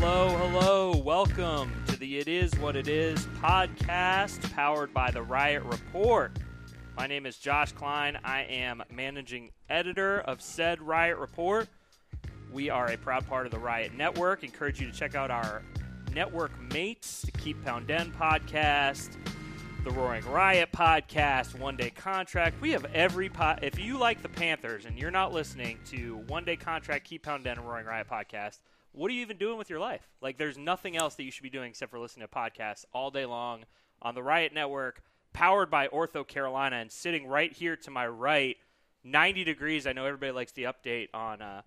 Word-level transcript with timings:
hello, 0.00 0.28
hello. 0.28 0.96
Welcome 0.96 1.72
to 1.88 1.96
the 1.96 2.18
It 2.18 2.28
Is 2.28 2.56
What 2.60 2.76
It 2.76 2.86
Is 2.86 3.26
podcast 3.40 4.52
powered 4.52 4.94
by 4.94 5.10
the 5.10 5.22
Riot 5.22 5.64
Report. 5.64 6.38
My 6.96 7.08
name 7.08 7.26
is 7.26 7.36
Josh 7.36 7.72
Klein. 7.72 8.16
I 8.22 8.42
am 8.42 8.84
managing 8.92 9.50
editor 9.68 10.20
of 10.20 10.40
said 10.40 10.80
Riot 10.80 11.18
Report. 11.18 11.66
We 12.52 12.70
are 12.70 12.86
a 12.86 12.96
proud 12.96 13.26
part 13.26 13.46
of 13.46 13.52
the 13.52 13.58
Riot 13.58 13.92
Network. 13.92 14.44
Encourage 14.44 14.80
you 14.80 14.86
to 14.86 14.96
check 14.96 15.16
out 15.16 15.32
our 15.32 15.62
network 16.14 16.52
mates, 16.72 17.22
the 17.22 17.32
Keep 17.32 17.64
Poundin 17.64 18.12
podcast, 18.12 19.16
the 19.82 19.90
Roaring 19.90 20.24
Riot 20.26 20.70
podcast, 20.70 21.58
One 21.58 21.76
Day 21.76 21.90
Contract. 21.90 22.60
We 22.60 22.70
have 22.70 22.84
every 22.94 23.28
pod. 23.28 23.60
If 23.62 23.80
you 23.80 23.98
like 23.98 24.22
the 24.22 24.28
Panthers 24.28 24.84
and 24.84 24.96
you're 24.96 25.10
not 25.10 25.32
listening 25.32 25.80
to 25.86 26.18
One 26.28 26.44
Day 26.44 26.56
Contract, 26.56 27.04
Keep 27.04 27.24
Poundin, 27.24 27.58
and 27.58 27.66
Roaring 27.68 27.86
Riot 27.86 28.06
podcast, 28.08 28.60
what 28.92 29.10
are 29.10 29.14
you 29.14 29.22
even 29.22 29.36
doing 29.36 29.58
with 29.58 29.70
your 29.70 29.78
life? 29.78 30.08
Like, 30.20 30.38
there's 30.38 30.58
nothing 30.58 30.96
else 30.96 31.14
that 31.16 31.24
you 31.24 31.30
should 31.30 31.42
be 31.42 31.50
doing 31.50 31.70
except 31.70 31.90
for 31.90 31.98
listening 31.98 32.26
to 32.26 32.34
podcasts 32.34 32.84
all 32.92 33.10
day 33.10 33.26
long 33.26 33.64
on 34.02 34.14
the 34.14 34.22
Riot 34.22 34.52
Network, 34.52 35.02
powered 35.32 35.70
by 35.70 35.88
OrthoCarolina, 35.88 36.80
and 36.80 36.90
sitting 36.90 37.26
right 37.26 37.52
here 37.52 37.76
to 37.76 37.90
my 37.90 38.06
right, 38.06 38.56
90 39.04 39.44
degrees. 39.44 39.86
I 39.86 39.92
know 39.92 40.04
everybody 40.04 40.32
likes 40.32 40.52
the 40.52 40.64
update 40.64 41.08
on 41.14 41.42
uh, 41.42 41.62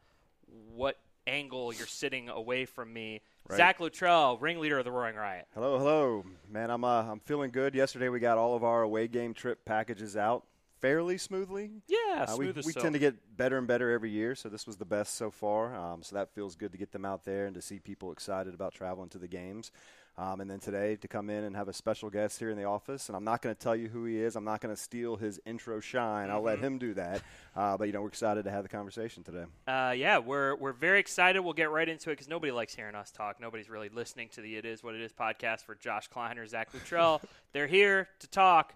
what 0.74 0.98
angle 1.28 1.74
you're 1.74 1.88
sitting 1.88 2.30
away 2.30 2.66
from 2.66 2.92
me. 2.92 3.22
Right. 3.48 3.58
Zach 3.58 3.80
Luttrell, 3.80 4.38
ringleader 4.38 4.80
of 4.80 4.86
the 4.86 4.92
Roaring 4.92 5.16
Riot. 5.16 5.48
Hello, 5.54 5.78
hello, 5.78 6.26
man. 6.50 6.70
I'm 6.70 6.84
uh, 6.84 7.04
I'm 7.04 7.20
feeling 7.20 7.52
good. 7.52 7.74
Yesterday 7.74 8.10
we 8.10 8.20
got 8.20 8.38
all 8.38 8.56
of 8.56 8.64
our 8.64 8.84
away 8.84 9.08
game 9.08 9.34
trip 9.34 9.66
packages 9.66 10.16
out 10.16 10.46
fairly 10.82 11.18
smoothly. 11.18 11.72
Yeah, 11.88 12.26
Uh, 12.28 12.36
we 12.38 12.46
smooth 12.46 12.58
as 12.58 12.66
we 12.66 12.72
silk. 12.74 12.84
tend 12.84 12.94
to 12.94 13.00
get 13.00 13.38
better 13.38 13.58
and 13.58 13.68
better 13.68 13.92
every 13.92 14.10
year, 14.10 14.36
so 14.36 14.50
this 14.50 14.66
was 14.68 14.78
the 14.78 14.86
best 14.86 15.16
so 15.16 15.32
far. 15.32 15.76
Um, 15.76 16.04
so 16.04 16.16
that 16.16 16.34
feels 16.34 16.56
good 16.56 16.72
to 16.74 16.78
get 16.78 16.92
them 16.92 17.06
out 17.06 17.24
there 17.26 17.46
and 17.46 17.56
to 17.56 17.62
see 17.62 17.80
people 17.80 18.12
excited 18.12 18.54
about 18.54 18.74
traveling 18.74 19.10
to 19.10 19.18
the 19.18 19.28
games. 19.28 19.72
Um, 20.18 20.42
and 20.42 20.52
then 20.52 20.60
today 20.60 20.98
to 20.98 21.08
come 21.08 21.30
in 21.30 21.46
and 21.46 21.56
have 21.56 21.70
a 21.70 21.74
special 21.74 22.10
guest 22.10 22.38
here 22.38 22.50
in 22.50 22.58
the 22.58 22.66
office, 22.66 23.08
and 23.08 23.16
I'm 23.16 23.24
not 23.24 23.42
going 23.42 23.56
to 23.56 23.60
tell 23.60 23.78
you 23.78 23.88
who 23.88 24.04
he 24.04 24.18
is. 24.20 24.36
I'm 24.36 24.44
not 24.44 24.60
going 24.60 24.76
to 24.76 24.80
steal 24.80 25.16
his 25.16 25.40
intro 25.46 25.80
shine. 25.80 26.30
I'll 26.30 26.42
let 26.42 26.58
Mm-hmm. 26.58 26.66
him 26.66 26.78
do 26.80 26.94
that. 26.96 27.22
Uh, 27.56 27.78
but 27.78 27.86
you 27.88 27.94
know 27.94 28.02
we're 28.02 28.10
excited 28.10 28.44
to 28.44 28.52
have 28.52 28.64
the 28.64 28.70
conversation 28.70 29.24
today. 29.24 29.46
Uh, 29.68 29.94
yeah, 29.96 30.18
we're 30.18 30.56
we're 30.58 30.74
very 30.74 31.00
excited. 31.00 31.40
We'll 31.40 31.54
get 31.54 31.72
right 31.72 31.88
into 31.88 32.10
it 32.10 32.14
because 32.14 32.28
nobody 32.28 32.52
likes 32.52 32.76
hearing 32.76 32.94
us 32.94 33.10
talk. 33.10 33.40
Nobody's 33.40 33.70
really 33.70 33.88
listening 33.88 34.28
to 34.34 34.42
the 34.42 34.58
"It 34.58 34.66
Is 34.66 34.84
What 34.84 34.96
It 34.96 35.02
Is" 35.02 35.14
podcast 35.14 35.62
for 35.64 35.76
Josh 35.76 36.10
Kleiner, 36.10 36.46
Zach 36.46 36.74
Luttrell. 36.74 37.22
They're 37.54 37.68
here 37.68 38.10
to 38.20 38.28
talk 38.28 38.74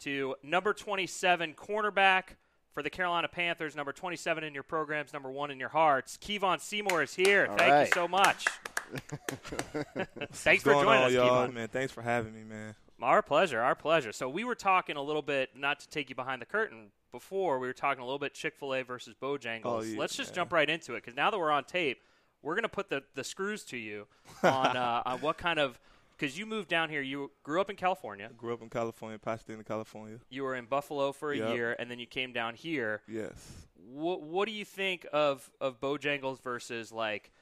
to 0.00 0.34
number 0.42 0.72
twenty-seven 0.72 1.54
cornerback 1.54 2.36
for 2.72 2.82
the 2.82 2.90
Carolina 2.90 3.28
Panthers. 3.28 3.76
Number 3.76 3.92
twenty-seven 3.92 4.44
in 4.44 4.54
your 4.54 4.62
programs, 4.62 5.12
number 5.12 5.30
one 5.30 5.50
in 5.50 5.58
your 5.58 5.68
hearts. 5.68 6.16
Kevon 6.16 6.60
Seymour 6.60 7.02
is 7.02 7.14
here. 7.14 7.46
All 7.50 7.56
Thank 7.56 7.72
right. 7.72 7.86
you 7.86 7.92
so 7.94 8.08
much. 8.08 8.46
Thanks 10.32 10.62
for 10.62 10.72
joining 10.72 10.88
on, 10.88 11.04
us, 11.04 11.12
y'all? 11.12 11.46
Kevon. 11.46 11.54
Man, 11.54 11.68
thanks 11.68 11.92
for 11.92 12.02
having 12.02 12.34
me, 12.34 12.42
man. 12.42 12.74
Our 13.02 13.22
pleasure, 13.22 13.60
our 13.60 13.74
pleasure. 13.74 14.12
So 14.12 14.28
we 14.28 14.44
were 14.44 14.54
talking 14.54 14.96
a 14.96 15.02
little 15.02 15.22
bit, 15.22 15.50
not 15.56 15.80
to 15.80 15.88
take 15.88 16.10
you 16.10 16.14
behind 16.14 16.42
the 16.42 16.46
curtain. 16.46 16.90
Before 17.12 17.58
we 17.58 17.66
were 17.66 17.72
talking 17.72 18.02
a 18.02 18.04
little 18.04 18.18
bit 18.18 18.34
Chick 18.34 18.54
Fil 18.56 18.74
A 18.74 18.82
versus 18.82 19.14
Bojangles. 19.20 19.60
Oh, 19.64 19.82
yeah, 19.82 19.98
Let's 19.98 20.14
just 20.14 20.30
man. 20.30 20.36
jump 20.36 20.52
right 20.52 20.68
into 20.68 20.94
it 20.94 20.98
because 20.98 21.16
now 21.16 21.30
that 21.30 21.38
we're 21.38 21.50
on 21.50 21.64
tape, 21.64 22.02
we're 22.42 22.54
gonna 22.54 22.68
put 22.68 22.88
the, 22.88 23.02
the 23.14 23.24
screws 23.24 23.64
to 23.64 23.76
you 23.76 24.06
on 24.42 24.76
uh, 24.76 25.02
on 25.04 25.20
what 25.20 25.36
kind 25.36 25.58
of 25.58 25.80
because 26.20 26.38
you 26.38 26.44
moved 26.44 26.68
down 26.68 26.90
here. 26.90 27.00
You 27.00 27.30
grew 27.42 27.60
up 27.60 27.70
in 27.70 27.76
California. 27.76 28.28
I 28.30 28.34
grew 28.34 28.52
up 28.52 28.60
in 28.62 28.68
California, 28.68 29.18
Pasadena, 29.18 29.64
California. 29.64 30.18
You 30.28 30.42
were 30.42 30.54
in 30.54 30.66
Buffalo 30.66 31.12
for 31.12 31.32
a 31.32 31.38
Yep. 31.38 31.54
year, 31.54 31.76
and 31.78 31.90
then 31.90 31.98
you 31.98 32.06
came 32.06 32.32
down 32.32 32.54
here. 32.54 33.02
Yes. 33.08 33.66
What 33.74 34.22
what 34.22 34.46
do 34.46 34.52
you 34.52 34.64
think 34.64 35.06
of 35.12 35.50
of 35.60 35.80
Bojangles 35.80 36.40
versus 36.42 36.92
like 36.92 37.32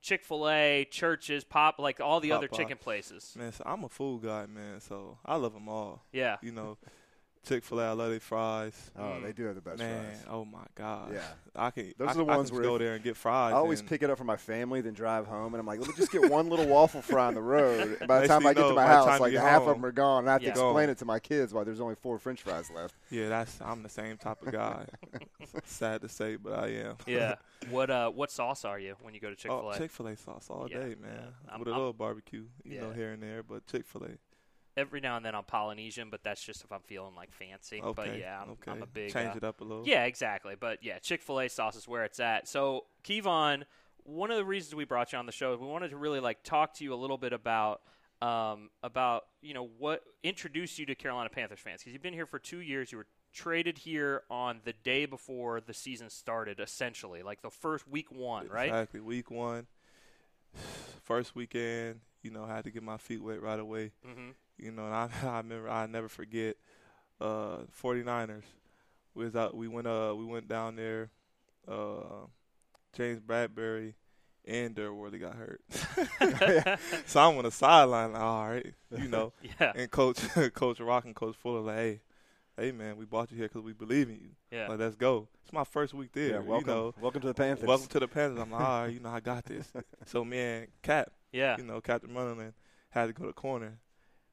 Chick 0.00 0.24
Fil 0.24 0.48
A, 0.48 0.84
Church's, 0.90 1.44
pop 1.44 1.78
like 1.78 2.00
all 2.00 2.20
the 2.20 2.32
other 2.32 2.48
chicken 2.48 2.78
places? 2.78 3.34
Man, 3.36 3.52
so 3.52 3.64
I'm 3.66 3.84
a 3.84 3.88
food 3.88 4.22
guy, 4.22 4.46
man, 4.46 4.80
so 4.80 5.18
I 5.24 5.36
love 5.36 5.52
them 5.54 5.68
all. 5.68 6.04
Yeah. 6.12 6.36
You 6.42 6.52
know, 6.52 6.78
Chick 7.46 7.64
fil 7.64 7.80
A, 7.80 7.88
I 7.88 7.92
love 7.92 8.10
their 8.10 8.20
fries. 8.20 8.90
Oh, 8.96 9.02
Mm. 9.02 9.22
they 9.24 9.32
do 9.32 9.44
have 9.46 9.56
the 9.56 9.60
best 9.60 9.78
man, 9.80 10.04
fries. 10.04 10.24
oh 10.30 10.44
my 10.44 10.64
God. 10.76 11.12
Yeah. 11.12 11.22
I 11.56 11.72
can, 11.72 11.92
Those 11.98 12.08
I, 12.08 12.12
are 12.12 12.14
the 12.14 12.24
ones 12.24 12.50
can 12.50 12.58
where 12.60 12.68
go 12.68 12.78
there 12.78 12.94
and 12.94 13.02
get 13.02 13.16
fries. 13.16 13.52
I 13.52 13.56
always 13.56 13.82
pick 13.82 14.02
it 14.04 14.10
up 14.10 14.16
for 14.18 14.22
my 14.24 14.36
family, 14.36 14.80
then 14.80 14.92
drive 14.94 15.26
home, 15.26 15.52
and 15.52 15.60
I'm 15.60 15.66
like, 15.66 15.80
let 15.80 15.88
me 15.88 15.94
just 15.96 16.12
get 16.12 16.30
one 16.30 16.48
little 16.48 16.66
waffle 16.66 17.02
fry 17.02 17.26
on 17.26 17.34
the 17.34 17.42
road. 17.42 17.96
And 17.98 18.06
by 18.06 18.20
the 18.20 18.28
time 18.28 18.46
I 18.46 18.50
you 18.50 18.54
get 18.54 18.68
to 18.68 18.74
my 18.74 18.86
house, 18.86 19.18
like 19.18 19.32
get 19.32 19.42
half 19.42 19.62
of 19.62 19.74
them 19.76 19.84
are 19.84 19.90
gone. 19.92 20.20
And 20.20 20.30
I 20.30 20.34
have 20.34 20.42
Yeah. 20.42 20.52
to 20.52 20.60
explain 20.60 20.74
Gone. 20.86 20.90
it 20.90 20.98
to 20.98 21.04
my 21.04 21.18
kids 21.18 21.52
why 21.52 21.64
there's 21.64 21.80
only 21.80 21.96
four 21.96 22.16
French 22.20 22.42
fries 22.42 22.70
left. 22.70 22.94
Yeah, 23.10 23.28
that's 23.28 23.60
I'm 23.60 23.82
the 23.82 23.88
same 23.88 24.16
type 24.18 24.40
of 24.46 24.52
guy. 24.52 24.86
Sad 25.64 26.02
to 26.02 26.08
say, 26.08 26.36
but 26.36 26.52
I 26.52 26.68
am. 26.68 26.96
Yeah. 27.06 27.34
what 27.70 27.90
uh 27.90 28.08
what 28.10 28.30
sauce 28.30 28.64
are 28.64 28.78
you 28.78 28.94
when 29.02 29.14
you 29.14 29.20
go 29.20 29.30
to 29.30 29.36
Chick 29.36 29.50
Fil 29.50 29.62
Oh, 29.66 29.70
A? 29.70 29.78
Chick 29.78 29.90
fil 29.90 30.06
A 30.06 30.16
sauce 30.16 30.46
all 30.48 30.68
Yeah, 30.70 30.78
day, 30.78 30.88
yeah. 30.90 30.94
man. 31.06 31.28
I'm- 31.48 31.58
With 31.58 31.68
a 31.68 31.72
I'm- 31.72 31.78
little 31.80 31.92
barbecue, 31.92 32.44
you 32.64 32.80
know, 32.80 32.92
here 32.92 33.10
and 33.12 33.22
there, 33.22 33.42
but 33.42 33.66
Chick 33.66 33.84
fil 33.86 34.04
A. 34.04 34.10
Every 34.76 35.00
now 35.00 35.16
and 35.16 35.24
then 35.24 35.34
I'm 35.34 35.44
Polynesian, 35.44 36.08
but 36.10 36.22
that's 36.22 36.42
just 36.42 36.64
if 36.64 36.72
I'm 36.72 36.80
feeling 36.80 37.14
like 37.14 37.30
fancy. 37.32 37.82
Okay. 37.82 37.92
But 37.94 38.18
yeah, 38.18 38.40
I'm, 38.42 38.50
okay. 38.52 38.70
I'm 38.70 38.82
a 38.82 38.86
big 38.86 39.12
Change 39.12 39.34
uh, 39.34 39.38
it 39.38 39.44
up 39.44 39.60
a 39.60 39.64
little. 39.64 39.86
Yeah, 39.86 40.04
exactly. 40.04 40.54
But 40.58 40.82
yeah, 40.82 40.98
Chick 40.98 41.20
Fil 41.20 41.40
A 41.40 41.48
sauce 41.48 41.76
is 41.76 41.86
where 41.86 42.04
it's 42.04 42.20
at. 42.20 42.48
So 42.48 42.84
Kevon, 43.04 43.64
one 44.04 44.30
of 44.30 44.36
the 44.36 44.44
reasons 44.44 44.74
we 44.74 44.84
brought 44.84 45.12
you 45.12 45.18
on 45.18 45.26
the 45.26 45.32
show 45.32 45.52
is 45.52 45.60
we 45.60 45.66
wanted 45.66 45.90
to 45.90 45.96
really 45.96 46.20
like 46.20 46.42
talk 46.42 46.74
to 46.74 46.84
you 46.84 46.94
a 46.94 46.96
little 46.96 47.18
bit 47.18 47.32
about 47.32 47.82
um, 48.22 48.70
about 48.82 49.24
you 49.42 49.52
know 49.52 49.68
what 49.78 50.02
introduced 50.22 50.78
you 50.78 50.86
to 50.86 50.94
Carolina 50.94 51.28
Panthers 51.28 51.58
fans 51.58 51.80
because 51.80 51.92
you've 51.92 52.02
been 52.02 52.14
here 52.14 52.26
for 52.26 52.38
two 52.38 52.60
years. 52.60 52.92
You 52.92 52.98
were 52.98 53.06
traded 53.32 53.78
here 53.78 54.22
on 54.30 54.60
the 54.64 54.72
day 54.72 55.06
before 55.06 55.60
the 55.60 55.74
season 55.74 56.08
started, 56.08 56.60
essentially, 56.60 57.22
like 57.22 57.42
the 57.42 57.50
first 57.50 57.88
week 57.88 58.12
one, 58.12 58.48
right? 58.48 58.68
Exactly. 58.68 59.00
Week 59.00 59.30
one, 59.30 59.66
first 61.02 61.34
weekend, 61.34 62.00
you 62.22 62.30
know, 62.30 62.44
I 62.44 62.54
had 62.54 62.64
to 62.64 62.70
get 62.70 62.82
my 62.82 62.96
feet 62.96 63.22
wet 63.22 63.42
right 63.42 63.58
away. 63.58 63.92
Mm-hmm. 64.06 64.30
You 64.62 64.70
know, 64.70 64.86
and 64.86 64.94
I, 64.94 65.08
I 65.24 65.36
remember 65.38 65.68
I 65.68 65.86
never 65.86 66.08
forget 66.08 66.56
uh 67.20 67.58
49ers. 67.82 68.44
We 69.14 69.24
was 69.24 69.36
out 69.36 69.56
we 69.56 69.68
went 69.68 69.86
uh 69.86 70.14
we 70.16 70.24
went 70.24 70.48
down 70.48 70.76
there 70.76 71.10
uh 71.68 72.26
James 72.94 73.20
Bradberry 73.20 73.94
and 74.44 74.74
Derek 74.74 74.92
Worley 74.92 75.18
got 75.18 75.34
hurt. 75.36 75.60
so 77.06 77.20
I'm 77.20 77.36
on 77.38 77.44
the 77.44 77.50
sideline, 77.52 78.12
like, 78.12 78.22
all 78.22 78.48
right, 78.48 78.74
you 78.96 79.08
know. 79.08 79.32
Yeah. 79.60 79.72
And 79.74 79.90
coach 79.90 80.18
coach 80.54 80.80
Rock 80.80 81.04
and 81.04 81.14
coach 81.14 81.36
Fuller 81.36 81.60
like, 81.60 81.76
"Hey, 81.76 82.00
hey 82.56 82.72
man, 82.72 82.96
we 82.96 83.04
brought 83.04 83.30
you 83.30 83.36
here 83.38 83.48
cuz 83.48 83.62
we 83.62 83.72
believe 83.72 84.08
in 84.08 84.16
you. 84.16 84.30
Yeah. 84.50 84.68
Like, 84.68 84.78
let's 84.80 84.96
go." 84.96 85.28
It's 85.44 85.52
my 85.52 85.64
first 85.64 85.92
week 85.94 86.12
there, 86.12 86.28
Yeah, 86.30 86.38
welcome, 86.40 86.68
you 86.68 86.74
know. 86.74 86.94
welcome 87.00 87.20
to 87.22 87.28
the 87.28 87.34
Panthers. 87.34 87.66
Welcome 87.68 87.88
to 87.88 88.00
the 88.00 88.08
Panthers. 88.08 88.38
I'm 88.40 88.50
like, 88.52 88.60
all 88.60 88.82
right, 88.84 88.92
you 88.92 89.00
know, 89.00 89.10
I 89.10 89.20
got 89.20 89.44
this. 89.44 89.72
so 90.06 90.24
me 90.24 90.38
and 90.38 90.68
Cap, 90.82 91.10
Yeah. 91.32 91.56
you 91.56 91.64
know, 91.64 91.80
Captain 91.80 92.10
Munnerlyn 92.10 92.52
had 92.90 93.06
to 93.06 93.12
go 93.12 93.26
to 93.26 93.32
corner. 93.32 93.78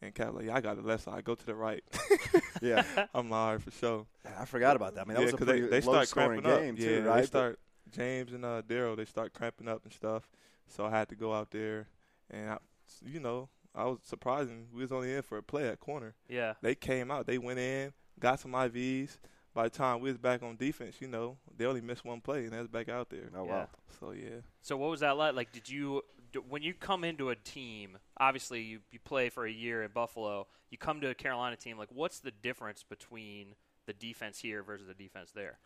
And 0.02 0.16
Cap 0.16 0.34
like, 0.34 0.46
yeah, 0.46 0.56
I 0.56 0.62
got 0.62 0.78
the 0.78 0.82
left 0.82 1.04
side. 1.04 1.24
Go 1.26 1.36
to 1.36 1.46
the 1.46 1.54
right. 1.56 1.84
yeah, 2.62 2.84
I'm 3.14 3.30
like, 3.30 3.38
all 3.40 3.52
right, 3.54 3.62
for 3.62 3.72
sure. 3.72 4.06
I 4.40 4.46
forgot 4.46 4.76
about 4.78 4.96
that. 4.96 5.02
I 5.02 5.04
mean, 5.06 5.16
that 5.16 5.20
yeah, 5.22 5.26
was 5.26 5.34
a 5.34 5.38
'cause 5.38 5.48
pretty 5.48 5.62
they, 5.64 5.68
they 5.68 5.82
low 5.86 5.94
start 5.94 6.08
scoring 6.08 6.42
cramping 6.42 6.64
game 6.66 6.74
up. 6.76 6.80
too, 6.80 6.92
yeah, 7.04 7.10
right? 7.10 7.20
they 7.22 7.26
start 7.28 7.60
James 7.92 8.32
and 8.34 8.46
uh, 8.46 8.62
Daryl. 8.62 8.96
They 8.96 9.06
start 9.06 9.34
cramping 9.34 9.68
up 9.68 9.84
and 9.84 9.92
stuff. 9.94 10.30
So 10.68 10.86
I 10.86 10.92
had 10.92 11.10
to 11.10 11.16
go 11.16 11.34
out 11.34 11.52
there, 11.52 11.88
and 12.30 12.52
I, 12.52 12.58
you 13.06 13.20
know, 13.20 13.50
I 13.76 13.86
was 13.86 14.00
surprising. 14.04 14.68
We 14.74 14.82
was 14.82 14.92
only 14.92 15.14
in 15.14 15.22
for 15.22 15.38
a 15.38 15.44
play 15.44 15.68
at 15.68 15.80
corner. 15.80 16.16
Yeah. 16.30 16.54
They 16.62 16.76
came 16.76 17.12
out. 17.12 17.28
They 17.28 17.38
went 17.38 17.60
in, 17.60 17.92
got 18.20 18.40
some 18.40 18.52
IVs. 18.52 19.18
By 19.54 19.64
the 19.64 19.72
time 19.72 20.00
we 20.00 20.10
was 20.10 20.18
back 20.18 20.44
on 20.44 20.56
defense, 20.58 20.98
you 21.02 21.08
know, 21.08 21.38
they 21.58 21.66
only 21.66 21.82
missed 21.82 22.06
one 22.06 22.22
play, 22.22 22.44
and 22.46 22.54
that's 22.54 22.68
back 22.68 22.88
out 22.88 23.10
there. 23.10 23.32
oh 23.36 23.44
Yeah. 23.46 23.52
wow. 23.52 23.68
So 24.00 24.12
yeah. 24.12 24.42
So 24.62 24.78
what 24.78 24.92
was 24.92 25.00
that 25.02 25.18
like? 25.18 25.34
Like, 25.36 25.52
did 25.52 25.68
you 25.68 26.04
d- 26.18 26.19
when 26.48 26.62
you 26.62 26.74
come 26.74 27.04
into 27.04 27.30
a 27.30 27.36
team? 27.36 27.98
Obviously, 28.18 28.62
you, 28.62 28.80
you 28.92 29.00
play 29.00 29.30
for 29.30 29.46
a 29.46 29.52
year 29.52 29.84
in 29.84 29.92
Buffalo. 29.92 30.48
You 30.70 30.78
come 30.78 31.02
to 31.02 31.10
a 31.10 31.16
Carolina 31.16 31.56
team. 31.56 31.78
Like, 31.78 31.90
what's 31.92 32.20
the 32.20 32.32
difference 32.32 32.84
between 32.84 33.56
the 33.86 33.94
defense 33.94 34.40
here 34.40 34.62
versus 34.64 34.88
the 34.88 34.94
defense 34.94 35.32
there? 35.32 35.58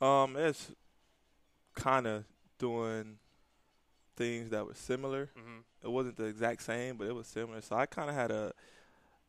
Um, 0.00 0.36
it's 0.36 0.72
kind 1.74 2.06
of 2.06 2.24
doing 2.58 3.18
things 4.16 4.50
that 4.50 4.66
were 4.66 4.74
similar. 4.74 5.30
Mm-hmm. 5.38 5.58
It 5.82 5.90
wasn't 5.90 6.16
the 6.16 6.24
exact 6.24 6.62
same, 6.62 6.96
but 6.96 7.06
it 7.06 7.14
was 7.14 7.26
similar. 7.26 7.60
So 7.60 7.76
I 7.76 7.86
kind 7.86 8.08
of 8.08 8.14
had 8.16 8.30
a 8.30 8.52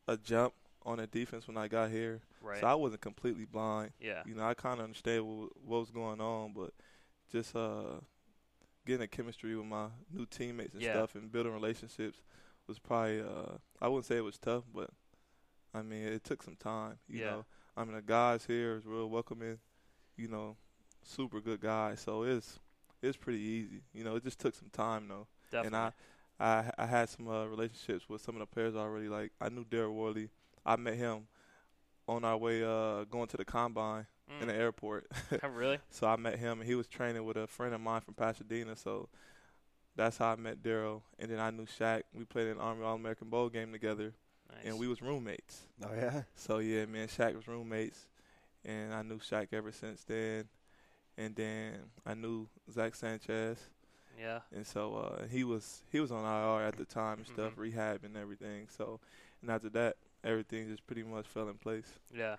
a 0.08 0.18
jump 0.18 0.54
on 0.84 0.98
the 0.98 1.08
defense 1.08 1.48
when 1.48 1.58
I 1.58 1.68
got 1.68 1.92
here. 1.92 2.22
Right. 2.42 2.60
So 2.60 2.68
I 2.68 2.74
wasn't 2.74 3.02
completely 3.02 3.46
blind. 3.46 3.92
yeah. 4.00 4.24
You 4.26 4.36
know, 4.36 4.44
I 4.44 4.54
kind 4.54 4.80
of 4.80 4.86
understand 4.86 5.26
what, 5.26 5.50
what 5.64 5.80
was 5.80 5.92
going 5.92 6.20
on, 6.20 6.54
but 6.54 6.72
just 7.32 7.56
uh, 7.56 8.00
getting 8.92 9.04
a 9.06 9.08
chemistry 9.08 9.56
with 9.56 9.66
my 9.66 9.88
new 10.14 10.26
teammates 10.26 10.74
and 10.74 10.84
Yeah. 10.84 10.92
stuff 10.92 11.16
and 11.16 11.32
building 11.32 11.54
relationships 11.54 12.22
was 12.68 12.78
probably 12.78 13.22
uh, 13.22 13.58
I 13.82 13.88
wouldn't 13.88 14.06
say 14.06 14.18
it 14.18 14.24
was 14.24 14.38
tough, 14.38 14.64
but 14.74 14.90
I 15.74 15.82
mean 15.82 16.04
it 16.04 16.24
took 16.24 16.44
some 16.44 16.58
time. 16.58 16.98
You 17.08 17.22
Yeah. 17.22 17.26
know, 17.32 17.46
I 17.78 17.86
mean 17.86 17.96
the 17.96 18.02
guys 18.02 18.46
here 18.46 18.76
is 18.76 18.86
real 18.86 19.10
welcoming. 19.10 19.60
You 20.18 20.28
know, 20.28 20.58
super 21.04 21.40
good 21.40 21.62
guys, 21.62 22.02
so 22.02 22.24
it's 22.24 22.60
it's 23.02 23.18
pretty 23.18 23.40
easy. 23.40 23.82
You 23.94 24.04
know, 24.04 24.16
it 24.18 24.24
just 24.24 24.40
took 24.40 24.56
some 24.56 24.70
time 24.72 25.08
though, 25.08 25.28
Definitely. 25.52 25.90
and 25.90 25.94
I 26.40 26.66
I 26.78 26.84
I 26.84 26.86
had 26.86 27.10
some 27.10 27.28
uh, 27.30 27.46
relationships 27.46 28.10
with 28.10 28.22
some 28.22 28.36
of 28.36 28.40
the 28.40 28.46
players 28.46 28.76
already. 28.76 29.08
Like 29.08 29.32
I 29.40 29.50
knew 29.50 29.64
Daryl 29.66 29.94
Worley. 29.94 30.30
I 30.66 30.76
met 30.76 30.96
him 30.96 31.28
on 32.08 32.24
our 32.26 32.38
way 32.38 32.64
uh, 32.64 33.06
going 33.06 33.28
to 33.28 33.38
the 33.38 33.46
combine 33.46 34.06
in 34.40 34.48
the 34.48 34.54
Mm. 34.54 34.60
airport. 34.60 35.08
Oh, 35.44 35.48
really? 35.50 35.80
so 35.90 36.08
I 36.08 36.16
met 36.16 36.40
him, 36.40 36.60
and 36.62 36.68
he 36.68 36.76
was 36.76 36.88
training 36.88 37.26
with 37.26 37.38
a 37.38 37.48
friend 37.48 37.74
of 37.74 37.82
mine 37.82 38.02
from 38.02 38.14
Pasadena. 38.14 38.76
So 38.76 39.10
that's 39.96 40.18
how 40.18 40.32
I 40.32 40.36
met 40.36 40.62
Daryl, 40.64 41.02
and 41.20 41.30
then 41.30 41.40
I 41.40 41.50
knew 41.52 41.66
Shaq. 41.66 42.04
We 42.14 42.24
played 42.26 42.48
in 42.48 42.58
Army 42.60 42.84
All 42.84 42.96
American 42.96 43.30
Bowl 43.30 43.50
game 43.50 43.72
together, 43.72 44.14
Nice. 44.50 44.66
and 44.66 44.78
we 44.80 44.88
was 44.88 45.02
roommates. 45.02 45.64
Oh 45.84 45.94
yeah. 45.94 46.24
So 46.36 46.60
yeah, 46.60 46.86
me 46.86 47.02
and 47.02 47.10
Shaq 47.10 47.36
was 47.36 47.48
roommates, 47.48 48.08
and 48.64 48.94
I 48.94 49.02
knew 49.02 49.20
Shaq 49.20 49.48
ever 49.54 49.72
since 49.72 50.04
then. 50.04 50.48
And 51.18 51.36
then 51.36 51.74
I 52.06 52.14
knew 52.14 52.48
Zach 52.72 52.96
Sanchez, 52.96 53.60
yeah. 54.18 54.40
and 54.56 54.66
so 54.66 54.96
uh, 54.96 55.26
he 55.28 55.44
was 55.44 55.84
he 55.92 56.00
was 56.00 56.10
on 56.12 56.24
IR 56.24 56.66
at 56.66 56.78
the 56.78 56.86
time 56.86 57.18
and 57.20 57.28
stuff, 57.28 57.54
Mhm. 57.56 57.58
rehab 57.58 58.04
and 58.06 58.16
everything. 58.16 58.68
So, 58.70 59.02
and 59.42 59.52
after 59.52 59.70
that, 59.72 59.98
everything 60.24 60.70
just 60.70 60.88
pretty 60.88 61.04
much 61.04 61.28
fell 61.28 61.50
in 61.50 61.58
place. 61.58 62.00
Yeah. 62.16 62.38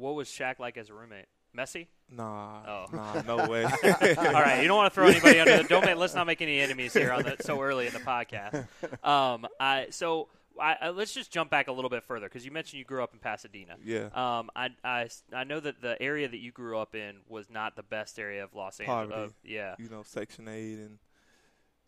What 0.00 0.14
was 0.14 0.28
Shaq 0.28 0.58
like 0.58 0.76
as 0.76 0.88
a 0.90 0.94
roommate? 0.94 1.26
Messy? 1.52 1.88
Nah, 2.10 2.62
Oh. 2.66 2.86
nah, 2.92 3.22
no 3.26 3.48
way. 3.48 3.64
All 3.64 3.70
right, 3.72 4.60
you 4.62 4.68
don't 4.68 4.76
want 4.76 4.92
to 4.92 4.94
throw 4.94 5.06
anybody 5.08 5.40
under 5.40 5.58
the. 5.58 5.64
Don't 5.64 5.84
make, 5.84 5.96
let's 5.96 6.14
not 6.14 6.26
make 6.26 6.40
any 6.42 6.60
enemies 6.60 6.92
here 6.94 7.12
on 7.12 7.22
the 7.24 7.36
so 7.40 7.60
early 7.60 7.86
in 7.86 7.92
the 7.92 7.98
podcast. 8.00 8.66
Um, 9.06 9.46
I 9.58 9.88
so 9.90 10.28
I, 10.60 10.76
I 10.80 10.88
let's 10.90 11.12
just 11.12 11.30
jump 11.32 11.50
back 11.50 11.66
a 11.68 11.72
little 11.72 11.90
bit 11.90 12.04
further 12.04 12.26
because 12.26 12.44
you 12.44 12.50
mentioned 12.52 12.78
you 12.78 12.84
grew 12.84 13.02
up 13.02 13.12
in 13.12 13.18
Pasadena. 13.18 13.76
Yeah, 13.84 14.10
Um, 14.14 14.50
I, 14.54 14.68
I, 14.84 15.08
I 15.34 15.42
know 15.44 15.58
that 15.58 15.80
the 15.82 16.00
area 16.00 16.28
that 16.28 16.38
you 16.38 16.52
grew 16.52 16.78
up 16.78 16.94
in 16.94 17.16
was 17.28 17.50
not 17.50 17.74
the 17.76 17.82
best 17.82 18.18
area 18.18 18.44
of 18.44 18.54
Los 18.54 18.78
Angeles. 18.78 19.08
Poverty. 19.08 19.22
Of, 19.24 19.34
yeah. 19.42 19.74
you 19.78 19.88
know, 19.88 20.02
Section 20.04 20.46
Eight, 20.48 20.78
and 20.78 20.98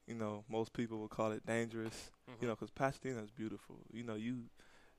you 0.08 0.14
know, 0.14 0.42
most 0.50 0.72
people 0.72 0.98
would 1.00 1.10
call 1.10 1.30
it 1.32 1.46
dangerous. 1.46 2.10
Mhm. 2.28 2.42
You 2.42 2.48
know, 2.48 2.54
because 2.54 2.70
Pasadena 2.70 3.22
is 3.22 3.30
beautiful. 3.30 3.76
You 3.92 4.02
know, 4.02 4.14
you 4.14 4.44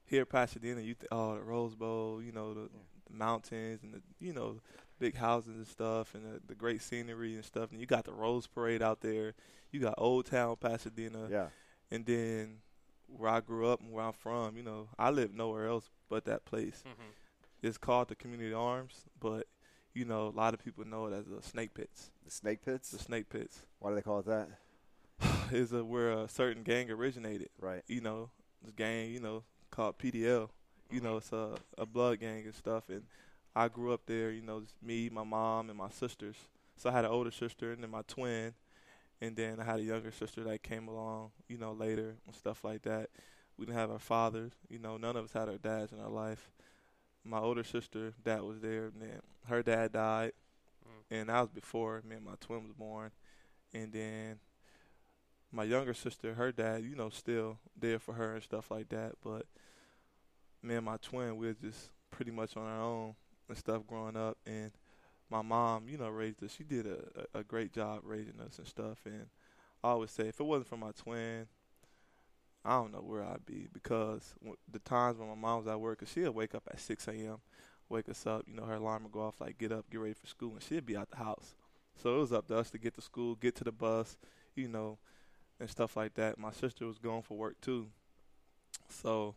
hear 0.05 0.25
Pasadena, 0.25 0.79
you 0.81 0.93
think, 0.93 1.09
oh, 1.11 1.35
the 1.35 1.41
Rose 1.41 1.75
Bowl, 1.75 2.21
you 2.23 2.31
know, 2.31 2.53
the, 2.53 2.61
the 2.61 2.69
mountains 3.13 3.81
and 3.83 3.93
the, 3.93 4.01
you 4.19 4.33
know, 4.33 4.59
big 4.99 5.15
houses 5.15 5.55
and 5.55 5.67
stuff, 5.67 6.13
and 6.15 6.23
the, 6.25 6.41
the 6.47 6.55
great 6.55 6.81
scenery 6.81 7.35
and 7.35 7.45
stuff. 7.45 7.71
And 7.71 7.79
you 7.79 7.85
got 7.85 8.05
the 8.05 8.13
Rose 8.13 8.47
Parade 8.47 8.81
out 8.81 9.01
there. 9.01 9.33
You 9.71 9.79
got 9.79 9.95
Old 9.97 10.25
Town 10.27 10.55
Pasadena, 10.59 11.27
Yeah. 11.31 11.47
and 11.91 12.05
then 12.05 12.57
where 13.07 13.29
I 13.29 13.41
grew 13.41 13.67
up 13.67 13.79
and 13.81 13.91
where 13.91 14.05
I'm 14.05 14.13
from, 14.13 14.55
you 14.57 14.63
know, 14.63 14.89
I 14.97 15.09
live 15.11 15.33
nowhere 15.33 15.67
else 15.67 15.89
but 16.09 16.25
that 16.25 16.45
place. 16.45 16.83
Mhm. 16.85 17.11
It's 17.61 17.77
called 17.77 18.07
the 18.09 18.15
Community 18.15 18.53
Arms, 18.53 19.05
but 19.19 19.47
you 19.93 20.05
know, 20.05 20.27
a 20.27 20.29
lot 20.35 20.53
of 20.55 20.63
people 20.63 20.83
know 20.85 21.05
it 21.07 21.13
as 21.13 21.25
the 21.27 21.41
Snake 21.41 21.73
Pits. 21.75 22.09
The 22.25 22.31
snake 22.31 22.61
pits. 22.63 22.89
The 22.89 22.97
Snake 22.97 23.29
Pits 23.29 23.65
Why 23.79 23.89
do 23.91 23.95
they 23.95 24.01
call 24.01 24.19
it 24.19 24.25
that? 24.25 24.49
is 25.51 25.71
a, 25.71 25.83
where 25.85 26.11
a 26.11 26.27
certain 26.27 26.63
gang 26.63 26.89
originated. 26.89 27.49
Right. 27.59 27.83
you 27.87 28.01
know, 28.01 28.31
this 28.63 28.73
gang, 28.73 29.11
you 29.11 29.19
know, 29.19 29.43
called 29.71 29.97
PDL. 29.99 30.49
You 30.93 31.01
know, 31.01 31.17
it's 31.17 31.33
a 31.33 31.55
a 31.77 31.85
blood 31.85 32.19
gang 32.19 32.45
and 32.45 32.55
stuff. 32.55 32.89
And 32.89 33.03
I 33.55 33.67
grew 33.69 33.93
up 33.93 34.01
there. 34.07 34.31
You 34.31 34.41
know, 34.41 34.61
just 34.61 34.81
me, 34.83 35.09
my 35.09 35.23
mom, 35.23 35.69
and 35.69 35.77
my 35.77 35.89
sisters. 35.89 36.37
So 36.77 36.89
I 36.89 36.93
had 36.93 37.05
an 37.05 37.11
older 37.11 37.31
sister 37.31 37.71
and 37.73 37.83
then 37.83 37.91
my 37.91 38.03
twin, 38.07 38.53
and 39.21 39.35
then 39.35 39.59
I 39.59 39.63
had 39.65 39.79
a 39.79 39.83
younger 39.83 40.11
sister 40.11 40.43
that 40.45 40.63
came 40.63 40.87
along. 40.87 41.31
You 41.49 41.57
know, 41.57 41.73
later 41.73 42.15
and 42.27 42.35
stuff 42.35 42.63
like 42.63 42.83
that. 42.83 43.09
We 43.57 43.65
didn't 43.65 43.79
have 43.79 43.91
our 43.91 43.99
fathers. 43.99 44.53
You 44.69 44.79
know, 44.79 44.97
none 44.97 45.15
of 45.17 45.25
us 45.25 45.33
had 45.33 45.49
our 45.49 45.57
dads 45.59 45.91
in 45.93 45.99
our 45.99 46.09
life. 46.09 46.51
My 47.25 47.39
older 47.39 47.63
sister, 47.63 48.13
dad 48.23 48.41
was 48.43 48.61
there, 48.61 48.85
and 48.87 49.01
then 49.01 49.21
her 49.47 49.63
dad 49.63 49.93
died, 49.93 50.33
Mm. 50.85 51.03
and 51.11 51.29
that 51.29 51.41
was 51.41 51.49
before 51.51 52.01
me 52.05 52.15
and 52.17 52.25
my 52.25 52.35
twin 52.41 52.63
was 52.63 52.73
born. 52.73 53.11
And 53.73 53.93
then 53.93 54.39
my 55.51 55.63
younger 55.63 55.93
sister, 55.93 56.33
her 56.35 56.51
dad, 56.51 56.83
you 56.83 56.95
know, 56.95 57.09
still 57.09 57.59
there 57.79 57.99
for 57.99 58.13
her 58.13 58.35
and 58.35 58.43
stuff 58.43 58.71
like 58.71 58.89
that. 58.89 59.13
But 59.23 59.45
me 60.63 60.75
and 60.75 60.85
my 60.85 60.97
twin, 60.97 61.37
we 61.37 61.47
were 61.47 61.53
just 61.53 61.89
pretty 62.11 62.31
much 62.31 62.55
on 62.57 62.65
our 62.65 62.81
own 62.81 63.15
and 63.49 63.57
stuff 63.57 63.85
growing 63.87 64.15
up. 64.17 64.37
And 64.45 64.71
my 65.29 65.41
mom, 65.41 65.87
you 65.89 65.97
know, 65.97 66.09
raised 66.09 66.43
us. 66.43 66.53
She 66.57 66.63
did 66.63 66.87
a, 66.87 67.39
a 67.39 67.43
great 67.43 67.73
job 67.73 68.01
raising 68.03 68.39
us 68.39 68.57
and 68.57 68.67
stuff. 68.67 68.99
And 69.05 69.27
I 69.83 69.89
always 69.89 70.11
say, 70.11 70.27
if 70.27 70.39
it 70.39 70.43
wasn't 70.43 70.67
for 70.67 70.77
my 70.77 70.91
twin, 70.91 71.47
I 72.65 72.71
don't 72.75 72.91
know 72.93 72.99
where 73.01 73.23
I'd 73.23 73.45
be 73.45 73.67
because 73.71 74.35
the 74.71 74.79
times 74.79 75.17
when 75.17 75.27
my 75.29 75.35
mom 75.35 75.59
was 75.59 75.67
at 75.67 75.79
work, 75.79 75.99
'cause 75.99 76.09
she'd 76.09 76.29
wake 76.29 76.55
up 76.55 76.63
at 76.67 76.79
6 76.79 77.11
a.m., 77.13 77.41
wake 77.89 78.07
us 78.09 78.25
up, 78.25 78.47
you 78.47 78.53
know, 78.55 78.63
her 78.65 78.75
alarm 78.75 79.03
would 79.03 79.11
go 79.11 79.21
off, 79.21 79.41
like, 79.41 79.57
get 79.57 79.71
up, 79.71 79.89
get 79.89 79.99
ready 79.99 80.13
for 80.13 80.27
school, 80.27 80.53
and 80.53 80.63
she'd 80.63 80.85
be 80.85 80.95
out 80.95 81.09
the 81.09 81.17
house. 81.17 81.55
So 81.97 82.15
it 82.15 82.19
was 82.19 82.31
up 82.33 82.47
to 82.47 82.57
us 82.57 82.69
to 82.71 82.77
get 82.77 82.93
to 82.95 83.01
school, 83.01 83.35
get 83.35 83.55
to 83.55 83.63
the 83.65 83.71
bus, 83.71 84.17
you 84.55 84.67
know, 84.69 84.97
and 85.59 85.69
stuff 85.69 85.97
like 85.97 86.15
that. 86.15 86.37
My 86.39 86.51
sister 86.51 86.85
was 86.85 86.99
going 86.99 87.23
for 87.23 87.37
work 87.37 87.59
too. 87.61 87.89
So 88.89 89.35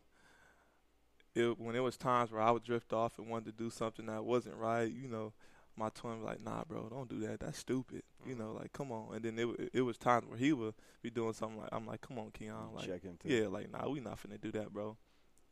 it, 1.37 1.59
when 1.61 1.77
it 1.77 1.81
was 1.81 1.97
times 1.97 2.31
where 2.33 2.41
I 2.41 2.51
would 2.51 2.63
drift 2.65 2.93
off 2.93 3.19
and 3.19 3.29
wanted 3.29 3.57
to 3.57 3.65
do 3.65 3.71
something 3.71 4.07
that 4.07 4.25
wasn't 4.25 4.57
right, 4.57 4.91
you 4.91 5.09
know, 5.09 5.33
my 5.77 5.91
twin 5.91 6.21
was 6.21 6.25
like, 6.25 6.41
"Nah, 6.43 6.65
bro, 6.65 6.89
don't 6.89 7.09
do 7.09 7.21
that. 7.21 7.41
That's 7.41 7.59
stupid." 7.59 8.03
You 8.25 8.35
Mhm. 8.35 8.39
know, 8.39 8.53
like, 8.53 8.73
come 8.73 8.91
on. 8.91 9.15
And 9.15 9.23
then 9.25 9.39
it 9.39 9.71
it 9.75 9.83
was 9.83 9.99
times 9.99 10.27
where 10.27 10.39
he 10.39 10.53
would 10.53 10.75
be 11.03 11.11
doing 11.11 11.35
something 11.35 11.59
like, 11.59 11.69
"I'm 11.73 11.87
like, 11.87 12.01
come 12.01 12.19
on, 12.19 12.31
Keon, 12.31 12.73
like, 12.75 13.03
yeah, 13.25 13.47
like, 13.49 13.71
nah, 13.71 13.89
we 13.89 14.01
not 14.01 14.19
finna 14.19 14.41
do 14.41 14.51
that, 14.53 14.73
bro." 14.73 14.97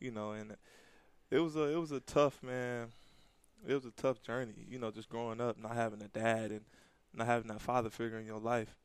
You 0.01 0.11
know, 0.11 0.33
and 0.33 0.57
it 1.31 1.39
was 1.41 1.57
a 1.57 1.65
it 1.65 1.77
was 1.77 1.93
a 1.93 2.01
tough 2.01 2.43
man. 2.43 2.93
It 3.67 3.75
was 3.75 3.85
a 3.87 3.91
tough 3.93 4.23
journey, 4.23 4.67
you 4.69 4.79
know, 4.79 4.91
just 4.91 5.09
growing 5.09 5.41
up, 5.41 5.59
not 5.59 5.75
having 5.75 6.03
a 6.03 6.09
dad 6.09 6.51
and 6.51 6.65
not 7.13 7.27
having 7.27 7.49
that 7.49 7.61
father 7.63 7.91
figure 7.91 8.19
in 8.19 8.27
your 8.27 8.41
life. 8.41 8.77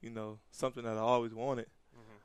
You 0.00 0.10
know, 0.10 0.38
something 0.50 0.84
that 0.84 0.96
I 0.96 1.00
always 1.00 1.34
wanted 1.34 1.66
Mhm. 1.94 2.20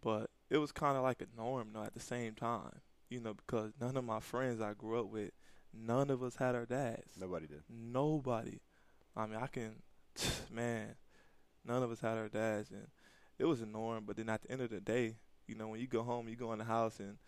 but 0.00 0.30
it 0.48 0.58
was 0.58 0.72
kind 0.72 0.96
of 0.96 1.02
like 1.02 1.20
a 1.22 1.26
norm 1.36 1.72
though 1.72 1.82
at 1.82 1.94
the 1.94 2.00
same 2.00 2.34
time 2.34 2.80
you 3.10 3.20
know 3.20 3.34
because 3.34 3.72
none 3.80 3.96
of 3.96 4.04
my 4.04 4.20
friends 4.20 4.60
i 4.60 4.72
grew 4.74 5.00
up 5.00 5.06
with 5.08 5.32
none 5.74 6.10
of 6.10 6.22
us 6.22 6.36
had 6.36 6.54
our 6.56 6.66
dads. 6.66 7.12
Nobody 7.20 7.46
did. 7.46 7.62
nobody. 7.68 8.60
I 9.16 9.26
mean 9.26 9.38
i 9.40 9.46
can 9.48 9.76
man 10.50 10.94
none 11.64 11.82
of 11.82 11.90
us 11.90 12.00
had 12.00 12.18
our 12.18 12.28
dads 12.28 12.70
and 12.70 12.86
it 13.38 13.44
was 13.46 13.60
a 13.60 13.66
norm 13.66 14.04
but 14.06 14.16
then 14.16 14.28
at 14.28 14.42
the 14.42 14.50
end 14.52 14.62
of 14.62 14.70
the 14.70 14.80
day 14.80 15.16
you 15.46 15.54
know 15.54 15.68
when 15.68 15.80
you 15.80 15.86
go 15.88 16.02
home 16.02 16.28
you 16.28 16.36
go 16.36 16.52
in 16.52 16.58
the 16.58 16.64
house 16.64 17.00
and 17.00 17.18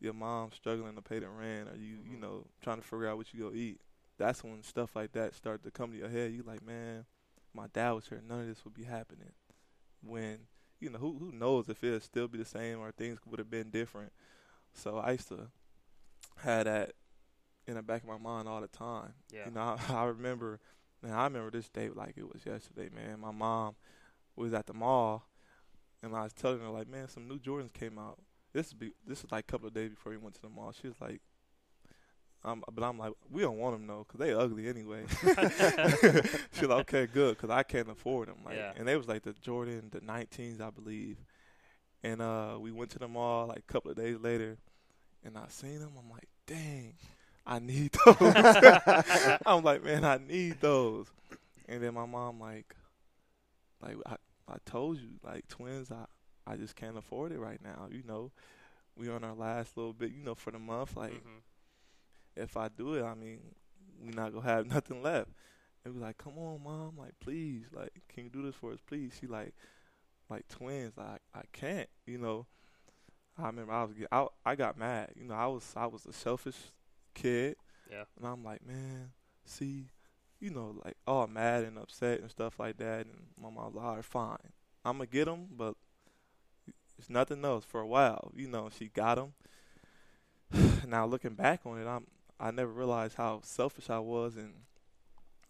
your 0.00 0.14
mom's 0.14 0.54
struggling 0.54 0.94
to 0.94 1.02
pay 1.02 1.18
the 1.18 1.28
rent 1.28 1.68
or 1.68 1.76
you 1.76 1.98
you 2.10 2.16
Mhm. 2.16 2.20
know 2.20 2.46
trying 2.62 2.78
to 2.78 2.82
figure 2.86 3.08
out 3.08 3.16
what 3.16 3.32
you 3.34 3.40
go 3.40 3.54
eat 3.54 3.80
that's 4.18 4.42
when 4.44 4.62
stuff 4.62 4.96
like 4.96 5.12
that 5.12 5.34
start 5.34 5.62
to 5.62 5.70
come 5.70 5.92
to 5.92 5.98
your 5.98 6.08
head. 6.08 6.32
You 6.32 6.42
like 6.42 6.62
man 6.62 7.04
my 7.54 7.66
dad 7.68 7.92
was 7.92 8.08
here. 8.08 8.20
None 8.26 8.40
of 8.42 8.46
this 8.48 8.64
would 8.64 8.74
be 8.74 8.84
happening. 8.84 9.32
When 10.02 10.40
you 10.80 10.90
know 10.90 10.98
who 10.98 11.18
who 11.18 11.32
knows 11.32 11.68
if 11.68 11.82
it'll 11.84 12.00
still 12.00 12.28
be 12.28 12.38
the 12.38 12.44
same 12.44 12.80
or 12.80 12.92
things 12.92 13.18
would 13.26 13.38
have 13.38 13.50
been 13.50 13.70
different 13.70 14.12
so 14.74 14.98
i 14.98 15.12
used 15.12 15.28
to 15.28 15.48
have 16.42 16.64
that 16.66 16.92
in 17.66 17.74
the 17.74 17.82
back 17.82 18.02
of 18.02 18.08
my 18.08 18.18
mind 18.18 18.48
all 18.48 18.60
the 18.60 18.68
time 18.68 19.12
Yeah. 19.32 19.46
you 19.46 19.50
know 19.52 19.76
I, 19.88 19.94
I 19.94 20.04
remember 20.04 20.60
man 21.02 21.12
i 21.12 21.24
remember 21.24 21.50
this 21.50 21.68
day 21.68 21.88
like 21.90 22.14
it 22.16 22.32
was 22.32 22.44
yesterday 22.46 22.88
man 22.94 23.20
my 23.20 23.30
mom 23.32 23.74
was 24.36 24.52
at 24.52 24.66
the 24.66 24.74
mall 24.74 25.24
and 26.02 26.14
i 26.14 26.22
was 26.22 26.32
telling 26.32 26.60
her 26.60 26.68
like 26.68 26.88
man 26.88 27.08
some 27.08 27.28
new 27.28 27.38
jordans 27.38 27.72
came 27.72 27.98
out 27.98 28.18
this 28.52 28.72
be 28.72 28.92
this 29.06 29.24
is 29.24 29.30
like 29.32 29.44
a 29.48 29.50
couple 29.50 29.68
of 29.68 29.74
days 29.74 29.90
before 29.90 30.12
we 30.12 30.18
went 30.18 30.34
to 30.34 30.42
the 30.42 30.48
mall 30.48 30.72
she 30.72 30.86
was 30.88 31.00
like 31.00 31.20
um, 32.44 32.62
but 32.72 32.84
I'm 32.84 32.96
like, 32.96 33.12
we 33.28 33.42
don't 33.42 33.58
want 33.58 33.74
them 33.76 33.88
though, 33.88 34.04
'cause 34.04 34.20
they 34.20 34.32
ugly 34.32 34.68
anyway. 34.68 35.02
She's 36.52 36.62
like, 36.68 36.80
okay, 36.82 37.06
good, 37.06 37.36
'cause 37.36 37.50
I 37.50 37.64
can't 37.64 37.90
afford 37.90 38.28
them. 38.28 38.36
Like, 38.44 38.54
Yeah. 38.54 38.72
and 38.76 38.86
they 38.86 38.96
was 38.96 39.08
like 39.08 39.24
the 39.24 39.32
Jordan, 39.32 39.88
the 39.90 40.00
19s, 40.00 40.60
I 40.60 40.70
believe. 40.70 41.16
And 42.02 42.22
uh, 42.22 42.56
we 42.60 42.70
went 42.72 42.90
to 42.92 42.98
the 42.98 43.08
mall 43.08 43.48
like 43.48 43.58
a 43.58 43.72
couple 43.72 43.90
of 43.90 43.96
days 43.96 44.18
later, 44.20 44.56
and 45.24 45.36
I 45.36 45.46
seen 45.48 45.80
them. 45.80 45.92
I'm 45.98 46.10
like, 46.10 46.28
dang, 46.46 46.94
I 47.46 47.58
need 47.58 47.92
those. 48.06 48.34
I'm 49.46 49.62
like, 49.64 49.84
man, 49.84 50.04
I 50.04 50.18
need 50.18 50.60
those. 50.60 51.08
And 51.68 51.82
then 51.82 51.94
my 51.94 52.06
mom 52.06 52.40
like, 52.40 52.74
like 53.82 53.96
I, 54.06 54.16
I 54.48 54.56
told 54.64 54.98
you, 54.98 55.08
like 55.22 55.46
twins, 55.48 55.90
I, 55.90 56.04
I 56.46 56.56
just 56.56 56.76
can't 56.76 56.96
afford 56.96 57.32
it 57.32 57.38
right 57.38 57.60
now. 57.62 57.88
You 57.90 58.02
know, 58.06 58.30
we 58.96 59.08
on 59.10 59.24
our 59.24 59.34
last 59.34 59.76
little 59.76 59.92
bit, 59.92 60.12
you 60.12 60.22
know, 60.22 60.34
for 60.34 60.50
the 60.50 60.58
month. 60.58 60.96
Like, 60.96 61.12
Mhm. 61.12 61.42
if 62.36 62.56
I 62.56 62.68
do 62.68 62.94
it, 62.94 63.04
I 63.04 63.14
mean, 63.14 63.40
we 64.04 64.12
not 64.12 64.32
gonna 64.32 64.44
have 64.46 64.66
nothing 64.72 65.02
left. 65.02 65.30
And 65.84 65.94
we 65.94 66.00
like, 66.00 66.18
come 66.18 66.38
on, 66.38 66.62
mom, 66.62 66.96
like 66.98 67.18
please, 67.20 67.64
like, 67.72 67.92
can 68.08 68.24
you 68.24 68.30
do 68.30 68.42
this 68.42 68.54
for 68.56 68.72
us, 68.72 68.80
please? 68.86 69.12
She 69.20 69.26
like, 69.26 69.54
like 70.30 70.48
twins, 70.48 70.96
like 70.96 71.20
I 71.34 71.42
can't, 71.52 71.88
you 72.06 72.18
know. 72.18 72.46
I 73.38 73.46
remember 73.46 73.72
I 73.72 73.84
was, 73.84 73.94
I, 74.10 74.26
I 74.44 74.54
got 74.56 74.78
mad, 74.78 75.12
you 75.16 75.24
know. 75.24 75.34
I 75.34 75.46
was, 75.46 75.72
I 75.76 75.86
was 75.86 76.06
a 76.06 76.12
selfish 76.12 76.56
kid, 77.14 77.56
Yeah. 77.90 78.04
and 78.18 78.26
I'm 78.26 78.44
like, 78.44 78.66
man, 78.66 79.12
see, 79.44 79.86
you 80.40 80.50
know, 80.50 80.74
like 80.84 80.96
all 81.06 81.26
mad 81.28 81.64
and 81.64 81.78
upset 81.78 82.20
and 82.20 82.30
stuff 82.30 82.58
like 82.58 82.78
that. 82.78 83.06
And 83.06 83.28
my 83.40 83.50
mom's 83.50 83.76
like, 83.76 83.84
all 83.84 83.96
right, 83.96 84.04
fine, 84.04 84.38
I'm 84.84 84.98
gonna 84.98 85.06
get 85.06 85.26
them, 85.26 85.46
but 85.56 85.74
it's 86.98 87.08
nothing 87.10 87.44
else 87.44 87.64
for 87.64 87.80
a 87.80 87.86
while, 87.86 88.32
you 88.34 88.48
know. 88.48 88.68
She 88.76 88.88
got 88.88 89.16
them. 89.16 89.32
now 90.86 91.06
looking 91.06 91.34
back 91.34 91.60
on 91.64 91.78
it, 91.80 91.86
I'm 91.86 92.06
I 92.40 92.50
never 92.50 92.70
realized 92.72 93.16
how 93.16 93.40
selfish 93.42 93.90
I 93.90 93.98
was 93.98 94.36
and 94.36 94.54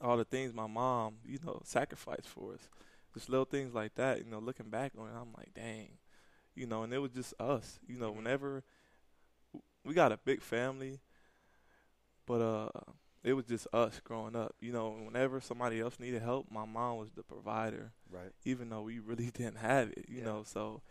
all 0.01 0.17
the 0.17 0.25
things 0.25 0.53
my 0.55 0.67
mom, 0.67 1.17
you 1.27 1.39
know, 1.45 1.61
sacrificed 1.65 2.29
for 2.29 2.55
us. 2.55 2.69
Just 3.15 3.29
little 3.29 3.45
things 3.47 3.75
like 3.75 3.95
that, 3.97 4.25
you 4.25 4.31
know, 4.31 4.39
looking 4.39 4.71
back 4.71 4.93
on 4.99 5.07
it, 5.09 5.13
I'm 5.15 5.33
like, 5.37 5.55
dang. 5.55 5.99
You 6.55 6.67
know, 6.67 6.83
and 6.85 6.93
it 6.93 6.99
was 6.99 7.13
just 7.13 7.35
us. 7.41 7.81
You 7.87 7.99
know, 7.99 8.11
Mhm. 8.11 8.13
whenever 8.13 8.65
we 9.85 9.95
got 9.95 10.13
a 10.13 10.17
big 10.19 10.43
family, 10.43 11.01
but 12.27 12.41
uh 12.41 12.69
it 13.25 13.33
was 13.33 13.47
just 13.47 13.67
us 13.73 14.01
growing 14.05 14.37
up. 14.37 14.55
You 14.61 14.73
know, 14.73 14.91
whenever 14.91 15.41
somebody 15.41 15.81
else 15.81 15.99
needed 15.99 16.23
help, 16.23 16.47
my 16.53 16.65
mom 16.65 16.99
was 16.99 17.11
the 17.11 17.25
provider, 17.25 17.93
Right. 18.11 18.33
even 18.45 18.71
though 18.71 18.83
we 18.83 18.99
really 19.01 19.31
didn't 19.35 19.57
have 19.59 19.91
it. 19.91 20.07
You 20.09 20.21
Yeah. 20.21 20.25
know, 20.25 20.43
so 20.45 20.83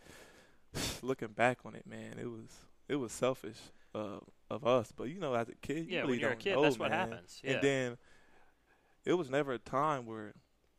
looking 1.02 1.28
back 1.28 1.58
on 1.64 1.74
it, 1.74 1.86
man, 1.86 2.18
it 2.20 2.26
was 2.30 2.48
it 2.88 2.96
was 2.96 3.12
selfish 3.12 3.58
uh, 3.94 4.20
of 4.50 4.66
us. 4.66 4.92
But 4.96 5.04
you 5.10 5.20
know, 5.20 5.34
as 5.34 5.48
a 5.48 5.54
kid, 5.56 5.88
you 5.90 5.98
Yeah, 5.98 6.02
really 6.02 6.18
when 6.18 6.20
you're 6.20 6.30
a 6.32 6.36
don't 6.36 6.48
kid, 6.48 6.60
know, 6.60 6.62
that's 6.62 6.78
what 6.78 6.90
man. 6.90 6.92
happens. 6.92 7.40
Yeah. 7.42 7.52
And 7.52 7.60
then 7.60 7.98
it 9.04 9.14
was 9.14 9.30
never 9.30 9.52
a 9.52 9.58
time 9.58 10.06
where 10.06 10.34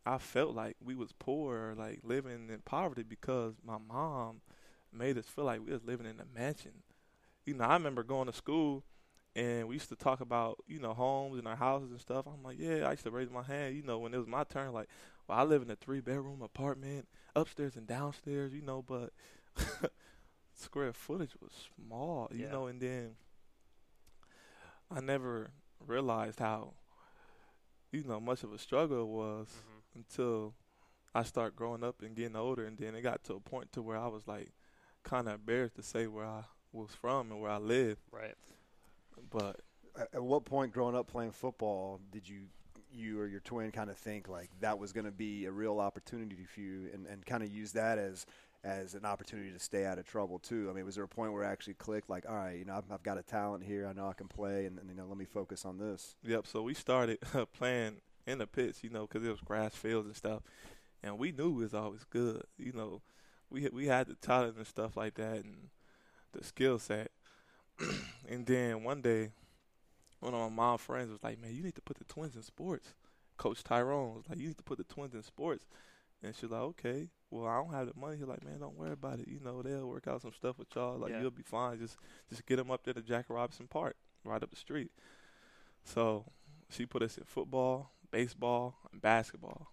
I 0.10 0.18
felt 0.20 0.56
like 0.56 0.78
we 0.84 0.96
was 0.96 1.12
poor 1.20 1.76
like 1.78 2.02
living 2.04 2.50
in 2.50 2.62
poverty 2.66 3.04
because 3.04 3.56
my 3.66 3.78
mom 3.78 4.42
made 4.94 5.18
us 5.18 5.26
feel 5.28 5.46
like 5.46 5.62
we 5.66 5.72
was 5.72 5.84
living 5.84 6.08
in 6.08 6.20
a 6.20 6.26
mansion. 6.40 6.84
You 7.46 7.56
know, 7.56 7.66
I 7.66 7.74
remember 7.74 8.04
going 8.04 8.28
to 8.28 8.34
school 8.34 8.84
and 9.36 9.68
we 9.68 9.76
used 9.76 9.90
to 9.90 9.96
talk 9.96 10.22
about, 10.22 10.58
you 10.68 10.80
know, 10.80 10.94
homes 10.94 11.38
and 11.40 11.48
our 11.48 11.56
houses 11.56 11.92
and 11.92 12.02
stuff. 12.02 12.26
I'm 12.28 12.44
like, 12.44 12.58
yeah, 12.60 12.88
I 12.88 12.92
used 12.92 13.04
to 13.04 13.12
raise 13.12 13.30
my 13.32 13.44
hand, 13.44 13.76
you 13.76 13.84
know, 13.84 14.00
when 14.00 14.14
it 14.14 14.18
was 14.18 14.28
my 14.28 14.44
turn, 14.44 14.74
like, 14.74 14.90
well, 15.28 15.38
I 15.40 15.44
live 15.44 15.62
in 15.62 15.72
a 15.72 15.76
three 15.76 16.02
bedroom 16.02 16.42
apartment, 16.42 17.08
upstairs 17.36 17.76
and 17.76 17.88
downstairs, 17.88 18.54
you 18.54 18.62
know, 18.62 18.82
but 18.84 19.12
square 20.54 20.94
footage 20.94 21.36
was 21.42 21.52
small, 21.76 22.30
you 22.34 22.46
Yeah. 22.46 22.52
know, 22.52 22.68
and 22.68 22.82
then 22.82 23.16
I 24.92 25.00
never 25.02 25.52
realized 25.86 26.40
how, 26.40 26.74
you 27.92 28.04
know, 28.04 28.20
much 28.20 28.44
of 28.44 28.54
a 28.54 28.58
struggle 28.58 29.02
it 29.04 29.08
was 29.08 29.48
Mhm. 29.48 29.69
Until 29.96 30.54
I 31.14 31.24
started 31.24 31.56
growing 31.56 31.84
up 31.84 32.02
and 32.02 32.16
getting 32.16 32.36
older, 32.36 32.66
and 32.66 32.78
then 32.78 32.96
it 32.96 33.02
got 33.02 33.24
to 33.26 33.34
a 33.34 33.40
point 33.40 33.72
to 33.74 33.82
where 33.82 33.98
I 33.98 34.08
was 34.08 34.28
like 34.28 34.52
kind 35.04 35.28
of 35.28 35.36
embarrassed 35.36 35.76
to 35.76 35.84
say 35.84 36.08
where 36.08 36.26
I 36.26 36.44
was 36.72 36.92
from 36.92 37.32
and 37.32 37.42
where 37.42 37.52
I 37.52 37.58
lived. 37.58 38.02
Right. 38.12 38.36
But 39.30 39.62
At, 39.98 40.10
at 40.16 40.24
what 40.24 40.46
point 40.46 40.72
growing 40.74 40.96
up 40.96 41.08
playing 41.08 41.32
football 41.32 42.00
did 42.12 42.28
you 42.28 42.42
you 42.92 43.20
or 43.20 43.28
your 43.28 43.40
twin 43.42 43.72
kind 43.72 43.92
of 43.92 43.98
think 43.98 44.28
like 44.28 44.50
that 44.62 44.80
was 44.80 44.92
going 44.92 45.06
to 45.06 45.12
be 45.12 45.46
a 45.46 45.52
real 45.52 45.80
opportunity 45.80 46.44
for 46.44 46.60
you 46.60 46.90
and, 46.92 47.06
and 47.06 47.24
kind 47.24 47.44
of 47.44 47.52
use 47.52 47.72
that 47.74 48.00
as 48.00 48.26
as 48.64 48.94
an 48.94 49.06
opportunity 49.06 49.52
to 49.52 49.60
stay 49.60 49.86
out 49.86 49.98
of 49.98 50.06
trouble 50.06 50.38
too? 50.38 50.68
I 50.70 50.74
mean, 50.74 50.86
was 50.86 50.96
there 50.96 51.04
a 51.04 51.08
point 51.08 51.32
where 51.32 51.44
it 51.44 51.48
actually 51.48 51.76
clicked 51.76 52.10
like, 52.10 52.28
all 52.28 52.36
right, 52.36 52.58
you 52.58 52.66
know, 52.66 52.76
I've, 52.76 52.92
I've 52.92 53.04
got 53.04 53.18
a 53.18 53.24
talent 53.24 53.64
here, 53.64 53.88
I 53.88 53.94
know 53.94 54.08
I 54.08 54.14
can 54.14 54.28
play, 54.28 54.66
and, 54.66 54.78
and 54.80 54.90
you 54.90 54.96
know, 54.96 55.06
let 55.08 55.18
me 55.18 55.26
focus 55.26 55.66
on 55.66 55.78
this. 55.78 56.16
yep, 56.24 56.46
so 56.46 56.62
we 56.62 56.74
started 56.74 57.20
playing 57.54 58.02
in 58.30 58.38
the 58.40 58.48
pits, 58.48 58.84
you 58.84 58.90
know, 58.90 59.08
because 59.08 59.26
it 59.26 59.32
was 59.32 59.42
grass 59.42 59.74
fields 59.76 60.08
and 60.08 60.16
stuff, 60.16 60.44
and 61.04 61.18
we 61.18 61.32
knew 61.32 61.50
it 61.52 61.64
was 61.64 61.74
always 61.74 62.04
good. 62.06 62.44
You 62.58 62.72
know, 62.74 63.02
we 63.50 63.64
had- 63.64 63.74
we 63.74 63.88
had 63.88 64.08
the 64.08 64.16
talent 64.16 64.58
and 64.58 64.68
stuff 64.68 64.96
like 64.96 65.16
that, 65.16 65.38
and 65.44 65.70
the 66.34 66.44
skill 66.44 66.78
set. 66.80 67.12
and 68.28 68.46
then 68.46 68.84
one 68.84 69.02
day, 69.02 69.32
one 70.20 70.34
of 70.34 70.40
my 70.40 70.50
mom 70.50 70.78
friends 70.78 71.10
was 71.10 71.24
like, 71.24 71.40
"Man, 71.40 71.54
you 71.56 71.64
need 71.64 71.76
to 71.76 71.82
put 71.82 71.98
the 71.98 72.04
twins 72.06 72.36
in 72.36 72.44
sports." 72.44 72.94
Coach 73.38 73.64
Tyrone 73.64 74.16
was 74.16 74.30
like, 74.30 74.38
"You 74.38 74.48
need 74.48 74.58
to 74.58 74.64
put 74.64 74.78
the 74.78 74.84
twins 74.84 75.14
in 75.16 75.24
sports," 75.24 75.66
and 76.22 76.36
she's 76.36 76.50
like, 76.50 76.62
"Okay." 76.62 77.10
Well, 77.32 77.48
I 77.48 77.56
don't 77.58 77.74
have 77.74 77.88
the 77.88 77.94
money. 78.00 78.18
He's 78.18 78.28
like, 78.28 78.44
"Man, 78.44 78.60
don't 78.60 78.76
worry 78.78 78.92
about 78.92 79.20
it. 79.20 79.28
You 79.28 79.40
know, 79.40 79.62
they'll 79.62 79.88
work 79.88 80.08
out 80.08 80.22
some 80.22 80.34
stuff 80.34 80.58
with 80.60 80.68
y'all. 80.76 80.98
Like, 80.98 81.12
Yeah. 81.12 81.22
you'll 81.22 81.32
be 81.32 81.44
fine. 81.44 81.80
Just 81.80 81.98
just 82.30 82.46
get 82.46 82.58
them 82.58 82.70
up 82.70 82.84
there 82.84 82.94
to 82.94 83.02
Jack 83.02 83.28
Robinson 83.30 83.68
Park, 83.68 83.96
right 84.26 84.44
up 84.44 84.50
the 84.50 84.56
street." 84.58 84.92
So 85.84 86.26
she 86.70 86.86
put 86.86 87.02
us 87.02 87.18
in 87.18 87.24
football, 87.24 87.92
baseball, 88.12 88.76
and 88.92 89.02
basketball, 89.02 89.68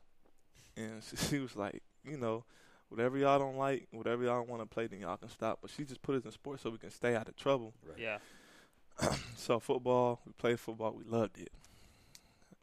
and 0.76 1.02
she, 1.10 1.16
she 1.16 1.38
was 1.38 1.56
like, 1.56 1.82
"You 2.04 2.16
know." 2.16 2.44
Whatever 2.88 3.18
y'all 3.18 3.40
don't 3.40 3.56
like, 3.56 3.88
whatever 3.90 4.22
y'all 4.22 4.36
don't 4.36 4.48
want 4.48 4.62
to 4.62 4.66
play, 4.66 4.86
then 4.86 5.00
y'all 5.00 5.16
can 5.16 5.28
stop. 5.28 5.58
But 5.60 5.72
she 5.72 5.82
just 5.82 6.00
put 6.02 6.14
us 6.14 6.24
in 6.24 6.30
sports 6.30 6.62
so 6.62 6.70
we 6.70 6.78
can 6.78 6.92
stay 6.92 7.16
out 7.16 7.26
of 7.26 7.34
trouble. 7.34 7.74
Right. 7.84 7.98
Yeah. 7.98 8.18
So 9.36 9.58
football, 9.58 10.20
we 10.24 10.30
played 10.38 10.60
football, 10.60 10.92
we 10.96 11.02
loved 11.02 11.40
it. 11.40 11.50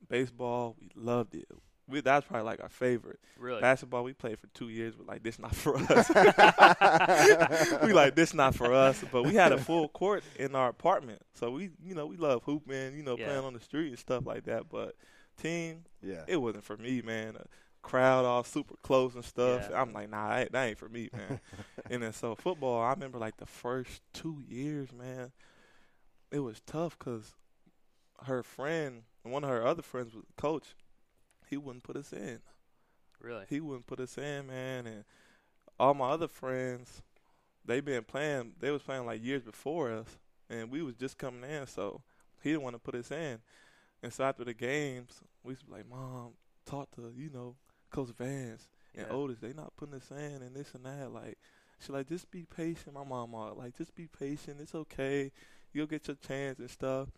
Baseball, 0.10 0.78
we 0.80 0.90
loved 0.96 1.36
it. 1.36 1.46
We, 1.90 2.00
that's 2.00 2.26
probably 2.26 2.46
like 2.46 2.64
our 2.64 2.70
favorite. 2.70 3.20
Really. 3.38 3.60
Basketball, 3.60 4.06
we 4.06 4.14
played 4.14 4.40
for 4.40 4.48
two 4.54 4.70
years, 4.70 4.96
but 4.96 5.08
like 5.08 5.24
this 5.24 5.38
not 5.40 5.54
for 5.54 5.76
us. 5.92 6.10
we 7.84 7.92
like 7.92 8.16
this 8.16 8.34
not 8.34 8.56
for 8.56 8.74
us. 8.74 9.04
But 9.12 9.24
we 9.24 9.36
had 9.36 9.52
a 9.52 9.58
full 9.58 9.90
court 9.90 10.24
in 10.38 10.56
our 10.56 10.70
apartment, 10.70 11.22
so 11.34 11.52
we, 11.52 11.72
you 11.86 11.96
know, 11.96 12.06
we 12.06 12.16
love 12.16 12.44
hooping, 12.44 12.96
you 12.96 13.04
know, 13.04 13.18
Yeah. 13.18 13.26
playing 13.26 13.44
on 13.44 13.54
the 13.54 13.60
street 13.60 13.90
and 13.90 14.00
stuff 14.00 14.26
like 14.26 14.46
that. 14.46 14.70
But 14.70 14.96
team, 15.38 15.86
Yeah. 16.02 16.24
it 16.28 16.38
wasn't 16.38 16.64
for 16.64 16.78
me, 16.78 17.02
man. 17.02 17.36
A 17.36 17.46
crowd 17.82 18.26
all 18.26 18.44
super 18.44 18.76
close 18.82 19.16
and 19.16 19.26
stuff. 19.26 19.68
Yeah. 19.70 19.82
I'm 19.82 19.94
like, 19.94 20.10
nah, 20.10 20.30
that 20.30 20.40
ain't, 20.42 20.52
that 20.54 20.64
ain't 20.66 20.78
for 20.78 20.90
me, 20.90 21.10
man. 21.14 21.40
and 21.90 22.04
then 22.04 22.14
so 22.14 22.36
football, 22.36 22.82
I 22.82 22.92
remember 22.92 23.18
like 23.18 23.38
the 23.38 23.46
first 23.46 24.02
two 24.14 24.42
years, 24.48 24.90
man, 24.92 25.32
it 26.32 26.40
was 26.40 26.62
tough 26.66 26.98
because 26.98 27.36
her 28.26 28.42
friend, 28.44 29.04
one 29.24 29.44
of 29.44 29.50
her 29.50 29.66
other 29.66 29.82
friends 29.82 30.14
was 30.14 30.24
a 30.38 30.42
coach. 30.42 30.76
He 31.50 31.58
wouldn't 31.58 31.84
put 31.84 31.96
us 31.98 32.12
in. 32.14 32.40
really. 33.22 33.46
He 33.50 33.60
wouldn't 33.60 33.86
put 33.88 34.00
us 34.00 34.18
in, 34.18 34.48
man. 34.48 34.88
And 34.88 35.04
all 35.80 35.94
my 35.94 36.10
other 36.10 36.28
friends, 36.28 37.02
they 37.66 37.80
been 37.82 38.04
playing. 38.04 38.54
They 38.60 38.72
was 38.72 38.82
playing 38.82 39.06
like 39.06 39.24
years 39.24 39.44
before 39.44 39.92
us, 39.92 40.08
and 40.50 40.72
we 40.72 40.82
was 40.82 40.96
just 40.96 41.18
coming 41.18 41.44
in. 41.50 41.68
So 41.68 42.02
he 42.42 42.50
didn't 42.52 42.64
want 42.64 42.76
to 42.76 42.80
put 42.80 42.96
us 42.96 43.12
in. 43.12 43.40
And 44.04 44.14
so 44.14 44.26
after 44.26 44.44
the 44.44 44.54
games, 44.54 45.22
we 45.44 45.54
used 45.54 45.62
to 45.62 45.68
be 45.68 45.74
like, 45.74 45.90
"Mom, 45.90 46.34
talk 46.66 46.92
to 46.96 47.12
you 47.16 47.30
know 47.32 47.56
Coach 47.90 48.10
Vance 48.10 48.68
and 48.94 49.08
Yeah. 49.08 49.14
Otis. 49.14 49.40
They 49.40 49.54
not 49.54 49.76
putting 49.78 49.96
us 49.96 50.12
in 50.12 50.42
and 50.44 50.56
this 50.56 50.76
and 50.76 50.86
that. 50.86 51.12
Like, 51.12 51.40
she 51.80 51.92
like 51.92 52.08
just 52.08 52.30
be 52.30 52.46
patient. 52.46 52.94
My 52.94 53.04
mom 53.04 53.34
all 53.34 53.56
like 53.56 53.76
just 53.78 53.96
be 53.96 54.08
patient. 54.08 54.60
It's 54.62 54.76
okay. 54.76 55.32
You'll 55.72 55.88
get 55.88 56.08
your 56.08 56.18
chance 56.18 56.60
and 56.60 56.70
stuff. 56.70 57.10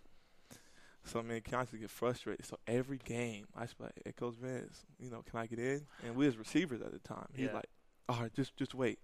So 1.04 1.22
man, 1.22 1.42
constantly 1.42 1.82
get 1.82 1.92
frustrated. 1.92 2.46
So 2.46 2.58
every 2.66 2.98
game, 2.98 3.48
I 3.56 3.64
just 3.64 3.78
be 3.78 3.84
like, 3.86 4.02
"Hey, 4.04 4.12
Coach 4.12 4.36
Vance, 4.36 4.86
you 5.00 5.10
know, 5.12 5.22
can 5.24 5.40
I 5.40 5.46
get 5.48 5.60
in?" 5.60 5.86
And 6.04 6.16
we 6.16 6.26
was 6.26 6.38
receivers 6.38 6.82
at 6.82 6.92
the 6.92 7.00
time. 7.00 7.28
He's 7.34 7.48
Yeah. 7.48 7.54
like, 7.54 7.70
"All 8.10 8.22
right, 8.22 8.34
just 8.34 8.56
just 8.58 8.74
wait. 8.74 9.00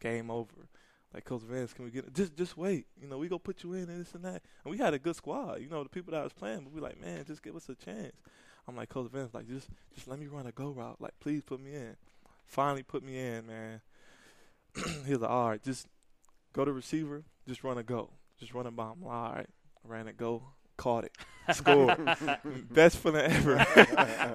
Game 0.00 0.30
over." 0.30 0.68
Like 1.14 1.24
Coach 1.24 1.42
Vance, 1.42 1.72
can 1.72 1.84
we 1.84 1.90
get 1.90 2.12
just 2.12 2.36
just 2.36 2.56
wait? 2.56 2.86
You 3.00 3.08
know, 3.08 3.18
we 3.18 3.28
go 3.28 3.38
put 3.38 3.62
you 3.62 3.72
in 3.72 3.88
and 3.88 4.04
this 4.04 4.14
and 4.14 4.24
that. 4.24 4.42
And 4.64 4.70
we 4.70 4.78
had 4.78 4.92
a 4.92 4.98
good 4.98 5.16
squad. 5.16 5.60
You 5.60 5.68
know, 5.68 5.82
the 5.82 5.88
people 5.88 6.12
that 6.12 6.20
I 6.20 6.24
was 6.24 6.32
playing, 6.32 6.60
but 6.64 6.72
we 6.72 6.80
like, 6.80 7.00
man, 7.00 7.24
just 7.24 7.42
give 7.42 7.56
us 7.56 7.68
a 7.68 7.74
chance. 7.74 8.16
I'm 8.68 8.76
like 8.76 8.88
Coach 8.88 9.10
Vance, 9.10 9.32
like 9.32 9.48
just 9.48 9.68
just 9.94 10.08
let 10.08 10.18
me 10.18 10.26
run 10.26 10.46
a 10.46 10.52
go 10.52 10.70
route. 10.70 11.00
Like 11.00 11.14
please 11.20 11.42
put 11.44 11.60
me 11.60 11.74
in. 11.74 11.96
Finally 12.46 12.82
put 12.82 13.02
me 13.02 13.18
in, 13.18 13.46
man. 13.46 13.80
he 15.06 15.12
was 15.12 15.20
like, 15.20 15.30
all 15.30 15.50
right, 15.50 15.62
just 15.62 15.86
go 16.52 16.64
to 16.64 16.72
receiver, 16.72 17.24
just 17.46 17.64
run 17.64 17.78
a 17.78 17.82
go, 17.82 18.10
just 18.38 18.52
run 18.54 18.66
a 18.66 18.70
bomb. 18.70 19.02
Like, 19.02 19.12
all 19.12 19.32
right, 19.34 19.46
I 19.84 19.88
ran 19.88 20.08
a 20.08 20.12
go, 20.12 20.42
caught 20.76 21.04
it, 21.04 21.16
scored, 21.52 21.98
best 22.70 22.98
feeling 22.98 23.22
ever. 23.22 23.64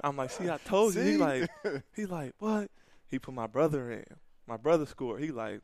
I'm 0.04 0.16
like, 0.16 0.30
see, 0.30 0.48
I 0.48 0.58
told 0.58 0.94
you. 0.94 1.02
He 1.02 1.16
like, 1.16 1.50
he 1.94 2.06
like, 2.06 2.32
what? 2.38 2.70
He 3.08 3.18
put 3.18 3.34
my 3.34 3.46
brother 3.46 3.90
in. 3.90 4.04
My 4.46 4.56
brother 4.56 4.86
scored. 4.86 5.22
He 5.22 5.30
like, 5.30 5.60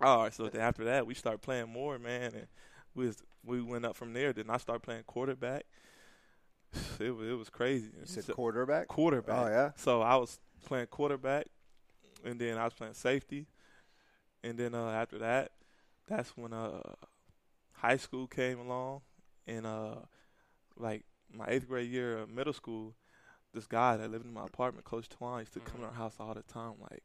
all 0.00 0.24
right. 0.24 0.34
So 0.34 0.48
then 0.48 0.60
after 0.60 0.84
that, 0.84 1.06
we 1.06 1.14
started 1.14 1.42
playing 1.42 1.68
more, 1.70 1.98
man, 1.98 2.32
and 2.34 2.46
we 2.94 3.06
was, 3.06 3.16
we 3.44 3.62
went 3.62 3.84
up 3.84 3.96
from 3.96 4.12
there. 4.12 4.32
Then 4.32 4.50
I 4.50 4.56
started 4.58 4.80
playing 4.82 5.04
quarterback. 5.06 5.64
It 7.00 7.10
was 7.14 7.28
it 7.28 7.32
was 7.38 7.48
crazy. 7.50 7.90
You 7.98 8.06
said 8.06 8.24
So- 8.24 8.34
quarterback? 8.34 8.88
quarterback. 8.88 9.46
Oh, 9.46 9.48
yeah? 9.48 9.70
So 9.76 10.02
I 10.02 10.16
was 10.16 10.38
playing 10.64 10.86
quarterback, 10.88 11.46
and 12.24 12.40
then 12.40 12.58
I 12.58 12.64
was 12.64 12.74
playing 12.74 12.94
safety, 12.94 13.46
and 14.42 14.58
then 14.58 14.74
uh, 14.74 14.90
after 14.90 15.18
that, 15.18 15.52
that's 16.08 16.36
when 16.36 16.52
uh, 16.52 16.80
high 17.72 17.96
school 17.96 18.26
came 18.26 18.58
along, 18.58 19.02
and 19.46 19.66
uh, 19.66 19.96
like 20.76 21.04
my 21.32 21.44
eighth 21.48 21.68
grade 21.68 21.90
year 21.90 22.18
of 22.18 22.30
middle 22.30 22.52
school, 22.52 22.94
this 23.54 23.66
guy 23.66 23.96
that 23.96 24.10
lived 24.10 24.24
in 24.26 24.32
my 24.32 24.44
apartment, 24.44 24.84
Coach 24.84 25.08
Twan, 25.08 25.40
used 25.40 25.54
to 25.54 25.60
come 25.60 25.80
to 25.80 25.86
our 25.86 25.92
house 25.92 26.16
all 26.20 26.34
the 26.34 26.42
time, 26.42 26.74
like, 26.90 27.02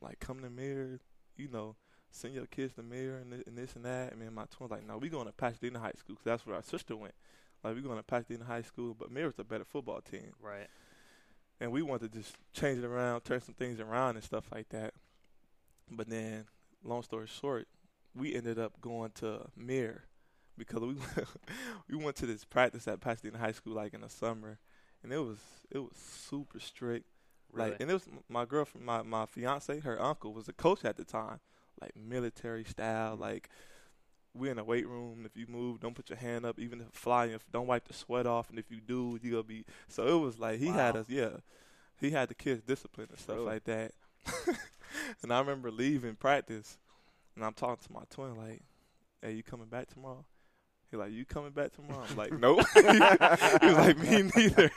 like 0.00 0.18
come 0.20 0.40
to 0.40 0.50
Muir, 0.50 1.00
you 1.36 1.48
know, 1.48 1.76
send 2.12 2.34
your 2.34 2.46
kids 2.46 2.74
to 2.74 2.82
Muir 2.82 3.16
and, 3.16 3.32
thi- 3.32 3.42
and 3.46 3.56
this 3.56 3.74
and 3.74 3.84
that. 3.84 4.12
And 4.12 4.22
and 4.22 4.34
my 4.34 4.44
twins 4.50 4.70
like, 4.70 4.86
no, 4.86 4.98
we 4.98 5.08
going 5.08 5.26
to 5.26 5.32
Pasadena 5.32 5.78
High 5.78 5.92
School 5.98 6.14
because 6.14 6.24
that's 6.24 6.46
where 6.46 6.56
our 6.56 6.62
sister 6.62 6.96
went. 6.96 7.14
Like 7.64 7.74
we 7.74 7.80
going 7.82 7.98
to 7.98 8.02
Pasadena 8.02 8.44
High 8.44 8.62
School, 8.62 8.94
but 8.98 9.10
Muir's 9.10 9.38
a 9.38 9.44
better 9.44 9.64
football 9.64 10.00
team 10.00 10.32
right. 10.40 10.68
and 11.60 11.70
we 11.72 11.82
wanted 11.82 12.12
to 12.12 12.18
just 12.18 12.36
change 12.52 12.78
it 12.78 12.84
around, 12.84 13.22
turn 13.22 13.40
some 13.40 13.54
things 13.54 13.80
around 13.80 14.16
and 14.16 14.24
stuff 14.24 14.44
like 14.52 14.68
that. 14.70 14.94
But 15.90 16.08
then, 16.08 16.46
long 16.84 17.02
story 17.02 17.26
short, 17.26 17.68
we 18.14 18.34
ended 18.34 18.58
up 18.58 18.80
going 18.80 19.10
to 19.16 19.46
Muir 19.56 20.04
because 20.58 20.80
we 20.80 20.96
we 21.88 22.02
went 22.02 22.16
to 22.16 22.26
this 22.26 22.44
practice 22.44 22.86
at 22.88 23.00
Pasadena 23.00 23.38
High 23.38 23.52
School 23.52 23.74
like 23.74 23.94
in 23.94 24.02
the 24.02 24.08
summer, 24.08 24.58
and 25.02 25.12
it 25.12 25.18
was 25.18 25.38
it 25.70 25.78
was 25.78 25.96
super 25.96 26.60
strict. 26.60 27.06
Really. 27.52 27.70
Like, 27.70 27.80
and 27.80 27.90
it 27.90 27.94
was 27.94 28.08
my 28.28 28.44
girlfriend, 28.44 28.86
my 28.86 29.02
my 29.02 29.26
fiance, 29.26 29.80
her 29.80 30.00
uncle 30.00 30.32
was 30.32 30.48
a 30.48 30.52
coach 30.52 30.84
at 30.84 30.96
the 30.96 31.04
time, 31.04 31.40
like 31.82 31.96
military 31.96 32.64
style, 32.64 33.12
mm-hmm. 33.12 33.22
like. 33.22 33.48
We 34.34 34.48
in 34.48 34.58
a 34.58 34.64
weight 34.64 34.88
room. 34.88 35.26
If 35.26 35.36
you 35.36 35.46
move, 35.46 35.80
don't 35.80 35.94
put 35.94 36.08
your 36.08 36.16
hand 36.16 36.46
up. 36.46 36.58
Even 36.58 36.80
if 36.80 36.86
flying, 36.92 37.32
if 37.32 37.44
don't 37.52 37.66
wipe 37.66 37.86
the 37.86 37.92
sweat 37.92 38.26
off. 38.26 38.48
And 38.48 38.58
if 38.58 38.70
you 38.70 38.80
do, 38.80 39.18
you 39.20 39.32
gonna 39.32 39.42
be. 39.42 39.66
So 39.88 40.06
it 40.06 40.18
was 40.18 40.38
like 40.38 40.58
he 40.58 40.68
had 40.68 40.96
us. 40.96 41.04
Yeah, 41.10 41.32
he 42.00 42.12
had 42.12 42.30
the 42.30 42.34
kids 42.34 42.62
disciplined 42.62 43.10
and 43.10 43.18
stuff 43.18 43.36
Really? 43.36 43.46
like 43.46 43.64
that. 43.64 43.92
and 45.22 45.34
I 45.34 45.38
remember 45.38 45.70
leaving 45.70 46.14
practice, 46.14 46.78
and 47.36 47.44
I'm 47.44 47.52
talking 47.52 47.84
to 47.86 47.92
my 47.92 48.04
twin 48.08 48.38
like, 48.38 48.62
"Hey, 49.20 49.32
you 49.32 49.42
coming 49.42 49.66
back 49.66 49.88
tomorrow?" 49.88 50.24
He 50.92 50.98
like, 50.98 51.12
you 51.12 51.24
coming 51.24 51.52
back 51.52 51.72
tomorrow? 51.72 52.04
I'm 52.08 52.16
like, 52.16 52.38
nope. 52.38 52.66
he 52.74 52.82
was 52.82 53.76
like, 53.78 53.98
me 53.98 54.30
neither. 54.36 54.70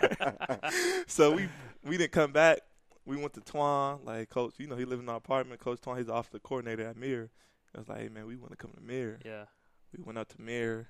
so 1.08 1.36
we 1.36 1.50
we 1.84 1.98
didn't 1.98 2.14
come 2.14 2.32
back. 2.32 2.60
We 3.06 3.18
went 3.18 3.34
to 3.34 3.42
Twan, 3.42 4.04
like 4.06 4.30
coach. 4.30 4.56
You 4.58 4.68
know, 4.68 4.76
he 4.76 4.86
lived 4.86 5.04
in 5.04 5.10
our 5.10 5.18
apartment. 5.18 5.60
Coach 5.60 5.82
Twan, 5.82 5.98
he's 5.98 6.10
off 6.10 6.30
the 6.32 6.40
coordinator 6.40 6.88
at 6.88 6.98
Muir. 6.98 7.30
I 7.76 7.80
was 7.80 7.90
like, 7.90 8.00
hey 8.00 8.10
man, 8.10 8.26
we 8.26 8.36
want 8.36 8.52
to 8.52 8.58
come 8.58 8.72
to 8.72 8.82
Muir. 8.82 9.20
Yeah. 9.24 9.46
We 9.96 10.04
went 10.04 10.18
up 10.18 10.28
to 10.30 10.42
Muir, 10.42 10.88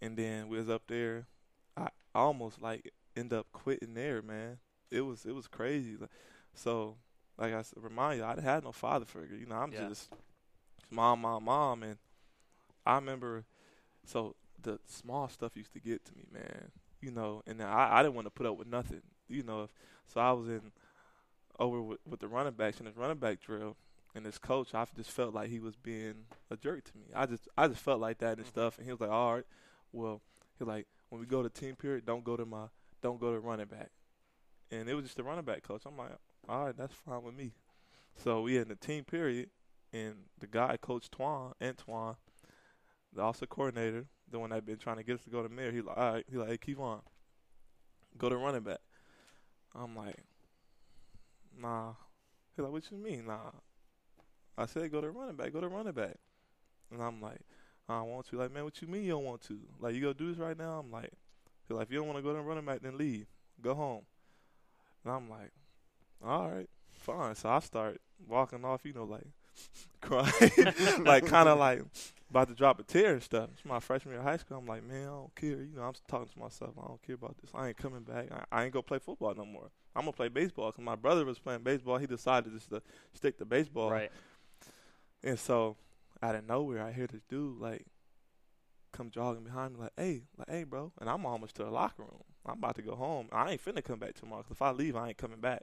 and 0.00 0.16
then 0.16 0.48
we 0.48 0.58
was 0.58 0.68
up 0.70 0.82
there. 0.86 1.26
I 1.76 1.88
almost 2.14 2.60
like 2.60 2.92
end 3.16 3.32
up 3.32 3.46
quitting 3.52 3.94
there, 3.94 4.22
man. 4.22 4.58
It 4.90 5.00
was 5.02 5.24
it 5.24 5.34
was 5.34 5.48
crazy. 5.48 5.96
So, 6.54 6.96
like 7.38 7.54
I 7.54 7.62
said, 7.62 7.82
remind 7.82 8.18
you, 8.18 8.24
I 8.24 8.40
had 8.40 8.64
no 8.64 8.72
father 8.72 9.06
figure. 9.06 9.36
You 9.36 9.46
know, 9.46 9.56
I'm 9.56 9.72
Yeah. 9.72 9.88
just 9.88 10.12
mom, 10.90 11.22
mom, 11.22 11.44
mom, 11.44 11.82
and 11.82 11.98
I 12.84 12.96
remember. 12.96 13.44
So 14.04 14.36
the 14.60 14.78
small 14.86 15.28
stuff 15.28 15.56
used 15.56 15.72
to 15.72 15.80
get 15.80 16.04
to 16.06 16.16
me, 16.16 16.24
man. 16.30 16.70
You 17.00 17.10
know, 17.10 17.42
and 17.46 17.62
I 17.62 17.98
I 17.98 18.02
didn't 18.02 18.14
want 18.14 18.26
to 18.26 18.30
put 18.30 18.46
up 18.46 18.56
with 18.56 18.68
nothing. 18.68 19.02
You 19.28 19.42
know, 19.42 19.68
so 20.06 20.20
I 20.20 20.32
was 20.32 20.48
in 20.48 20.72
over 21.58 21.82
with, 21.82 21.98
with 22.08 22.20
the 22.20 22.28
running 22.28 22.54
backs 22.54 22.78
and 22.78 22.86
his 22.86 22.96
running 22.96 23.18
back 23.18 23.40
drill, 23.40 23.76
and 24.14 24.26
his 24.26 24.38
coach, 24.38 24.74
I 24.74 24.86
just 24.96 25.10
felt 25.10 25.34
like 25.34 25.50
he 25.50 25.60
was 25.60 25.76
being 25.76 26.26
a 26.50 26.56
jerk 26.56 26.84
to 26.84 26.96
me. 26.96 27.06
I 27.14 27.26
just 27.26 27.48
I 27.56 27.68
just 27.68 27.80
felt 27.80 28.00
like 28.00 28.18
that 28.18 28.38
and 28.38 28.46
mm-hmm. 28.46 28.48
stuff, 28.48 28.78
and 28.78 28.86
he 28.86 28.92
was 28.92 29.00
like, 29.00 29.10
all 29.10 29.34
right, 29.36 29.46
well, 29.92 30.20
he 30.58 30.64
like 30.64 30.86
when 31.08 31.20
we 31.20 31.26
go 31.26 31.42
to 31.42 31.48
team 31.48 31.76
period, 31.76 32.06
don't 32.06 32.24
go 32.24 32.36
to 32.36 32.44
my 32.44 32.66
don't 33.02 33.20
go 33.20 33.32
to 33.32 33.40
running 33.40 33.66
back, 33.66 33.90
and 34.70 34.88
it 34.88 34.94
was 34.94 35.04
just 35.04 35.16
the 35.16 35.22
running 35.22 35.44
back 35.44 35.62
coach. 35.62 35.82
I'm 35.86 35.96
like, 35.96 36.10
all 36.48 36.66
right, 36.66 36.76
that's 36.76 36.94
fine 36.94 37.22
with 37.22 37.34
me. 37.34 37.52
So 38.16 38.42
we 38.42 38.58
in 38.58 38.68
the 38.68 38.76
team 38.76 39.04
period, 39.04 39.48
and 39.92 40.14
the 40.38 40.46
guy, 40.46 40.76
Coach 40.76 41.10
Twan, 41.10 41.52
Antoine, 41.62 42.16
the 43.14 43.22
offensive 43.22 43.48
coordinator, 43.48 44.06
the 44.30 44.38
one 44.38 44.50
that 44.50 44.64
been 44.66 44.78
trying 44.78 44.96
to 44.96 45.02
get 45.02 45.16
us 45.16 45.24
to 45.24 45.30
go 45.30 45.42
to 45.42 45.48
Muir, 45.48 45.72
he 45.72 45.80
like, 45.80 45.96
all 45.96 46.12
right, 46.12 46.24
he 46.30 46.36
like, 46.36 46.48
hey, 46.48 46.58
keep 46.58 46.78
on, 46.78 47.00
go 48.18 48.28
to 48.28 48.36
running 48.36 48.62
back. 48.62 48.80
I'm 49.74 49.96
like, 49.96 50.16
nah. 51.60 51.92
He 52.56 52.62
like, 52.62 52.72
what 52.72 52.90
you 52.90 52.98
mean, 52.98 53.26
nah? 53.26 53.50
I 54.56 54.66
said, 54.66 54.92
go 54.92 55.00
to 55.00 55.10
running 55.10 55.36
back, 55.36 55.52
go 55.52 55.60
to 55.60 55.68
running 55.68 55.92
back. 55.92 56.16
And 56.90 57.02
I'm 57.02 57.20
like, 57.20 57.40
I 57.88 57.98
don't 57.98 58.08
want 58.08 58.26
to. 58.30 58.36
Like, 58.36 58.52
man, 58.52 58.64
what 58.64 58.80
you 58.82 58.88
mean 58.88 59.04
you 59.04 59.12
don't 59.12 59.24
want 59.24 59.42
to? 59.42 59.58
Like, 59.80 59.94
you 59.94 60.00
gonna 60.00 60.14
do 60.14 60.28
this 60.28 60.38
right 60.38 60.56
now? 60.56 60.80
I'm 60.80 60.90
like, 60.90 61.12
he 61.66 61.74
like, 61.74 61.84
if 61.84 61.92
you 61.92 61.98
don't 61.98 62.06
want 62.06 62.18
to 62.18 62.22
go 62.22 62.34
to 62.34 62.40
running 62.40 62.64
back, 62.64 62.82
then 62.82 62.98
leave, 62.98 63.26
go 63.60 63.74
home. 63.74 64.02
And 65.04 65.12
I'm 65.12 65.30
like, 65.30 65.50
all 66.24 66.50
right, 66.50 66.68
fine. 66.92 67.34
So 67.34 67.48
I 67.48 67.60
start 67.60 68.00
walking 68.28 68.64
off, 68.64 68.84
you 68.84 68.92
know, 68.92 69.04
like 69.04 69.26
crying, 70.00 70.74
like 71.04 71.26
kind 71.26 71.48
of 71.48 71.58
like 71.58 71.82
about 72.32 72.48
to 72.48 72.54
drop 72.54 72.80
a 72.80 72.82
tear 72.82 73.12
and 73.12 73.22
stuff. 73.22 73.50
It's 73.52 73.64
my 73.64 73.78
freshman 73.78 74.12
year 74.14 74.20
of 74.20 74.26
high 74.26 74.38
school. 74.38 74.58
I'm 74.58 74.66
like, 74.66 74.82
man, 74.82 75.02
I 75.02 75.10
don't 75.10 75.34
care. 75.34 75.50
You 75.50 75.76
know, 75.76 75.82
I'm 75.82 75.92
talking 76.08 76.28
to 76.28 76.38
myself. 76.38 76.72
I 76.82 76.86
don't 76.88 77.02
care 77.02 77.14
about 77.14 77.36
this. 77.40 77.50
I 77.54 77.68
ain't 77.68 77.76
coming 77.76 78.02
back. 78.02 78.28
I, 78.32 78.44
I 78.50 78.64
ain't 78.64 78.72
gonna 78.72 78.82
play 78.82 78.98
football 78.98 79.34
no 79.34 79.44
more. 79.44 79.70
I'm 79.94 80.02
gonna 80.02 80.12
play 80.12 80.28
baseball 80.28 80.70
because 80.70 80.84
my 80.84 80.96
brother 80.96 81.24
was 81.24 81.38
playing 81.38 81.62
baseball. 81.62 81.98
He 81.98 82.06
decided 82.06 82.52
just 82.52 82.70
to 82.70 82.82
stick 83.12 83.38
to 83.38 83.44
baseball. 83.44 83.90
Right. 83.90 84.10
And 85.22 85.38
so, 85.38 85.76
out 86.22 86.34
of 86.34 86.46
nowhere, 86.46 86.82
I 86.82 86.92
hear 86.92 87.06
this 87.06 87.22
dude 87.28 87.60
like 87.60 87.86
come 88.92 89.10
jogging 89.10 89.44
behind 89.44 89.74
me, 89.74 89.80
like, 89.80 89.92
"Hey, 89.96 90.22
like, 90.36 90.48
hey, 90.50 90.64
bro!" 90.64 90.92
And 91.00 91.08
I'm 91.08 91.24
almost 91.26 91.54
to 91.56 91.64
the 91.64 91.70
locker 91.70 92.02
room. 92.02 92.22
I'm 92.46 92.58
about 92.58 92.76
to 92.76 92.82
go 92.82 92.94
home. 92.94 93.28
I 93.32 93.52
ain't 93.52 93.64
finna 93.64 93.84
come 93.84 93.98
back 93.98 94.14
tomorrow. 94.14 94.42
'cause 94.42 94.52
if 94.52 94.62
I 94.62 94.70
leave, 94.70 94.96
I 94.96 95.08
ain't 95.08 95.18
coming 95.18 95.40
back. 95.40 95.62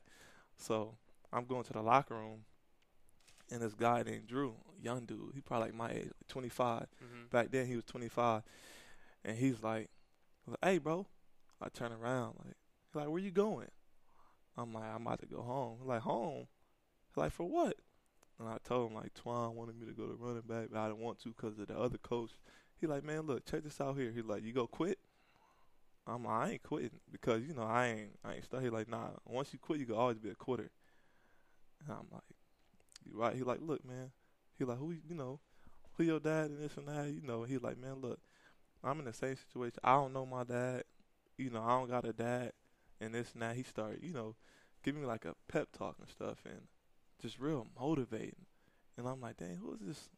So 0.58 0.96
I'm 1.32 1.46
going 1.46 1.64
to 1.64 1.74
the 1.74 1.82
locker 1.82 2.16
room, 2.16 2.46
and 3.52 3.62
this 3.62 3.74
guy 3.74 4.04
named 4.04 4.28
Drew, 4.28 4.56
young 4.82 5.06
dude, 5.06 5.32
he 5.36 5.42
probably 5.42 5.68
like 5.68 5.76
my 5.76 5.92
age, 5.92 6.06
like 6.06 6.28
25. 6.28 6.88
hmm 7.00 7.26
Back 7.32 7.52
then, 7.52 7.68
he 7.68 7.76
was 7.76 7.86
25, 7.86 8.44
and 9.26 9.38
he's 9.38 9.62
like, 9.64 9.90
"Hey, 10.64 10.78
bro!" 10.80 11.08
I 11.62 11.70
turn 11.70 11.92
around, 11.94 12.36
like, 12.46 12.56
he's 12.88 12.96
like, 12.96 13.10
"Where 13.10 13.20
you 13.22 13.32
going?" 13.32 13.70
I'm 14.58 14.74
like, 14.74 14.86
"I'm 14.86 15.06
about 15.08 15.20
to 15.22 15.26
go 15.28 15.42
home." 15.42 15.78
He's 15.80 15.88
like, 15.88 16.02
"Home?" 16.04 16.48
He's 17.10 17.18
like, 17.18 17.32
"For 17.34 17.46
what?" 17.50 17.78
And 18.40 18.50
I 18.50 18.58
told 18.64 18.92
him 18.92 18.96
like 18.98 19.14
Twan 19.16 19.54
wanted 19.56 19.80
me 19.80 19.88
to 19.88 19.94
go 19.94 20.08
to 20.08 20.16
running 20.16 20.44
back, 20.44 20.70
but 20.72 20.80
I 20.80 20.88
didn't 20.90 21.02
want 21.02 21.20
to 21.22 21.30
because 21.30 21.60
of 21.60 21.68
the 21.68 21.78
other 21.80 21.98
coach. 22.00 22.32
He 22.80 22.88
like, 22.88 23.04
man, 23.04 23.22
look, 23.28 23.46
check 23.46 23.64
this 23.64 23.82
out 23.82 23.98
here. 23.98 24.12
He 24.12 24.22
like, 24.24 24.44
you 24.44 24.54
go 24.54 24.68
quit. 24.68 25.00
I'm 26.08 26.24
like, 26.26 26.34
I 26.34 26.52
ain't 26.52 26.64
quitting 26.64 27.00
because 27.12 27.44
you 27.44 27.54
know 27.54 27.64
I 27.64 27.88
ain't 27.88 28.20
I 28.24 28.34
ain't 28.36 28.46
stuck. 28.46 28.62
He 28.62 28.70
like, 28.70 28.88
nah. 28.90 29.10
Once 29.26 29.54
you 29.54 29.60
quit, 29.60 29.80
you 29.80 29.86
can 29.86 29.96
always 29.96 30.18
be 30.18 30.30
a 30.30 30.36
quitter. 30.36 30.72
And 31.82 31.92
I'm 31.92 32.08
like, 32.12 32.24
you 33.06 33.20
right? 33.20 33.36
He 33.36 33.44
like, 33.44 33.60
look, 33.62 33.86
man. 33.86 34.12
He 34.58 34.66
like, 34.66 34.78
who 34.78 34.92
you 34.92 35.16
know, 35.16 35.40
who 35.94 36.04
your 36.04 36.20
dad 36.20 36.50
and 36.50 36.64
this 36.64 36.78
and 36.78 36.88
that. 36.88 37.14
You 37.14 37.22
know, 37.22 37.44
he 37.44 37.58
like, 37.58 37.78
man, 37.78 37.96
look, 38.02 38.20
I'm 38.84 39.00
in 39.00 39.06
the 39.06 39.14
same 39.14 39.36
situation. 39.36 39.80
I 39.84 39.94
don't 39.96 40.14
know 40.14 40.26
my 40.26 40.44
dad. 40.44 40.84
You 41.38 41.50
know, 41.50 41.64
I 41.64 41.70
don't 41.70 41.90
got 41.90 42.06
a 42.06 42.14
dad, 42.14 42.52
and 43.00 43.14
this 43.14 43.32
and 43.34 43.42
that. 43.42 43.56
He 43.56 43.64
started, 43.64 44.00
you 44.04 44.14
know, 44.14 44.36
giving 44.84 45.02
me 45.02 45.08
like 45.08 45.26
a 45.26 45.36
pep 45.48 45.70
talk 45.78 45.96
and 46.00 46.10
stuff, 46.10 46.40
and 46.46 46.62
just 47.22 47.40
real 47.40 47.68
motivating. 47.80 48.46
And 48.98 49.08
I'm 49.08 49.22
like, 49.22 49.38
dang, 49.38 49.58
who 49.58 49.74
is 49.74 49.80
this 49.86 50.10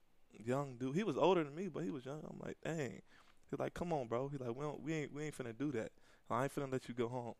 young 0.44 0.78
dude? 0.80 0.96
He 0.96 1.04
was 1.04 1.18
older 1.18 1.44
than 1.44 1.56
me, 1.56 1.68
but 1.68 1.84
he 1.84 1.92
was 1.92 2.06
young. 2.06 2.22
I'm 2.30 2.40
like, 2.44 2.58
dang. 2.64 3.02
He's 3.50 3.60
like, 3.60 3.74
come 3.74 3.94
on, 3.94 4.08
bro. 4.08 4.30
He's 4.30 4.40
like, 4.40 4.56
we 4.56 4.66
we 4.84 4.94
ain't 4.94 5.14
we 5.14 5.24
ain't 5.26 5.38
finna 5.38 5.58
do 5.58 5.72
that. 5.74 5.92
I 6.30 6.44
ain't 6.44 6.56
finna 6.56 6.72
let 6.72 6.88
you 6.88 6.96
go 6.96 7.10
home. 7.10 7.34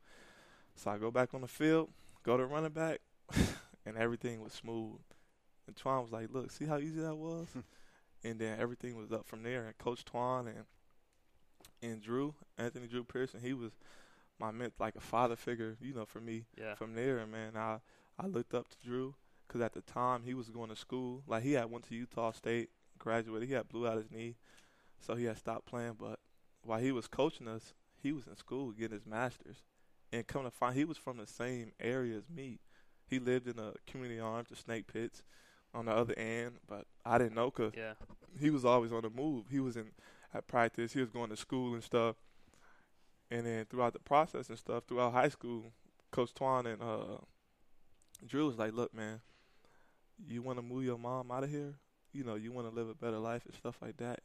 So 0.76 0.92
I 0.92 0.98
go 0.98 1.12
back 1.12 1.34
on 1.34 1.42
the 1.42 1.48
field, 1.48 1.90
go 2.24 2.38
to 2.38 2.46
running 2.46 2.72
back, 2.72 3.02
and 3.86 3.98
everything 3.98 4.42
was 4.42 4.54
smooth. 4.54 5.00
And 5.68 5.76
Twan 5.76 6.02
was 6.02 6.12
like, 6.12 6.30
look, 6.32 6.52
see 6.52 6.66
how 6.66 6.78
easy 6.78 7.02
that 7.02 7.16
was? 7.16 7.48
Hmm. 7.54 7.60
and 8.24 8.40
then 8.40 8.60
everything 8.60 8.96
was 8.98 9.12
up 9.12 9.26
from 9.26 9.44
there. 9.44 9.66
And 9.66 9.78
Coach 9.78 10.06
Twan 10.06 10.48
and 10.48 10.66
and 11.82 12.02
Drew, 12.02 12.36
Anthony 12.58 12.88
Drew 12.88 13.04
Pearson, 13.04 13.42
he 13.42 13.54
was 13.54 13.72
my 14.40 14.52
meant 14.52 14.74
like 14.80 14.96
a 14.96 15.02
father 15.02 15.36
figure, 15.36 15.78
you 15.82 15.94
know, 15.94 16.06
for 16.06 16.20
me 16.20 16.46
Yeah. 16.58 16.76
from 16.76 16.94
there. 16.96 17.20
And 17.20 17.32
man, 17.32 17.56
I 17.56 17.80
I 18.20 18.28
looked 18.28 18.54
up 18.54 18.68
to 18.70 18.78
Drew 18.84 19.16
because 19.48 19.62
at 19.62 19.74
the 19.74 19.82
time 19.82 20.24
he 20.24 20.34
was 20.34 20.50
going 20.50 20.70
to 20.70 20.76
school. 20.76 21.24
Like 21.28 21.44
he 21.44 21.54
had 21.54 21.72
went 21.72 21.86
to 21.90 21.96
Utah 21.96 22.32
State, 22.32 22.70
graduated. 23.00 23.48
He 23.50 23.56
had 23.56 23.70
blew 23.70 23.88
out 23.88 23.98
his 23.98 24.12
knee, 24.12 24.36
so 25.00 25.16
he 25.16 25.26
had 25.26 25.38
stopped 25.38 25.66
playing. 25.66 25.96
But 26.00 26.20
while 26.64 26.80
he 26.80 26.92
was 26.92 27.08
coaching 27.08 27.48
us, 27.48 27.74
he 28.02 28.12
was 28.12 28.28
in 28.28 28.36
school 28.36 28.72
getting 28.72 28.98
his 28.98 29.06
master's. 29.08 29.64
And 30.14 30.28
come 30.28 30.44
to 30.44 30.52
find, 30.52 30.76
he 30.76 30.86
was 30.86 30.98
from 30.98 31.18
the 31.18 31.28
same 31.28 31.72
area 31.80 32.18
as 32.18 32.30
me. 32.30 32.60
He 33.08 33.18
lived 33.20 33.48
in 33.48 33.58
a 33.60 33.74
community 33.88 34.20
arm 34.20 34.46
to 34.46 34.56
Snake 34.56 34.88
Pits 34.88 35.24
on 35.74 35.86
the 35.86 35.92
other 35.92 36.14
end, 36.18 36.54
but 36.68 36.86
I 37.06 37.18
didn't 37.18 37.36
know 37.36 37.50
because 37.50 37.74
Yeah. 37.76 37.94
he 38.40 38.50
was 38.50 38.66
always 38.66 38.92
on 38.92 39.02
the 39.04 39.10
move. 39.10 39.46
He 39.50 39.60
was 39.60 39.78
in 39.78 39.92
at 40.34 40.48
practice. 40.48 40.94
He 40.94 41.00
was 41.02 41.10
going 41.10 41.30
to 41.30 41.36
school 41.38 41.74
and 41.74 41.84
stuff. 41.84 42.16
And 43.30 43.46
then 43.46 43.66
throughout 43.66 43.94
the 43.94 44.00
process 44.00 44.50
and 44.50 44.58
stuff, 44.58 44.84
throughout 44.88 45.14
high 45.14 45.30
school, 45.30 45.72
Coach 46.12 46.34
Twan 46.34 46.66
and 46.72 46.82
uh, 46.82 47.18
Drew 48.28 48.48
was 48.48 48.58
like, 48.58 48.74
"Look, 48.74 48.94
man, 48.94 49.22
you 50.28 50.42
want 50.42 50.58
to 50.58 50.62
move 50.62 50.84
your 50.84 50.98
mom 50.98 51.32
out 51.32 51.44
of 51.46 51.50
here? 51.50 51.76
You 52.14 52.24
know, 52.26 52.36
you 52.36 52.52
want 52.52 52.70
to 52.70 52.76
live 52.76 52.90
a 52.90 52.94
better 52.94 53.18
life 53.20 53.46
and 53.46 53.56
stuff 53.56 53.78
like 53.82 53.98
that." 53.98 54.20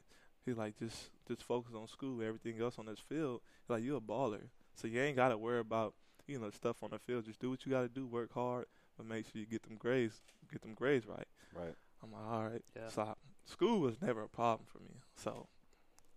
He's 0.45 0.57
like, 0.57 0.77
"Just, 0.79 1.11
just 1.29 1.45
focus 1.45 1.73
on 1.75 1.87
school. 1.89 2.21
Everything 2.23 2.61
else 2.61 2.79
on 2.79 2.87
this 2.87 2.99
field, 2.99 3.41
he's 3.63 3.71
like 3.71 3.85
you're 3.85 3.99
a 3.99 4.01
baller, 4.01 4.43
so 4.75 4.89
you 4.89 5.01
ain't 5.01 5.17
got 5.17 5.29
to 5.29 5.39
worry 5.39 5.61
about 5.61 5.95
you 6.27 6.39
know 6.41 6.51
stuff 6.51 6.83
on 6.83 6.91
the 6.91 6.99
field. 6.99 7.25
Just 7.27 7.39
do 7.41 7.51
what 7.51 7.65
you 7.65 7.71
got 7.71 7.83
to 7.83 7.89
do. 7.89 8.07
Work 8.07 8.33
hard, 8.33 8.67
but 8.97 9.07
make 9.07 9.27
sure 9.27 9.41
you 9.41 9.47
get 9.47 9.63
them 9.63 9.77
grades, 9.77 10.21
get 10.51 10.63
them 10.63 10.75
grades 10.75 11.07
right." 11.07 11.29
Right. 11.57 11.75
I'm 12.03 12.13
like, 12.13 12.23
all 12.31 12.45
right. 12.45 12.65
Yeah. 12.75 12.89
So 12.89 13.03
I, 13.03 13.15
school 13.45 13.81
was 13.81 14.01
never 14.01 14.23
a 14.23 14.29
problem 14.29 14.67
for 14.67 14.79
me. 14.79 15.01
So 15.17 15.47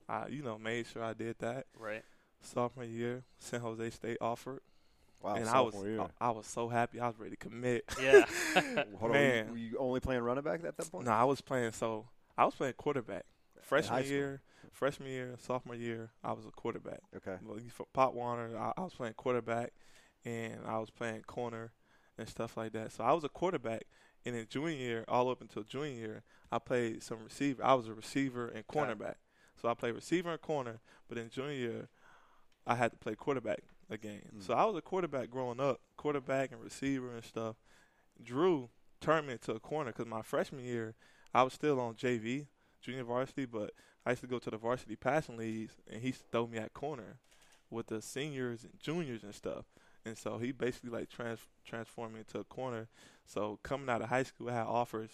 I, 0.08 0.28
you 0.28 0.42
know, 0.44 0.58
made 0.58 0.88
sure 0.88 1.04
I 1.04 1.14
did 1.14 1.38
that. 1.40 1.66
Right. 1.78 2.04
Sophomore 2.42 2.86
year, 2.86 3.24
San 3.38 3.60
Jose 3.62 3.90
State 3.92 4.18
offered, 4.22 4.62
Wow. 5.22 5.36
and 5.36 5.50
I 5.50 5.60
was, 5.60 5.76
year. 5.76 6.00
I, 6.00 6.28
I 6.28 6.30
was 6.32 6.48
so 6.48 6.70
happy. 6.70 7.00
I 7.02 7.08
was 7.08 7.20
ready 7.20 7.32
to 7.32 7.38
commit. 7.38 7.84
Yeah. 8.02 8.26
Hold 9.00 9.04
on, 9.04 9.12
man. 9.12 9.52
were 9.52 9.58
you, 9.58 9.72
were 9.72 9.72
you 9.72 9.78
only 9.78 10.00
playing 10.00 10.22
running 10.22 10.44
back 10.44 10.64
at 10.64 10.78
that 10.78 10.92
point? 10.92 11.06
no, 11.06 11.12
I 11.12 11.26
was 11.26 11.42
playing. 11.42 11.74
So 11.74 12.06
I 12.38 12.46
was 12.46 12.56
playing 12.56 12.74
quarterback. 12.78 13.26
Freshman 13.62 14.06
year, 14.06 14.42
freshman 14.72 15.10
year, 15.10 15.36
sophomore 15.38 15.76
year, 15.76 16.10
I 16.24 16.32
was 16.32 16.46
a 16.46 16.52
quarterback. 16.52 17.02
Okay. 17.16 17.36
Well, 17.46 17.60
for 17.70 17.86
Pop 17.94 18.14
Warner, 18.14 18.58
I, 18.58 18.72
I 18.78 18.82
was 18.82 18.94
playing 18.94 19.14
quarterback, 19.16 19.74
and 20.26 20.56
I 20.66 20.80
was 20.80 20.90
playing 20.90 21.22
corner 21.24 21.72
and 22.18 22.28
stuff 22.28 22.58
like 22.58 22.72
that. 22.72 22.92
So 22.94 23.04
I 23.04 23.12
was 23.12 23.24
a 23.24 23.30
quarterback, 23.30 23.84
and 24.26 24.36
in 24.36 24.48
junior 24.50 24.72
year, 24.72 25.06
all 25.08 25.30
up 25.30 25.42
until 25.42 25.64
junior 25.64 25.92
year, 25.92 26.24
I 26.52 26.60
played 26.60 27.04
some 27.04 27.24
receiver. 27.24 27.64
I 27.64 27.74
was 27.74 27.88
a 27.88 27.94
receiver 27.94 28.48
and 28.48 28.66
cornerback. 28.68 29.16
So 29.62 29.70
I 29.70 29.74
played 29.74 29.96
receiver 29.96 30.32
and 30.32 30.42
corner, 30.42 30.80
but 31.08 31.18
in 31.18 31.30
junior 31.30 31.54
year, 31.54 31.90
I 32.66 32.76
had 32.76 32.92
to 32.92 32.98
play 32.98 33.16
quarterback 33.16 33.62
again. 33.90 34.22
Mm. 34.38 34.46
So 34.46 34.54
I 34.54 34.66
was 34.66 34.76
a 34.76 34.82
quarterback 34.82 35.30
growing 35.30 35.60
up, 35.60 35.82
quarterback 35.98 36.52
and 36.52 36.62
receiver 36.62 37.14
and 37.14 37.24
stuff. 37.24 37.56
Drew 38.22 38.70
turned 39.02 39.28
me 39.28 39.34
into 39.34 39.54
a 39.54 39.60
corner 39.60 39.92
because 39.92 40.06
my 40.06 40.22
freshman 40.22 40.64
year, 40.64 40.96
I 41.34 41.44
was 41.44 41.54
still 41.54 41.80
on 41.80 41.96
JV, 41.96 42.48
junior 42.82 43.04
varsity, 43.04 43.46
but 43.46 43.72
I 44.06 44.12
used 44.12 44.22
to 44.22 44.28
go 44.28 44.40
to 44.40 44.50
the 44.50 44.58
varsity 44.58 44.96
passing 44.96 45.38
leagues, 45.38 45.76
and 45.92 46.02
he 46.02 46.12
throw 46.12 46.48
me 46.48 46.58
at 46.58 46.74
corner 46.74 47.20
with 47.70 47.88
the 47.88 48.02
seniors 48.02 48.64
and 48.64 48.74
juniors 48.80 49.24
and 49.24 49.36
stuff. 49.36 49.66
And 50.10 50.18
so 50.18 50.38
he 50.40 50.52
basically 50.52 50.92
like 50.92 51.10
trans 51.10 51.40
transformed 51.66 52.16
me 52.16 52.22
into 52.22 52.40
a 52.40 52.46
corner. 52.46 52.90
So 53.26 53.60
coming 53.64 53.90
out 53.90 54.02
of 54.04 54.10
high 54.10 54.24
school, 54.24 54.50
I 54.50 54.56
had 54.56 54.68
offers, 54.68 55.12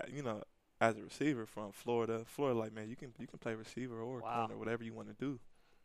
uh, 0.00 0.04
you 0.12 0.22
know, 0.22 0.42
as 0.80 0.96
a 0.96 1.02
receiver 1.02 1.46
from 1.46 1.72
Florida. 1.72 2.24
Florida, 2.26 2.58
like 2.58 2.72
man, 2.72 2.88
you 2.88 2.96
can 2.96 3.12
you 3.18 3.26
can 3.26 3.38
play 3.38 3.54
receiver 3.54 4.00
or 4.00 4.20
Wow. 4.20 4.46
corner, 4.46 4.58
whatever 4.58 4.84
you 4.84 4.94
want 4.94 5.08
to 5.08 5.14
do, 5.14 5.40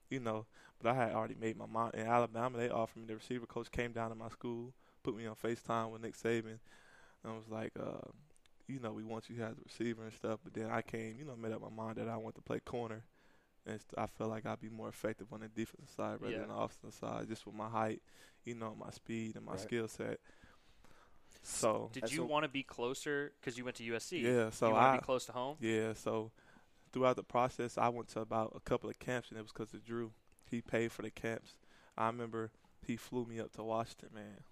you 0.10 0.20
know. 0.20 0.46
But 0.82 0.92
I 0.92 0.96
had 0.96 1.14
already 1.14 1.36
made 1.40 1.58
my 1.58 1.68
mind. 1.68 1.96
In 1.96 2.08
Alabama, 2.08 2.58
they 2.58 2.70
offered 2.70 3.00
me 3.02 3.08
the 3.08 3.16
receiver 3.16 3.48
coach 3.48 3.72
came 3.72 3.94
down 3.94 4.10
to 4.10 4.16
my 4.16 4.30
school, 4.30 4.74
put 5.04 5.16
me 5.18 5.28
on 5.28 5.36
Facetime 5.36 5.92
with 5.92 6.02
Nick 6.04 6.18
Saban, 6.18 6.60
and 7.24 7.28
I 7.28 7.32
was 7.32 7.48
like, 7.50 7.74
uh, 7.80 8.08
you 8.68 8.80
know, 8.80 8.94
we 8.94 9.04
want 9.04 9.30
you 9.30 9.36
as 9.44 9.58
a 9.58 9.62
receiver 9.66 10.04
and 10.04 10.14
stuff. 10.14 10.40
But 10.44 10.54
then 10.54 10.70
I 10.72 10.82
came, 10.82 11.16
you 11.20 11.26
know, 11.26 11.36
made 11.36 11.54
up 11.54 11.62
my 11.62 11.70
mind 11.70 11.98
that 11.98 12.10
I 12.10 12.18
want 12.18 12.36
to 12.36 12.42
play 12.42 12.60
corner, 12.60 13.04
and 13.68 13.80
st- 13.80 13.94
I 13.98 14.08
felt 14.08 14.30
like 14.30 14.46
I'd 14.46 14.60
be 14.62 14.70
more 14.70 14.88
effective 14.90 15.28
on 15.34 15.42
the 15.42 15.48
defensive 15.48 15.90
side 15.96 16.18
rather 16.22 16.34
Yeah. 16.34 16.40
than 16.40 16.50
the 16.50 16.56
offensive 16.56 16.94
side, 17.00 17.28
just 17.28 17.46
with 17.46 17.56
my 17.56 17.70
height, 17.70 18.02
you 18.46 18.56
know, 18.56 18.76
my 18.76 18.90
speed 18.92 19.36
and 19.36 19.46
my 19.46 19.54
Right. 19.54 19.62
skill 19.62 19.88
set. 19.88 20.20
So 21.44 21.90
Did 21.94 22.12
you 22.12 22.26
want 22.26 22.44
to 22.44 22.50
be 22.50 22.64
closer 22.64 23.34
because 23.40 23.58
you 23.58 23.64
went 23.64 23.78
to 23.78 23.84
USC? 23.84 24.22
yeah, 24.22 24.50
so 24.50 24.70
you 24.70 24.76
I 24.76 24.92
to 24.96 25.02
be 25.02 25.06
close 25.06 25.26
to 25.26 25.32
home. 25.32 25.58
yeah, 25.60 25.94
so 25.94 26.32
throughout 26.92 27.16
the 27.16 27.24
process, 27.24 27.78
I 27.78 27.90
went 27.90 28.10
to 28.10 28.20
about 28.22 28.54
a 28.56 28.60
couple 28.60 28.90
of 28.90 29.00
camps, 29.00 29.30
and 29.30 29.38
it 29.38 29.42
was 29.44 29.52
because 29.52 29.74
of 29.74 29.84
Drew. 29.86 30.12
He 30.50 30.62
paid 30.62 30.92
for 30.92 31.02
the 31.04 31.12
camps. 31.12 31.58
I 31.98 32.08
remember 32.08 32.52
he 32.86 32.98
flew 32.98 33.26
me 33.26 33.40
up 33.40 33.52
to 33.54 33.64
Washington, 33.64 34.10
man, 34.14 34.44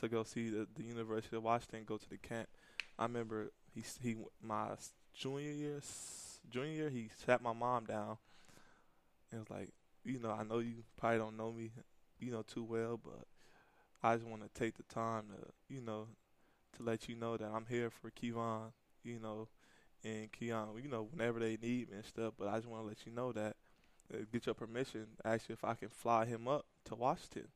to 0.00 0.08
go 0.08 0.22
see 0.24 0.48
the, 0.50 0.66
the 0.74 0.84
University 0.84 1.36
of 1.36 1.42
Washington, 1.42 1.84
go 1.84 1.96
to 1.96 2.08
the 2.08 2.18
camp. 2.18 2.48
I 2.98 3.04
remember 3.04 3.50
he 3.74 3.82
he 4.02 4.16
my 4.42 4.76
junior 5.14 5.50
year, 5.50 5.80
junior 6.50 6.72
year, 6.72 6.90
he 6.90 7.10
sat 7.24 7.42
my 7.42 7.52
mom 7.52 7.86
down 7.86 8.18
and 9.34 9.48
was 9.48 9.50
like, 9.58 9.70
you 10.04 10.18
know, 10.18 10.30
I 10.30 10.44
know 10.44 10.58
you 10.58 10.84
probably 10.96 11.18
don't 11.18 11.36
know 11.36 11.52
me, 11.52 11.70
you 12.18 12.30
know, 12.30 12.42
too 12.42 12.64
well, 12.64 12.98
but 13.02 13.24
I 14.02 14.14
just 14.16 14.26
want 14.26 14.42
to 14.42 14.48
take 14.60 14.76
the 14.76 14.82
time 14.84 15.24
to, 15.30 15.74
you 15.74 15.80
know, 15.80 16.06
to 16.76 16.82
let 16.82 17.08
you 17.08 17.14
know 17.16 17.36
that 17.36 17.50
I'm 17.54 17.66
here 17.68 17.90
for 17.90 18.10
Kevon, 18.10 18.72
you 19.02 19.18
know, 19.18 19.48
and 20.04 20.30
Keon, 20.32 20.68
you 20.82 20.88
know, 20.88 21.08
whenever 21.10 21.38
they 21.40 21.56
need 21.60 21.90
me 21.90 21.96
and 21.96 22.04
stuff. 22.04 22.34
But 22.38 22.48
I 22.48 22.56
just 22.56 22.68
want 22.68 22.82
to 22.82 22.88
let 22.88 23.06
you 23.06 23.12
know 23.12 23.32
that, 23.32 23.56
uh, 24.12 24.18
get 24.32 24.46
your 24.46 24.54
permission, 24.54 25.06
ask 25.24 25.48
you 25.48 25.54
if 25.54 25.64
I 25.64 25.74
can 25.74 25.88
fly 25.88 26.26
him 26.26 26.46
up 26.48 26.66
to 26.86 26.94
Washington. 26.94 27.48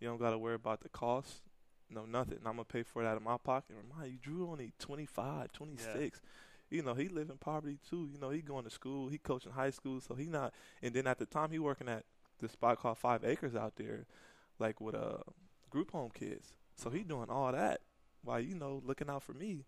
You 0.00 0.08
don't 0.08 0.18
got 0.20 0.30
to 0.30 0.38
worry 0.38 0.54
about 0.54 0.80
the 0.80 0.88
cost, 0.88 1.42
no 1.90 2.06
nothing. 2.06 2.38
I'm 2.38 2.52
gonna 2.52 2.64
pay 2.64 2.82
for 2.82 3.02
it 3.02 3.06
out 3.06 3.16
of 3.16 3.22
my 3.22 3.36
pocket. 3.36 3.76
Remind 3.90 4.12
you, 4.12 4.18
Drew 4.22 4.48
only 4.50 4.72
25, 4.78 5.52
26. 5.52 6.20
You 6.70 6.82
know, 6.82 6.94
he 6.94 7.08
live 7.08 7.30
in 7.30 7.36
poverty 7.36 7.78
too. 7.88 8.08
You 8.12 8.18
know, 8.18 8.30
he 8.30 8.40
going 8.42 8.64
to 8.64 8.70
school, 8.70 9.08
he 9.08 9.18
coaching 9.18 9.52
high 9.52 9.70
school, 9.70 10.00
so 10.00 10.14
he 10.14 10.26
not. 10.26 10.54
And 10.82 10.94
then 10.94 11.06
at 11.06 11.18
the 11.18 11.26
time, 11.26 11.50
he 11.50 11.58
working 11.58 11.88
at 11.88 12.04
this 12.40 12.52
spot 12.52 12.78
called 12.78 12.98
Five 12.98 13.24
Acres 13.24 13.54
out 13.56 13.74
there, 13.76 14.06
like 14.58 14.80
with 14.80 14.94
uh 14.94 15.18
group 15.68 15.90
home 15.92 16.10
kids. 16.14 16.52
So 16.76 16.90
he 16.90 17.00
doing 17.02 17.28
all 17.28 17.52
that 17.52 17.80
while 18.22 18.40
you 18.40 18.54
know 18.54 18.82
looking 18.84 19.10
out 19.10 19.22
for 19.22 19.34
me. 19.34 19.64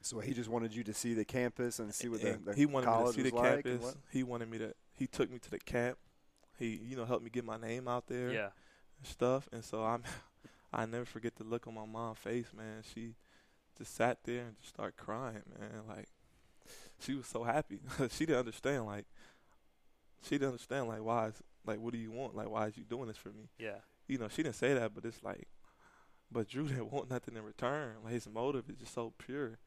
So 0.00 0.20
he 0.20 0.32
just 0.32 0.48
wanted 0.48 0.74
you 0.74 0.84
to 0.84 0.94
see 0.94 1.14
the 1.14 1.24
campus 1.24 1.78
and 1.80 1.92
see 1.94 2.08
what 2.08 2.20
the, 2.20 2.32
And 2.34 2.44
the 2.46 2.54
he 2.54 2.66
wanted 2.66 2.86
me 2.88 3.04
to 3.04 3.12
see 3.12 3.22
the 3.22 3.30
like 3.36 3.64
campus. 3.64 3.96
He 4.12 4.22
wanted 4.22 4.50
me 4.50 4.58
to. 4.58 4.74
He 4.94 5.06
took 5.06 5.30
me 5.30 5.38
to 5.38 5.50
the 5.50 5.58
camp. 5.58 5.98
He, 6.58 6.76
you 6.76 6.96
know, 6.96 7.04
helped 7.04 7.22
me 7.24 7.30
get 7.30 7.44
my 7.44 7.56
name 7.56 7.86
out 7.88 8.06
there 8.08 8.32
Yeah. 8.32 8.48
and 8.98 9.06
stuff. 9.06 9.48
And 9.52 9.64
so 9.64 9.84
I'm, 9.84 10.02
I 10.72 10.86
never 10.86 11.04
forget 11.04 11.36
the 11.36 11.44
look 11.44 11.66
on 11.68 11.74
my 11.74 11.86
mom's 11.86 12.18
face, 12.18 12.46
man. 12.56 12.82
She 12.94 13.14
just 13.78 13.94
sat 13.94 14.18
there 14.24 14.46
and 14.46 14.56
just 14.60 14.74
started 14.74 14.96
crying, 14.96 15.42
man. 15.58 15.82
Like 15.88 16.08
she 17.00 17.14
was 17.14 17.26
so 17.26 17.44
happy. 17.44 17.80
she 18.10 18.26
didn't 18.26 18.40
understand, 18.40 18.86
like 18.86 19.06
she 20.22 20.36
didn't 20.36 20.48
understand, 20.48 20.88
like 20.88 21.02
why 21.02 21.28
is 21.28 21.34
like 21.64 21.78
what 21.78 21.92
do 21.92 21.98
you 21.98 22.10
want? 22.10 22.34
Like 22.34 22.50
why 22.50 22.66
is 22.66 22.76
you 22.76 22.84
doing 22.84 23.08
this 23.08 23.16
for 23.16 23.30
me? 23.30 23.48
Yeah. 23.58 23.78
You 24.06 24.18
know, 24.18 24.28
she 24.28 24.42
didn't 24.42 24.56
say 24.56 24.74
that, 24.74 24.94
but 24.94 25.04
it's 25.04 25.22
like, 25.22 25.48
but 26.30 26.48
Drew 26.48 26.64
didn't 26.68 26.92
want 26.92 27.10
nothing 27.10 27.36
in 27.36 27.42
return. 27.44 27.96
Like 28.04 28.14
his 28.14 28.28
motive 28.28 28.68
is 28.68 28.76
just 28.76 28.94
so 28.94 29.12
pure, 29.18 29.58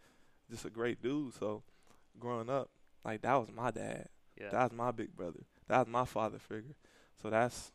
just 0.50 0.66
a 0.66 0.70
great 0.70 1.02
dude. 1.02 1.34
So 1.34 1.64
growing 2.20 2.50
up, 2.50 2.70
like 3.06 3.22
that 3.22 3.36
was 3.36 3.50
my 3.52 3.72
dad. 3.72 4.08
Yeah. 4.40 4.50
That 4.50 4.64
was 4.64 4.72
my 4.74 4.92
big 4.92 5.16
brother. 5.16 5.44
That 5.68 5.80
was 5.80 5.88
my 5.88 6.06
father 6.06 6.40
figure. 6.40 6.76
So 7.22 7.30
that's, 7.30 7.72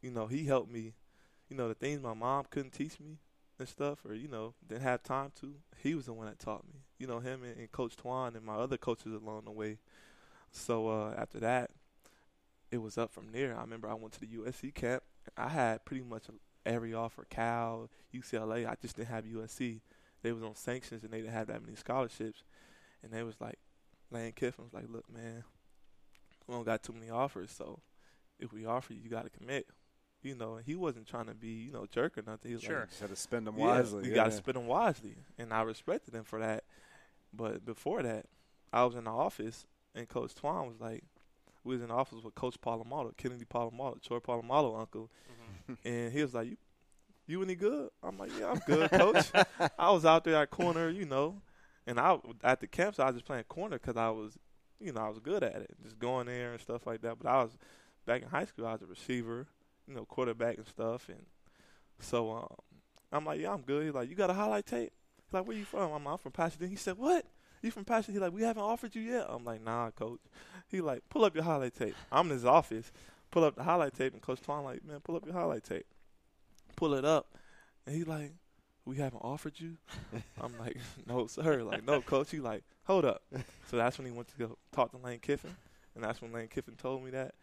you 0.00 0.10
know, 0.10 0.26
he 0.26 0.44
helped 0.46 0.70
me. 0.70 0.94
You 1.48 1.56
know, 1.56 1.68
the 1.68 1.74
things 1.74 2.02
my 2.02 2.14
mom 2.14 2.44
couldn't 2.50 2.72
teach 2.72 3.00
me 3.00 3.18
and 3.58 3.68
stuff, 3.68 4.04
or 4.04 4.14
you 4.14 4.28
know, 4.28 4.54
didn't 4.66 4.82
have 4.82 5.02
time 5.02 5.32
to. 5.40 5.54
He 5.82 5.94
was 5.94 6.06
the 6.06 6.12
one 6.12 6.26
that 6.26 6.38
taught 6.38 6.66
me. 6.66 6.80
You 6.98 7.06
know, 7.06 7.20
him 7.20 7.42
and, 7.44 7.56
and 7.56 7.70
Coach 7.72 7.96
Twan 7.96 8.34
and 8.34 8.44
my 8.44 8.54
other 8.54 8.76
coaches 8.76 9.12
along 9.12 9.42
the 9.44 9.50
way. 9.50 9.78
So 10.50 10.88
uh, 10.88 11.14
after 11.16 11.38
that, 11.40 11.70
it 12.70 12.78
was 12.78 12.98
up 12.98 13.12
from 13.12 13.32
there. 13.32 13.56
I 13.56 13.60
remember 13.60 13.88
I 13.88 13.94
went 13.94 14.14
to 14.14 14.20
the 14.20 14.26
USC 14.26 14.74
camp. 14.74 15.02
I 15.36 15.48
had 15.48 15.84
pretty 15.84 16.02
much 16.02 16.24
every 16.64 16.94
offer: 16.94 17.26
Cal, 17.28 17.90
UCLA. 18.14 18.68
I 18.68 18.74
just 18.80 18.96
didn't 18.96 19.08
have 19.08 19.24
USC. 19.24 19.80
They 20.22 20.32
was 20.32 20.42
on 20.42 20.54
sanctions 20.56 21.04
and 21.04 21.12
they 21.12 21.18
didn't 21.20 21.32
have 21.32 21.46
that 21.46 21.62
many 21.62 21.76
scholarships. 21.76 22.42
And 23.02 23.12
they 23.12 23.22
was 23.22 23.40
like, 23.40 23.58
Lane 24.10 24.32
Kiffin 24.32 24.64
was 24.64 24.74
like, 24.74 24.86
"Look, 24.88 25.04
man, 25.12 25.44
we 26.46 26.54
don't 26.54 26.64
got 26.64 26.82
too 26.82 26.92
many 26.92 27.10
offers, 27.10 27.50
so 27.50 27.80
if 28.38 28.52
we 28.52 28.66
offer 28.66 28.92
you, 28.92 29.00
you 29.02 29.10
got 29.10 29.24
to 29.24 29.30
commit." 29.30 29.66
You 30.22 30.34
know, 30.34 30.56
he 30.56 30.74
wasn't 30.74 31.06
trying 31.06 31.26
to 31.26 31.34
be, 31.34 31.48
you 31.48 31.72
know, 31.72 31.86
jerk 31.86 32.18
or 32.18 32.22
nothing. 32.22 32.50
He 32.50 32.54
was 32.54 32.62
Sure. 32.64 32.80
like, 32.80 32.88
Just 32.88 33.00
had 33.00 33.10
to 33.10 33.16
spend 33.16 33.46
them 33.46 33.56
yeah, 33.56 33.64
wisely. 33.66 34.04
You 34.04 34.10
yeah. 34.10 34.14
got 34.16 34.24
to 34.24 34.32
spend 34.32 34.56
them 34.56 34.66
wisely, 34.66 35.16
and 35.38 35.52
I 35.52 35.62
respected 35.62 36.14
him 36.14 36.24
for 36.24 36.40
that. 36.40 36.64
But 37.32 37.64
before 37.64 38.02
that, 38.02 38.26
I 38.72 38.84
was 38.84 38.94
in 38.94 39.04
the 39.04 39.10
office, 39.10 39.66
and 39.94 40.08
Coach 40.08 40.34
Twan 40.34 40.66
was 40.68 40.80
like, 40.80 41.04
we 41.64 41.74
was 41.74 41.82
in 41.82 41.88
the 41.88 41.94
office 41.94 42.22
with 42.24 42.34
Coach 42.34 42.60
Polamalu, 42.60 43.16
Kennedy 43.16 43.44
Polamalu, 43.44 44.02
Troy 44.02 44.18
Polamalu 44.18 44.78
uncle, 44.80 45.10
Mhm. 45.68 45.76
and 45.84 46.12
he 46.12 46.22
was 46.22 46.34
like, 46.34 46.48
"You, 46.48 46.56
you 47.26 47.42
any 47.42 47.54
good?" 47.54 47.90
I'm 48.02 48.16
like, 48.18 48.30
"Yeah, 48.38 48.50
I'm 48.50 48.58
good, 48.60 48.90
Coach." 48.90 49.30
I 49.78 49.90
was 49.90 50.04
out 50.04 50.24
there 50.24 50.36
at 50.36 50.50
corner, 50.50 50.88
you 50.88 51.04
know, 51.04 51.42
and 51.86 52.00
I 52.00 52.18
at 52.42 52.60
the 52.60 52.66
camps 52.66 52.98
I 52.98 53.06
was 53.06 53.14
just 53.16 53.26
playing 53.26 53.44
corner 53.44 53.78
because 53.78 53.96
I 53.96 54.08
was, 54.10 54.38
you 54.80 54.92
know, 54.92 55.02
I 55.02 55.08
was 55.08 55.18
good 55.18 55.42
at 55.42 55.56
it, 55.56 55.76
just 55.82 55.98
going 55.98 56.26
there 56.26 56.52
and 56.52 56.60
stuff 56.60 56.86
like 56.86 57.02
that. 57.02 57.18
But 57.18 57.28
I 57.28 57.42
was 57.42 57.58
back 58.06 58.22
in 58.22 58.28
high 58.28 58.46
school, 58.46 58.66
I 58.66 58.72
was 58.72 58.82
a 58.82 58.86
receiver, 58.86 59.46
you 59.88 59.94
know, 59.94 60.04
quarterback 60.04 60.58
and 60.58 60.66
stuff, 60.66 61.08
and 61.08 61.24
so 61.98 62.30
um, 62.30 62.54
I'm 63.10 63.24
like, 63.24 63.40
"Yeah, 63.40 63.52
I'm 63.52 63.62
good." 63.62 63.84
He's 63.84 63.94
like, 63.94 64.08
"You 64.08 64.14
got 64.14 64.30
a 64.30 64.34
highlight 64.34 64.66
tape?" 64.66 64.92
He's 65.24 65.32
like, 65.32 65.46
"Where 65.46 65.56
you 65.56 65.64
from?" 65.64 65.90
I'm, 65.92 66.06
I'm 66.06 66.18
from 66.18 66.32
Pasadena. 66.32 66.70
He 66.70 66.76
said, 66.76 66.98
"What?" 66.98 67.24
You 67.62 67.70
from 67.70 67.84
Pasadena? 67.84 68.18
He 68.18 68.24
like, 68.24 68.34
"We 68.34 68.42
haven't 68.42 68.62
offered 68.62 68.94
you 68.94 69.02
yet." 69.02 69.26
I'm 69.28 69.44
like, 69.44 69.62
"Nah, 69.62 69.90
Coach." 69.90 70.20
He 70.68 70.80
like, 70.80 71.08
"Pull 71.08 71.24
up 71.24 71.34
your 71.34 71.44
highlight 71.44 71.74
tape." 71.74 71.94
I'm 72.12 72.26
in 72.26 72.32
his 72.32 72.44
office, 72.44 72.92
pull 73.30 73.44
up 73.44 73.56
the 73.56 73.64
highlight 73.64 73.94
tape, 73.94 74.12
and 74.12 74.22
Coach 74.22 74.40
Twan 74.42 74.64
like, 74.64 74.84
"Man, 74.84 75.00
pull 75.00 75.16
up 75.16 75.24
your 75.24 75.34
highlight 75.34 75.64
tape." 75.64 75.86
Pull 76.76 76.94
it 76.94 77.04
up, 77.04 77.34
and 77.86 77.96
he 77.96 78.04
like, 78.04 78.32
"We 78.84 78.96
haven't 78.96 79.20
offered 79.20 79.58
you." 79.58 79.78
I'm 80.40 80.56
like, 80.58 80.76
"No, 81.06 81.26
sir." 81.26 81.62
Like, 81.62 81.84
"No, 81.84 82.02
Coach." 82.02 82.30
He 82.30 82.40
like, 82.40 82.62
"Hold 82.84 83.04
up." 83.04 83.22
So 83.66 83.76
that's 83.76 83.98
when 83.98 84.06
he 84.06 84.12
went 84.12 84.28
to 84.28 84.36
go 84.36 84.58
talk 84.72 84.92
to 84.92 84.96
Lane 84.98 85.18
Kiffin, 85.18 85.56
and 85.94 86.04
that's 86.04 86.22
when 86.22 86.32
Lane 86.32 86.48
Kiffin 86.48 86.74
told 86.76 87.04
me 87.04 87.10
that. 87.10 87.34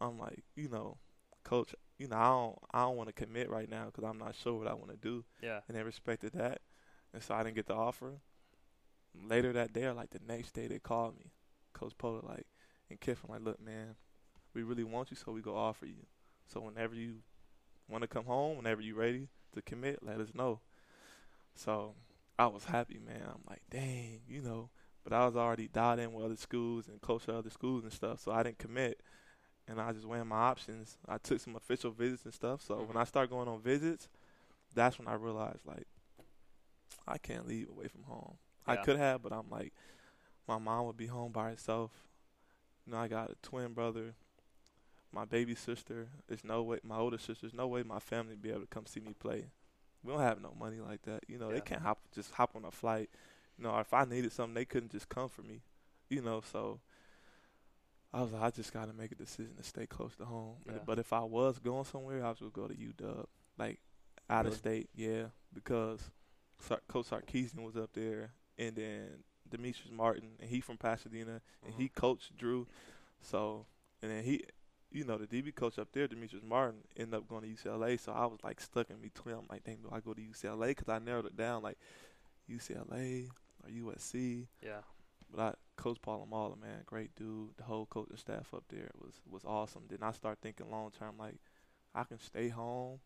I'm 0.00 0.18
like, 0.18 0.44
you 0.54 0.68
know, 0.68 0.96
Coach, 1.44 1.74
you 1.98 2.08
know, 2.08 2.16
I 2.16 2.28
don't, 2.28 2.58
I 2.72 2.80
don't 2.82 2.96
want 2.96 3.08
to 3.08 3.12
commit 3.24 3.50
right 3.50 3.68
now 3.68 3.86
because 3.86 4.04
I'm 4.04 4.18
not 4.18 4.34
sure 4.36 4.54
what 4.58 4.68
I 4.68 4.74
want 4.74 4.90
to 4.90 4.96
do, 4.96 5.24
Yeah. 5.42 5.60
and 5.68 5.76
they 5.76 5.82
respected 5.82 6.32
that, 6.34 6.60
and 7.12 7.22
so 7.22 7.34
I 7.34 7.42
didn't 7.42 7.56
get 7.56 7.66
the 7.66 7.74
offer. 7.74 8.20
Later 9.14 9.52
that 9.54 9.72
day, 9.72 9.84
or 9.84 9.94
like 9.94 10.10
the 10.10 10.20
next 10.26 10.52
day, 10.52 10.68
they 10.68 10.78
called 10.78 11.18
me, 11.18 11.32
Coach 11.72 11.96
Polar, 11.98 12.20
like, 12.22 12.46
and 12.88 13.00
Kiffin, 13.00 13.30
like, 13.30 13.42
look, 13.42 13.60
man, 13.60 13.96
we 14.54 14.62
really 14.62 14.84
want 14.84 15.10
you, 15.10 15.16
so 15.16 15.32
we 15.32 15.40
go 15.40 15.56
offer 15.56 15.86
you. 15.86 16.06
So 16.46 16.60
whenever 16.60 16.94
you 16.94 17.16
want 17.88 18.02
to 18.02 18.08
come 18.08 18.24
home, 18.26 18.56
whenever 18.56 18.80
you're 18.80 18.96
ready 18.96 19.28
to 19.54 19.62
commit, 19.62 19.98
let 20.02 20.20
us 20.20 20.34
know. 20.34 20.60
So 21.54 21.94
I 22.38 22.46
was 22.46 22.64
happy, 22.64 22.98
man. 23.04 23.22
I'm 23.26 23.42
like, 23.48 23.62
dang, 23.70 24.20
you 24.28 24.40
know. 24.40 24.70
But 25.04 25.12
I 25.12 25.26
was 25.26 25.36
already 25.36 25.68
dialed 25.68 26.00
in 26.00 26.12
with 26.12 26.24
other 26.24 26.36
schools 26.36 26.86
and 26.86 27.00
coached 27.00 27.28
at 27.28 27.34
other 27.34 27.50
schools 27.50 27.82
and 27.84 27.92
stuff, 27.92 28.20
so 28.20 28.30
I 28.30 28.42
didn't 28.42 28.58
commit. 28.58 29.00
And 29.68 29.80
I 29.80 29.92
just 29.92 30.06
weighing 30.06 30.26
my 30.26 30.36
options. 30.36 30.96
I 31.06 31.18
took 31.18 31.40
some 31.40 31.56
official 31.56 31.90
visits 31.90 32.24
and 32.24 32.32
stuff. 32.32 32.62
So 32.62 32.76
when 32.76 32.86
mm-hmm. 32.88 32.98
I 32.98 33.04
started 33.04 33.30
going 33.30 33.48
on 33.48 33.60
visits, 33.60 34.08
that's 34.74 34.98
when 34.98 35.08
I 35.08 35.14
realized 35.14 35.66
like 35.66 35.86
I 37.06 37.18
can't 37.18 37.46
leave 37.46 37.68
away 37.68 37.88
from 37.88 38.04
home. 38.04 38.36
I 38.66 38.76
could 38.76 38.98
have, 38.98 39.22
but 39.22 39.32
I'm 39.32 39.48
like, 39.50 39.72
my 40.46 40.58
mom 40.58 40.86
would 40.86 40.96
be 40.96 41.06
home 41.06 41.32
by 41.32 41.50
herself. 41.50 41.90
You 42.86 42.92
know, 42.92 42.98
I 42.98 43.08
got 43.08 43.30
a 43.30 43.34
twin 43.42 43.72
brother, 43.72 44.14
my 45.12 45.24
baby 45.24 45.54
sister. 45.54 46.08
There's 46.26 46.44
no 46.44 46.62
way, 46.62 46.80
my 46.82 46.96
older 46.98 47.18
sister. 47.18 47.42
There's 47.42 47.54
no 47.54 47.66
way 47.66 47.82
my 47.82 47.98
family 47.98 48.32
would 48.32 48.42
be 48.42 48.50
able 48.50 48.60
to 48.60 48.66
come 48.66 48.86
see 48.86 49.00
me 49.00 49.14
play. 49.18 49.46
We 50.02 50.12
don't 50.12 50.20
have 50.20 50.42
no 50.42 50.54
money 50.58 50.80
like 50.80 51.02
that. 51.02 51.24
You 51.28 51.38
know, 51.38 51.48
Yeah. 51.48 51.54
they 51.54 51.60
can't 51.62 51.82
hop 51.82 52.00
just 52.14 52.32
hop 52.32 52.54
on 52.56 52.64
a 52.64 52.70
flight. 52.70 53.10
You 53.56 53.64
know, 53.64 53.78
if 53.78 53.92
I 53.92 54.04
needed 54.04 54.32
something, 54.32 54.54
they 54.54 54.64
couldn't 54.64 54.92
just 54.92 55.08
come 55.08 55.28
for 55.28 55.42
me. 55.42 55.62
You 56.08 56.22
know, 56.22 56.40
so 56.40 56.80
I 58.12 58.22
was 58.22 58.32
like, 58.32 58.42
I 58.42 58.50
just 58.50 58.72
got 58.72 58.86
to 58.86 58.94
make 58.94 59.12
a 59.12 59.16
decision 59.16 59.54
to 59.56 59.62
stay 59.62 59.86
close 59.86 60.16
to 60.16 60.24
home. 60.24 60.56
Yeah. 60.66 60.78
But 60.86 60.98
if 60.98 61.12
I 61.12 61.20
was 61.20 61.58
going 61.58 61.84
somewhere, 61.84 62.24
I 62.24 62.34
would 62.40 62.52
go 62.52 62.66
to 62.66 62.74
UW, 62.74 63.26
like 63.58 63.80
out 64.30 64.46
of 64.46 64.54
state. 64.54 64.88
Yeah, 64.94 65.24
because 65.52 66.00
Sar- 66.60 66.80
Coach 66.88 67.06
Sarkisian 67.10 67.62
was 67.62 67.76
up 67.76 67.90
there, 67.92 68.32
and 68.58 68.76
then 68.76 69.08
Demetrice 69.50 69.92
Martin, 69.92 70.30
and 70.40 70.48
he 70.48 70.60
from 70.60 70.78
Pasadena, 70.78 71.40
and 71.64 71.74
he 71.76 71.84
mm-hmm. 71.84 72.00
coached 72.00 72.36
Drew. 72.36 72.66
So, 73.20 73.66
and 74.02 74.10
then 74.10 74.24
he, 74.24 74.44
you 74.90 75.04
know, 75.04 75.18
the 75.18 75.26
DB 75.26 75.54
coach 75.54 75.78
up 75.78 75.88
there, 75.92 76.08
Demetrice 76.08 76.42
Martin, 76.42 76.80
ended 76.96 77.14
up 77.14 77.28
going 77.28 77.42
to 77.42 77.48
UCLA. 77.48 78.00
So 78.00 78.12
I 78.12 78.24
was 78.26 78.38
like 78.42 78.60
stuck 78.60 78.88
in 78.90 78.96
between. 78.96 79.34
I'm 79.34 79.46
like, 79.50 79.64
dang, 79.64 79.78
do 79.82 79.88
I 79.92 80.00
go 80.00 80.14
to 80.14 80.20
UCLA? 80.20 80.68
Because 80.68 80.88
I 80.88 80.98
narrowed 80.98 81.26
it 81.26 81.36
down 81.36 81.62
like 81.62 81.78
UCLA 82.50 83.28
or 83.62 83.70
USC. 83.70 84.46
Yeah. 84.62 84.80
But 85.34 85.40
I, 85.40 85.54
Coach 85.76 85.98
Polamalu, 86.04 86.60
man, 86.60 86.82
great 86.86 87.14
dude. 87.14 87.50
The 87.56 87.64
whole 87.64 87.86
coaching 87.86 88.16
staff 88.16 88.52
up 88.54 88.64
there 88.68 88.90
was 89.00 89.14
was 89.28 89.44
awesome. 89.44 89.84
Then 89.88 89.98
I 90.02 90.12
start 90.12 90.38
thinking 90.42 90.70
long 90.70 90.90
term, 90.98 91.16
like 91.18 91.36
I 91.94 92.04
can 92.04 92.18
stay 92.18 92.48
home, 92.48 93.00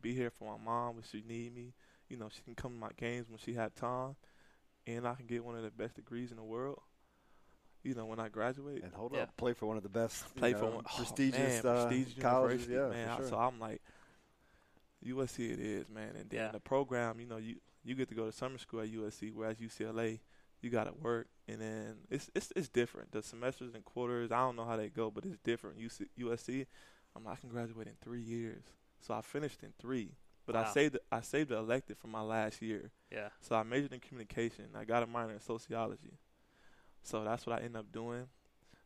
be 0.00 0.14
here 0.14 0.30
for 0.30 0.44
my 0.56 0.64
mom 0.64 0.94
when 0.94 1.04
she 1.04 1.22
need 1.26 1.54
me. 1.54 1.74
You 2.08 2.16
know, 2.16 2.28
she 2.30 2.42
can 2.42 2.54
come 2.54 2.72
to 2.72 2.78
my 2.78 2.90
games 2.96 3.28
when 3.28 3.38
she 3.38 3.54
had 3.54 3.74
time, 3.74 4.16
and 4.86 5.06
I 5.06 5.14
can 5.14 5.26
get 5.26 5.44
one 5.44 5.56
of 5.56 5.62
the 5.62 5.70
best 5.70 5.94
degrees 5.96 6.30
in 6.30 6.36
the 6.36 6.42
world. 6.44 6.80
You 7.82 7.94
know, 7.94 8.06
when 8.06 8.18
I 8.18 8.28
graduate, 8.28 8.82
And 8.82 8.92
hold 8.94 9.12
Yeah. 9.14 9.22
up, 9.22 9.36
play 9.36 9.52
for 9.52 9.66
one 9.66 9.76
of 9.76 9.82
the 9.82 9.90
best, 9.90 10.24
you 10.34 10.40
play 10.40 10.54
for 10.54 10.64
know, 10.66 10.76
one 10.76 10.84
oh, 10.90 10.96
prestigious, 10.96 11.64
man, 11.64 11.74
uh, 11.76 11.86
prestigious 11.88 12.14
colleges. 12.22 12.68
Yeah, 12.68 12.88
man. 12.88 13.08
for 13.08 13.22
sure. 13.22 13.28
So 13.30 13.36
I'm 13.36 13.60
like, 13.60 13.82
USC 15.04 15.50
it 15.50 15.60
is, 15.60 15.88
man. 15.90 16.16
And 16.16 16.30
then 16.30 16.40
Yeah. 16.40 16.50
the 16.52 16.60
program, 16.60 17.20
you 17.20 17.26
know, 17.26 17.36
you 17.36 17.56
you 17.84 17.94
get 17.94 18.08
to 18.08 18.14
go 18.14 18.24
to 18.24 18.32
summer 18.32 18.56
school 18.58 18.80
at 18.80 18.88
USC, 18.88 19.30
whereas 19.34 19.58
UCLA, 19.60 20.20
you 20.64 20.70
got 20.70 20.84
to 20.84 20.94
work, 20.94 21.28
and 21.48 21.60
then 21.60 21.96
it's 22.10 22.30
it's 22.34 22.52
it's 22.56 22.68
different. 22.68 23.12
The 23.12 23.22
semesters 23.22 23.74
and 23.74 23.84
quarters, 23.84 24.32
I 24.32 24.38
don't 24.40 24.56
know 24.56 24.64
how 24.64 24.76
they 24.76 24.88
go, 24.88 25.10
but 25.10 25.24
it's 25.26 25.38
different. 25.44 25.78
UC, 25.78 26.06
USC, 26.20 26.66
I'm 27.16 27.24
like, 27.24 27.34
I 27.38 27.40
can 27.40 27.50
graduate 27.50 27.86
in 27.88 27.94
three 28.02 28.22
years, 28.22 28.64
so 29.00 29.14
I 29.14 29.22
finished 29.22 29.62
in 29.62 29.72
three. 29.78 30.12
But 30.46 30.56
I 30.56 30.62
Wow. 30.62 30.72
saved 30.72 30.98
I 31.12 31.20
saved 31.22 31.50
the 31.50 31.58
elective 31.58 31.98
for 31.98 32.08
my 32.08 32.22
last 32.22 32.62
year. 32.62 32.90
Yeah. 33.12 33.28
So 33.40 33.56
I 33.56 33.62
majored 33.62 33.92
in 33.92 34.00
communication. 34.00 34.66
I 34.76 34.84
got 34.84 35.02
a 35.02 35.06
minor 35.06 35.34
in 35.34 35.40
sociology. 35.40 36.18
So 37.02 37.24
that's 37.24 37.46
what 37.46 37.54
I 37.60 37.64
ended 37.64 37.76
up 37.76 37.92
doing. 37.92 38.26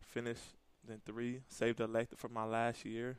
Finished 0.01 0.43
in 0.89 1.01
three, 1.07 1.43
saved 1.49 1.79
the 1.79 1.85
elective 1.85 2.19
for 2.19 2.29
my 2.29 2.45
last 2.45 2.85
year. 2.85 3.19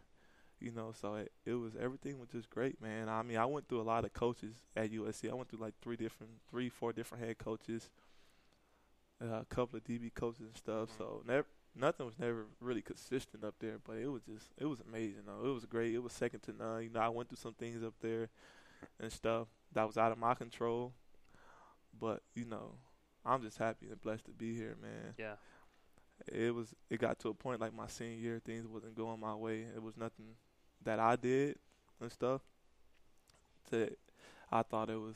You 0.60 0.72
know, 0.72 0.94
so 1.00 1.16
it, 1.16 1.32
it 1.46 1.54
was 1.54 1.74
everything 1.80 2.20
was 2.20 2.30
just 2.30 2.50
great, 2.50 2.82
man. 2.82 3.10
I 3.10 3.24
mean, 3.24 3.38
I 3.38 3.46
went 3.46 3.68
through 3.70 3.82
a 3.82 3.84
lot 3.84 4.06
of 4.06 4.14
coaches 4.14 4.56
at 4.76 4.92
USC. 4.92 5.30
I 5.30 5.34
went 5.36 5.50
through 5.50 5.60
like 5.62 5.76
three 5.82 5.96
different, 5.98 6.34
three, 6.50 6.70
four 6.70 6.94
different 6.94 7.24
head 7.24 7.38
coaches, 7.38 7.90
uh, 9.22 9.42
a 9.42 9.46
couple 9.50 9.78
of 9.78 9.84
DB 9.84 10.14
coaches 10.14 10.42
and 10.42 10.56
stuff. 10.58 10.90
Mhm. 10.92 10.98
So 10.98 11.24
never, 11.28 11.48
nothing 11.76 12.06
was 12.06 12.20
never 12.20 12.46
really 12.60 12.82
consistent 12.82 13.44
up 13.44 13.56
there. 13.60 13.78
But 13.86 13.98
it 13.98 14.08
was 14.08 14.24
just, 14.24 14.50
it 14.58 14.66
was 14.66 14.80
amazing. 14.82 15.24
Though 15.26 15.50
it 15.50 15.54
was 15.54 15.66
great. 15.66 15.94
It 15.94 16.04
was 16.04 16.14
second 16.14 16.42
to 16.44 16.54
none. 16.54 16.84
You 16.84 16.90
know, 16.90 17.00
I 17.02 17.10
went 17.10 17.30
through 17.30 17.38
some 17.38 17.54
things 17.54 17.84
up 17.84 17.94
there 18.02 18.30
and 19.00 19.12
stuff 19.12 19.48
that 19.74 19.88
was 19.88 19.98
out 19.98 20.12
of 20.12 20.18
my 20.18 20.34
control. 20.36 20.94
But 22.00 22.22
you 22.36 22.46
know, 22.46 22.76
I'm 23.26 23.42
just 23.42 23.58
happy 23.58 23.88
and 23.90 24.02
blessed 24.02 24.26
to 24.26 24.32
be 24.32 24.56
here, 24.56 24.76
man. 24.82 25.14
Yeah. 25.18 25.36
It 26.32 26.54
was. 26.54 26.74
It 26.90 27.00
got 27.00 27.20
to 27.20 27.30
a 27.30 27.34
point 27.34 27.62
like 27.62 27.74
my 27.74 27.88
senior 27.88 28.18
year, 28.18 28.42
things 28.44 28.68
wasn't 28.68 28.96
going 28.96 29.20
my 29.20 29.36
way. 29.36 29.62
It 29.76 29.82
was 29.82 29.96
nothing 29.98 30.36
that 30.84 31.00
I 31.00 31.16
did 31.16 31.58
and 32.02 32.12
stuff. 32.12 32.42
That 33.72 33.98
I 34.52 34.64
thought 34.64 34.90
it 34.90 35.00
was, 35.00 35.16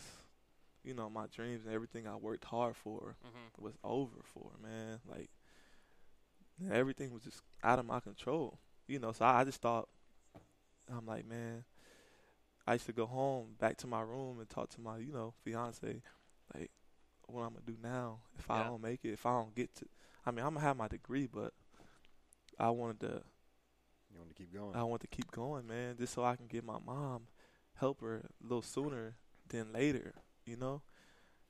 you 0.84 0.94
know, 0.94 1.10
my 1.10 1.28
dreams 1.28 1.66
and 1.66 1.74
everything 1.74 2.08
I 2.08 2.16
worked 2.16 2.46
hard 2.46 2.76
for 2.76 3.16
hmm 3.24 3.64
was 3.64 3.76
over 3.84 4.22
for, 4.34 4.52
man. 4.62 5.00
Like 5.10 5.30
everything 6.72 7.12
was 7.12 7.24
just 7.24 7.42
out 7.64 7.80
of 7.80 7.86
my 7.86 8.00
control. 8.00 8.60
You 8.88 9.00
know, 9.00 9.12
so 9.12 9.26
I, 9.26 9.42
I 9.42 9.44
just 9.44 9.62
thought 9.62 9.88
I'm 10.92 11.06
like, 11.06 11.26
man, 11.28 11.64
I 12.68 12.74
used 12.74 12.86
to 12.86 12.94
go 12.94 13.06
home 13.06 13.56
back 13.60 13.78
to 13.78 13.88
my 13.88 14.02
room 14.02 14.40
and 14.40 14.50
talk 14.50 14.70
to 14.72 14.82
my, 14.82 14.98
you 14.98 15.12
know, 15.12 15.34
fiance, 15.44 16.02
like, 16.54 16.72
what 17.28 17.42
I'm 17.44 17.50
gonna 17.54 17.62
do 17.66 17.78
now 17.82 18.20
if 18.38 18.50
I 18.52 18.64
don't 18.64 18.82
make 18.82 19.00
it, 19.04 19.14
if 19.14 19.26
I 19.26 19.32
don't 19.32 19.56
get 19.56 19.74
to 19.76 19.86
I 20.26 20.32
mean, 20.32 20.46
I'm 20.46 20.54
gonna 20.54 20.66
have 20.66 20.78
my 20.78 20.88
degree, 20.88 21.28
but 21.28 21.54
I 22.60 22.70
wanted 22.70 23.00
to 23.02 23.22
you 24.12 24.20
want 24.20 24.30
to 24.30 24.36
keep 24.36 24.54
going. 24.54 24.76
I 24.76 24.84
want 24.84 25.02
to 25.02 25.08
keep 25.08 25.32
going, 25.32 25.68
man, 25.68 25.98
just 25.98 26.14
so 26.14 26.24
I 26.24 26.36
can 26.36 26.48
get 26.48 26.64
my 26.64 26.78
mom, 26.86 27.24
help 27.76 28.02
her 28.02 28.18
a 28.18 28.44
little 28.44 28.62
sooner 28.62 29.16
than 29.50 29.74
later, 29.74 30.14
you 30.46 30.58
know, 30.58 30.82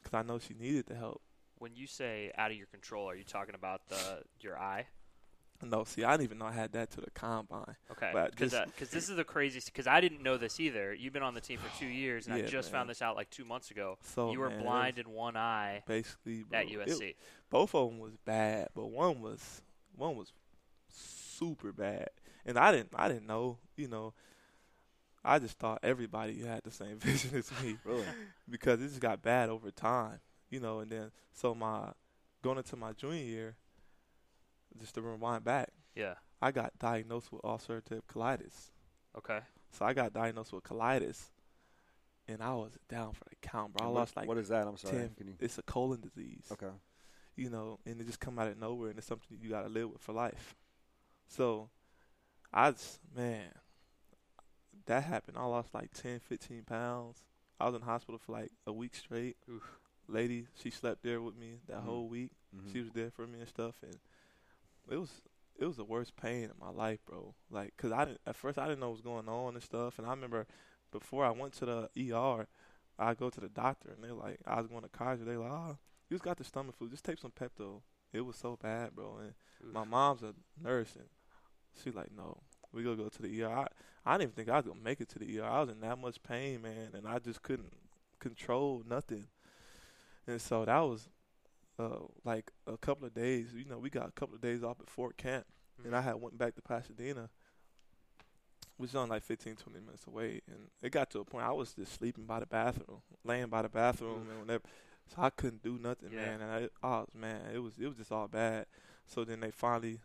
because 0.01 0.13
I 0.13 0.21
know 0.23 0.39
she 0.39 0.53
needed 0.53 0.86
the 0.88 0.95
help. 0.95 1.21
When 1.58 1.75
you 1.75 1.88
say 1.88 2.32
out 2.38 2.51
of 2.51 2.58
your 2.58 2.67
control, 2.67 3.10
are 3.10 3.15
you 3.15 3.23
talking 3.23 3.56
about 3.56 3.88
the 3.89 4.23
your 4.41 4.58
eye? 4.58 4.88
No, 5.62 5.84
see, 5.86 6.03
I 6.03 6.12
didn't 6.12 6.23
even 6.23 6.38
know 6.39 6.45
I 6.45 6.51
had 6.51 6.73
that 6.73 6.91
to 6.91 7.01
the 7.01 7.12
combine. 7.12 7.75
Okay, 7.91 8.12
because 8.32 8.51
just- 8.51 8.91
this 8.91 9.10
is 9.10 9.15
the 9.15 9.23
craziest. 9.23 9.67
Because 9.67 9.88
I 9.88 10.01
didn't 10.01 10.21
know 10.21 10.36
this 10.38 10.60
either. 10.60 10.93
You've 10.93 11.13
been 11.13 11.23
on 11.23 11.36
the 11.36 11.41
team 11.41 11.60
for 11.60 11.79
two 11.79 11.86
years, 11.86 12.27
and 12.27 12.36
I 12.36 12.41
just 12.41 12.71
man. 12.71 12.82
found 12.82 12.89
this 12.89 13.01
out 13.01 13.15
like 13.15 13.29
two 13.29 13.45
months 13.45 13.71
ago. 13.71 13.97
So 14.01 14.32
you 14.32 14.39
were 14.39 14.49
man, 14.49 14.63
blind 14.63 14.99
in 14.99 15.10
one 15.10 15.38
eye 15.38 15.84
basically 15.88 16.43
bro, 16.43 16.60
at 16.60 16.65
it- 16.65 16.71
USC. 16.71 17.15
both 17.49 17.73
of 17.75 17.89
them 17.89 17.99
was 17.99 18.17
bad, 18.25 18.69
but 18.75 18.88
one 18.88 19.21
was 19.21 19.62
one 19.95 20.17
was 20.17 20.34
super 20.89 21.71
bad, 21.71 22.10
and 22.45 22.58
I 22.58 22.71
didn't 22.71 22.89
I 22.95 23.08
didn't 23.08 23.27
know, 23.27 23.58
you 23.77 23.88
know. 23.88 24.13
I 25.26 25.40
just 25.40 25.58
thought 25.58 25.80
everybody 25.84 26.42
had 26.42 26.62
the 26.64 26.72
same 26.72 26.98
vision 27.00 27.36
as 27.38 27.52
me 27.62 27.78
really? 27.86 28.04
because 28.50 28.82
it 28.82 28.88
just 28.90 29.00
got 29.00 29.22
bad 29.22 29.50
over 29.50 29.72
time, 29.72 30.20
you 30.50 30.60
know. 30.60 30.80
And 30.80 30.92
then 30.92 31.12
so 31.32 31.56
my 31.56 31.92
going 32.42 32.58
into 32.58 32.76
my 32.76 32.92
junior 32.94 33.24
year, 33.24 33.56
just 34.80 34.96
to 34.96 35.02
rewind 35.02 35.44
back, 35.44 35.70
yeah. 35.96 36.16
I 36.42 36.52
got 36.52 36.78
diagnosed 36.78 37.32
with 37.32 37.42
ulcerative 37.44 38.02
colitis. 38.12 38.72
Okay. 39.18 39.40
So 39.72 39.86
I 39.86 39.94
got 39.94 40.12
diagnosed 40.14 40.52
with 40.52 40.64
colitis, 40.64 41.30
and 42.28 42.42
I 42.44 42.54
was 42.54 42.72
down 42.90 43.14
for 43.14 43.24
the 43.30 43.36
count, 43.42 43.74
bro. 43.74 43.86
I 43.86 43.90
what- 43.90 43.96
lost 44.00 44.18
like 44.18 44.28
what 44.28 44.38
is 44.38 44.50
that? 44.50 44.68
I'm 44.68 44.78
sorry. 44.78 44.98
10 44.98 45.10
Can 45.18 45.28
you? 45.28 45.34
it's 45.40 45.58
a 45.58 45.64
colon 45.64 46.02
disease. 46.02 46.48
Okay. 46.52 46.72
you 47.36 47.50
know, 47.50 47.80
and 47.86 48.00
it 48.02 48.06
just 48.06 48.20
come 48.20 48.38
out 48.40 48.48
of 48.48 48.60
nowhere, 48.60 48.90
and 48.90 48.98
it's 48.98 49.08
something 49.08 49.38
you 49.42 49.50
gotta 49.50 49.70
live 49.70 49.90
with 49.92 50.02
for 50.02 50.12
life. 50.14 50.56
So, 51.28 51.70
I 52.54 52.72
just, 52.72 53.00
man, 53.16 53.50
that 54.86 55.04
happened. 55.04 55.38
I 55.38 55.46
lost 55.46 55.74
like 55.74 55.91
10, 55.93 56.19
15 56.19 56.63
pounds. 56.63 57.24
I 57.60 57.65
was 57.65 57.76
in 57.76 57.82
the 57.82 57.86
hospital 57.86 58.17
for 58.17 58.32
like 58.34 58.52
a 58.67 58.74
week 58.74 58.96
straight. 58.96 59.38
Oof. 59.50 59.63
Lady, 60.08 60.48
she 60.56 60.69
slept 60.69 61.02
there 61.04 61.22
with 61.22 61.36
me 61.36 61.60
that 61.67 61.78
Mhm. 61.80 61.84
whole 61.86 62.08
week. 62.10 62.32
Mhm. 62.56 62.72
She 62.72 62.82
was 62.82 62.91
there 62.91 63.10
for 63.12 63.26
me 63.26 63.39
and 63.39 63.48
stuff, 63.48 63.82
and 63.84 63.98
it 64.89 64.98
was 64.98 65.22
it 65.56 65.65
was 65.67 65.78
the 65.78 65.86
worst 65.86 66.15
pain 66.15 66.46
in 66.46 66.58
my 66.60 66.69
life, 66.72 67.00
bro. 67.06 67.36
Like, 67.50 67.78
cause 67.78 67.91
I 67.91 68.06
didn't 68.06 68.22
at 68.26 68.36
first 68.36 68.58
I 68.58 68.65
didn't 68.67 68.80
know 68.80 68.88
what 68.88 68.93
was 68.93 69.02
going 69.02 69.30
on 69.30 69.54
and 69.54 69.63
stuff, 69.63 69.98
and 70.00 70.08
I 70.08 70.10
remember 70.10 70.48
before 70.91 71.24
I 71.26 71.30
went 71.32 71.54
to 71.54 71.65
the 71.65 71.89
ER, 71.96 72.48
I 73.00 73.13
go 73.13 73.30
to 73.30 73.39
the 73.39 73.50
doctor 73.50 73.91
and 73.91 74.04
they're 74.04 74.13
like, 74.13 74.39
I 74.46 74.58
was 74.60 74.67
going 74.67 74.82
to 74.84 74.89
Kaiser. 74.89 75.24
They're 75.26 75.39
like, 75.39 75.52
oh, 75.52 75.78
you 76.10 76.15
just 76.15 76.24
got 76.24 76.38
the 76.38 76.43
stomach 76.43 76.76
flu. 76.76 76.89
Just 76.89 77.06
take 77.06 77.17
some 77.19 77.32
Pepto. 77.32 77.82
It 78.12 78.22
was 78.22 78.36
so 78.36 78.56
bad, 78.62 78.96
bro. 78.96 79.17
And 79.17 79.34
Oof. 79.65 79.74
my 79.74 79.84
mom's 79.84 80.22
a 80.24 80.36
nurse, 80.62 80.96
and 80.96 81.08
she 81.82 81.89
like, 81.91 82.12
no, 82.12 82.41
we 82.74 82.84
gonna 82.84 82.96
go 82.96 83.10
to 83.10 83.22
the 83.22 83.44
ER. 83.44 83.48
I, 83.50 83.68
I 84.06 84.14
didn't 84.18 84.32
even 84.32 84.34
think 84.36 84.50
I 84.50 84.58
was 84.58 84.66
gonna 84.66 84.80
make 84.84 85.00
it 85.02 85.10
to 85.10 85.20
the 85.20 85.40
ER. 85.40 85.46
I 85.46 85.62
was 85.62 85.70
in 85.70 85.80
that 85.82 85.98
much 86.00 86.22
pain, 86.24 86.62
man, 86.62 86.90
and 86.94 87.08
I 87.08 87.20
just 87.20 87.42
couldn't 87.42 87.72
control 88.20 88.84
nothing. 88.88 89.28
And 90.28 90.42
so 90.42 90.66
that 90.66 90.80
was 90.80 91.08
uh, 91.80 92.00
like 92.24 92.52
a 92.68 92.78
couple 92.78 93.06
of 93.06 93.14
days. 93.14 93.48
You 93.56 93.66
know, 93.66 93.78
we 93.78 93.90
got 93.90 94.08
a 94.08 94.12
couple 94.12 94.36
of 94.36 94.42
days 94.42 94.64
off 94.64 94.80
at 94.80 94.90
Fort 94.90 95.18
Camp, 95.18 95.46
and 95.86 95.96
I 95.96 96.02
had 96.02 96.16
went 96.16 96.38
back 96.38 96.56
to 96.56 96.62
Pasadena, 96.62 97.30
which 98.78 98.90
is 98.92 98.96
on 98.96 99.10
like 99.10 99.24
15, 99.24 99.56
20 99.56 99.80
minutes 99.80 100.08
away. 100.08 100.42
And 100.48 100.68
it 100.82 100.92
got 100.92 101.10
to 101.12 101.20
a 101.20 101.26
point 101.26 101.46
I 101.46 101.52
was 101.52 101.74
just 101.74 101.94
sleeping 101.94 102.26
by 102.26 102.40
the 102.40 102.46
bathroom, 102.46 103.02
laying 103.24 103.48
by 103.48 103.62
the 103.62 103.70
bathroom, 103.70 104.22
Oof. 104.24 104.30
and 104.32 104.40
whenever, 104.40 104.64
so 105.14 105.22
I 105.22 105.30
couldn't 105.30 105.62
do 105.64 105.78
nothing, 105.78 106.10
Yeah. 106.14 106.22
man. 106.38 106.42
And 106.42 106.52
I, 106.52 106.70
oh 106.88 107.06
man, 107.14 107.42
it 107.54 107.60
was 107.60 107.74
it 107.80 107.88
was 107.88 107.98
just 107.98 108.12
all 108.12 108.28
bad. 108.28 108.66
So 109.06 109.24
then 109.26 109.42
they 109.42 109.52
finally 109.52 110.00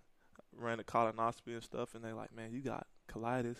ran 0.59 0.81
a 0.81 0.85
colonoscopy 0.85 1.55
and 1.55 1.62
stuff, 1.62 1.94
and 1.94 2.05
they 2.05 2.12
like, 2.12 2.35
man, 2.35 2.53
you 2.53 2.61
got 2.61 2.87
colitis. 3.09 3.57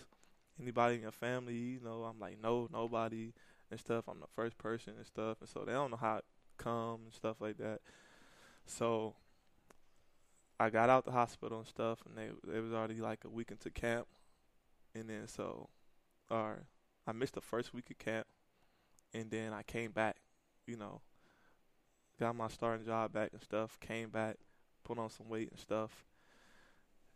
Anybody 0.61 0.95
in 0.95 1.01
your 1.01 1.11
family? 1.11 1.55
You 1.55 1.79
know, 1.83 2.03
I'm 2.03 2.19
like, 2.19 2.37
no, 2.41 2.67
nobody 2.71 3.33
and 3.71 3.79
stuff. 3.79 4.05
I'm 4.07 4.19
the 4.19 4.27
first 4.35 4.57
person 4.57 4.93
and 4.97 5.05
stuff, 5.05 5.37
and 5.39 5.49
so 5.49 5.63
they 5.65 5.71
don't 5.71 5.91
know 5.91 5.97
how 5.97 6.17
it 6.17 6.25
come 6.57 7.01
and 7.05 7.13
stuff 7.13 7.37
like 7.39 7.57
that. 7.57 7.79
So 8.65 9.15
I 10.59 10.69
got 10.69 10.89
out 10.89 11.05
the 11.05 11.11
hospital 11.11 11.59
and 11.59 11.67
stuff, 11.67 11.99
and 12.05 12.17
they 12.17 12.55
it 12.55 12.61
was 12.61 12.73
already 12.73 12.99
like 12.99 13.23
a 13.25 13.29
week 13.29 13.51
into 13.51 13.69
camp, 13.69 14.07
and 14.93 15.09
then 15.09 15.27
so, 15.27 15.69
or 16.29 16.65
I 17.07 17.11
missed 17.13 17.35
the 17.35 17.41
first 17.41 17.73
week 17.73 17.89
of 17.89 17.97
camp, 17.97 18.27
and 19.13 19.31
then 19.31 19.53
I 19.53 19.63
came 19.63 19.91
back, 19.91 20.17
you 20.67 20.75
know, 20.75 21.01
got 22.19 22.35
my 22.35 22.49
starting 22.49 22.85
job 22.85 23.13
back 23.13 23.29
and 23.31 23.41
stuff, 23.41 23.79
came 23.79 24.09
back, 24.09 24.35
put 24.83 24.99
on 24.99 25.09
some 25.09 25.29
weight 25.29 25.49
and 25.49 25.59
stuff, 25.59 26.05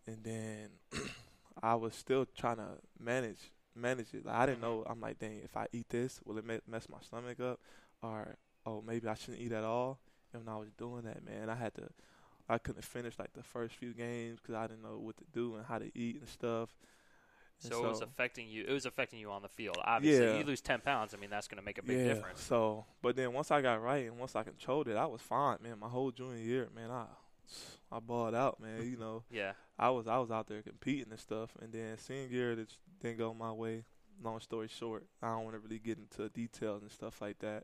and 0.08 0.24
then 0.24 0.70
I 1.64 1.76
was 1.76 1.96
still 1.96 2.26
trying 2.26 2.58
to 2.58 2.78
manage 3.00 3.52
manage 3.76 4.14
it. 4.14 4.26
Like, 4.26 4.36
I 4.36 4.46
didn't 4.46 4.62
know. 4.62 4.84
I'm 4.88 5.02
like, 5.02 5.20
dang, 5.20 5.42
if 5.44 5.56
I 5.56 5.68
eat 5.72 5.90
this, 5.90 6.20
will 6.26 6.38
it 6.38 6.46
mess 6.46 6.88
my 6.90 7.00
stomach 7.02 7.40
up, 7.40 7.60
or 8.02 8.36
oh 8.66 8.84
maybe 8.86 9.08
I 9.08 9.16
shouldn't 9.16 9.42
eat 9.42 9.52
at 9.52 9.64
all. 9.64 10.00
And 10.34 10.46
when 10.46 10.54
I 10.54 10.58
was 10.58 10.70
doing 10.78 11.04
that, 11.04 11.24
man, 11.26 11.50
I 11.50 11.56
had 11.56 11.76
to. 11.76 11.90
I 12.50 12.58
couldn't 12.58 12.84
finish 12.84 13.18
like 13.18 13.32
the 13.34 13.44
first 13.44 13.76
few 13.76 13.94
games 13.94 14.40
because 14.42 14.56
I 14.56 14.68
didn't 14.68 14.84
know 14.84 14.98
what 14.98 15.16
to 15.18 15.24
do 15.32 15.56
and 15.56 15.66
how 15.66 15.80
to 15.80 15.90
eat 15.98 16.20
and 16.20 16.28
stuff. 16.28 16.70
And 17.64 17.72
So, 17.72 17.86
it 17.86 17.88
was 17.88 18.02
affecting 18.02 18.50
you. 18.50 18.66
It 18.68 18.74
was 18.74 18.86
affecting 18.86 19.20
you 19.20 19.32
on 19.32 19.42
the 19.42 19.48
field. 19.48 19.78
Obviously, 19.82 20.26
Yeah. 20.26 20.38
you 20.40 20.44
lose 20.44 20.60
ten 20.60 20.82
pounds. 20.82 21.14
I 21.14 21.18
mean, 21.18 21.30
that's 21.30 21.48
going 21.48 21.60
to 21.60 21.64
make 21.64 21.78
a 21.78 21.84
big 21.84 22.00
yeah, 22.00 22.14
difference. 22.14 22.42
So, 22.42 22.86
but 23.02 23.16
then 23.16 23.32
once 23.32 23.50
I 23.50 23.62
got 23.62 23.82
right 23.82 24.08
and 24.08 24.20
once 24.20 24.36
I 24.36 24.44
controlled 24.44 24.90
it, 24.90 24.98
I 24.98 25.06
was 25.06 25.22
fine, 25.22 25.60
man. 25.62 25.80
My 25.80 25.88
whole 25.88 26.12
junior 26.12 26.36
year, 26.36 26.70
man, 26.76 26.92
I 26.92 27.06
I 27.92 28.00
balled 28.00 28.36
out, 28.36 28.60
man. 28.60 28.84
You 28.86 28.98
know, 28.98 29.24
Yeah. 29.32 29.54
I 29.78 29.90
was 29.90 30.08
I 30.08 30.18
was 30.20 30.32
out 30.32 30.48
there 30.48 30.62
competing 30.62 31.12
and 31.12 31.20
stuff. 31.20 31.52
And 31.62 31.72
then 31.74 31.98
senior 31.98 32.28
year, 32.28 32.52
it 32.54 32.68
just 32.68 32.80
didn't 33.02 33.18
go 33.20 33.34
my 33.34 33.52
way. 33.52 33.84
Long 34.24 34.40
story 34.40 34.68
short, 34.68 35.06
I 35.22 35.30
don't 35.30 35.44
want 35.44 35.56
to 35.56 35.60
really 35.60 35.80
get 35.80 35.98
into 35.98 36.30
details 36.30 36.82
and 36.84 36.92
stuff 36.92 37.22
like 37.22 37.40
that. 37.40 37.64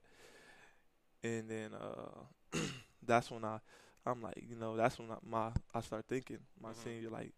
And 1.23 1.49
then 1.49 1.71
uh, 1.73 2.57
that's 3.05 3.29
when 3.31 3.43
I 3.43 3.59
I'm 4.05 4.21
like, 4.21 4.43
you 4.49 4.55
know, 4.55 4.75
that's 4.75 4.97
when 4.97 5.11
I, 5.11 5.15
my 5.27 5.51
I 5.73 5.81
start 5.81 6.05
thinking 6.07 6.39
my 6.61 6.69
Mhm. 6.69 6.83
senior 6.83 7.09
like 7.09 7.33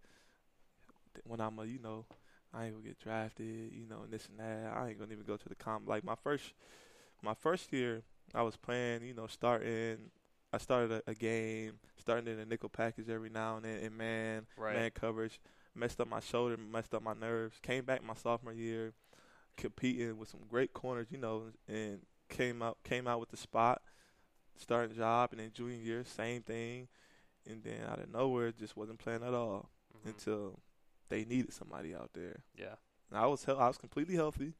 when 1.25 1.39
I'm 1.41 1.59
a, 1.59 1.65
you 1.65 1.79
know, 1.79 2.05
I 2.53 2.65
ain't 2.65 2.73
gonna 2.75 2.85
get 2.87 2.99
drafted, 2.99 3.71
you 3.73 3.85
know, 3.89 4.01
and 4.03 4.11
this 4.11 4.27
and 4.27 4.39
that. 4.39 4.73
I 4.75 4.89
ain't 4.89 4.99
gonna 4.99 5.11
even 5.13 5.25
go 5.25 5.37
to 5.37 5.49
the 5.49 5.55
comp. 5.55 5.87
Like 5.87 6.03
my 6.03 6.15
first, 6.15 6.53
my 7.23 7.33
first 7.33 7.71
year, 7.73 8.03
I 8.33 8.41
was 8.43 8.55
playing, 8.57 9.03
you 9.03 9.13
know, 9.13 9.27
starting. 9.27 10.11
I 10.53 10.57
started 10.57 10.91
a, 11.07 11.11
a 11.11 11.15
game, 11.15 11.73
starting 12.01 12.31
in 12.33 12.39
a 12.39 12.45
nickel 12.45 12.69
package 12.69 13.09
every 13.09 13.29
now 13.29 13.55
and 13.57 13.65
then, 13.65 13.79
and 13.83 13.97
man, 13.97 14.47
Right. 14.57 14.75
man 14.75 14.91
coverage. 14.91 15.39
Messed 15.73 16.01
up 16.01 16.07
my 16.09 16.19
shoulder, 16.19 16.57
messed 16.57 16.93
up 16.93 17.01
my 17.01 17.13
nerves. 17.13 17.57
Came 17.61 17.85
back 17.85 18.03
my 18.03 18.13
sophomore 18.13 18.51
year, 18.53 18.93
competing 19.55 20.17
with 20.17 20.27
some 20.29 20.41
great 20.49 20.73
corners, 20.73 21.07
you 21.11 21.17
know, 21.17 21.51
and 21.67 22.05
came 22.29 22.61
out 22.61 22.77
came 22.83 23.07
out 23.07 23.19
with 23.19 23.29
the 23.29 23.37
spot, 23.37 23.81
starting 24.57 24.95
job, 24.95 25.31
and 25.31 25.39
then 25.39 25.51
junior 25.53 25.75
year, 25.77 26.03
same 26.03 26.41
thing. 26.41 26.87
And 27.45 27.63
then 27.63 27.83
out 27.87 27.99
of 27.99 28.09
nowhere, 28.09 28.51
just 28.51 28.75
wasn't 28.77 28.99
playing 28.99 29.23
at 29.23 29.33
all 29.33 29.69
Mhm. 29.95 30.09
until 30.09 30.59
they 31.09 31.23
needed 31.25 31.53
somebody 31.53 31.95
out 31.95 32.11
there. 32.13 32.43
Yeah. 32.55 32.75
And 33.09 33.17
I 33.17 33.25
was 33.27 33.43
hel- 33.45 33.59
I 33.59 33.67
was 33.67 33.77
completely 33.77 34.15
healthy. 34.15 34.53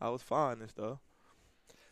I 0.00 0.08
was 0.10 0.22
fine 0.22 0.60
and 0.60 0.70
stuff. 0.70 0.98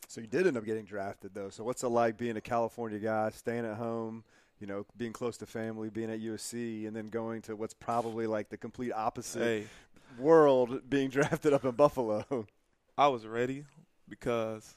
So 0.08 0.20
you 0.20 0.26
did 0.28 0.46
end 0.46 0.56
up 0.56 0.64
getting 0.64 0.84
drafted, 0.84 1.34
though. 1.34 1.50
So 1.50 1.64
what's 1.64 1.82
it 1.82 1.88
like 1.88 2.16
being 2.16 2.36
a 2.36 2.40
California 2.40 2.98
guy, 3.00 3.30
staying 3.30 3.64
at 3.64 3.76
home, 3.76 4.24
you 4.60 4.66
know, 4.66 4.86
being 4.96 5.12
close 5.12 5.36
to 5.38 5.46
family, 5.46 5.90
being 5.90 6.10
at 6.10 6.20
USC, 6.20 6.86
and 6.86 6.94
then 6.96 7.08
going 7.08 7.42
to 7.42 7.56
what's 7.56 7.74
probably 7.74 8.26
like 8.26 8.48
the 8.48 8.56
complete 8.56 8.92
opposite 8.92 9.42
Hey, 9.42 9.66
world, 10.18 10.88
being 10.88 11.10
drafted 11.16 11.52
up 11.52 11.64
in 11.64 11.72
Buffalo? 11.72 12.46
I 12.96 13.08
was 13.08 13.26
ready 13.26 13.64
because 14.08 14.76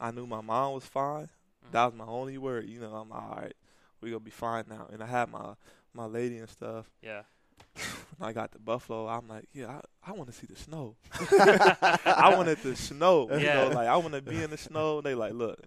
I 0.00 0.10
knew 0.10 0.26
my 0.26 0.40
mom 0.40 0.72
was 0.74 0.84
fine. 0.84 1.28
Mhm. 1.66 1.72
That 1.72 1.84
was 1.86 1.94
my 1.94 2.06
only 2.06 2.38
word. 2.38 2.66
You 2.68 2.80
know, 2.80 2.94
I'm 2.94 3.12
all 3.12 3.36
right. 3.36 3.54
We 4.00 4.10
gonna 4.10 4.20
be 4.20 4.30
fine 4.30 4.64
now. 4.68 4.88
And 4.92 5.02
I 5.02 5.06
had 5.06 5.30
my 5.30 5.54
my 5.94 6.06
lady 6.06 6.38
and 6.38 6.48
stuff. 6.48 6.90
Yeah. 7.02 7.22
When 8.18 8.28
I 8.28 8.32
got 8.34 8.52
to 8.52 8.58
Buffalo, 8.58 9.06
I'm 9.08 9.28
like, 9.28 9.44
yeah, 9.54 9.80
I, 10.04 10.10
I 10.10 10.12
want 10.12 10.30
to 10.30 10.36
see 10.36 10.46
the 10.46 10.54
snow. 10.56 10.94
I 12.04 12.34
wanted 12.36 12.58
the 12.62 12.76
snow. 12.76 13.28
You 13.30 13.38
Yeah. 13.40 13.54
know, 13.54 13.68
like 13.68 13.88
I 13.88 13.96
want 13.96 14.12
to 14.12 14.20
be 14.20 14.42
in 14.42 14.50
the 14.50 14.58
snow. 14.58 15.00
They 15.00 15.14
like, 15.14 15.32
look, 15.32 15.58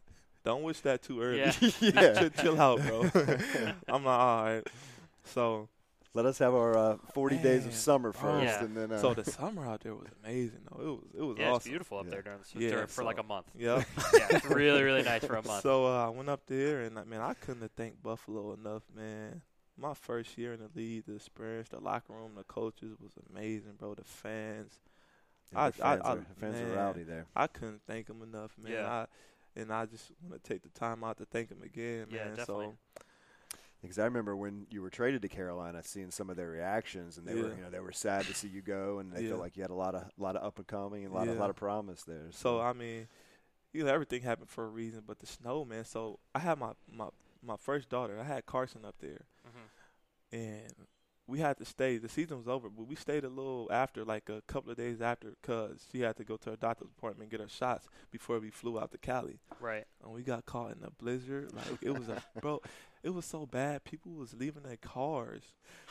don't 0.44 0.64
wish 0.64 0.80
that 0.82 1.02
too 1.02 1.22
early. 1.22 1.40
Yeah. 1.40 1.54
yeah. 1.80 2.14
chill, 2.20 2.30
chill 2.30 2.62
out, 2.62 2.82
bro. 2.82 3.02
I'm 3.88 4.04
like, 4.06 4.20
all 4.20 4.44
right. 4.46 4.68
So, 5.26 5.70
Let 6.14 6.26
us 6.26 6.38
have 6.40 6.54
our 6.54 6.78
uh, 6.78 6.98
40 7.14 7.38
days 7.38 7.66
of 7.66 7.74
summer 7.74 8.10
Oh. 8.10 8.12
first, 8.12 8.44
Yeah. 8.46 8.64
and 8.64 8.76
then 8.78 8.92
uh, 8.92 9.00
so 9.00 9.14
the 9.14 9.24
summer 9.26 9.66
out 9.66 9.82
there 9.82 9.96
was 9.96 10.08
amazing. 10.24 10.60
though. 10.70 10.82
it 10.82 10.86
was, 10.86 11.00
it 11.18 11.22
was 11.22 11.38
Yeah, 11.40 11.56
it's 11.56 11.66
beautiful 11.66 11.98
up 12.00 12.06
Yeah. 12.06 12.12
there 12.12 12.22
during 12.22 12.40
the, 12.40 12.60
Yeah, 12.60 12.70
during, 12.72 12.88
for 12.88 13.04
like 13.04 13.18
a 13.20 13.24
month. 13.24 13.48
Yeah. 13.58 13.84
yeah, 14.14 14.28
it's 14.30 14.46
really, 14.46 14.84
really 14.84 15.02
nice 15.04 15.24
for 15.26 15.36
a 15.38 15.44
month. 15.48 15.64
So 15.64 15.88
uh, 15.88 16.06
I 16.06 16.10
went 16.10 16.30
up 16.30 16.42
there, 16.46 16.82
and 16.82 17.00
I 17.00 17.04
mean, 17.06 17.20
I 17.22 17.34
couldn't 17.34 17.62
have 17.62 17.72
thanked 17.72 18.04
Buffalo 18.04 18.54
enough, 18.54 18.84
man. 18.96 19.42
My 19.76 19.96
first 19.96 20.38
year 20.38 20.54
in 20.54 20.60
the 20.60 20.70
league, 20.76 21.06
the 21.08 21.16
experience, 21.16 21.70
the 21.70 21.80
locker 21.80 22.14
room, 22.14 22.34
the 22.38 22.44
coaches 22.44 22.96
was 23.02 23.14
amazing, 23.32 23.74
bro. 23.80 23.96
The 23.96 24.04
fans, 24.04 24.72
yeah, 25.52 25.62
I- 25.64 25.70
the 25.70 25.72
fans, 25.78 25.82
I- 25.82 26.08
I- 26.08 26.12
are, 26.12 26.16
the 26.18 26.36
fans 26.40 26.60
are 26.62 26.76
rowdy 26.76 27.04
there. 27.04 27.26
I 27.36 27.48
couldn't 27.48 27.82
thank 27.88 28.06
them 28.06 28.22
enough, 28.22 28.52
man. 28.62 28.72
Yeah. 28.74 28.88
I, 28.88 29.06
and 29.56 29.72
I 29.72 29.86
just 29.86 30.12
want 30.28 30.44
to 30.44 30.48
take 30.54 30.64
the 30.64 30.70
time 30.70 31.04
out 31.04 31.18
to 31.18 31.26
thank 31.26 31.50
him 31.50 31.62
again, 31.64 32.08
Yeah, 32.10 32.20
man. 32.26 32.36
definitely. 32.36 32.66
So 32.66 32.78
Because 33.82 34.00
I 34.00 34.06
remember 34.06 34.36
when 34.36 34.66
you 34.72 34.82
were 34.82 34.90
traded 34.90 35.22
to 35.24 35.28
Carolina, 35.28 35.84
seeing 35.84 36.10
some 36.12 36.30
of 36.30 36.38
their 36.38 36.50
reactions, 36.50 37.18
and 37.18 37.28
they 37.28 37.36
were, 37.36 37.50
you 37.54 37.62
know, 37.62 37.70
they 37.70 37.80
were 37.82 37.92
sad 37.92 38.26
to 38.28 38.34
see 38.34 38.48
you 38.48 38.62
go, 38.62 39.00
and 39.00 39.12
they 39.12 39.22
Yeah. 39.22 39.30
felt 39.30 39.42
like 39.42 39.58
you 39.58 39.64
had 39.64 39.72
a 39.72 39.76
lot 39.76 39.94
of, 39.94 40.10
lot 40.18 40.36
of 40.38 40.44
up 40.44 40.58
and 40.58 40.68
coming, 40.68 41.04
and 41.04 41.12
a 41.12 41.16
lot, 41.16 41.28
of, 41.28 41.34
Yeah. 41.36 41.40
lot 41.42 41.50
of 41.50 41.56
promise 41.58 42.04
there. 42.04 42.28
So 42.32 42.62
I 42.62 42.72
mean, 42.74 43.08
you 43.74 43.84
know, 43.84 43.94
everything 43.94 44.22
happened 44.22 44.50
for 44.50 44.64
a 44.66 44.70
reason, 44.70 45.04
but 45.06 45.20
the 45.20 45.26
snow, 45.28 45.66
man. 45.66 45.84
So 45.86 46.20
I 46.34 46.40
had 46.40 46.58
my 46.60 46.72
my 46.92 47.10
my 47.42 47.58
first 47.58 47.90
daughter. 47.90 48.18
I 48.20 48.24
had 48.24 48.46
Carson 48.46 48.86
up 48.86 48.96
there, 49.00 49.26
Mhm. 49.46 49.70
and 50.32 50.74
we 51.28 51.40
had 51.40 51.58
to 51.58 51.66
stay. 51.66 51.98
The 51.98 52.10
season 52.10 52.38
was 52.38 52.48
over, 52.48 52.70
but 52.70 52.86
we 52.88 52.96
stayed 52.96 53.24
a 53.24 53.30
little 53.30 53.70
after, 53.72 54.04
like 54.04 54.28
a 54.30 54.42
couple 54.48 54.72
of 54.72 54.78
days 54.78 55.02
after, 55.02 55.34
cause 55.42 55.86
she 55.92 56.02
had 56.02 56.18
to 56.18 56.24
go 56.24 56.36
to 56.38 56.50
her 56.52 56.56
doctor's 56.58 56.90
appointment 56.98 57.24
and 57.24 57.32
get 57.32 57.40
her 57.40 57.48
shots 57.50 57.88
before 58.12 58.40
we 58.40 58.50
flew 58.50 58.80
out 58.80 58.92
to 58.92 58.98
Cali. 58.98 59.40
Right. 59.62 59.86
And 60.04 60.14
we 60.14 60.22
got 60.24 60.46
caught 60.46 60.76
in 60.78 60.84
a 60.84 60.92
blizzard. 60.92 61.54
Like 61.54 61.66
it 61.82 61.98
was 61.98 62.10
a 62.10 62.22
bro. 62.42 62.62
It 63.04 63.14
was 63.14 63.26
so 63.26 63.46
bad. 63.46 63.84
People 63.84 64.14
was 64.14 64.34
leaving 64.34 64.64
their 64.64 64.78
cars 64.78 65.44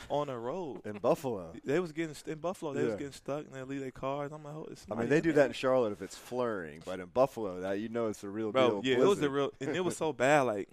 on 0.09 0.27
the 0.27 0.37
road. 0.37 0.81
in 0.83 0.97
Buffalo, 0.97 1.53
They 1.63 1.79
was 1.79 1.91
getting 1.91 2.15
st- 2.15 2.33
in 2.33 2.39
Buffalo. 2.39 2.73
They 2.73 2.83
was 2.85 2.95
getting 2.95 3.11
stuck 3.13 3.45
and 3.45 3.53
they 3.53 3.61
leave 3.61 3.81
their 3.81 3.91
cars. 3.91 4.31
I'm 4.31 4.43
like, 4.43 4.53
oh, 4.55 4.67
it's 4.71 4.85
I 4.91 4.95
mean, 4.95 5.09
they 5.09 5.21
do 5.21 5.31
that 5.33 5.45
in 5.47 5.53
Charlotte 5.53 5.91
if 5.93 6.01
it's 6.01 6.15
flurrying, 6.15 6.81
but 6.83 6.99
in 6.99 7.05
Buffalo, 7.07 7.59
that 7.61 7.79
you 7.79 7.89
know 7.89 8.07
it's 8.07 8.21
the 8.21 8.29
real 8.29 8.51
bro. 8.51 8.81
deal. 8.81 8.81
Yeah, 8.83 8.95
it 8.95 8.99
was 8.99 9.05
blizzard. 9.19 9.23
the 9.23 9.29
real, 9.29 9.51
and 9.61 9.75
it 9.75 9.81
was 9.85 9.95
so 9.97 10.11
bad. 10.13 10.41
Like 10.41 10.69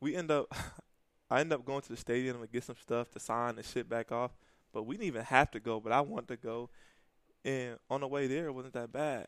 we 0.00 0.14
end 0.14 0.30
up, 0.30 0.54
I 1.30 1.40
end 1.40 1.52
up 1.52 1.64
going 1.64 1.82
to 1.82 1.88
the 1.88 1.96
stadium 1.96 2.40
and 2.40 2.50
get 2.50 2.64
some 2.64 2.76
stuff 2.80 3.10
to 3.12 3.20
sign 3.20 3.56
and 3.56 3.64
shit 3.64 3.88
back 3.88 4.12
off. 4.12 4.32
But 4.72 4.84
we 4.84 4.94
didn't 4.96 5.08
even 5.08 5.24
have 5.24 5.50
to 5.52 5.60
go. 5.60 5.80
But 5.80 5.92
I 5.92 6.00
wanted 6.00 6.28
to 6.28 6.36
go, 6.36 6.70
and 7.44 7.78
on 7.90 8.00
the 8.02 8.08
way 8.08 8.26
there, 8.26 8.46
it 8.46 8.52
wasn't 8.52 8.74
that 8.74 8.92
bad. 8.92 9.26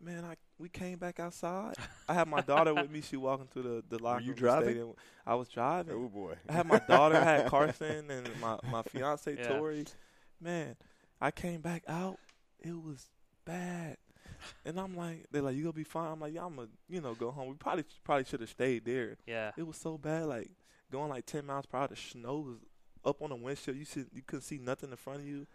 Man, 0.00 0.24
I 0.24 0.34
we 0.58 0.68
came 0.68 0.98
back 0.98 1.20
outside. 1.20 1.74
I 2.08 2.14
had 2.14 2.26
my 2.26 2.40
daughter 2.40 2.74
with 2.74 2.90
me. 2.90 3.02
She 3.02 3.16
walking 3.16 3.46
through 3.46 3.62
the 3.88 3.96
the 3.96 4.02
locker 4.02 4.22
you 4.22 4.34
driving? 4.34 4.68
stadium. 4.70 4.92
I 5.24 5.34
was 5.36 5.48
driving. 5.48 5.94
Oh 5.94 6.08
boy! 6.08 6.34
I 6.48 6.52
had 6.54 6.66
my 6.66 6.80
daughter, 6.80 7.16
I 7.16 7.22
had 7.24 7.46
Carson, 7.48 8.10
and 8.10 8.28
my 8.40 8.58
my 8.70 8.82
fiance 8.82 9.36
Yeah. 9.36 9.48
Tori. 9.48 9.84
Man, 10.40 10.74
I 11.20 11.30
came 11.30 11.60
back 11.60 11.84
out. 11.86 12.18
It 12.58 12.72
was 12.72 13.06
bad, 13.44 13.96
and 14.64 14.80
I'm 14.80 14.96
like, 14.96 15.26
they're 15.30 15.42
like, 15.42 15.54
you 15.54 15.62
gonna 15.62 15.72
be 15.72 15.84
fine. 15.84 16.10
I'm 16.12 16.20
like, 16.20 16.34
yeah, 16.34 16.46
I'm 16.46 16.56
gonna, 16.56 16.68
you 16.88 17.00
know, 17.00 17.14
go 17.14 17.30
home. 17.30 17.48
We 17.48 17.54
probably 17.54 17.84
probably 18.02 18.24
should 18.24 18.40
have 18.40 18.50
stayed 18.50 18.84
there. 18.84 19.18
Yeah. 19.26 19.52
It 19.56 19.64
was 19.66 19.76
so 19.76 19.98
bad, 19.98 20.26
like 20.26 20.50
going 20.92 21.08
like 21.10 21.26
10 21.26 21.46
miles 21.46 21.66
per 21.66 21.78
hour. 21.78 21.88
The 21.88 21.96
snow 21.96 22.38
was 22.38 22.56
up 23.04 23.20
on 23.22 23.30
the 23.30 23.36
windshield. 23.36 23.76
You 23.76 23.84
should 23.84 24.06
you 24.12 24.22
couldn't 24.26 24.42
see 24.42 24.58
nothing 24.58 24.90
in 24.90 24.96
front 24.96 25.20
of 25.20 25.26
you. 25.26 25.46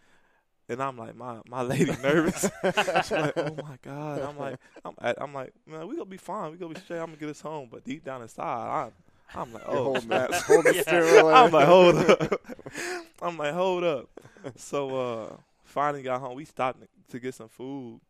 And 0.70 0.84
I'm 0.84 0.98
like, 0.98 1.16
my 1.16 1.40
my 1.48 1.62
lady 1.62 1.96
nervous. 2.04 2.42
She's 2.42 3.12
like, 3.12 3.38
oh 3.38 3.56
my 3.64 3.78
god. 3.82 4.22
I'm 4.22 4.38
like, 4.38 4.60
I'm, 4.84 4.96
I'm 5.18 5.34
like, 5.34 5.54
man, 5.66 5.88
we 5.88 5.96
gonna 5.96 6.06
be 6.10 6.18
fine. 6.18 6.52
We 6.52 6.58
gonna 6.58 6.74
be 6.74 6.82
straight. 6.82 7.00
I'm 7.00 7.06
gonna 7.08 7.18
get 7.18 7.30
us 7.30 7.40
home. 7.42 7.70
But 7.72 7.86
deep 7.86 8.04
down 8.04 8.22
inside, 8.22 8.86
I'm, 8.86 8.92
I'm 9.34 9.54
like, 9.54 9.64
oh, 9.66 9.84
holding 9.84 10.02
snap. 10.04 10.30
that, 10.32 10.44
holding 10.44 10.72
the 10.74 10.76
Yeah. 10.76 10.82
steering 10.82 11.14
wheel. 11.14 11.28
I'm 11.30 11.52
like, 11.52 11.68
hold 11.68 11.96
up. 11.96 12.42
I'm 13.22 13.38
like, 13.38 13.54
hold 13.54 13.84
up. 13.86 14.10
So 14.58 14.96
uh 14.98 15.38
finally 15.64 16.04
got 16.04 16.20
home. 16.20 16.36
We 16.36 16.46
stopped 16.46 16.82
to 17.10 17.20
get 17.20 17.34
some 17.36 17.50
food 17.50 18.02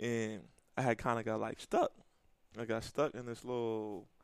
and 0.00 0.42
I 0.76 0.82
had 0.82 0.98
kinda 0.98 1.22
got 1.24 1.40
like 1.40 1.58
stuck. 1.60 1.90
I 2.58 2.64
got 2.64 2.84
stuck 2.84 3.14
in 3.14 3.26
this 3.26 3.44
little 3.44 4.06
c- 4.06 4.15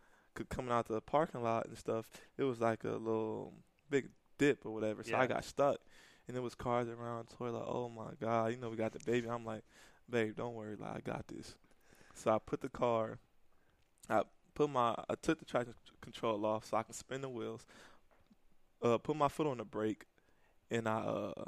coming 0.49 0.73
out 0.73 0.87
to 0.87 0.93
the 0.95 1.01
parking 1.01 1.43
lot 1.43 1.67
and 1.67 1.77
stuff. 1.79 2.07
It 2.39 2.45
was 2.45 2.61
like 2.61 2.85
a 2.85 2.91
little 2.91 3.53
big 3.91 4.09
dip 4.39 4.65
or 4.65 4.73
whatever. 4.73 5.03
So 5.03 5.11
Yeah. 5.13 5.21
I 5.21 5.27
got 5.27 5.45
stuck. 5.45 5.79
And 6.29 6.37
there 6.37 6.43
was 6.43 6.55
cars 6.55 6.89
around 6.89 7.27
toy 7.37 7.51
like, 7.51 7.65
oh 7.67 7.89
my 7.89 8.13
God, 8.21 8.53
you 8.53 8.57
know 8.57 8.71
we 8.71 8.77
got 8.77 8.93
the 8.93 9.01
baby. 9.01 9.29
I'm 9.29 9.45
like, 9.45 9.63
babe, 10.09 10.37
don't 10.37 10.55
worry, 10.55 10.77
like 10.77 10.97
I 10.97 11.01
got 11.01 11.27
this. 11.29 11.57
So 12.15 12.31
I 12.31 12.39
put 12.39 12.61
the 12.61 12.69
car 12.69 13.19
I 14.09 14.23
put 14.55 14.71
my 14.71 14.95
I 15.09 15.15
took 15.21 15.39
the 15.39 15.45
traction 15.45 15.75
control 16.01 16.45
off 16.45 16.67
so 16.67 16.77
I 16.77 16.83
can 16.83 16.95
spin 16.95 17.21
the 17.23 17.29
wheels. 17.29 17.65
Uh, 18.83 18.99
put 18.99 19.17
my 19.17 19.29
foot 19.29 19.47
on 19.47 19.59
the 19.59 19.65
brake, 19.65 20.07
and 20.71 20.89
I 20.89 20.99
uh 20.99 21.45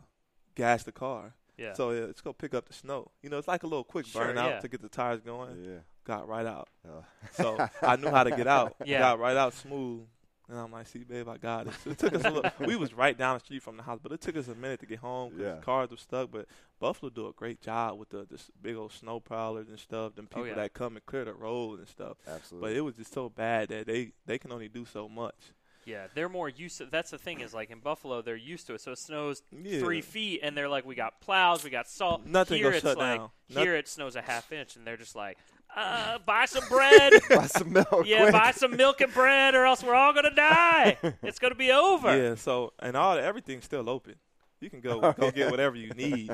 gassed 0.55 0.87
the 0.87 0.92
car. 0.92 1.35
Yeah. 1.59 1.73
So 1.75 1.90
uh, 1.90 2.09
it's 2.09 2.20
gonna 2.20 2.35
pick 2.35 2.55
up 2.55 2.66
the 2.66 2.73
snow. 2.75 3.11
You 3.23 3.31
know, 3.31 3.38
it's 3.38 3.49
like 3.49 3.62
a 3.62 3.66
little 3.66 3.85
quick 3.85 4.07
Sure, 4.07 4.25
burnout 4.27 4.51
yeah. 4.51 4.61
to 4.61 4.68
get 4.68 4.83
the 4.83 4.88
tires 4.88 5.20
going. 5.20 5.62
Yeah. 5.64 5.79
Got 6.05 6.29
right 6.29 6.47
out. 6.47 6.69
Uh, 6.87 7.01
So 7.33 7.69
I 7.83 7.97
knew 7.97 8.11
how 8.11 8.25
to 8.25 8.31
get 8.31 8.47
out. 8.47 8.77
Yeah. 8.85 8.99
Got 9.01 9.19
right 9.19 9.37
out 9.37 9.55
smooth. 9.55 10.03
And 10.47 10.59
I'm 10.59 10.71
like, 10.71 10.87
see, 10.87 10.99
babe, 10.99 11.27
I 11.27 11.38
got 11.38 11.67
it. 11.69 11.73
So 11.83 11.90
it 11.90 11.99
took 11.99 12.14
us 12.14 12.23
a 12.25 12.31
little. 12.31 12.51
We 12.67 12.77
was 12.77 12.93
right 12.93 13.17
down 13.17 13.37
the 13.38 13.40
street 13.40 13.62
from 13.62 13.79
the 13.79 13.83
house, 13.83 13.99
but 14.03 14.12
it 14.12 14.21
took 14.21 14.37
us 14.37 14.47
a 14.49 14.55
minute 14.55 14.81
to 14.81 14.87
get 14.87 14.99
home 14.99 15.31
because 15.31 15.55
Yeah. 15.57 15.61
cars 15.62 15.90
were 15.90 15.97
stuck. 15.97 16.31
But 16.31 16.47
Buffalo 16.79 17.09
do 17.09 17.29
a 17.29 17.33
great 17.33 17.62
job 17.62 17.99
with 17.99 18.11
the 18.11 18.27
this 18.31 18.51
big 18.61 18.77
old 18.77 18.93
snow 18.93 19.21
prowlers 19.21 19.71
and 19.71 19.79
stuff. 19.79 20.15
Them 20.15 20.29
Oh, 20.31 20.35
people 20.35 20.48
yeah. 20.48 20.55
that 20.57 20.75
come 20.75 20.96
and 20.96 21.07
clear 21.07 21.25
the 21.25 21.33
road 21.33 21.79
and 21.79 21.88
stuff. 21.88 22.19
absolutely. 22.29 22.69
But 22.69 22.77
it 22.77 22.81
was 22.83 22.96
just 22.96 23.15
so 23.15 23.31
bad 23.31 23.71
that 23.71 23.87
they 23.87 24.13
they 24.27 24.37
can 24.38 24.52
only 24.52 24.69
do 24.69 24.85
so 24.85 25.09
much. 25.09 25.52
Yeah, 25.87 26.07
they're 26.15 26.31
more 26.31 26.48
used 26.50 26.79
to. 26.79 26.87
That's 26.87 27.11
the 27.11 27.19
thing 27.19 27.40
is 27.40 27.52
like 27.55 27.71
in 27.71 27.79
Buffalo, 27.81 28.21
they're 28.23 28.37
used 28.37 28.67
to 28.67 28.75
it. 28.75 28.81
So 28.83 28.92
it 28.92 28.98
snows 28.98 29.42
Yeah. 29.50 29.81
three 29.81 30.00
feet, 30.02 30.40
and 30.42 30.55
they're 30.57 30.69
like, 30.69 30.85
we 30.87 30.94
got 30.94 31.21
plows, 31.23 31.63
we 31.65 31.69
got 31.71 31.88
salt. 31.88 32.27
Nothing 32.27 32.57
here 32.59 32.65
gonna 32.67 32.77
it's 32.77 32.85
shut 32.87 32.98
like 32.98 33.19
down. 33.21 33.31
here 33.48 33.75
it 33.77 33.88
snows 33.88 34.15
a 34.17 34.23
half 34.23 34.50
inch, 34.52 34.77
and 34.77 34.87
they're 34.87 34.96
just 34.98 35.15
like, 35.17 35.37
uh, 35.77 36.18
buy 36.25 36.44
some 36.46 36.64
bread. 36.68 37.12
buy 37.31 37.46
some 37.46 37.72
milk. 37.72 38.04
yeah, 38.06 38.20
quick. 38.22 38.33
buy 38.33 38.50
some 38.52 38.77
milk 38.77 39.00
and 39.00 39.12
bread, 39.12 39.54
or 39.54 39.64
else 39.66 39.83
we're 39.83 39.94
all 39.94 40.12
gonna 40.12 40.35
die. 40.35 40.96
it's 41.22 41.38
gonna 41.38 41.54
be 41.54 41.70
over. 41.72 42.16
Yeah, 42.16 42.35
so 42.35 42.72
and 42.79 42.96
all 42.96 43.18
everything's 43.18 43.64
still 43.64 43.88
open. 43.90 44.14
You 44.60 44.70
can 44.70 44.81
go 44.81 45.00
Oh, 45.02 45.12
go 45.12 45.27
yeah. 45.27 45.31
get 45.33 45.50
whatever 45.50 45.77
you 45.77 45.90
need. 45.90 46.31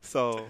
so 0.00 0.46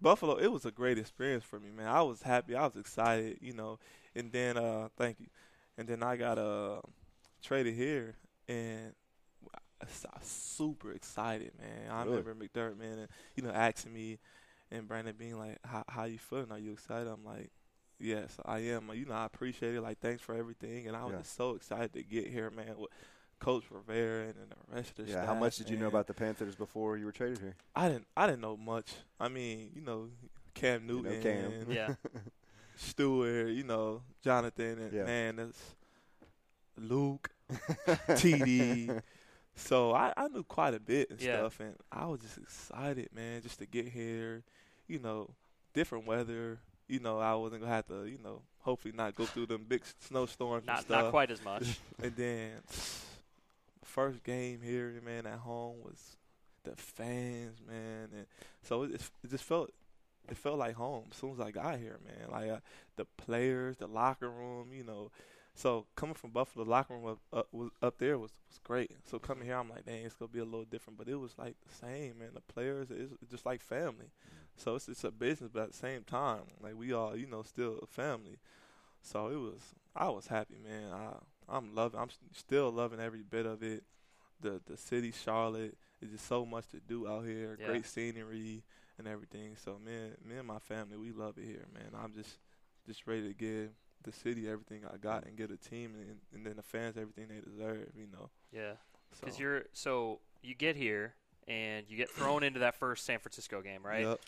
Buffalo, 0.00 0.36
it 0.36 0.48
was 0.48 0.64
a 0.66 0.70
great 0.70 0.98
experience 0.98 1.44
for 1.44 1.58
me, 1.58 1.70
man. 1.70 1.88
I 1.88 2.02
was 2.02 2.22
happy, 2.22 2.54
I 2.54 2.64
was 2.66 2.76
excited, 2.76 3.38
you 3.40 3.52
know. 3.54 3.78
And 4.14 4.30
then 4.32 4.56
uh 4.56 4.88
thank 4.96 5.20
you. 5.20 5.26
And 5.78 5.88
then 5.88 6.02
I 6.02 6.16
got 6.16 6.38
uh 6.38 6.80
traded 7.42 7.74
here 7.74 8.14
and 8.48 8.92
I 9.80 9.84
was 10.20 10.26
super 10.26 10.92
excited, 10.92 11.52
man. 11.60 11.90
I 11.90 12.04
Really? 12.04 12.18
remember 12.22 12.44
McDermott, 12.46 12.78
man, 12.78 12.98
and, 12.98 13.08
you 13.34 13.42
know, 13.42 13.50
asking 13.50 13.92
me 13.92 14.18
and 14.70 14.86
Brandon 14.88 15.14
being 15.18 15.38
like, 15.38 15.58
"How 15.64 15.84
how 15.88 16.04
you 16.04 16.18
feeling? 16.18 16.50
Are 16.52 16.58
you 16.58 16.72
excited?" 16.72 17.08
I'm 17.08 17.24
like, 17.24 17.50
Yes, 17.98 18.36
I 18.44 18.58
am. 18.58 18.90
You 18.94 19.06
know, 19.06 19.14
I 19.14 19.24
appreciate 19.24 19.74
it. 19.74 19.80
Like, 19.80 20.00
thanks 20.00 20.20
for 20.22 20.34
everything. 20.34 20.86
And 20.86 20.94
I 20.94 21.04
was 21.04 21.12
Yeah. 21.14 21.18
just 21.20 21.34
so 21.34 21.54
excited 21.54 21.94
to 21.94 22.02
get 22.02 22.26
here, 22.26 22.50
man. 22.50 22.74
With 22.76 22.90
Coach 23.38 23.64
Rivera 23.70 24.24
and, 24.26 24.34
and 24.36 24.50
the 24.50 24.74
rest 24.76 24.90
of 24.90 24.96
the 25.06 25.10
Yeah. 25.12 25.18
staff. 25.18 25.26
How 25.28 25.34
much 25.34 25.56
did 25.56 25.70
you 25.70 25.78
know 25.78 25.86
about 25.86 26.06
the 26.06 26.12
Panthers 26.12 26.54
before 26.56 26.98
you 26.98 27.06
were 27.06 27.12
traded 27.12 27.38
here? 27.38 27.56
I 27.74 27.88
didn't. 27.88 28.06
I 28.16 28.26
didn't 28.26 28.42
know 28.42 28.56
much. 28.56 28.92
I 29.18 29.28
mean, 29.28 29.70
you 29.74 29.80
know, 29.80 30.10
Cam 30.52 30.86
You 30.88 30.96
know 30.96 31.02
Newton, 31.10 31.22
Cam. 31.22 31.70
Yeah. 31.72 31.94
Stewart, 32.76 33.48
you 33.48 33.64
know, 33.64 34.02
Jonathan, 34.22 34.78
and 34.78 34.92
Yeah. 34.92 35.04
man, 35.04 35.36
that's 35.36 35.74
Luke, 36.76 37.30
TD. 38.08 39.00
So 39.56 39.92
I, 39.92 40.12
I 40.16 40.28
knew 40.28 40.44
quite 40.44 40.74
a 40.74 40.80
bit 40.80 41.10
and 41.10 41.20
Yeah. 41.20 41.38
stuff, 41.38 41.60
and 41.60 41.74
I 41.90 42.06
was 42.06 42.20
just 42.20 42.38
excited, 42.38 43.08
man, 43.14 43.42
just 43.42 43.58
to 43.58 43.66
get 43.66 43.88
here. 43.88 44.42
You 44.86 44.98
know, 45.00 45.30
different 45.74 46.06
weather. 46.06 46.58
You 46.88 47.00
know, 47.00 47.18
I 47.18 47.34
wasn't 47.34 47.62
gonna 47.62 47.74
have 47.74 47.86
to, 47.88 48.04
you 48.04 48.18
know, 48.22 48.42
hopefully 48.60 48.94
not 48.96 49.14
go 49.16 49.24
through 49.26 49.46
them 49.46 49.64
big 49.66 49.82
snowstorms 50.00 50.60
and 50.60 50.66
Not 50.68 50.80
stuff. 50.82 51.02
not 51.04 51.10
quite 51.10 51.30
as 51.30 51.42
much. 51.42 51.80
And 52.02 52.14
then 52.14 52.50
first 53.84 54.22
game 54.24 54.60
here, 54.62 55.00
man, 55.04 55.26
at 55.26 55.38
home 55.38 55.76
was 55.82 56.16
the 56.64 56.76
fans, 56.76 57.58
man, 57.66 58.08
and 58.14 58.26
so 58.62 58.82
it, 58.84 58.92
it 59.24 59.30
just 59.30 59.44
felt 59.44 59.70
it 60.28 60.36
felt 60.36 60.58
like 60.58 60.74
home 60.74 61.04
as 61.10 61.16
soon 61.16 61.32
as 61.32 61.40
I 61.40 61.50
got 61.52 61.78
here, 61.78 61.98
man. 62.04 62.30
Like 62.30 62.50
uh, 62.50 62.60
the 62.96 63.04
players, 63.16 63.76
the 63.78 63.86
locker 63.86 64.28
room, 64.30 64.68
you 64.72 64.84
know. 64.84 65.10
So 65.56 65.86
coming 65.96 66.14
from 66.14 66.30
Buffalo, 66.32 66.66
the 66.66 66.70
locker 66.70 66.92
room 66.92 67.06
up, 67.06 67.18
up, 67.32 67.48
was 67.50 67.70
up 67.82 67.96
there 67.96 68.18
was 68.18 68.30
was 68.46 68.60
great. 68.62 68.90
So 69.10 69.18
coming 69.18 69.46
here, 69.46 69.56
I'm 69.56 69.70
like, 69.70 69.86
dang, 69.86 70.04
it's 70.04 70.14
gonna 70.14 70.28
be 70.28 70.38
a 70.38 70.44
little 70.44 70.66
different, 70.66 70.98
but 70.98 71.08
it 71.08 71.14
was 71.14 71.32
like 71.38 71.56
the 71.66 71.74
same, 71.74 72.18
man. 72.18 72.28
The 72.34 72.42
players 72.42 72.90
is 72.90 73.10
just 73.30 73.46
like 73.46 73.62
family. 73.62 74.10
So 74.56 74.74
it's 74.74 74.86
it's 74.86 75.02
a 75.02 75.10
business, 75.10 75.50
but 75.52 75.62
at 75.62 75.70
the 75.72 75.76
same 75.76 76.04
time, 76.04 76.42
like 76.60 76.74
we 76.76 76.92
all, 76.92 77.16
you 77.16 77.26
know, 77.26 77.42
still 77.42 77.78
a 77.82 77.86
family. 77.86 78.38
So 79.00 79.28
it 79.28 79.36
was, 79.36 79.62
I 79.94 80.10
was 80.10 80.26
happy, 80.26 80.56
man. 80.62 80.92
I 80.92 81.14
I'm 81.48 81.74
loving, 81.74 82.00
I'm 82.00 82.10
still 82.32 82.70
loving 82.70 83.00
every 83.00 83.22
bit 83.22 83.46
of 83.46 83.62
it. 83.62 83.82
The 84.42 84.60
the 84.66 84.76
city, 84.76 85.10
Charlotte, 85.10 85.78
is 86.02 86.10
just 86.10 86.26
so 86.26 86.44
much 86.44 86.68
to 86.72 86.80
do 86.80 87.08
out 87.08 87.24
here. 87.24 87.56
Yeah. 87.58 87.68
Great 87.68 87.86
scenery 87.86 88.62
and 88.98 89.08
everything. 89.08 89.56
So 89.64 89.78
man, 89.82 90.16
me 90.22 90.36
and 90.36 90.46
my 90.46 90.58
family, 90.58 90.98
we 90.98 91.12
love 91.12 91.38
it 91.38 91.46
here, 91.46 91.64
man. 91.72 91.98
I'm 91.98 92.12
just 92.12 92.36
just 92.86 93.06
ready 93.06 93.28
to 93.28 93.34
give 93.34 93.70
the 94.02 94.12
city 94.12 94.48
everything 94.48 94.82
I 94.92 94.96
got 94.96 95.26
and 95.26 95.36
get 95.36 95.50
a 95.50 95.56
team 95.56 95.92
and, 95.98 96.18
and 96.34 96.46
then 96.46 96.56
the 96.56 96.62
fans 96.62 96.96
everything 96.96 97.26
they 97.28 97.40
deserve. 97.40 97.88
You 97.96 98.06
know. 98.12 98.30
Yeah. 98.52 98.72
So 99.12 99.20
Because 99.20 99.38
you're 99.38 99.64
so 99.72 100.20
you 100.42 100.54
get 100.54 100.76
here 100.76 101.14
and 101.48 101.86
you 101.88 101.96
get 101.96 102.10
thrown 102.10 102.42
into 102.42 102.60
that 102.60 102.76
first 102.76 103.04
San 103.04 103.18
Francisco 103.18 103.62
game, 103.62 103.84
right? 103.84 104.04
Yep. 104.04 104.20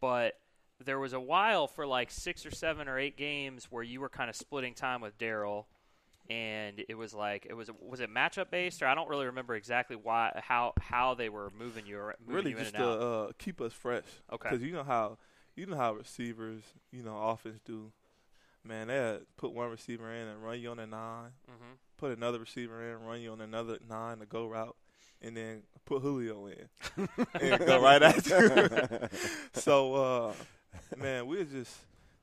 But 0.00 0.38
there 0.84 0.98
was 0.98 1.12
a 1.12 1.20
while 1.20 1.66
for 1.66 1.86
like 1.86 2.10
six 2.10 2.44
or 2.44 2.50
seven 2.50 2.88
or 2.88 2.98
eight 2.98 3.16
games 3.16 3.68
where 3.70 3.82
you 3.82 4.00
were 4.00 4.08
kind 4.08 4.28
of 4.28 4.36
splitting 4.36 4.74
time 4.74 5.00
with 5.00 5.16
Daryl, 5.18 5.64
and 6.28 6.82
it 6.88 6.96
was 6.96 7.14
like 7.14 7.46
it 7.48 7.54
was 7.54 7.70
was 7.80 8.00
it 8.00 8.12
matchup 8.12 8.50
based 8.50 8.82
or 8.82 8.86
I 8.86 8.94
don't 8.94 9.08
really 9.08 9.26
remember 9.26 9.54
exactly 9.54 9.96
why 9.96 10.38
how 10.42 10.74
how 10.80 11.14
they 11.14 11.28
were 11.28 11.50
moving 11.58 11.86
you 11.86 11.96
moving 11.96 12.34
really 12.34 12.50
you 12.50 12.58
just 12.58 12.74
to 12.74 12.86
uh, 12.86 13.32
keep 13.38 13.60
us 13.60 13.72
fresh. 13.72 14.04
Okay. 14.32 14.50
Because 14.50 14.62
you 14.62 14.72
know 14.72 14.84
how 14.84 15.18
you 15.54 15.66
know 15.66 15.76
how 15.76 15.94
receivers, 15.94 16.62
you 16.92 17.02
know, 17.02 17.16
offense 17.16 17.60
do. 17.64 17.92
Man, 18.66 18.88
they 18.88 19.18
put 19.36 19.52
one 19.52 19.70
receiver 19.70 20.12
in 20.12 20.28
and 20.28 20.42
run 20.42 20.60
you 20.60 20.70
on 20.70 20.78
a 20.78 20.86
nine. 20.86 21.30
hmm 21.46 21.74
Put 21.98 22.16
another 22.16 22.38
receiver 22.38 22.82
in, 22.92 23.06
run 23.06 23.20
you 23.20 23.32
on 23.32 23.40
another 23.40 23.78
nine 23.88 24.18
to 24.18 24.26
go 24.26 24.46
route, 24.46 24.76
and 25.22 25.34
then 25.36 25.62
put 25.86 26.02
Julio 26.02 26.46
in 26.46 27.08
and 27.40 27.64
go 27.64 27.80
right 27.80 28.02
after. 28.02 29.08
so, 29.54 29.94
uh, 29.94 30.32
man, 30.96 31.26
we 31.26 31.42
just 31.44 31.74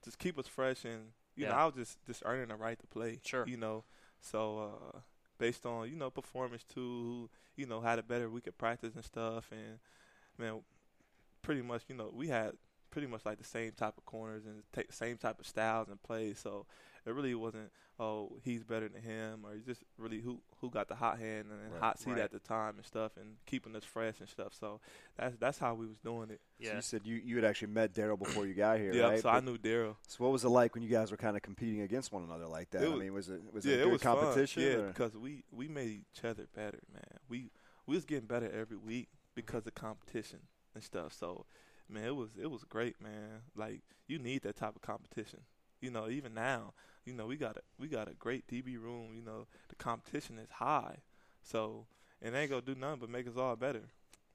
just 0.04 0.20
keep 0.20 0.38
us 0.38 0.48
fresh, 0.48 0.86
and 0.86 1.08
you 1.36 1.46
know, 1.48 1.54
I 1.54 1.66
was 1.66 1.74
just 1.76 1.98
just 2.06 2.22
earning 2.26 2.50
the 2.50 2.56
right 2.56 2.80
to 2.80 2.88
play. 2.88 3.20
Sure. 3.26 3.48
You 3.48 3.58
know, 3.58 3.84
so 4.22 4.74
uh, 4.94 5.00
based 5.40 5.66
on 5.66 5.90
you 5.90 5.96
know 5.96 6.12
performance 6.12 6.64
too, 6.64 7.30
you 7.56 7.66
know 7.66 7.82
had 7.82 7.98
a 8.00 8.04
better 8.04 8.30
week 8.30 8.48
of 8.48 8.58
practice 8.58 8.94
and 8.96 9.04
stuff, 9.04 9.50
and 9.52 9.80
man, 10.38 10.62
pretty 11.42 11.62
much 11.62 11.84
you 11.88 11.96
know 11.96 12.12
we 12.14 12.28
had 12.28 12.54
pretty 12.94 13.08
much 13.08 13.26
like 13.26 13.40
the 13.40 13.44
same 13.44 13.72
type 13.72 13.96
of 13.98 14.06
corners 14.06 14.44
and 14.46 14.62
ta- 14.72 14.88
same 14.92 15.18
type 15.18 15.40
of 15.40 15.48
styles 15.48 15.90
and 15.90 16.02
plays. 16.04 16.38
So 16.38 16.68
it 17.08 17.12
really 17.14 17.34
wasn't 17.34 17.72
oh 18.00 18.38
he's 18.44 18.64
better 18.64 18.88
than 18.88 19.02
him 19.02 19.42
or 19.46 19.54
it's 19.54 19.66
just 19.66 19.82
really 19.98 20.20
who 20.20 20.40
who 20.62 20.70
got 20.70 20.88
the 20.88 20.96
hot 20.96 21.18
hand 21.18 21.48
and 21.52 21.72
Right. 21.74 21.82
hot 21.82 22.00
seat 22.00 22.12
Right. 22.12 22.20
at 22.22 22.32
the 22.32 22.38
time 22.40 22.76
and 22.78 22.86
stuff 22.86 23.12
and 23.18 23.36
keeping 23.48 23.76
us 23.76 23.84
fresh 23.84 24.20
and 24.20 24.30
stuff. 24.30 24.54
So 24.60 24.80
that's 25.18 25.36
that's 25.38 25.58
how 25.58 25.74
we 25.74 25.88
was 25.88 25.98
doing 25.98 26.30
it. 26.30 26.40
So 26.62 26.72
you 26.76 26.82
said 26.82 27.02
you, 27.04 27.16
you 27.16 27.36
had 27.38 27.46
actually 27.46 27.70
met 27.74 27.94
Daryl 27.94 28.18
before 28.18 28.46
you 28.46 28.54
got 28.54 28.78
here, 28.80 28.94
Yeah, 28.94 29.04
right? 29.10 29.20
so 29.22 29.30
I 29.30 29.40
knew 29.40 29.58
Daryl. 29.58 29.96
So 30.08 30.24
what 30.24 30.32
was 30.32 30.44
it 30.44 30.50
like 30.50 30.76
when 30.76 30.84
you 30.84 30.90
guys 30.90 31.10
were 31.10 31.18
kind 31.18 31.36
of 31.36 31.42
competing 31.42 31.82
against 31.82 32.12
one 32.14 32.24
another 32.24 32.46
like 32.48 32.70
that? 32.72 32.84
It 32.84 32.86
I 32.86 32.90
was- 32.90 33.00
mean, 33.00 33.14
was 33.14 33.28
it 33.30 33.42
was 33.52 33.66
yeah, 33.66 33.74
it 33.74 33.80
it 33.80 33.84
good 33.86 33.92
was 33.94 34.02
competition? 34.04 34.62
Fun. 34.64 34.72
Yeah, 34.72 34.78
or- 34.78 34.88
because 34.88 35.18
we 35.18 35.44
we 35.52 35.68
made 35.68 36.04
each 36.16 36.24
other 36.24 36.46
better, 36.56 36.80
man. 36.94 37.20
We 37.28 37.50
we 37.88 37.96
was 37.96 38.06
getting 38.06 38.28
better 38.28 38.50
every 38.52 38.78
week 38.78 39.10
because 39.36 39.66
of 39.68 39.74
competition 39.76 40.40
and 40.76 40.84
stuff. 40.84 41.12
So, 41.14 41.46
man, 41.90 42.06
it 42.06 42.16
was 42.16 42.30
it 42.42 42.50
was 42.50 42.64
great, 42.64 43.02
man. 43.02 43.42
Like 43.56 43.82
you 44.08 44.20
need 44.20 44.44
that 44.44 44.56
type 44.58 44.76
of 44.76 44.82
competition. 44.82 45.42
You 45.82 45.92
know, 45.92 46.10
even 46.10 46.34
now, 46.34 46.74
you 47.06 47.14
know, 47.14 47.26
we 47.26 47.36
got 47.36 47.58
a 47.58 47.62
we 47.80 47.88
got 47.88 48.08
a 48.10 48.14
great 48.14 48.48
DB 48.48 48.78
room. 48.82 49.14
You 49.16 49.22
know, 49.22 49.48
the 49.70 49.76
competition 49.76 50.38
is 50.40 50.50
high, 50.52 50.98
so 51.42 51.86
and 52.22 52.34
they 52.36 52.42
ain't 52.42 52.50
gonna 52.52 52.62
do 52.62 52.76
nothing 52.76 53.00
but 53.00 53.10
make 53.10 53.28
us 53.28 53.38
all 53.38 53.56
better. 53.56 53.84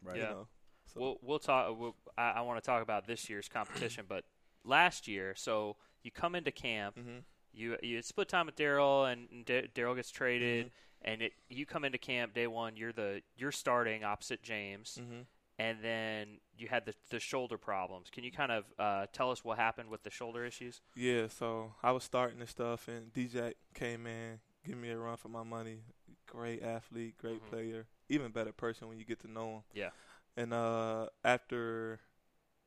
right. 0.03 0.17
You 0.17 0.23
Yeah. 0.23 0.29
know, 0.29 0.49
so 0.93 1.01
We'll 1.01 1.19
we'll 1.23 1.39
talk. 1.39 1.79
We'll, 1.79 1.97
I, 2.17 2.31
I 2.37 2.41
want 2.43 2.63
to 2.63 2.67
talk 2.67 2.83
about 2.83 3.07
this 3.07 3.29
year's 3.29 3.49
competition, 3.49 4.05
but 4.09 4.25
last 4.65 5.09
year, 5.09 5.35
so 5.37 5.77
you 6.03 6.11
come 6.11 6.35
into 6.35 6.51
camp, 6.51 6.97
hmm 6.97 7.19
you 7.53 7.77
you 7.83 8.03
split 8.03 8.29
time 8.29 8.47
with 8.47 8.57
Daryl, 8.57 9.11
and 9.11 9.29
and 9.31 9.45
Da- 9.45 9.69
Daryl 9.75 9.97
gets 9.97 10.11
traded, 10.11 10.67
Mm-hmm. 10.67 11.09
and 11.11 11.23
it 11.23 11.33
you 11.49 11.67
come 11.67 11.85
into 11.85 11.99
camp 11.99 12.35
day 12.35 12.47
one. 12.47 12.77
You're 12.77 12.93
the 12.93 13.23
you're 13.37 13.53
starting 13.53 14.05
opposite 14.05 14.43
James, 14.43 14.99
hmm 15.01 15.21
and 15.59 15.79
then 15.83 16.39
you 16.57 16.69
had 16.69 16.87
the 16.87 16.95
the 17.11 17.21
shoulder 17.21 17.59
problems. 17.59 18.09
Can 18.11 18.25
you 18.25 18.31
kind 18.33 18.53
of 18.53 18.65
uh, 18.79 19.07
tell 19.13 19.31
us 19.31 19.45
what 19.45 19.59
happened 19.59 19.91
with 19.91 20.03
the 20.03 20.11
shoulder 20.11 20.45
issues? 20.45 20.81
Yeah, 20.95 21.27
so 21.29 21.75
I 21.83 21.93
was 21.93 22.05
starting 22.05 22.41
and 22.41 22.49
stuff, 22.49 22.89
and 22.89 23.13
DJ 23.13 23.55
came 23.75 24.07
in, 24.07 24.41
give 24.65 24.77
me 24.79 24.91
a 24.91 24.99
run 24.99 25.17
for 25.17 25.29
my 25.29 25.43
money. 25.43 25.79
Great 26.27 26.63
athlete, 26.63 27.17
great 27.19 27.43
Mhm. 27.43 27.51
player, 27.51 27.87
even 28.09 28.31
better 28.33 28.53
person 28.53 28.89
when 28.89 28.99
you 28.99 29.05
get 29.05 29.21
to 29.21 29.29
know 29.31 29.49
him. 29.57 29.63
Yeah. 29.73 29.91
And 30.37 30.53
uh, 30.53 31.09
after 31.25 32.01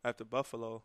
after 0.03 0.25
Buffalo, 0.25 0.83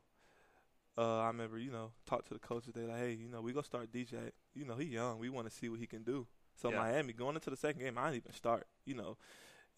uh, 0.98 1.20
I 1.20 1.26
remember 1.28 1.58
you 1.58 1.70
know 1.70 1.92
talked 2.06 2.28
to 2.28 2.34
the 2.34 2.40
coaches. 2.40 2.72
They 2.74 2.82
like, 2.82 2.98
hey, 2.98 3.12
you 3.14 3.28
know, 3.28 3.40
we 3.40 3.52
gonna 3.52 3.64
start 3.64 3.90
DJ. 3.92 4.30
You 4.54 4.64
know, 4.64 4.76
he 4.76 4.84
young. 4.86 5.18
We 5.18 5.28
want 5.30 5.48
to 5.48 5.54
see 5.54 5.68
what 5.68 5.80
he 5.80 5.86
can 5.86 6.02
do. 6.02 6.26
So 6.54 6.70
Yeah. 6.70 6.78
Miami 6.78 7.12
going 7.12 7.34
into 7.34 7.50
the 7.50 7.56
second 7.56 7.80
game, 7.82 7.98
I 7.98 8.10
didn't 8.10 8.24
even 8.24 8.32
start. 8.34 8.66
You 8.84 8.94
know. 8.94 9.16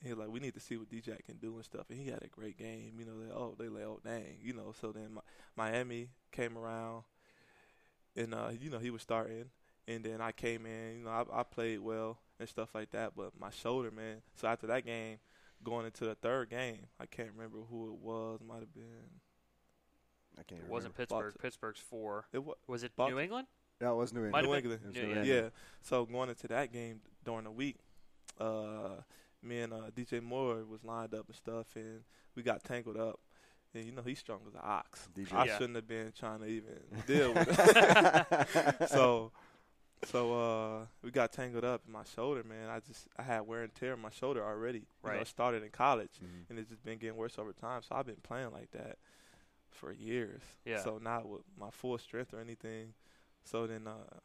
He 0.03 0.11
was 0.11 0.19
like, 0.19 0.29
we 0.29 0.39
need 0.41 0.55
to 0.55 0.61
see 0.61 0.77
what 0.77 0.89
DJ 0.89 1.25
can 1.25 1.37
do 1.39 1.57
and 1.57 1.65
stuff, 1.65 1.87
and 1.91 1.99
he 1.99 2.09
had 2.09 2.23
a 2.23 2.29
great 2.29 2.57
game. 2.57 2.93
You 2.99 3.05
know, 3.05 3.21
they 3.21 3.33
oh 3.33 3.55
they 3.59 3.69
like 3.69 3.83
oh 3.85 4.01
dang, 4.05 4.39
you 4.43 4.53
know. 4.55 4.73
So 4.81 4.93
then 4.93 5.15
Mi- 5.15 5.21
Miami 5.57 6.11
came 6.31 6.57
around, 6.57 7.03
and 8.17 8.33
uh, 8.35 8.51
you 8.61 8.71
know 8.71 8.79
he 8.79 8.91
was 8.91 9.03
starting, 9.03 9.47
and 9.89 10.05
then 10.05 10.21
I 10.21 10.33
came 10.33 10.67
in. 10.67 10.99
You 11.01 11.05
know, 11.05 11.11
I, 11.11 11.41
I 11.41 11.43
played 11.43 11.81
well 11.81 12.19
and 12.39 12.49
stuff 12.49 12.75
like 12.75 12.91
that, 12.93 13.13
but 13.17 13.33
my 13.39 13.51
shoulder, 13.51 13.91
man. 13.91 14.23
So 14.37 14.47
after 14.47 14.69
that 14.69 14.87
game, 14.87 15.19
going 15.65 15.87
into 15.87 16.05
the 16.05 16.15
third 16.15 16.51
game, 16.51 16.87
I 17.01 17.07
can't 17.07 17.31
remember 17.35 17.59
who 17.69 17.89
it 17.89 17.99
was. 17.99 18.39
Might 18.47 18.61
have 18.61 18.75
been 18.75 18.85
I 20.39 20.43
can't. 20.45 20.51
Remember. 20.61 20.67
It 20.67 20.73
wasn't 20.73 20.95
remember. 20.95 20.97
Pittsburgh. 21.03 21.25
Boston. 21.35 21.41
Pittsburgh's 21.43 21.81
four. 21.81 22.25
it 22.33 22.45
was 22.45 22.55
Was 22.69 22.83
it 22.85 22.95
Boston. 22.95 23.17
New 23.17 23.21
England? 23.23 23.49
No, 23.81 23.95
it 23.95 23.97
was 23.97 24.13
New 24.13 24.25
England. 24.27 24.47
New 24.47 24.53
have 24.53 24.63
been- 24.63 24.71
England. 24.73 24.83
It 24.85 24.89
was 24.89 24.97
Yeah, 25.17 25.23
New 25.23 25.29
yeah. 25.35 25.43
Yeah. 25.43 25.49
So 25.83 26.05
going 26.07 26.29
into 26.29 26.47
that 26.49 26.73
game 26.73 27.01
during 27.25 27.45
the 27.45 27.51
week, 27.51 27.77
uh, 28.41 29.03
me 29.43 29.61
and 29.61 29.73
uh, 29.73 29.91
DJ 29.97 30.23
Moore 30.23 30.65
was 30.65 30.85
lined 30.85 31.15
up 31.15 31.27
and 31.27 31.37
stuff, 31.37 31.67
and 31.77 32.01
we 32.35 32.43
got 32.43 32.65
tangled 32.65 32.97
up. 32.97 33.21
And 33.75 33.85
you 33.85 33.93
know 33.93 34.03
he's 34.03 34.19
strong 34.19 34.41
as 34.49 34.55
an 34.55 34.61
ox. 34.63 35.09
DJ. 35.15 35.33
I 35.33 35.45
Yeah. 35.45 35.59
shouldn't 35.59 35.77
have 35.77 35.87
been 35.87 36.13
trying 36.19 36.41
to 36.41 36.47
even 36.47 36.75
deal 37.07 37.35
with 37.35 37.49
it. 37.51 38.89
so, 38.89 39.31
so 40.07 40.41
uh, 40.81 40.87
we 41.03 41.11
got 41.11 41.33
tangled 41.33 41.65
up 41.65 41.83
in 41.87 41.93
my 41.93 42.05
shoulder, 42.15 42.43
man. 42.43 42.69
I 42.71 42.81
just 42.81 43.07
I 43.19 43.23
had 43.23 43.41
wear 43.47 43.63
and 43.63 43.75
tear 43.75 43.93
in 43.93 44.01
my 44.01 44.11
shoulder 44.11 44.43
already. 44.45 44.79
You 44.79 44.85
know, 45.05 45.11
Right. 45.11 45.21
it 45.23 45.27
started 45.29 45.63
in 45.63 45.71
college, 45.71 46.13
Mhm. 46.23 46.49
and 46.51 46.59
it's 46.59 46.71
just 46.71 46.83
been 46.85 46.99
getting 46.99 47.17
worse 47.17 47.39
over 47.39 47.53
time. 47.53 47.83
So 47.83 47.95
I've 47.95 48.07
been 48.07 48.17
playing 48.23 48.53
like 48.53 48.71
that 48.73 48.97
for 49.71 49.93
years. 49.93 50.41
Yeah. 50.65 50.83
So 50.83 50.99
not 50.99 51.29
with 51.29 51.43
my 51.59 51.71
full 51.71 51.99
strength 51.99 52.33
or 52.33 52.41
anything. 52.41 52.95
So 53.45 53.67
then 53.67 53.87
uh, 53.87 54.19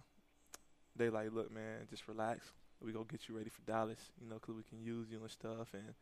they 0.95 1.09
like, 1.09 1.33
look, 1.33 1.51
man, 1.51 1.85
just 1.89 2.07
relax. 2.07 2.53
We 2.83 2.91
gonna 2.91 3.05
get 3.05 3.29
you 3.29 3.37
ready 3.37 3.49
for 3.49 3.61
Dallas, 3.61 4.11
you 4.19 4.27
know, 4.27 4.39
'cause 4.39 4.55
we 4.55 4.63
can 4.63 4.81
use 4.83 5.09
you 5.09 5.21
and 5.21 5.31
stuff. 5.31 5.73
And 5.73 5.95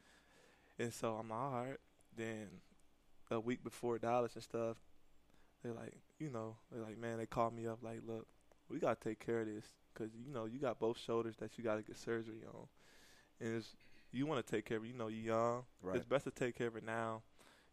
and 0.79 0.93
so 0.93 1.15
I'm 1.17 1.31
all 1.31 1.51
right. 1.65 1.77
Then 2.15 2.61
a 3.29 3.39
week 3.39 3.63
before 3.63 3.99
Dallas 3.99 4.33
and 4.35 4.43
stuff, 4.43 4.77
they're 5.61 5.73
like, 5.73 6.01
you 6.19 6.29
know, 6.29 6.57
they're 6.71 6.81
like, 6.81 6.97
man, 6.97 7.17
they 7.19 7.27
called 7.27 7.53
me 7.53 7.67
up 7.67 7.83
like, 7.83 8.01
look, 8.05 8.27
we 8.67 8.79
gotta 8.79 8.99
take 8.99 9.19
care 9.19 9.41
of 9.41 9.47
this 9.47 9.75
'cause 9.93 10.09
you 10.15 10.31
know 10.31 10.45
you 10.45 10.59
got 10.59 10.79
both 10.79 10.97
shoulders 10.97 11.37
that 11.37 11.57
you 11.57 11.63
gotta 11.63 11.83
get 11.83 11.97
surgery 11.97 12.43
on, 12.45 12.67
and 13.39 13.55
it's 13.55 13.75
you 14.11 14.25
want 14.25 14.45
to 14.45 14.51
take 14.55 14.65
care 14.65 14.77
of. 14.77 14.85
You 14.85 14.93
know, 14.93 15.07
you 15.07 15.21
young. 15.21 15.65
Right. 15.81 15.97
It's 15.97 16.05
best 16.05 16.25
to 16.25 16.31
take 16.31 16.55
care 16.55 16.67
of 16.67 16.75
it 16.75 16.83
now. 16.83 17.23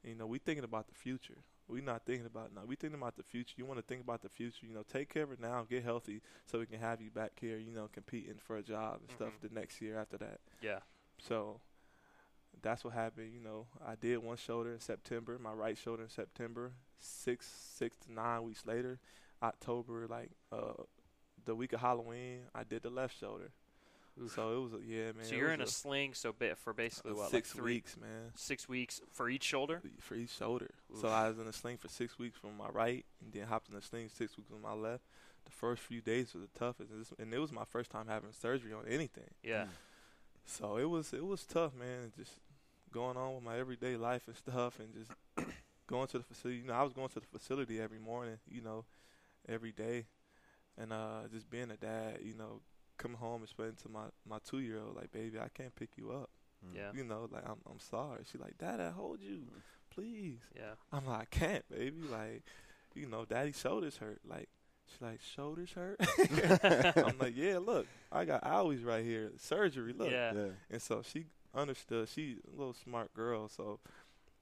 And, 0.03 0.13
you 0.13 0.19
know, 0.19 0.27
we 0.27 0.39
thinking 0.39 0.65
about 0.65 0.87
the 0.87 0.95
future. 0.95 1.43
We 1.69 1.81
not 1.81 2.05
thinking 2.07 2.27
about 2.27 2.55
now. 2.55 2.63
We 2.67 2.77
thinking 2.77 2.99
about 2.99 3.17
the 3.17 3.23
future. 3.23 3.55
You 3.57 3.67
want 3.67 3.79
to 3.79 3.85
think 3.87 4.03
about 4.03 4.23
the 4.23 4.29
future. 4.29 4.67
You 4.67 4.75
know, 4.75 4.83
take 4.91 5.13
care 5.13 5.23
of 5.25 5.33
it 5.33 5.41
now, 5.41 5.67
get 5.69 5.85
healthy, 5.85 6.23
so 6.47 6.59
we 6.59 6.67
can 6.67 6.81
have 6.81 7.01
you 7.01 7.11
back 7.11 7.33
here. 7.41 7.59
You 7.59 7.73
know, 7.73 7.89
competing 7.93 8.39
for 8.39 8.57
a 8.57 8.63
job 8.63 9.01
and 9.01 9.11
stuff 9.11 9.33
Mhm. 9.39 9.49
the 9.49 9.55
next 9.55 9.81
year 9.81 9.99
after 9.99 10.17
that. 10.19 10.41
Yeah. 10.63 10.81
So 11.19 11.61
that's 12.63 12.85
what 12.85 12.95
happened. 12.95 13.33
You 13.33 13.41
know, 13.41 13.67
I 13.85 13.95
did 13.97 14.19
one 14.19 14.37
shoulder 14.37 14.73
in 14.73 14.81
September, 14.81 15.39
my 15.39 15.53
right 15.53 15.77
shoulder 15.77 16.05
in 16.05 16.09
September. 16.09 16.73
Six, 16.99 17.47
six 17.47 17.97
to 18.07 18.13
nine 18.13 18.43
weeks 18.43 18.67
later, 18.67 18.99
October, 19.43 20.07
like 20.09 20.31
uh, 20.51 20.73
the 21.45 21.55
week 21.55 21.73
of 21.73 21.81
Halloween, 21.81 22.41
I 22.55 22.65
did 22.65 22.83
the 22.83 22.91
left 22.91 23.17
shoulder. 23.19 23.53
Oof. 24.23 24.35
So 24.35 24.53
it 24.53 24.63
was 24.63 24.73
a 24.73 24.79
yeah, 24.85 25.13
man. 25.13 25.25
so 25.25 25.35
you're 25.35 25.53
in 25.53 25.61
a, 25.61 25.67
sling, 25.67 26.15
so 26.15 26.33
bit 26.33 26.59
for 26.59 26.73
basically 26.73 27.13
what, 27.13 27.31
six 27.31 27.55
like 27.55 27.61
three, 27.61 27.75
weeks, 27.75 27.97
man, 27.97 28.33
six 28.35 28.69
weeks 28.69 29.01
for 29.13 29.29
each 29.29 29.45
shoulder. 29.45 29.81
for 30.01 30.15
each 30.15 30.31
shoulder. 30.31 30.71
Oof. 30.93 31.01
So 31.01 31.09
I 31.09 31.29
was 31.29 31.39
in 31.39 31.47
a 31.47 31.53
sling 31.53 31.77
for 31.77 31.89
six 31.89 32.19
weeks 32.19 32.39
from 32.39 32.57
my 32.57 32.69
right, 32.69 33.05
and 33.23 33.33
then 33.33 33.47
hopped 33.47 33.69
in 33.71 33.77
a 33.77 33.83
sling 33.83 34.09
six 34.09 34.37
weeks 34.37 34.51
from 34.51 34.63
my 34.63 34.73
left. 34.73 35.05
The 35.45 35.53
first 35.53 35.83
few 35.83 36.01
days 36.01 36.35
were 36.35 36.41
the 36.41 36.59
toughest, 36.59 36.91
and 36.91 37.07
and 37.19 37.33
it 37.33 37.39
was 37.39 37.53
my 37.53 37.65
first 37.65 37.91
time 37.91 38.07
having 38.09 38.33
surgery 38.33 38.73
on 38.73 38.85
anything. 38.89 39.31
Yeah. 39.43 39.65
Mm. 39.65 39.69
So 40.47 40.77
it 40.79 40.89
was 40.89 41.13
it 41.13 41.25
was 41.25 41.45
tough, 41.45 41.75
man. 41.75 42.13
Just 42.17 42.33
going 42.93 43.17
on 43.17 43.35
with 43.35 43.45
my 43.45 43.59
everyday 43.59 43.97
life 43.97 44.23
and 44.27 44.37
stuff, 44.37 44.81
and 44.81 44.89
just 44.95 45.13
going 45.87 46.09
to 46.09 46.19
the 46.19 46.25
facility. 46.25 46.61
You 46.61 46.67
know, 46.67 46.75
I 46.75 46.83
was 46.83 46.93
going 46.93 47.09
to 47.09 47.21
the 47.21 47.39
facility 47.39 47.81
every 47.81 47.99
morning. 47.99 48.39
You 48.51 48.63
know, 48.63 48.85
every 49.49 49.73
day, 49.73 50.07
and 50.77 50.93
uh, 50.93 51.29
just 51.33 51.49
being 51.51 51.71
a 51.71 51.77
dad. 51.77 52.19
You 52.23 52.35
know, 52.35 52.61
coming 52.99 53.17
home 53.17 53.37
and 53.37 53.45
explaining 53.45 53.77
to 53.83 53.89
my 53.89 54.05
my 54.29 54.39
two 54.45 54.59
year 54.61 54.79
old 54.81 54.97
like, 54.97 55.11
baby, 55.13 55.39
I 55.39 55.49
can't 55.49 55.75
pick 55.75 55.91
you 55.97 56.11
up. 56.11 56.31
Mm. 56.67 56.77
Yeah. 56.77 56.91
You 56.95 57.05
know, 57.05 57.29
like 57.31 57.45
I'm 57.49 57.59
I'm 57.71 57.81
sorry. 57.81 58.23
She 58.31 58.39
like, 58.39 58.59
Dad, 58.59 58.81
I 58.81 58.91
hold 58.91 59.21
you, 59.21 59.43
please. 59.91 60.39
Yeah. 60.57 60.73
I'm 60.93 61.07
like, 61.07 61.21
I 61.21 61.25
can't, 61.31 61.69
baby. 61.71 62.03
Like, 62.11 62.43
you 62.95 63.07
know, 63.09 63.25
Daddy's 63.25 63.59
shoulders 63.59 63.97
hurt. 63.99 64.21
Like, 64.29 64.49
she's 64.91 65.01
like, 65.01 65.21
shoulders 65.23 65.71
hurt. 65.73 66.01
I'm 66.97 67.19
like, 67.19 67.35
yeah, 67.37 67.59
look, 67.59 67.87
I 68.11 68.25
got 68.25 68.43
owies 68.45 68.85
right 68.85 69.05
here, 69.05 69.31
surgery. 69.39 69.93
Look, 69.97 70.11
Yeah. 70.11 70.33
Yeah. 70.35 70.47
and 70.71 70.83
so 70.83 71.03
she 71.03 71.27
understood. 71.55 72.09
She 72.09 72.39
a 72.47 72.57
little 72.59 72.75
smart 72.75 73.15
girl. 73.15 73.49
So 73.49 73.79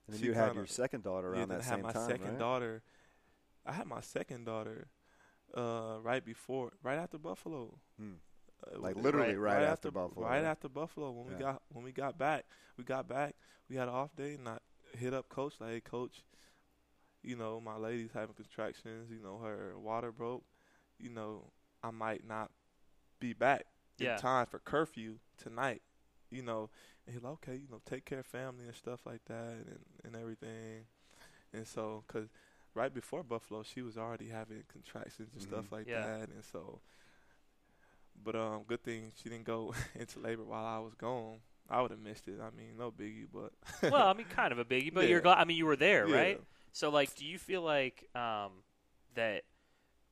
And 0.07 0.13
then 0.15 0.19
She 0.21 0.27
you 0.27 0.33
had 0.33 0.55
your 0.55 0.65
second 0.67 1.03
daughter 1.03 1.29
yeah, 1.33 1.39
around 1.41 1.49
then 1.49 1.57
that 1.59 1.65
I 1.65 1.69
had 1.69 1.75
same 1.75 1.83
my 1.83 1.91
time, 1.91 2.09
second 2.09 2.25
right? 2.29 2.39
daughter. 2.39 2.81
I 3.65 3.73
had 3.73 3.85
my 3.87 4.01
second 4.01 4.45
daughter 4.45 4.87
uh, 5.55 5.97
right 6.01 6.23
before, 6.25 6.71
right 6.83 6.97
after 6.97 7.17
Buffalo. 7.17 7.77
Hmm. 7.99 8.13
Like 8.75 8.95
literally 8.95 9.35
right 9.35 9.63
after 9.63 9.91
Buffalo, 9.91 10.25
Right 10.25 10.37
right? 10.39 10.45
after 10.45 10.69
Buffalo. 10.69 11.11
When 11.11 11.27
we 11.27 11.33
got 11.39 11.61
when 11.69 11.83
we 11.83 11.91
got 11.91 12.17
back, 12.17 12.45
we 12.77 12.83
got 12.83 13.07
back. 13.07 13.35
We 13.69 13.75
had 13.75 13.87
an 13.87 13.93
off 13.93 14.15
day, 14.15 14.33
and 14.35 14.47
I 14.47 14.57
hit 14.97 15.13
up 15.13 15.29
coach 15.29 15.53
like, 15.59 15.69
"Hey, 15.71 15.81
coach, 15.81 16.23
you 17.23 17.35
know 17.35 17.59
my 17.59 17.75
lady's 17.77 18.11
having 18.13 18.35
contractions. 18.35 19.09
You 19.11 19.19
know 19.21 19.37
her 19.39 19.77
water 19.77 20.11
broke. 20.11 20.43
You 20.99 21.09
know 21.09 21.51
I 21.83 21.91
might 21.91 22.25
not 22.27 22.51
be 23.19 23.33
back 23.33 23.65
Yeah. 23.99 24.15
in 24.15 24.21
time 24.21 24.45
for 24.47 24.59
curfew 24.59 25.19
tonight. 25.37 25.81
You 26.31 26.43
know." 26.43 26.69
And 27.05 27.13
he's 27.15 27.23
like, 27.23 27.33
"Okay, 27.33 27.55
you 27.55 27.67
know, 27.69 27.81
take 27.85 28.05
care 28.05 28.19
of 28.19 28.25
family 28.25 28.65
and 28.65 28.75
stuff 28.75 29.05
like 29.05 29.25
that, 29.25 29.53
and 29.67 29.79
and 30.03 30.15
everything." 30.15 30.85
And 31.53 31.67
so, 31.67 32.03
cause 32.07 32.27
right 32.73 32.93
before 32.93 33.23
Buffalo, 33.23 33.63
she 33.63 33.81
was 33.81 33.97
already 33.97 34.29
having 34.29 34.63
contractions 34.71 35.29
and 35.33 35.41
stuff 35.41 35.65
Mhm. 35.67 35.71
like 35.71 35.87
Yeah. 35.87 36.01
that, 36.03 36.29
and 36.29 36.43
so. 36.45 36.81
But 38.23 38.35
um, 38.35 38.63
good 38.67 38.83
thing 38.83 39.11
she 39.15 39.29
didn't 39.29 39.45
go 39.45 39.73
into 39.95 40.19
labor 40.19 40.43
while 40.43 40.65
I 40.65 40.79
was 40.79 40.93
gone. 40.95 41.37
I 41.69 41.81
would 41.81 41.91
have 41.91 41.99
missed 41.99 42.27
it. 42.27 42.39
I 42.41 42.55
mean, 42.57 42.77
no 42.77 42.91
biggie, 42.91 43.27
but 43.31 43.51
well, 43.91 44.07
I 44.07 44.13
mean, 44.13 44.27
kind 44.27 44.51
of 44.51 44.59
a 44.59 44.65
biggie, 44.65 44.93
but 44.93 45.07
you're 45.07 45.17
Yeah. 45.19 45.23
glad. 45.23 45.37
I 45.39 45.43
mean, 45.45 45.57
you 45.57 45.65
were 45.65 45.75
there, 45.75 46.07
Yeah. 46.07 46.15
right? 46.15 46.41
So, 46.71 46.89
like, 46.89 47.13
do 47.15 47.25
you 47.25 47.37
feel 47.37 47.61
like 47.61 48.07
um, 48.15 48.51
that? 49.15 49.43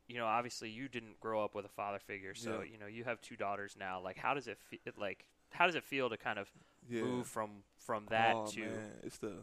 You 0.08 0.18
know, 0.18 0.26
obviously, 0.28 0.70
you 0.70 0.88
didn't 0.88 1.20
grow 1.20 1.44
up 1.44 1.56
with 1.56 1.66
a 1.66 1.70
father 1.70 1.98
figure, 2.00 2.36
so 2.36 2.60
Yeah. 2.60 2.72
you 2.74 2.78
know 2.78 2.86
you 2.88 3.06
have 3.06 3.22
two 3.22 3.36
daughters 3.36 3.76
now. 3.80 4.00
Like, 4.02 4.18
how 4.18 4.34
does 4.34 4.48
it 4.48 4.60
feel? 4.60 4.80
Like, 4.98 5.26
how 5.52 5.66
does 5.66 5.76
it 5.76 5.84
feel 5.84 6.10
to 6.10 6.18
kind 6.18 6.38
of 6.38 6.48
move 6.90 7.28
from 7.28 7.64
from 7.80 8.06
that 8.10 8.36
oh, 8.36 8.48
to? 8.52 8.60
man, 8.62 8.92
it's 9.04 9.18
the 9.18 9.38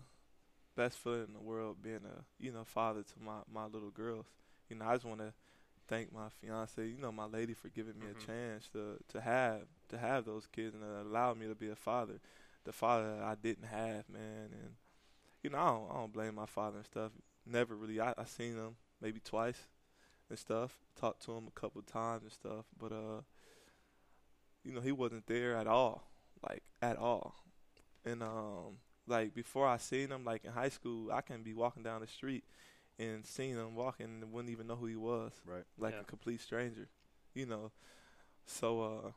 best 0.77 0.99
feeling 0.99 1.25
in 1.29 1.33
the 1.35 1.41
world 1.41 1.83
being 1.83 2.01
a 2.05 2.25
you 2.39 2.53
know 2.53 2.65
father 2.65 3.03
to 3.03 3.15
my 3.21 3.39
my 3.53 3.65
little 3.67 3.91
girls. 3.91 4.27
You 4.69 4.77
know, 4.77 4.85
I 4.87 4.95
just 4.95 5.05
want 5.05 5.21
to 5.21 5.33
thank 5.89 6.13
my 6.13 6.29
fiance, 6.41 6.87
you 6.87 6.99
know, 6.99 7.13
my 7.13 7.27
lady 7.27 7.55
for 7.55 7.69
giving 7.69 7.99
me 7.99 8.07
Mhm. 8.07 8.23
a 8.23 8.27
chance 8.27 8.69
to 8.71 8.99
to 9.09 9.21
have 9.21 9.67
to 9.89 9.99
have 9.99 10.25
those 10.25 10.47
kids 10.47 10.75
and 10.75 10.85
allow 10.85 11.35
me 11.35 11.47
to 11.49 11.55
be 11.55 11.69
a 11.69 11.77
father, 11.77 12.21
the 12.65 12.73
father 12.73 13.17
that 13.17 13.23
I 13.25 13.35
didn't 13.35 13.67
have, 13.67 14.09
man. 14.09 14.51
And 14.53 14.77
you 15.43 15.51
know, 15.51 15.59
I 15.59 15.71
don't, 15.71 15.91
I 15.91 15.95
don't 15.95 16.13
blame 16.13 16.35
my 16.37 16.47
father 16.47 16.79
and 16.79 16.87
stuff. 16.87 17.13
Never 17.47 17.77
really. 17.77 18.01
I 18.01 18.15
I 18.17 18.25
seen 18.25 18.57
him 18.57 18.77
maybe 19.01 19.21
twice 19.21 19.63
and 20.31 20.39
stuff. 20.39 20.79
Talked 20.97 21.23
to 21.25 21.33
him 21.37 21.49
a 21.49 21.61
couple 21.61 21.81
of 21.81 21.87
times 21.87 22.23
and 22.25 22.33
stuff, 22.33 22.67
but 22.79 22.93
uh, 22.93 23.23
you 24.65 24.73
know, 24.73 24.81
he 24.81 24.93
wasn't 24.93 25.27
there 25.27 25.57
at 25.57 25.67
all, 25.67 26.05
like 26.49 26.63
at 26.81 26.97
all. 26.97 27.35
And 28.05 28.23
um, 28.23 28.79
like 29.07 29.35
before 29.35 29.67
I 29.67 29.77
seen 29.79 30.11
him, 30.11 30.25
like 30.25 30.45
in 30.45 30.53
high 30.53 30.69
school, 30.69 31.11
I 31.13 31.21
can 31.21 31.43
be 31.43 31.55
walking 31.55 31.83
down 31.83 32.01
the 32.01 32.07
street 32.07 32.45
and 32.99 33.25
seeing 33.27 33.57
him 33.57 33.75
walking 33.75 34.07
and 34.07 34.33
wouldn't 34.33 34.53
even 34.53 34.67
know 34.67 34.77
who 34.77 34.87
he 34.87 34.97
was, 34.97 35.33
Right. 35.45 35.65
like 35.79 35.95
Yeah. 35.95 36.01
a 36.01 36.05
complete 36.05 36.41
stranger, 36.41 36.89
you 37.35 37.47
know. 37.47 37.73
So 38.47 38.83
uh, 38.83 39.13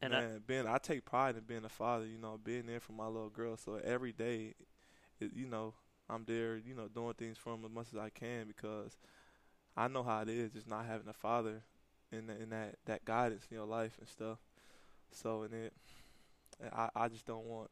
And 0.00 0.14
I- 0.14 0.20
man, 0.20 0.42
being 0.46 0.66
I 0.66 0.78
take 0.78 1.04
pride 1.04 1.36
in 1.36 1.42
being 1.44 1.64
a 1.64 1.68
father, 1.68 2.06
you 2.06 2.18
know, 2.18 2.38
being 2.42 2.66
there 2.66 2.80
for 2.80 2.92
my 2.92 3.06
little 3.06 3.30
girl. 3.30 3.56
So 3.56 3.76
every 3.76 4.12
day, 4.12 4.54
it, 5.20 5.32
you 5.34 5.46
know, 5.46 5.74
I'm 6.08 6.24
there, 6.24 6.56
you 6.56 6.74
know, 6.74 6.88
doing 6.88 7.14
things 7.14 7.38
for 7.38 7.54
him 7.54 7.64
as 7.64 7.70
much 7.70 7.88
as 7.92 7.98
I 7.98 8.10
can 8.10 8.46
because 8.48 8.96
I 9.76 9.88
know 9.88 10.02
how 10.02 10.22
it 10.22 10.28
is 10.28 10.52
just 10.52 10.68
not 10.68 10.86
having 10.86 11.08
a 11.08 11.12
father 11.14 11.62
in 12.12 12.30
in 12.30 12.50
that 12.50 12.76
that 12.86 13.04
guidance 13.04 13.46
in 13.50 13.56
your 13.56 13.66
life 13.66 13.96
and 13.98 14.08
stuff. 14.08 14.38
So 15.12 15.42
and 15.42 15.54
it, 15.54 15.72
I 16.72 16.88
I 16.94 17.08
just 17.08 17.26
don't 17.26 17.46
want. 17.46 17.70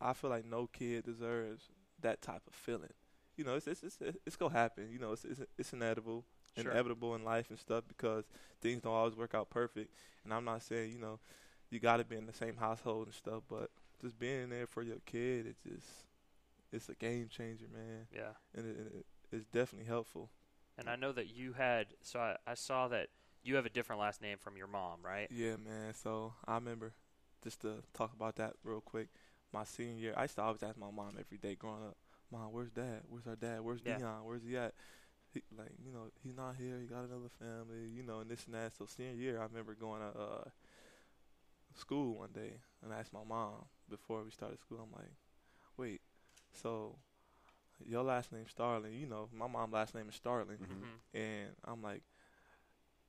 I 0.00 0.12
feel 0.12 0.30
like 0.30 0.44
no 0.44 0.66
kid 0.66 1.04
deserves 1.04 1.70
that 2.02 2.20
type 2.22 2.42
of 2.46 2.54
feeling. 2.54 2.92
You 3.36 3.44
know, 3.44 3.54
it's 3.54 3.66
it's 3.66 3.82
it's, 3.82 3.98
it's 4.26 4.36
gonna 4.36 4.54
happen. 4.54 4.88
You 4.90 4.98
know, 4.98 5.12
it's 5.12 5.24
it's, 5.24 5.40
it's 5.58 5.72
inevitable, 5.72 6.24
Sure. 6.60 6.70
inevitable 6.72 7.14
in 7.14 7.22
life 7.24 7.50
and 7.50 7.58
stuff 7.58 7.84
because 7.86 8.24
things 8.62 8.80
don't 8.80 8.94
always 8.94 9.14
work 9.14 9.34
out 9.34 9.50
perfect. 9.50 9.92
And 10.24 10.32
I'm 10.32 10.44
not 10.44 10.62
saying 10.62 10.92
you 10.92 10.98
know 10.98 11.18
you 11.70 11.80
got 11.80 11.98
to 11.98 12.04
be 12.04 12.16
in 12.16 12.26
the 12.26 12.32
same 12.32 12.56
household 12.56 13.06
and 13.06 13.14
stuff, 13.14 13.42
but 13.48 13.70
just 14.00 14.18
being 14.18 14.48
there 14.50 14.66
for 14.66 14.82
your 14.82 14.96
kid, 15.04 15.46
it's 15.46 15.62
just 15.62 15.88
it's 16.72 16.88
a 16.88 16.94
game 16.94 17.28
changer, 17.28 17.66
man, 17.72 18.06
yeah. 18.14 18.32
and 18.54 18.66
it, 18.66 18.76
it, 18.98 19.06
it's 19.32 19.46
definitely 19.46 19.86
helpful. 19.88 20.30
And 20.78 20.88
I 20.88 20.96
know 20.96 21.12
that 21.12 21.34
you 21.34 21.52
had. 21.54 21.88
So 22.02 22.20
I, 22.20 22.36
I 22.46 22.54
saw 22.54 22.88
that 22.88 23.08
you 23.42 23.56
have 23.56 23.66
a 23.66 23.70
different 23.70 24.00
last 24.00 24.20
name 24.20 24.38
from 24.38 24.56
your 24.56 24.66
mom, 24.66 24.98
right? 25.02 25.28
Yeah, 25.30 25.56
man. 25.56 25.94
So 25.94 26.34
I 26.46 26.54
remember 26.56 26.92
just 27.42 27.60
to 27.62 27.82
talk 27.94 28.12
about 28.12 28.36
that 28.36 28.54
real 28.64 28.80
quick. 28.80 29.08
My 29.52 29.64
senior 29.64 29.94
year, 29.94 30.14
I 30.16 30.22
used 30.22 30.34
to 30.36 30.42
always 30.42 30.62
ask 30.62 30.76
my 30.76 30.90
mom 30.90 31.16
every 31.18 31.38
day 31.38 31.54
growing 31.54 31.84
up, 31.86 31.96
"Mom, 32.30 32.52
where's 32.52 32.70
Dad? 32.70 33.02
Where's 33.08 33.26
our 33.26 33.36
dad? 33.36 33.60
Where's 33.62 33.80
Yeah. 33.84 33.98
Dion? 33.98 34.24
Where's 34.24 34.42
he 34.42 34.56
at?" 34.56 34.74
He, 35.34 35.42
like, 35.56 35.72
you 35.84 35.92
know, 35.92 36.10
he's 36.22 36.36
not 36.36 36.56
here. 36.56 36.78
He 36.80 36.86
got 36.86 37.04
another 37.04 37.28
family, 37.38 37.88
you 37.94 38.02
know, 38.02 38.20
and 38.20 38.30
this 38.30 38.46
and 38.46 38.54
that. 38.54 38.72
So 38.76 38.86
senior 38.86 39.12
year, 39.14 39.38
I 39.40 39.44
remember 39.44 39.74
going 39.74 40.00
to 40.00 40.18
uh, 40.18 40.48
school 41.74 42.16
one 42.18 42.30
day 42.32 42.52
and 42.82 42.92
I 42.92 42.98
asked 43.00 43.12
my 43.12 43.24
mom 43.26 43.66
before 43.88 44.22
we 44.24 44.30
started 44.30 44.58
school. 44.60 44.78
I'm 44.82 44.92
like, 44.96 45.12
"Wait, 45.76 46.00
so 46.52 46.96
your 47.84 48.02
last 48.04 48.32
name's 48.32 48.50
Starling? 48.50 48.94
You 48.94 49.06
know, 49.06 49.28
my 49.32 49.46
mom's 49.46 49.72
last 49.74 49.94
name 49.94 50.08
is 50.08 50.14
Starling." 50.14 50.58
Mhm. 50.58 50.66
Mm-hmm. 50.66 51.16
And 51.18 51.50
I'm 51.64 51.82
like, 51.82 52.02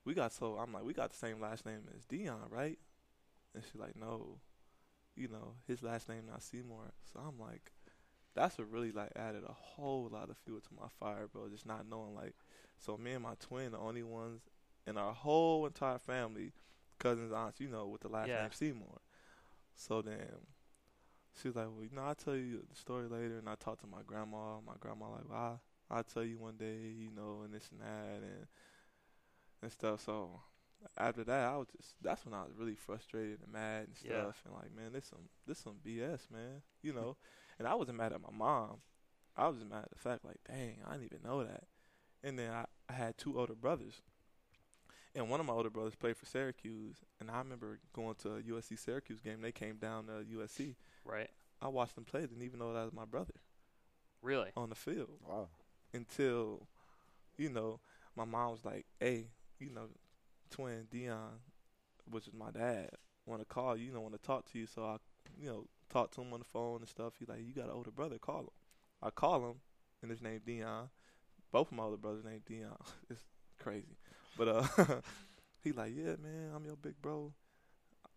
we 0.04 0.14
got 0.14 0.32
so 0.32 0.56
I'm 0.56 0.72
like, 0.72 0.84
we 0.84 0.92
got 0.94 1.10
the 1.10 1.16
same 1.16 1.40
last 1.40 1.66
name 1.66 1.82
as 1.96 2.04
Dion, 2.04 2.48
right? 2.50 2.78
And 3.54 3.64
she's 3.64 3.74
like, 3.80 3.96
no, 3.96 4.38
you 5.16 5.28
know, 5.28 5.54
his 5.66 5.82
last 5.82 6.08
name 6.08 6.26
not 6.26 6.42
Seymour. 6.42 6.92
So 7.12 7.20
I'm 7.20 7.38
like, 7.38 7.72
that's 8.38 8.58
what 8.58 8.70
really 8.70 8.92
like 8.92 9.12
added 9.16 9.44
a 9.48 9.52
whole 9.52 10.08
lot 10.12 10.30
of 10.30 10.36
fuel 10.38 10.60
to 10.60 10.68
my 10.80 10.88
fire, 11.00 11.28
bro. 11.32 11.48
Just 11.48 11.66
not 11.66 11.88
knowing 11.88 12.14
like, 12.14 12.34
so 12.78 12.96
me 12.96 13.12
and 13.12 13.22
my 13.22 13.34
twin, 13.40 13.72
the 13.72 13.78
only 13.78 14.02
ones 14.02 14.42
in 14.86 14.96
our 14.98 15.12
whole 15.12 15.66
entire 15.66 15.98
family, 15.98 16.52
cousins, 16.98 17.32
aunts, 17.32 17.60
you 17.60 17.68
know, 17.68 17.86
with 17.88 18.02
the 18.02 18.08
last 18.08 18.34
Yeah. 18.34 18.36
name 18.36 18.50
Seymour. 18.52 19.00
So 19.74 20.02
then 20.02 20.26
she 21.40 21.48
was 21.48 21.56
like, 21.56 21.66
well, 21.66 21.84
you 21.84 21.90
know, 21.94 22.02
I'll 22.02 22.14
tell 22.14 22.36
you 22.36 22.64
the 22.68 22.76
story 22.76 23.08
later. 23.08 23.38
And 23.38 23.48
I 23.48 23.54
talked 23.54 23.80
to 23.82 23.86
my 23.86 24.02
grandma. 24.06 24.60
My 24.66 24.74
grandma 24.80 25.10
like, 25.12 25.28
well, 25.28 25.60
I, 25.90 25.94
I'll 25.96 26.04
tell 26.04 26.24
you 26.24 26.38
one 26.38 26.56
day, 26.56 26.78
you 26.96 27.10
know, 27.14 27.42
and 27.44 27.54
this 27.54 27.70
and 27.70 27.80
that 27.80 28.22
and 28.22 28.46
and 29.62 29.72
stuff. 29.72 30.00
So 30.04 30.40
after 30.96 31.24
that, 31.24 31.44
I 31.52 31.56
was 31.56 31.68
just 31.76 31.94
that's 32.02 32.24
when 32.24 32.34
I 32.34 32.42
was 32.44 32.52
really 32.58 32.74
frustrated 32.76 33.40
and 33.42 33.52
mad 33.52 33.86
and 33.88 33.96
Yeah. 34.02 34.26
stuff, 34.26 34.42
and 34.44 34.54
like, 34.54 34.74
man, 34.74 34.92
this 34.92 35.06
some 35.06 35.28
this 35.46 35.58
some 35.58 35.76
BS, 35.82 36.28
man, 36.32 36.62
you 36.82 36.92
know. 36.94 37.16
And 37.58 37.66
I 37.68 37.74
wasn't 37.74 37.98
mad 37.98 38.12
at 38.12 38.20
my 38.20 38.30
mom. 38.32 38.78
I 39.36 39.46
was 39.48 39.58
mad 39.58 39.84
at 39.84 39.90
the 39.90 39.98
fact, 39.98 40.24
like, 40.24 40.40
dang, 40.46 40.78
I 40.86 40.92
didn't 40.92 41.04
even 41.12 41.22
know 41.24 41.44
that. 41.44 41.64
And 42.24 42.38
then 42.38 42.50
I, 42.52 42.64
I 42.88 42.92
had 42.92 43.16
two 43.16 43.38
older 43.38 43.54
brothers, 43.54 44.02
and 45.14 45.30
one 45.30 45.40
of 45.40 45.46
my 45.46 45.52
older 45.52 45.70
brothers 45.70 45.94
played 45.94 46.16
for 46.16 46.26
Syracuse, 46.26 46.96
and 47.20 47.30
I 47.30 47.38
remember 47.38 47.78
going 47.92 48.16
to 48.22 48.36
a 48.36 48.42
USC 48.42 48.78
Syracuse 48.78 49.20
game. 49.20 49.40
They 49.40 49.52
came 49.52 49.76
down 49.76 50.06
to 50.06 50.24
USC. 50.36 50.74
Right. 51.04 51.30
I 51.62 51.68
watched 51.68 51.94
them 51.94 52.04
play, 52.04 52.20
didn't 52.22 52.42
even 52.42 52.58
know 52.58 52.72
that 52.72 52.84
was 52.84 52.92
my 52.92 53.04
brother 53.04 53.34
Really. 54.22 54.50
on 54.56 54.68
the 54.68 54.74
field. 54.74 55.10
Wow. 55.26 55.48
until, 55.94 56.66
you 57.36 57.48
know, 57.48 57.80
my 58.16 58.24
mom 58.24 58.52
was 58.52 58.64
like, 58.64 58.86
"Hey, 59.00 59.28
you 59.58 59.70
know, 59.70 59.86
twin 60.50 60.86
Dion, 60.90 61.40
which 62.10 62.26
is 62.26 62.34
my 62.34 62.50
dad, 62.50 62.90
want 63.26 63.40
to 63.40 63.46
call 63.46 63.76
you, 63.76 63.86
you 63.86 63.92
know, 63.92 64.00
want 64.00 64.14
to 64.14 64.20
talk 64.26 64.50
to 64.52 64.58
you." 64.58 64.66
So 64.66 64.84
I, 64.84 64.96
you 65.40 65.48
know, 65.48 65.66
talked 65.88 66.14
to 66.14 66.22
him 66.22 66.32
on 66.32 66.40
the 66.40 66.44
phone 66.44 66.80
and 66.80 66.88
stuff. 66.88 67.14
He's 67.18 67.28
like, 67.28 67.40
"You 67.46 67.52
got 67.54 67.66
an 67.66 67.72
older 67.74 67.90
brother? 67.90 68.18
Call 68.18 68.40
him." 68.40 68.48
I 69.02 69.10
call 69.10 69.46
him, 69.48 69.56
and 70.02 70.10
his 70.10 70.22
name 70.22 70.40
Dion. 70.44 70.90
Both 71.52 71.70
of 71.72 71.76
my 71.76 71.84
older 71.84 71.96
brothers 71.96 72.24
named 72.24 72.44
Dion. 72.46 72.76
it's 73.10 73.24
crazy, 73.58 73.96
but 74.36 74.48
uh, 74.48 74.62
he 75.64 75.72
like, 75.72 75.92
"Yeah, 75.96 76.16
man, 76.22 76.52
I'm 76.54 76.64
your 76.64 76.76
big 76.76 77.00
bro." 77.02 77.32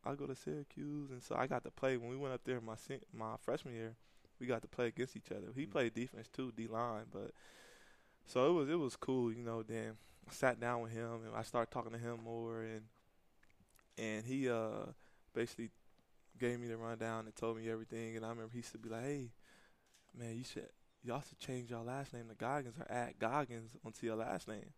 I 0.03 0.15
go 0.15 0.25
to 0.27 0.35
Syracuse, 0.35 1.11
and 1.11 1.21
so 1.21 1.35
I 1.35 1.47
got 1.47 1.63
to 1.63 1.71
play 1.71 1.97
when 1.97 2.09
we 2.09 2.17
went 2.17 2.33
up 2.33 2.43
there 2.43 2.61
my 2.61 2.75
my 3.13 3.35
freshman 3.37 3.75
year. 3.75 3.95
We 4.39 4.47
got 4.47 4.61
to 4.63 4.67
play 4.67 4.87
against 4.87 5.15
each 5.15 5.31
other. 5.31 5.51
He 5.55 5.65
Mm. 5.65 5.71
played 5.71 5.93
defense 5.93 6.27
too, 6.29 6.51
D 6.51 6.67
line, 6.67 7.05
but 7.11 7.31
so 8.25 8.49
it 8.49 8.53
was 8.53 8.69
it 8.69 8.79
was 8.79 8.95
cool, 8.95 9.31
you 9.33 9.43
know. 9.43 9.63
Then 9.63 9.97
I 10.27 10.33
sat 10.33 10.59
down 10.59 10.81
with 10.81 10.91
him 10.93 11.25
and 11.25 11.35
I 11.35 11.43
started 11.43 11.71
talking 11.71 11.91
to 11.91 11.97
him 11.99 12.23
more, 12.23 12.61
and 12.63 12.83
and 13.97 14.25
he 14.25 14.49
uh 14.49 14.85
basically 15.33 15.69
gave 16.41 16.59
me 16.59 16.69
the 16.69 16.77
rundown 16.77 17.27
and 17.27 17.35
told 17.37 17.57
me 17.57 17.69
everything. 17.69 18.17
And 18.17 18.25
I 18.25 18.29
remember 18.31 18.51
he 18.53 18.59
used 18.59 18.73
to 18.73 18.79
be 18.79 18.89
like, 18.89 19.03
"Hey, 19.03 19.31
man, 20.17 20.37
you 20.37 20.43
should 20.45 20.69
y'all 21.03 21.23
should 21.27 21.39
change 21.39 21.71
your 21.71 21.83
last 21.83 22.13
name 22.13 22.29
to 22.29 22.35
Goggins 22.35 22.77
or 22.79 22.91
add 22.91 23.19
Goggins 23.19 23.71
onto 23.85 24.05
your 24.07 24.17
last 24.17 24.47
name." 24.47 24.71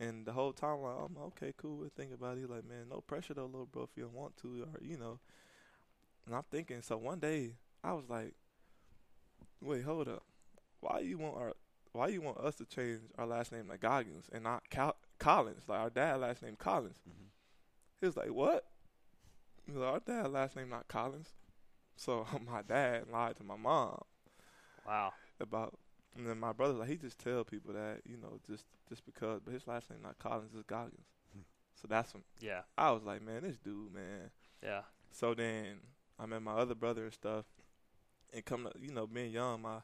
And 0.00 0.26
the 0.26 0.32
whole 0.32 0.52
time, 0.52 0.80
like, 0.80 0.96
I'm 0.96 1.16
okay, 1.28 1.52
cool. 1.56 1.78
We'll 1.78 1.90
think 1.90 2.12
about 2.12 2.36
it. 2.36 2.40
He's 2.40 2.48
like, 2.50 2.64
man, 2.64 2.88
no 2.88 3.00
pressure 3.02 3.34
though, 3.34 3.46
little 3.46 3.66
bro, 3.66 3.82
if 3.84 3.90
you 3.96 4.04
don't 4.04 4.14
want 4.14 4.36
to, 4.38 4.62
or 4.62 4.80
you 4.82 4.96
know. 4.98 5.20
And 6.26 6.34
I'm 6.34 6.44
thinking, 6.50 6.82
so 6.82 6.96
one 6.96 7.18
day 7.18 7.56
I 7.82 7.92
was 7.92 8.08
like, 8.08 8.34
wait, 9.60 9.84
hold 9.84 10.08
up, 10.08 10.22
why 10.80 11.00
you 11.00 11.18
want 11.18 11.36
our, 11.36 11.54
why 11.92 12.08
you 12.08 12.20
want 12.22 12.38
us 12.38 12.56
to 12.56 12.64
change 12.66 13.00
our 13.18 13.26
last 13.26 13.52
name 13.52 13.68
to 13.70 13.78
Goggins 13.78 14.28
and 14.32 14.44
not 14.44 14.68
Cal- 14.70 14.96
Collins? 15.18 15.64
Like 15.68 15.80
our 15.80 15.90
dad 15.90 16.20
last 16.20 16.42
name 16.42 16.56
Collins. 16.56 17.00
Mhm. 17.08 17.28
He 18.00 18.06
was 18.06 18.16
like, 18.16 18.32
what? 18.32 18.66
He 19.70 19.76
like, 19.78 19.92
our 19.92 20.00
dad 20.00 20.30
last 20.32 20.56
name 20.56 20.68
not 20.70 20.88
Collins. 20.88 21.34
So 21.96 22.26
my 22.50 22.62
dad 22.62 23.04
lied 23.10 23.36
to 23.36 23.44
my 23.44 23.56
mom 23.56 24.02
Wow. 24.86 25.12
about 25.38 25.78
and 26.16 26.26
then 26.26 26.38
my 26.40 26.52
brother 26.52 26.72
like 26.74 26.88
he 26.88 26.96
just 26.96 27.18
tell 27.18 27.44
people 27.44 27.72
that 27.74 28.00
you 28.04 28.16
know 28.16 28.40
just 28.46 28.64
just 28.88 29.04
because 29.06 29.40
but 29.44 29.52
his 29.54 29.66
last 29.66 29.88
name 29.90 30.00
not 30.02 30.18
Collins 30.18 30.54
is 30.54 30.62
Goggins 30.64 31.06
Hmm. 31.32 31.42
so 31.80 31.86
that's 31.88 32.12
when 32.14 32.24
Yeah. 32.40 32.62
I 32.76 32.90
was 32.90 33.02
like 33.04 33.22
man 33.22 33.42
this 33.42 33.58
dude 33.58 33.92
man 33.94 34.30
Yeah. 34.62 34.82
so 35.12 35.34
then 35.34 35.76
I 36.18 36.26
met 36.26 36.42
my 36.42 36.52
other 36.54 36.74
brother 36.74 37.04
and 37.04 37.12
stuff 37.12 37.44
and 38.32 38.44
come 38.44 38.64
to 38.64 38.72
you 38.80 38.90
know 38.92 39.06
being 39.06 39.30
young 39.32 39.62
my 39.62 39.80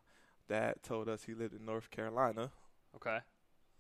dad 0.49 0.83
told 0.83 1.09
us 1.09 1.23
he 1.25 1.35
lived 1.35 1.55
in 1.55 1.65
North 1.65 1.91
Carolina 1.91 2.51
Okay. 2.97 3.19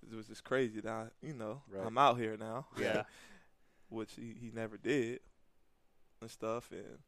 it 0.08 0.14
was 0.14 0.26
just 0.28 0.44
crazy 0.44 0.80
that 0.82 0.92
I, 0.92 1.06
you 1.26 1.32
know 1.34 1.62
Right. 1.68 1.84
I'm 1.86 1.98
out 1.98 2.18
here 2.18 2.36
now 2.36 2.66
Yeah. 2.80 3.02
which 3.88 4.12
he, 4.14 4.34
he 4.38 4.50
never 4.54 4.76
did 4.76 5.20
and 6.20 6.30
stuff 6.30 6.70
and 6.72 6.98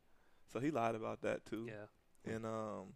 so 0.52 0.60
he 0.60 0.70
lied 0.70 0.94
about 0.94 1.22
that 1.22 1.44
too 1.46 1.66
Yeah. 1.66 1.86
and 2.24 2.44
um 2.46 2.94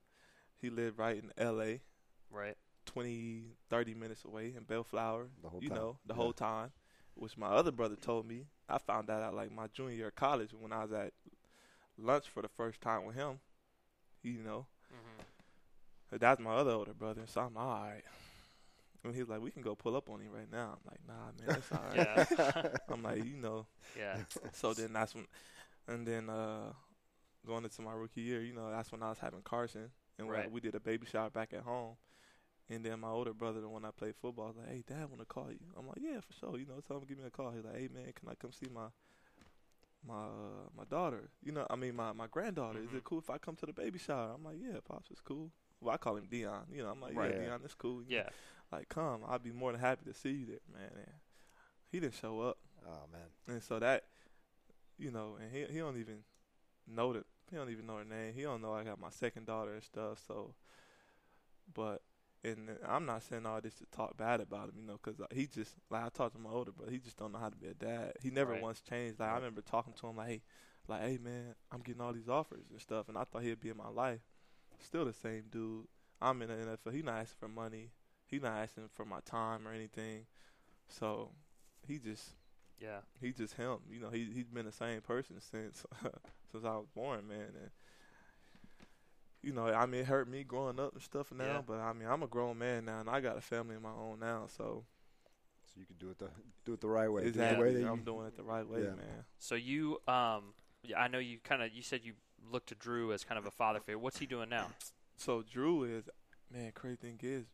he 0.60 0.70
lived 0.70 0.98
right 0.98 1.16
in 1.22 1.32
L.A. 1.36 1.82
Right. 2.30 2.56
20, 2.86 3.56
30 3.70 3.94
minutes 3.94 4.24
away 4.24 4.54
in 4.56 4.64
Bellflower, 4.64 5.28
The 5.42 5.48
whole 5.48 5.60
you 5.60 5.68
time. 5.68 5.76
know, 5.76 5.98
the 6.06 6.14
Yeah. 6.14 6.16
whole 6.16 6.32
time, 6.32 6.72
which 7.14 7.36
my 7.36 7.48
other 7.48 7.70
brother 7.72 7.96
told 7.96 8.26
me. 8.26 8.46
I 8.68 8.78
found 8.78 9.08
that 9.08 9.22
out 9.22 9.34
like 9.34 9.52
my 9.52 9.66
junior 9.68 9.94
year 9.94 10.08
of 10.08 10.14
college 10.16 10.50
when 10.58 10.72
I 10.72 10.82
was 10.84 10.92
at 10.92 11.12
lunch 11.98 12.28
for 12.28 12.42
the 12.42 12.48
first 12.48 12.80
time 12.80 13.04
with 13.04 13.16
him. 13.16 13.40
You 14.22 14.42
know, 14.42 14.66
Mm-hmm. 14.92 15.22
That's 16.18 16.40
my 16.40 16.54
other 16.54 16.72
older 16.72 16.94
brother, 16.94 17.22
so 17.26 17.40
I'm 17.42 17.56
all 17.56 17.82
right. 17.82 18.02
And 19.04 19.14
he's 19.14 19.28
like, 19.28 19.40
we 19.40 19.50
can 19.50 19.62
go 19.62 19.74
pull 19.74 19.96
up 19.96 20.08
on 20.10 20.20
him 20.20 20.32
right 20.32 20.50
now. 20.50 20.76
I'm 20.78 20.90
like, 20.90 21.00
nah, 21.06 21.32
man, 21.38 21.56
it's 21.58 21.72
all 21.72 21.84
right. 21.88 22.08
Yeah. 22.36 22.62
I'm 22.88 23.02
like, 23.02 23.24
you 23.24 23.36
know. 23.36 23.66
Yeah. 23.94 24.18
So 24.52 24.74
then 24.74 24.92
that's 24.92 25.14
when, 25.14 25.26
and 25.88 26.06
then 26.06 26.28
uh 26.30 26.72
going 27.46 27.64
into 27.64 27.82
my 27.82 27.92
rookie 27.92 28.20
year, 28.22 28.40
you 28.42 28.52
know, 28.54 28.70
that's 28.70 28.92
when 28.92 29.02
I 29.02 29.08
was 29.08 29.18
having 29.18 29.42
Carson, 29.42 29.90
and 30.18 30.28
we- 30.28 30.34
Right. 30.34 30.50
we 30.50 30.60
did 30.60 30.74
a 30.76 30.80
baby 30.80 31.06
shower 31.06 31.30
back 31.30 31.52
at 31.52 31.62
home. 31.62 31.96
And 32.68 32.84
then 32.86 33.00
my 33.00 33.08
older 33.08 33.34
brother, 33.34 33.60
the 33.60 33.68
one 33.68 33.84
I 33.84 33.90
played 33.90 34.14
football, 34.16 34.46
was 34.48 34.56
like, 34.56 34.68
"Hey, 34.68 34.84
Dad, 34.86 35.08
want 35.08 35.18
to 35.18 35.26
call 35.26 35.50
you?" 35.50 35.58
I'm 35.76 35.86
like, 35.88 35.98
"Yeah, 36.00 36.20
for 36.20 36.32
sure." 36.32 36.56
You 36.58 36.66
know, 36.66 36.80
tell 36.80 36.96
him 36.98 37.02
to 37.02 37.08
give 37.08 37.18
me 37.18 37.26
a 37.26 37.30
call. 37.30 37.50
He's 37.50 37.64
like, 37.64 37.74
"Hey, 37.76 37.88
man, 37.88 38.12
can 38.12 38.28
I 38.28 38.34
come 38.36 38.52
see 38.52 38.68
my 38.72 38.86
my 40.06 40.24
uh, 40.26 40.68
my 40.76 40.84
daughter? 40.84 41.30
You 41.42 41.52
know, 41.52 41.66
I 41.70 41.76
mean, 41.76 41.94
my 41.96 42.12
my 42.12 42.26
granddaughter. 42.28 42.78
Is 42.80 42.90
Mhm. 42.90 42.96
it 42.98 43.04
cool 43.04 43.18
if 43.18 43.30
I 43.30 43.38
come 43.38 43.56
to 43.56 43.66
the 43.66 43.72
baby 43.72 43.98
shower?" 43.98 44.32
I'm 44.34 44.44
like, 44.44 44.58
"Yeah, 44.60 44.78
pops, 44.84 45.10
it's 45.10 45.20
cool." 45.20 45.50
Well, 45.80 45.94
I 45.94 45.98
call 45.98 46.16
him 46.16 46.26
Dion. 46.26 46.66
You 46.70 46.82
know, 46.84 46.90
I'm 46.90 47.00
like, 47.00 47.16
Right. 47.16 47.32
"Yeah, 47.32 47.38
Dion, 47.40 47.60
it's 47.64 47.74
cool." 47.74 48.02
You 48.04 48.10
know, 48.10 48.16
Yeah. 48.24 48.30
like, 48.70 48.88
come, 48.88 49.22
I'd 49.26 49.42
be 49.42 49.50
more 49.52 49.72
than 49.72 49.80
happy 49.80 50.04
to 50.04 50.14
see 50.14 50.30
you 50.32 50.46
there, 50.46 50.60
man. 50.72 50.92
And 50.94 51.14
he 51.90 51.98
didn't 52.00 52.14
show 52.14 52.40
up. 52.40 52.58
Oh 52.86 53.06
man. 53.12 53.28
And 53.48 53.62
so 53.62 53.78
that, 53.80 54.04
you 54.98 55.10
know, 55.10 55.36
and 55.40 55.50
he 55.52 55.72
he 55.72 55.78
don't 55.80 55.98
even 55.98 56.18
know 56.86 57.12
that 57.12 57.24
he 57.50 57.56
don't 57.56 57.70
even 57.70 57.86
know 57.86 57.98
her 57.98 58.04
name. 58.04 58.34
He 58.34 58.42
don't 58.42 58.62
know 58.62 58.72
I 58.74 58.84
got 58.84 59.00
my 59.00 59.10
second 59.10 59.46
daughter 59.46 59.74
and 59.74 59.82
stuff. 59.82 60.22
So, 60.26 60.54
but 61.72 62.02
and 62.44 62.70
I'm 62.88 63.06
not 63.06 63.22
saying 63.22 63.46
all 63.46 63.60
this 63.60 63.74
to 63.76 63.86
talk 63.92 64.16
bad 64.16 64.40
about 64.40 64.68
him, 64.70 64.74
you 64.78 64.82
know, 64.86 64.98
because 65.02 65.20
uh, 65.20 65.26
he 65.32 65.46
just 65.46 65.76
like 65.90 66.04
I 66.04 66.08
talked 66.08 66.34
to 66.34 66.40
my 66.40 66.50
older 66.50 66.72
brother. 66.72 66.90
He 66.92 66.98
just 66.98 67.16
don't 67.16 67.32
know 67.32 67.38
how 67.38 67.48
to 67.48 67.56
be 67.56 67.68
a 67.68 67.74
dad. 67.74 68.14
He 68.20 68.30
never 68.30 68.52
Right. 68.52 68.62
once 68.62 68.80
changed. 68.80 69.20
Like 69.20 69.30
I 69.30 69.34
remember 69.36 69.60
talking 69.62 69.92
to 69.94 70.06
him 70.08 70.16
like, 70.16 70.28
hey, 70.28 70.42
like 70.88 71.02
hey 71.02 71.18
man, 71.22 71.54
I'm 71.70 71.80
getting 71.80 72.00
all 72.02 72.12
these 72.12 72.28
offers 72.28 72.66
and 72.70 72.80
stuff, 72.80 73.08
and 73.08 73.16
I 73.16 73.24
thought 73.24 73.42
he'd 73.42 73.60
be 73.60 73.70
in 73.70 73.76
my 73.76 73.88
life. 73.88 74.20
Still 74.80 75.04
the 75.04 75.12
same 75.12 75.44
dude. 75.50 75.86
I'm 76.20 76.40
in 76.42 76.48
the 76.48 76.54
NFL. 76.54 76.92
He 76.94 77.02
not 77.02 77.16
asking 77.20 77.36
for 77.38 77.48
money. 77.48 77.90
He 78.26 78.38
not 78.38 78.56
asking 78.58 78.88
for 78.92 79.04
my 79.04 79.20
time 79.24 79.66
or 79.68 79.72
anything. 79.72 80.26
So 80.88 81.30
he 81.86 81.98
just 81.98 82.30
Yeah. 82.82 82.98
he 83.20 83.32
just 83.32 83.54
him. 83.54 83.78
You 83.90 84.00
know, 84.00 84.10
he 84.10 84.28
he's 84.34 84.48
been 84.48 84.66
the 84.66 84.72
same 84.72 85.00
person 85.02 85.36
since 85.40 85.84
since 86.52 86.64
I 86.64 86.76
was 86.76 86.86
born, 86.94 87.28
man. 87.28 87.38
And 87.60 87.70
you 89.42 89.52
know, 89.52 89.66
I 89.66 89.86
mean, 89.86 90.02
it 90.02 90.06
hurt 90.06 90.28
me 90.28 90.44
growing 90.44 90.78
up 90.78 90.92
and 90.94 91.02
stuff 91.02 91.32
now, 91.32 91.44
Yeah. 91.44 91.62
but 91.66 91.78
I 91.80 91.92
mean, 91.92 92.08
I'm 92.08 92.22
a 92.22 92.26
grown 92.28 92.58
man 92.58 92.84
now, 92.84 93.00
and 93.00 93.10
I 93.10 93.20
got 93.20 93.36
a 93.36 93.40
family 93.40 93.76
of 93.76 93.82
my 93.82 93.90
own 93.90 94.20
now, 94.20 94.44
so 94.56 94.84
So 95.66 95.80
you 95.80 95.86
can 95.86 95.96
do 95.98 96.10
it 96.10 96.18
the 96.18 96.28
do 96.64 96.74
it 96.74 96.80
the 96.80 96.88
right 96.88 97.10
way. 97.10 97.22
Do 97.22 97.28
it 97.28 97.32
the 97.34 97.42
exactly, 97.42 97.74
way 97.74 97.80
that 97.82 97.88
I'm 97.88 98.02
doing 98.04 98.26
it 98.26 98.36
the 98.36 98.42
right 98.44 98.66
way, 98.66 98.82
Yeah. 98.82 98.90
man. 98.94 99.24
So 99.38 99.54
you, 99.56 99.98
um, 100.06 100.54
yeah, 100.84 101.00
I 101.00 101.08
know 101.08 101.18
you 101.18 101.38
kind 101.42 101.62
of 101.62 101.72
you 101.72 101.82
said 101.82 102.00
you 102.04 102.12
looked 102.50 102.68
to 102.68 102.74
Drew 102.74 103.12
as 103.12 103.24
kind 103.24 103.38
of 103.38 103.46
a 103.46 103.50
father 103.50 103.80
figure. 103.80 103.98
What's 103.98 104.18
he 104.18 104.26
doing 104.26 104.48
now? 104.48 104.68
So 105.16 105.42
Drew 105.42 105.84
is, 105.84 106.08
man. 106.52 106.72
Crazy 106.74 106.96
thing 106.96 107.18
is, 107.22 107.46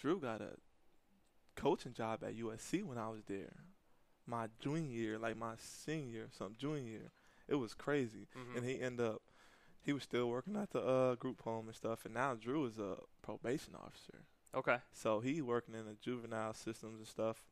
Drew 0.00 0.18
got 0.20 0.40
a 0.40 0.56
coaching 1.56 1.92
job 1.94 2.22
at 2.24 2.36
USC 2.36 2.82
when 2.82 2.98
I 2.98 3.08
was 3.08 3.22
there. 3.26 3.52
My 4.26 4.48
junior 4.60 4.90
year, 4.90 5.18
like 5.18 5.36
my 5.36 5.54
senior, 5.58 6.28
some 6.36 6.54
junior 6.58 6.90
year, 6.90 7.10
it 7.48 7.56
was 7.56 7.74
crazy. 7.74 8.26
Mhm. 8.36 8.56
and 8.56 8.64
he 8.66 8.80
ended 8.80 9.06
up 9.06 9.22
he 9.82 9.92
was 9.92 10.02
still 10.02 10.30
working 10.30 10.56
at 10.56 10.70
the 10.70 10.80
uh, 10.80 11.14
group 11.16 11.42
home 11.42 11.66
and 11.66 11.76
stuff 11.76 12.06
and 12.06 12.14
now 12.14 12.34
drew 12.34 12.64
is 12.64 12.78
a 12.78 12.96
probation 13.20 13.74
officer 13.74 14.24
Okay. 14.54 14.78
so 14.92 15.20
he 15.20 15.42
working 15.42 15.74
in 15.74 15.84
the 15.84 15.92
juvenile 16.00 16.54
systems 16.54 16.96
and 17.00 17.06
stuff 17.06 17.44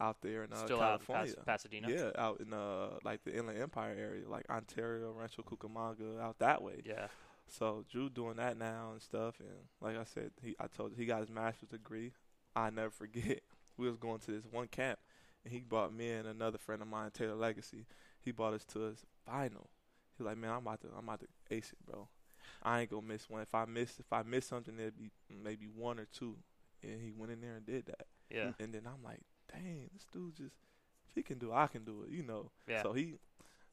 out 0.00 0.22
there 0.22 0.44
in 0.44 0.52
uh, 0.54 0.64
Still 0.64 0.80
out 0.80 1.04
california 1.06 1.34
Pas- 1.34 1.44
Pasadena. 1.44 1.90
yeah 1.90 2.10
out 2.16 2.40
in 2.40 2.54
uh 2.54 2.98
like 3.04 3.22
the 3.24 3.36
inland 3.36 3.60
empire 3.60 3.94
area 3.98 4.26
like 4.26 4.48
ontario 4.48 5.12
rancho 5.12 5.42
cucamonga 5.42 6.18
out 6.22 6.38
that 6.38 6.62
way 6.62 6.80
Yeah. 6.86 7.08
so 7.48 7.84
drew 7.90 8.08
doing 8.08 8.36
that 8.36 8.56
now 8.56 8.92
and 8.92 9.02
stuff 9.02 9.38
and 9.40 9.68
like 9.82 9.98
i 9.98 10.04
said 10.04 10.30
he 10.42 10.56
i 10.58 10.66
told 10.68 10.92
you 10.92 10.96
he 10.96 11.04
got 11.04 11.20
his 11.20 11.28
master's 11.30 11.68
degree 11.68 12.12
i 12.56 12.70
never 12.70 12.90
forget 12.90 13.42
we 13.76 13.86
was 13.88 13.98
going 13.98 14.20
to 14.20 14.30
this 14.30 14.44
one 14.50 14.68
camp 14.68 14.98
and 15.44 15.52
he 15.52 15.60
brought 15.60 15.94
me 15.94 16.10
and 16.10 16.26
another 16.26 16.58
friend 16.58 16.82
of 16.82 16.88
mine 16.88 17.10
taylor 17.12 17.34
legacy 17.34 17.86
he 18.20 18.30
brought 18.30 18.54
us 18.54 18.64
to 18.64 18.80
his 18.80 19.04
final 19.26 19.68
He's 20.16 20.26
like, 20.26 20.36
man, 20.36 20.50
I'm 20.50 20.58
about 20.58 20.80
to, 20.82 20.88
I'm 20.96 21.04
about 21.04 21.20
to 21.20 21.26
ace 21.50 21.72
it, 21.72 21.90
bro. 21.90 22.08
I 22.62 22.80
ain't 22.80 22.90
gonna 22.90 23.06
miss 23.06 23.28
one. 23.28 23.42
If 23.42 23.54
I 23.54 23.64
miss, 23.64 23.98
if 23.98 24.12
I 24.12 24.22
miss 24.22 24.46
something, 24.46 24.74
it'd 24.78 24.98
be 24.98 25.10
maybe 25.42 25.66
one 25.66 25.98
or 25.98 26.06
two. 26.06 26.36
And 26.82 27.00
he 27.02 27.12
went 27.16 27.32
in 27.32 27.40
there 27.40 27.56
and 27.56 27.66
did 27.66 27.86
that. 27.86 28.06
Yeah. 28.30 28.52
And 28.58 28.72
then 28.72 28.82
I'm 28.86 29.02
like, 29.02 29.20
dang, 29.52 29.90
this 29.92 30.06
dude 30.12 30.36
just, 30.36 30.56
if 31.08 31.14
he 31.14 31.22
can 31.22 31.38
do, 31.38 31.50
it, 31.50 31.54
I 31.54 31.66
can 31.66 31.84
do 31.84 32.04
it, 32.04 32.12
you 32.12 32.22
know. 32.22 32.50
Yeah. 32.68 32.82
So 32.82 32.92
he, 32.92 33.14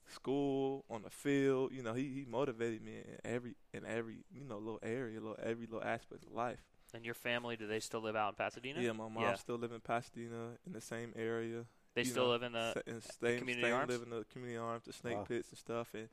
school 0.07 0.84
on 0.89 1.03
the 1.03 1.09
field, 1.09 1.72
you 1.74 1.84
know, 1.84 1.93
he 1.93 2.03
he 2.03 2.26
motivated 2.30 2.82
me 2.82 2.93
in 2.97 3.32
every 3.32 3.55
in 3.74 3.86
every 3.86 4.26
you 4.34 4.43
know 4.43 4.57
little 4.57 4.80
area, 4.82 5.19
little 5.19 5.38
every 5.41 5.67
little 5.67 5.84
aspect 5.84 6.26
of 6.26 6.34
life. 6.34 6.63
And 6.93 7.05
your 7.05 7.13
family, 7.13 7.55
do 7.55 7.67
they 7.67 7.79
still 7.79 8.01
live 8.01 8.15
out 8.15 8.29
in 8.29 8.35
Pasadena? 8.35 8.81
Yeah, 8.81 8.91
my 8.91 9.07
mom 9.07 9.23
Yeah. 9.23 9.35
still 9.35 9.55
live 9.57 9.71
in 9.71 9.79
Pasadena 9.79 10.57
in 10.65 10.73
the 10.73 10.81
same 10.81 11.13
area. 11.15 11.65
They 11.93 12.01
you 12.01 12.09
still 12.09 12.25
know, 12.25 12.31
live 12.31 12.43
in 12.43 12.51
the. 12.53 12.73
Sa- 12.73 12.81
and 12.87 13.03
stay, 13.03 13.37
community 13.37 13.63
stay 13.67 13.71
arms? 13.71 13.89
live 13.91 14.01
in 14.03 14.09
the 14.09 14.25
community 14.25 14.57
arms, 14.57 14.83
the 14.85 14.93
snake 14.93 15.17
Wow. 15.17 15.23
pits 15.23 15.49
and 15.49 15.57
stuff, 15.57 15.93
and 15.93 16.09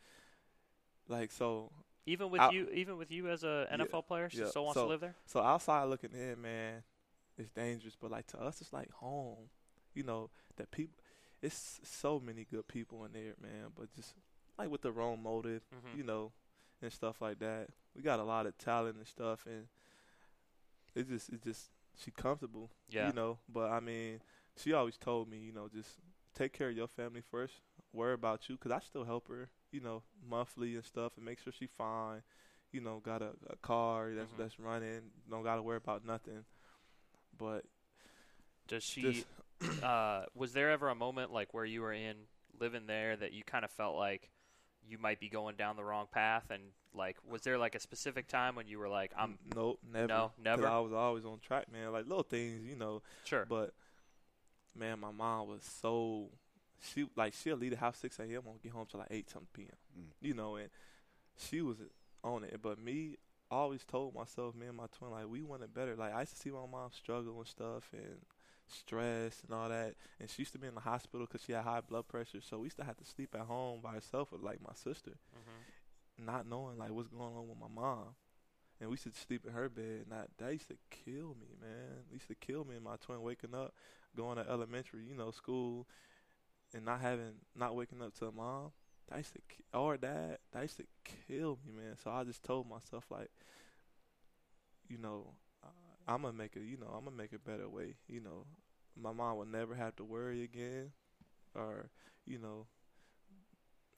like 1.09 1.31
so. 1.33 1.73
Even 2.07 2.31
with 2.31 2.41
out- 2.41 2.53
you, 2.55 2.69
even 2.71 2.97
with 2.97 3.11
you 3.11 3.29
as 3.29 3.45
a 3.45 3.67
Yeah, 3.71 3.77
NFL 3.79 4.03
player, 4.07 4.31
she 4.31 4.39
yeah. 4.39 4.47
still 4.49 4.65
wants 4.65 4.77
So- 4.79 4.85
to 4.85 4.89
live 4.89 5.01
there. 5.01 5.15
So 5.27 5.41
outside 5.41 5.85
looking 5.85 6.13
in, 6.13 6.41
man, 6.41 6.83
it's 7.37 7.51
dangerous. 7.51 7.97
But 7.97 8.11
like 8.11 8.27
to 8.29 8.41
us, 8.41 8.61
it's 8.61 8.73
like 8.73 8.91
home. 8.93 9.51
You 9.95 10.05
know 10.05 10.31
that 10.57 10.71
people. 10.71 10.95
It's 11.43 11.81
so 11.85 12.19
many 12.19 12.45
good 12.45 12.67
people 12.67 13.05
in 13.05 13.13
there, 13.13 13.35
man. 13.41 13.73
But 13.77 13.93
just 13.95 14.15
like 14.59 14.71
with 14.71 14.83
the 14.83 14.91
wrong 14.93 15.23
motive, 15.23 15.63
Mhm. 15.71 15.97
you 15.99 16.03
know, 16.03 16.33
and 16.83 16.93
stuff 16.93 17.21
like 17.21 17.39
that. 17.41 17.71
We 17.95 18.03
got 18.03 18.21
a 18.21 18.25
lot 18.25 18.47
of 18.47 18.57
talent 18.59 18.97
and 18.97 19.07
stuff, 19.07 19.47
and 19.47 19.69
it 20.99 21.09
just 21.09 21.31
it's 21.31 21.45
just 21.45 21.71
she 22.03 22.11
comfortable. 22.11 22.71
Yeah. 22.91 23.09
You 23.09 23.13
know, 23.15 23.39
but 23.53 23.71
I 23.71 23.81
mean, 23.81 24.21
she 24.57 24.73
always 24.73 24.97
told 24.99 25.29
me, 25.29 25.39
you 25.39 25.53
know, 25.53 25.69
just 25.73 25.91
take 26.35 26.53
care 26.53 26.69
of 26.71 26.77
your 26.77 26.89
family 26.89 27.23
first. 27.31 27.55
Worry 27.93 28.15
about 28.15 28.49
you, 28.49 28.57
cause 28.59 28.73
I 28.73 28.81
still 28.81 29.05
help 29.05 29.29
her, 29.29 29.49
you 29.73 29.81
know, 29.81 30.03
monthly 30.29 30.75
and 30.75 30.85
stuff, 30.85 31.13
and 31.17 31.25
make 31.25 31.39
sure 31.41 31.53
she 31.53 31.67
fine. 31.67 32.23
You 32.73 32.81
know, 32.83 33.01
got 33.03 33.23
a, 33.23 33.31
a 33.49 33.57
car 33.63 34.11
that's 34.15 34.31
Mhm. 34.33 34.39
that's 34.39 34.61
running. 34.61 35.11
Don't 35.31 35.43
got 35.43 35.57
to 35.57 35.63
worry 35.63 35.79
about 35.79 36.05
nothing. 36.05 36.45
But 37.39 37.65
Does 38.69 38.83
she? 38.83 39.03
just 39.03 39.27
uh, 39.83 40.25
was 40.35 40.53
there 40.53 40.71
ever 40.71 40.89
a 40.89 40.95
moment 40.95 41.33
like 41.33 41.55
where 41.55 41.65
you 41.65 41.81
were 41.81 41.93
in 41.93 42.17
living 42.61 42.87
there 42.87 43.17
that 43.17 43.33
you 43.33 43.43
kind 43.45 43.65
of 43.65 43.71
felt 43.71 43.97
like 43.97 44.31
you 44.89 44.99
might 44.99 45.21
be 45.21 45.29
going 45.29 45.57
down 45.57 45.77
the 45.77 45.85
wrong 45.85 46.07
path, 46.11 46.51
and 46.51 46.63
like, 46.95 47.17
was 47.29 47.43
there 47.43 47.59
like 47.59 47.75
a 47.75 47.81
specific 47.81 48.29
time 48.29 48.55
when 48.55 48.67
you 48.69 48.79
were 48.79 48.89
like, 48.89 49.13
I'm 49.17 49.39
nope, 49.55 49.79
never. 49.93 50.09
no, 50.09 50.33
'Cause 50.37 50.45
never, 50.45 50.67
I 50.67 50.79
was 50.81 50.93
always 50.93 51.25
on 51.25 51.39
track, 51.41 51.71
man. 51.73 51.93
Like 51.93 52.07
little 52.07 52.23
things, 52.23 52.65
you 52.67 52.77
know. 52.77 53.03
sure, 53.25 53.47
But 53.49 53.75
man, 54.75 54.99
my 55.01 55.11
mom 55.11 55.49
was 55.49 55.63
so 55.65 56.29
she 56.81 57.09
like 57.17 57.35
she'll 57.35 57.57
leave 57.57 57.73
the 57.73 57.77
house 57.77 57.99
six 57.99 58.19
a.m. 58.19 58.43
and 58.47 58.63
get 58.63 58.73
home 58.73 58.87
till 58.91 59.01
like 59.01 59.09
eight 59.11 59.29
something 59.31 59.49
p.m. 59.53 59.77
Mm. 59.99 60.11
You 60.21 60.35
know, 60.35 60.57
and 60.57 60.69
she 61.37 61.61
was 61.61 61.79
on 62.23 62.45
it. 62.45 62.61
But 62.63 62.79
me, 62.79 63.17
I 63.51 63.57
always 63.57 63.85
told 63.85 64.15
myself, 64.15 64.55
me 64.55 64.67
and 64.67 64.77
my 64.77 64.87
twin, 64.97 65.11
like 65.11 65.27
we 65.29 65.43
wanted 65.43 65.75
better. 65.75 65.97
Like 65.97 66.15
I 66.15 66.21
used 66.21 66.35
to 66.35 66.39
see 66.39 66.51
my 66.51 66.67
mom 66.71 66.91
struggle 66.93 67.37
and 67.39 67.47
stuff 67.47 67.89
and 67.93 68.21
stress 68.69 69.43
and 69.45 69.55
all 69.55 69.69
that. 69.69 69.95
And 70.21 70.29
she 70.31 70.43
used 70.43 70.53
to 70.53 70.59
be 70.59 70.67
in 70.69 70.75
the 70.75 70.81
hospital 70.81 71.27
because 71.27 71.45
she 71.45 71.53
had 71.53 71.65
high 71.65 71.81
blood 71.81 72.09
pressure. 72.09 72.41
So 72.41 72.59
we 72.59 72.67
used 72.67 72.77
to 72.79 72.85
have 72.85 72.97
to 72.99 73.05
sleep 73.05 73.35
at 73.35 73.43
home 73.47 73.81
by 73.83 73.93
herself 73.93 74.33
with 74.33 74.43
like 74.43 74.61
my 74.63 74.75
sister, 74.75 75.13
hmm 75.35 75.63
not 76.27 76.49
knowing 76.49 76.79
like 76.79 76.91
what's 76.91 77.09
going 77.09 77.37
on 77.37 77.49
with 77.49 77.59
my 77.59 77.69
mom. 77.73 78.09
And 78.81 78.91
we 78.91 78.95
used 78.95 79.05
to 79.05 79.13
sleep 79.13 79.45
in 79.47 79.53
her 79.53 79.69
bed, 79.69 80.05
and 80.05 80.11
that, 80.13 80.29
that 80.39 80.53
used 80.53 80.69
to 80.69 80.77
kill 80.91 81.37
me, 81.41 81.49
man. 81.61 82.05
It 82.11 82.15
used 82.15 82.29
to 82.29 82.35
kill 82.35 82.65
me 82.65 82.77
and 82.77 82.85
my 82.85 82.97
twin 82.97 83.23
waking 83.23 83.55
up, 83.55 83.75
going 84.17 84.37
to 84.37 84.49
elementary, 84.49 85.05
you 85.05 85.15
know, 85.15 85.31
school, 85.31 85.87
and 86.75 86.85
not 86.85 87.01
having, 87.01 87.35
not 87.57 87.75
waking 87.77 88.03
up 88.03 88.15
to 88.19 88.27
a 88.27 88.33
mom. 88.33 88.73
That 89.09 89.19
used 89.19 89.33
to, 89.35 89.41
or 89.79 89.97
dad, 89.97 90.39
that 90.53 90.63
used 90.63 90.77
to 90.79 90.85
kill 91.27 91.59
me, 91.67 91.73
man. 91.83 91.97
So 92.03 92.11
I 92.11 92.25
just 92.25 92.43
told 92.45 92.69
myself, 92.69 93.05
like, 93.11 93.31
you 94.89 94.99
know, 94.99 95.33
I'm 96.09 96.23
gonna 96.23 96.35
make 96.35 96.57
it, 96.57 96.63
you 96.65 96.79
know, 96.79 96.89
I'm 96.97 97.05
gonna 97.05 97.17
make 97.17 97.35
a 97.35 97.41
better 97.41 97.69
way. 97.69 97.97
You 98.09 98.21
know, 98.23 98.47
my 99.01 99.13
mom 99.13 99.39
will 99.39 99.47
never 99.47 99.77
have 99.77 99.97
to 99.99 100.05
worry 100.05 100.45
again, 100.45 100.93
or, 101.55 101.91
you 102.27 102.39
know, 102.39 102.67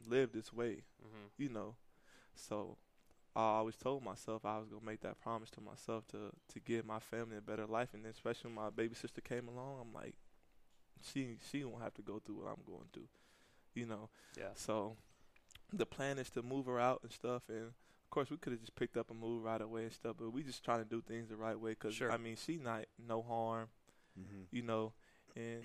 live 0.09 0.33
this 0.33 0.53
way 0.53 0.83
hmm 1.03 1.29
you 1.39 1.49
know. 1.51 1.77
So 2.35 2.77
I 3.37 3.43
always 3.43 3.77
told 3.77 4.03
myself 4.05 4.45
I 4.45 4.59
was 4.59 4.69
gonna 4.69 4.85
make 4.87 5.01
that 5.03 5.21
promise 5.21 5.51
to 5.53 5.61
myself 5.61 6.07
to 6.09 6.31
to 6.53 6.61
give 6.61 6.85
my 6.87 7.01
family 7.01 7.37
a 7.39 7.41
better 7.43 7.67
life, 7.67 7.91
and 7.95 8.05
then 8.05 8.13
especially 8.13 8.49
when 8.53 8.65
my 8.65 8.71
baby 8.71 8.95
sister 8.95 9.21
came 9.21 9.49
along, 9.49 9.81
I'm 9.83 9.95
like, 9.95 10.15
she 11.03 11.37
she 11.51 11.65
won't 11.65 11.83
have 11.83 11.95
to 11.95 12.03
go 12.03 12.21
through 12.21 12.37
what 12.37 12.49
I'm 12.49 12.65
going 12.67 12.89
through, 12.93 13.09
you 13.75 13.87
know. 13.87 14.11
yeah, 14.37 14.55
So 14.55 14.97
the 15.73 15.87
plan 15.87 16.19
is 16.19 16.31
to 16.31 16.43
move 16.43 16.67
her 16.67 16.81
out 16.81 17.01
and 17.03 17.13
stuff, 17.13 17.43
and 17.49 17.73
of 18.11 18.13
course 18.13 18.29
we 18.29 18.37
could 18.39 18.53
have 18.53 18.59
just 18.61 18.75
picked 18.75 18.97
up 18.97 19.09
and 19.13 19.21
moved 19.21 19.45
right 19.45 19.61
away 19.61 19.85
and 19.85 19.93
stuff, 19.93 20.17
but 20.19 20.33
we 20.33 20.43
just 20.43 20.65
trying 20.65 20.81
to 20.81 20.85
do 20.85 21.01
things 21.01 21.29
the 21.29 21.37
right 21.37 21.59
way, 21.59 21.77
cause 21.77 21.95
Sure. 21.95 22.11
I 22.11 22.17
mean 22.17 22.35
she 22.35 22.57
not 22.57 22.87
no 22.99 23.23
harm, 23.23 23.69
Mm-hmm. 24.19 24.43
you 24.51 24.63
know, 24.63 24.93
and 25.37 25.63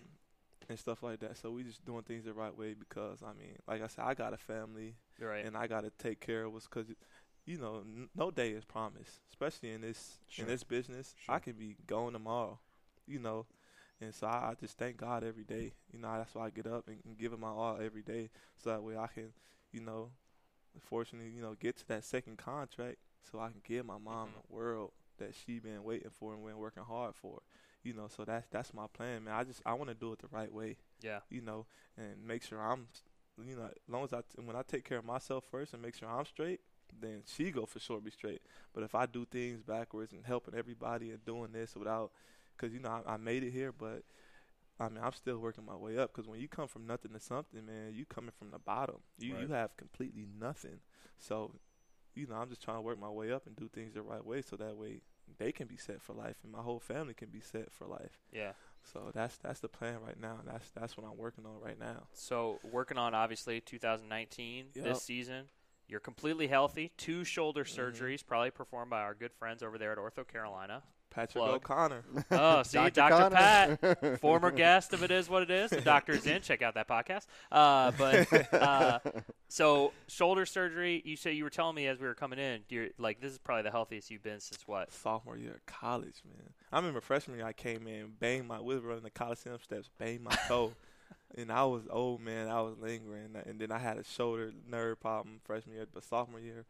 and 0.70 0.78
stuff 0.78 1.02
like 1.02 1.20
that. 1.22 1.38
So 1.38 1.50
we 1.50 1.64
just 1.64 1.84
doing 1.84 2.04
things 2.04 2.26
the 2.26 2.34
right 2.34 2.56
way 2.56 2.76
because 2.76 3.24
I 3.24 3.34
mean, 3.34 3.56
like 3.68 3.82
I 3.82 3.88
said, 3.88 4.06
I 4.06 4.14
got 4.14 4.34
a 4.34 4.38
family 4.38 4.94
right, 5.20 5.44
and 5.44 5.58
I 5.58 5.66
got 5.66 5.82
to 5.86 5.90
take 5.98 6.20
care 6.20 6.44
of 6.44 6.56
us 6.56 6.68
because, 6.70 6.86
you 7.48 7.58
know, 7.58 7.78
n- 7.78 8.10
no 8.16 8.30
day 8.30 8.52
is 8.52 8.64
promised, 8.64 9.22
especially 9.32 9.72
in 9.72 9.82
this 9.82 10.20
Sure. 10.30 10.46
in 10.46 10.52
this 10.52 10.64
business. 10.64 11.16
Sure. 11.26 11.34
I 11.34 11.40
can 11.40 11.54
be 11.54 11.78
gone 11.88 12.14
tomorrow, 12.14 12.60
you 13.08 13.18
know, 13.18 13.48
and 14.00 14.14
so 14.14 14.28
I, 14.28 14.52
I 14.52 14.54
just 14.60 14.78
thank 14.78 14.98
God 14.98 15.24
every 15.24 15.44
day. 15.46 15.74
You 15.92 15.98
know, 16.00 16.14
that's 16.16 16.36
why 16.36 16.46
I 16.46 16.50
get 16.52 16.68
up 16.68 16.88
and, 16.88 16.98
and 17.06 17.18
give 17.18 17.34
Him 17.34 17.40
my 17.40 17.48
all 17.50 17.80
every 17.82 18.04
day, 18.04 18.30
so 18.56 18.70
that 18.70 18.84
way 18.84 18.96
I 18.96 19.08
can, 19.08 19.34
you 19.72 19.82
know, 19.82 20.12
fortunately, 20.82 21.32
you 21.32 21.42
know, 21.42 21.56
get 21.56 21.78
to 21.78 21.88
that 21.88 22.04
second 22.04 22.38
contract, 22.38 22.98
so 23.32 23.40
I 23.40 23.50
can 23.50 23.62
give 23.64 23.86
my 23.86 23.98
mom 23.98 24.30
Mhm. 24.30 24.34
the 24.48 24.54
world 24.54 24.92
that 25.18 25.34
she 25.36 25.60
been 25.60 25.84
waiting 25.84 26.10
for 26.10 26.34
and 26.34 26.46
been 26.46 26.58
working 26.58 26.84
hard 26.84 27.16
for. 27.16 27.42
You 27.84 27.94
know, 27.94 28.08
so 28.08 28.26
that's 28.26 28.48
that's 28.50 28.74
my 28.74 28.88
plan, 28.88 29.24
man. 29.26 29.34
I 29.36 29.44
just 29.44 29.62
I 29.66 29.74
want 29.74 29.90
to 29.90 29.96
do 29.96 30.12
it 30.14 30.20
the 30.20 30.28
right 30.28 30.52
way 30.52 30.78
yeah, 31.02 31.20
you 31.30 31.42
know, 31.42 31.66
and 31.98 32.26
make 32.26 32.42
sure 32.44 32.60
I'm, 32.60 32.88
you 33.44 33.56
know, 33.56 33.66
as 33.66 33.74
long 33.88 34.04
as 34.06 34.14
I 34.14 34.22
when 34.42 34.56
I 34.56 34.64
take 34.64 34.84
care 34.84 34.98
of 34.98 35.06
myself 35.06 35.44
first 35.46 35.74
and 35.74 35.82
make 35.82 35.96
sure 35.96 36.10
I'm 36.10 36.26
straight, 36.26 36.62
then 37.00 37.24
she 37.26 37.52
go 37.52 37.66
for 37.66 37.80
sure 37.80 38.00
be 38.02 38.12
straight. 38.12 38.42
But 38.74 38.84
if 38.84 38.96
I 38.96 39.06
do 39.06 39.26
things 39.26 39.62
backwards 39.62 40.14
and 40.14 40.26
helping 40.26 40.56
everybody 40.56 41.12
and 41.12 41.24
doing 41.26 41.52
this 41.52 41.76
without, 41.76 42.12
because 42.58 42.74
you 42.74 42.80
know 42.80 43.04
I, 43.06 43.14
I 43.14 43.18
made 43.18 43.44
it 43.44 43.52
here, 43.52 43.72
but 43.72 44.04
I 44.80 44.90
mean 44.90 45.02
I'm 45.04 45.14
still 45.14 45.38
working 45.38 45.66
my 45.66 45.76
way 45.76 45.98
up. 45.98 46.14
Because 46.14 46.28
when 46.28 46.40
you 46.40 46.48
come 46.48 46.68
from 46.68 46.86
nothing 46.86 47.12
to 47.14 47.20
something, 47.20 47.66
man, 47.66 47.94
you 47.94 48.06
coming 48.06 48.32
from 48.38 48.52
the 48.52 48.60
bottom. 48.60 48.98
You 49.18 49.36
you 49.38 49.48
have 49.50 49.76
completely 49.78 50.26
nothing. 50.40 50.80
So, 51.18 51.52
you 52.14 52.28
know, 52.28 52.36
I'm 52.36 52.50
just 52.50 52.62
trying 52.64 52.78
to 52.78 52.82
work 52.82 53.00
my 53.00 53.10
way 53.10 53.32
up 53.32 53.46
and 53.48 53.56
do 53.56 53.68
things 53.70 53.94
the 53.94 54.02
right 54.02 54.26
way, 54.26 54.42
so 54.42 54.56
that 54.58 54.76
way 54.78 55.02
they 55.38 55.52
can 55.52 55.68
be 55.68 55.78
set 55.78 56.02
for 56.02 56.14
life 56.14 56.38
and 56.44 56.52
my 56.52 56.60
whole 56.62 56.80
family 56.80 57.14
can 57.14 57.30
be 57.30 57.40
set 57.40 57.72
for 57.72 57.88
life. 57.88 58.20
yeah. 58.32 58.52
So 58.84 59.10
that's 59.14 59.38
that's 59.38 59.60
the 59.62 59.68
plan 59.68 59.98
right 60.06 60.20
now. 60.20 60.42
That's 60.46 60.70
that's 60.70 60.96
what 60.96 61.08
I'm 61.08 61.18
working 61.18 61.46
on 61.48 61.60
right 61.60 61.80
now. 61.80 62.04
So 62.14 62.60
working 62.72 63.00
on 63.00 63.16
obviously 63.16 63.60
2019 63.60 64.68
Yep. 64.76 64.84
this 64.84 65.02
season. 65.02 65.46
You're 65.88 66.00
completely 66.00 66.48
healthy. 66.48 66.92
Two 66.98 67.24
shoulder 67.24 67.64
Mhm. 67.64 67.76
surgeries, 67.78 68.26
probably 68.26 68.52
performed 68.52 68.90
by 68.92 69.02
our 69.02 69.14
good 69.16 69.34
friends 69.34 69.62
over 69.64 69.78
there 69.78 69.92
at 69.92 69.98
OrthoCarolina. 69.98 70.82
Patrick 71.10 71.44
Plug. 71.44 71.56
O'Connor. 71.56 72.04
Oh, 72.32 72.64
see, 72.64 72.78
Dr. 72.90 73.10
Connor. 73.10 73.36
Pat, 73.78 74.20
former 74.22 74.52
guest 74.52 74.94
of 74.94 75.04
It 75.04 75.12
Is 75.12 75.30
What 75.30 75.44
It 75.44 75.52
Is. 75.52 75.70
The 75.76 75.82
doctor's 75.82 76.26
in. 76.26 76.42
Check 76.42 76.62
out 76.62 76.74
that 76.76 76.88
podcast. 76.88 77.26
Uh, 77.52 77.92
but 77.98 78.54
uh, 78.54 79.00
so 79.48 79.94
shoulder 80.08 80.46
surgery. 80.46 81.02
You 81.06 81.16
say 81.16 81.34
you 81.34 81.44
were 81.44 81.50
telling 81.50 81.76
me 81.76 81.88
as 81.88 82.00
we 82.00 82.08
were 82.08 82.16
coming 82.16 82.40
in. 82.40 82.62
You're 82.70 82.88
like 82.98 83.22
this 83.22 83.32
is 83.32 83.38
probably 83.38 83.64
the 83.64 83.72
healthiest 83.72 84.12
you've 84.12 84.24
been 84.24 84.40
since 84.40 84.68
what? 84.68 84.92
Sophomore 84.92 85.38
year 85.38 85.54
of 85.54 85.66
college, 85.66 86.22
man. 86.26 86.50
I 86.72 86.78
remember 86.78 87.02
freshman 87.02 87.38
year 87.38 87.46
I 87.48 87.54
came 87.54 87.88
in, 87.88 88.14
banged 88.20 88.48
my, 88.48 88.60
we 88.60 88.76
were 88.76 88.82
running 88.82 89.04
the 89.04 89.10
Coliseum 89.10 89.60
steps, 89.64 89.90
banged 89.98 90.22
my 90.22 90.36
toe. 90.48 90.74
and 91.38 91.52
I 91.52 91.64
was 91.66 91.84
old, 91.90 92.22
man. 92.22 92.50
I 92.50 92.62
was 92.62 92.78
lingering. 92.80 93.36
And 93.46 93.60
then 93.60 93.72
I 93.72 93.78
had 93.78 93.98
a 93.98 94.04
shoulder 94.04 94.52
nerve 94.70 95.00
problem 95.00 95.40
freshman 95.44 95.76
year. 95.76 95.86
But 95.94 96.04
sophomore 96.04 96.40
year, 96.40 96.66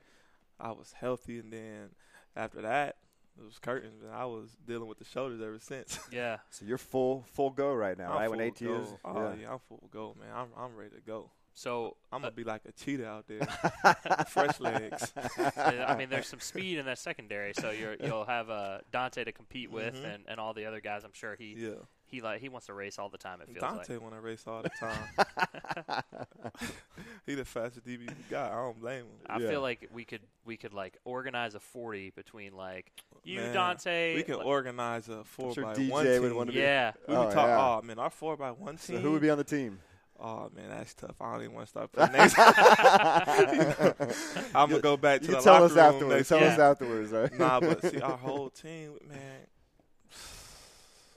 I 0.59 0.71
was 0.71 0.93
healthy. 0.93 1.39
And 1.39 1.51
then 1.51 1.89
after 2.35 2.61
that, 2.61 2.97
it 3.39 3.43
was 3.45 3.59
curtains. 3.59 4.01
And 4.03 4.11
I 4.13 4.25
was 4.25 4.49
dealing 4.67 4.87
with 4.87 4.97
the 4.99 5.05
shoulders 5.05 5.41
ever 5.41 5.59
since. 5.59 5.99
Yeah. 6.11 6.37
So 6.49 6.65
you're 6.65 6.77
full 6.77 7.23
full 7.33 7.49
go 7.49 7.73
right 7.73 7.97
now, 7.97 8.11
I'm 8.11 8.17
right? 8.19 8.29
When 8.29 8.39
full 8.39 8.47
AT 8.47 8.59
go. 8.63 8.81
is. 8.81 8.87
Oh, 9.03 9.33
yeah. 9.39 9.51
I'm 9.53 9.59
full 9.67 9.89
go, 9.91 10.15
man. 10.19 10.29
I'm, 10.35 10.47
I'm 10.57 10.75
ready 10.75 10.91
to 10.95 11.01
go. 11.01 11.29
So 11.57 11.95
I'm 12.11 12.17
uh, 12.17 12.27
going 12.27 12.31
to 12.33 12.35
be 12.35 12.43
like 12.43 12.63
a 12.67 12.71
cheetah 12.73 13.07
out 13.07 13.27
there. 13.27 13.39
Fresh 14.27 14.59
legs. 14.59 15.13
I 15.57 15.95
mean, 15.97 16.09
there's 16.09 16.27
some 16.27 16.41
speed 16.41 16.77
in 16.79 16.85
that 16.85 16.99
secondary, 16.99 17.53
so 17.53 17.71
you're, 17.71 17.95
you'll 17.95 18.25
have 18.25 18.49
uh, 18.49 18.79
Donte 18.91 19.23
to 19.23 19.31
compete 19.31 19.71
with, 19.71 19.95
Mhm. 19.95 20.15
and, 20.15 20.23
and 20.27 20.37
all 20.39 20.53
the 20.53 20.65
other 20.65 20.81
guys. 20.81 21.05
I'm 21.05 21.13
sure 21.13 21.33
he 21.37 21.55
Yeah. 21.57 21.69
He 22.07 22.21
like 22.21 22.39
he 22.39 22.49
wants 22.49 22.67
to 22.67 22.73
race 22.73 22.99
all 22.99 23.09
the 23.09 23.17
time. 23.17 23.41
It 23.41 23.47
feels 23.49 23.61
like 23.61 23.87
Donte 23.87 23.89
like. 23.89 24.01
want 24.01 24.13
to 24.13 24.21
race 24.21 24.43
all 24.47 24.61
the 24.61 24.69
time. 24.79 26.03
he 27.25 27.33
the 27.35 27.43
fastest 27.45 27.85
DB 27.85 28.07
guy. 28.29 28.47
I 28.47 28.55
don't 28.55 28.79
blame 28.79 29.05
him. 29.05 29.11
I 29.27 29.39
Yeah. 29.39 29.49
feel 29.49 29.61
like 29.61 29.89
we 29.91 30.05
could 30.05 30.21
we 30.45 30.55
could 30.55 30.73
like 30.73 30.97
organize 31.03 31.55
a 31.55 31.59
40 31.59 32.11
between 32.11 32.55
like 32.55 32.91
you, 33.23 33.39
Man, 33.39 33.55
Donte. 33.55 34.15
We 34.15 34.23
can 34.23 34.37
like- 34.37 34.45
organize 34.45 35.09
a 35.09 35.23
four 35.23 35.53
sure 35.53 35.63
by 35.63 35.73
DJ 35.73 35.89
one 35.89 36.05
would 36.05 36.21
team. 36.21 36.35
wanna 36.35 36.51
be- 36.51 36.59
yeah. 36.59 36.91
We 37.07 37.15
Oh, 37.15 37.27
be 37.27 37.33
talk, 37.33 37.47
yeah. 37.47 37.59
oh 37.59 37.81
man, 37.83 37.97
our 37.99 38.11
four 38.11 38.37
by 38.37 38.51
one 38.51 38.77
So 38.77 38.93
team. 38.93 39.01
who 39.01 39.11
would 39.13 39.21
be 39.21 39.31
on 39.31 39.37
the 39.39 39.43
team? 39.43 39.79
Oh 40.19 40.49
man, 40.55 40.69
that's 40.69 40.93
tough. 40.93 41.19
I 41.19 41.33
don't 41.33 41.41
even 41.43 41.55
want 41.55 41.65
to 41.67 41.71
start 41.71 41.91
putting 41.91 42.13
names. 42.17 42.33
I'm 44.55 44.69
gonna 44.69 44.79
go 44.81 44.95
back 44.95 45.21
to 45.21 45.25
You 45.27 45.31
the 45.31 45.35
can 45.37 45.43
tell 45.43 45.53
locker 45.53 45.65
us 45.65 45.71
room 45.71 45.79
afterwards. 45.79 46.15
next 46.15 46.29
Tell 46.29 46.39
year. 46.39 46.49
us 46.51 46.59
afterwards, 46.59 47.11
right? 47.11 47.39
Nah, 47.39 47.59
but 47.59 47.81
see, 47.81 47.99
our 47.99 48.15
whole 48.17 48.49
team, 48.49 48.93
man. 49.09 49.19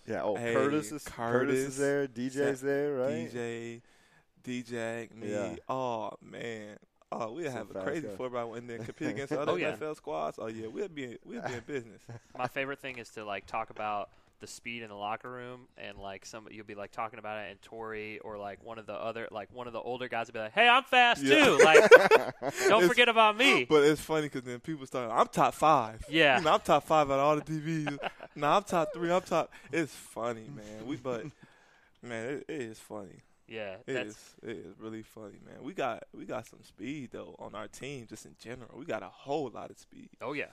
Yeah. 0.08 0.22
Oh, 0.22 0.36
Hey, 0.36 0.54
Curtis 0.54 0.92
is 0.92 1.04
Curtis 1.04 1.54
is 1.58 1.64
Curtis, 1.64 1.76
there. 1.78 2.06
DJ's 2.08 2.60
there, 2.60 2.94
right? 2.94 3.32
DJ, 3.32 3.80
DJ, 4.44 5.14
me. 5.14 5.30
Yeah. 5.30 5.56
Oh 5.68 6.12
man. 6.22 6.76
Oh, 7.10 7.32
we'll 7.32 7.44
Some 7.46 7.54
have 7.54 7.70
a 7.76 7.80
crazy 7.84 8.06
guys. 8.06 8.16
four 8.16 8.28
by 8.30 8.44
one, 8.44 8.58
and 8.58 8.70
then 8.70 8.84
compete 8.84 9.08
against 9.08 9.32
other 9.32 9.52
Oh, 9.52 9.56
yeah. 9.56 9.72
NFL 9.76 9.96
squads. 9.96 10.38
Oh 10.40 10.46
yeah, 10.46 10.66
we'll 10.66 10.88
be 10.88 11.16
we'll 11.24 11.40
be 11.42 11.54
in 11.54 11.60
business. 11.66 12.02
My 12.36 12.48
favorite 12.48 12.80
thing 12.80 12.98
is 12.98 13.08
to 13.10 13.24
like 13.24 13.46
talk 13.46 13.70
about 13.70 14.10
the 14.40 14.46
speed 14.46 14.82
in 14.82 14.88
the 14.88 14.94
locker 14.94 15.30
room 15.30 15.62
and 15.76 15.98
like 15.98 16.24
some 16.24 16.46
you'll 16.50 16.64
be 16.66 16.74
like 16.74 16.92
talking 16.92 17.18
about 17.18 17.38
it 17.44 17.50
and 17.50 17.60
Tori 17.62 18.18
or 18.20 18.38
like 18.38 18.62
one 18.64 18.78
of 18.78 18.86
the 18.86 18.92
other 18.94 19.26
like 19.30 19.48
one 19.52 19.66
of 19.66 19.72
the 19.72 19.80
older 19.80 20.08
guys 20.08 20.28
will 20.28 20.34
be 20.34 20.38
like, 20.38 20.52
"Hey, 20.52 20.68
I'm 20.68 20.84
fast 20.84 21.22
Yeah. 21.22 21.44
too." 21.44 21.58
Like, 21.64 21.90
don't 21.90 22.82
It's- 22.82 22.86
forget 22.88 23.08
about 23.08 23.36
me. 23.36 23.64
But 23.64 23.84
it's 23.84 24.00
funny 24.00 24.22
because 24.28 24.42
then 24.42 24.60
people 24.60 24.86
start. 24.86 25.10
I'm 25.12 25.26
top 25.28 25.54
five. 25.54 26.04
Yeah. 26.08 26.38
You 26.38 26.44
know, 26.44 26.52
I'm 26.54 26.60
top 26.60 26.84
five 26.84 27.10
out 27.10 27.18
of 27.18 27.24
all 27.24 27.36
the 27.36 27.42
DBs. 27.42 27.98
no, 28.36 28.46
I'm 28.48 28.62
top 28.64 28.88
three. 28.94 29.10
I'm 29.10 29.22
top. 29.22 29.52
It's 29.72 29.92
funny, 29.94 30.48
man. 30.54 30.86
We 30.86 30.96
but 30.96 31.24
man, 32.02 32.26
it, 32.28 32.44
it 32.48 32.60
is 32.62 32.78
funny. 32.78 33.22
Yeah, 33.50 33.76
It 33.86 33.96
is. 34.08 34.18
It 34.42 34.58
is 34.58 34.74
really 34.78 35.02
funny, 35.02 35.38
man. 35.44 35.62
We 35.62 35.72
got 35.72 36.04
we 36.14 36.26
got 36.26 36.46
some 36.46 36.62
speed 36.62 37.10
though 37.12 37.34
on 37.38 37.54
our 37.54 37.66
team, 37.66 38.06
just 38.06 38.26
in 38.26 38.34
general. 38.38 38.70
We 38.76 38.84
got 38.84 39.02
a 39.02 39.08
whole 39.08 39.48
lot 39.52 39.70
of 39.70 39.78
speed. 39.78 40.10
oh 40.20 40.34
yeah. 40.34 40.50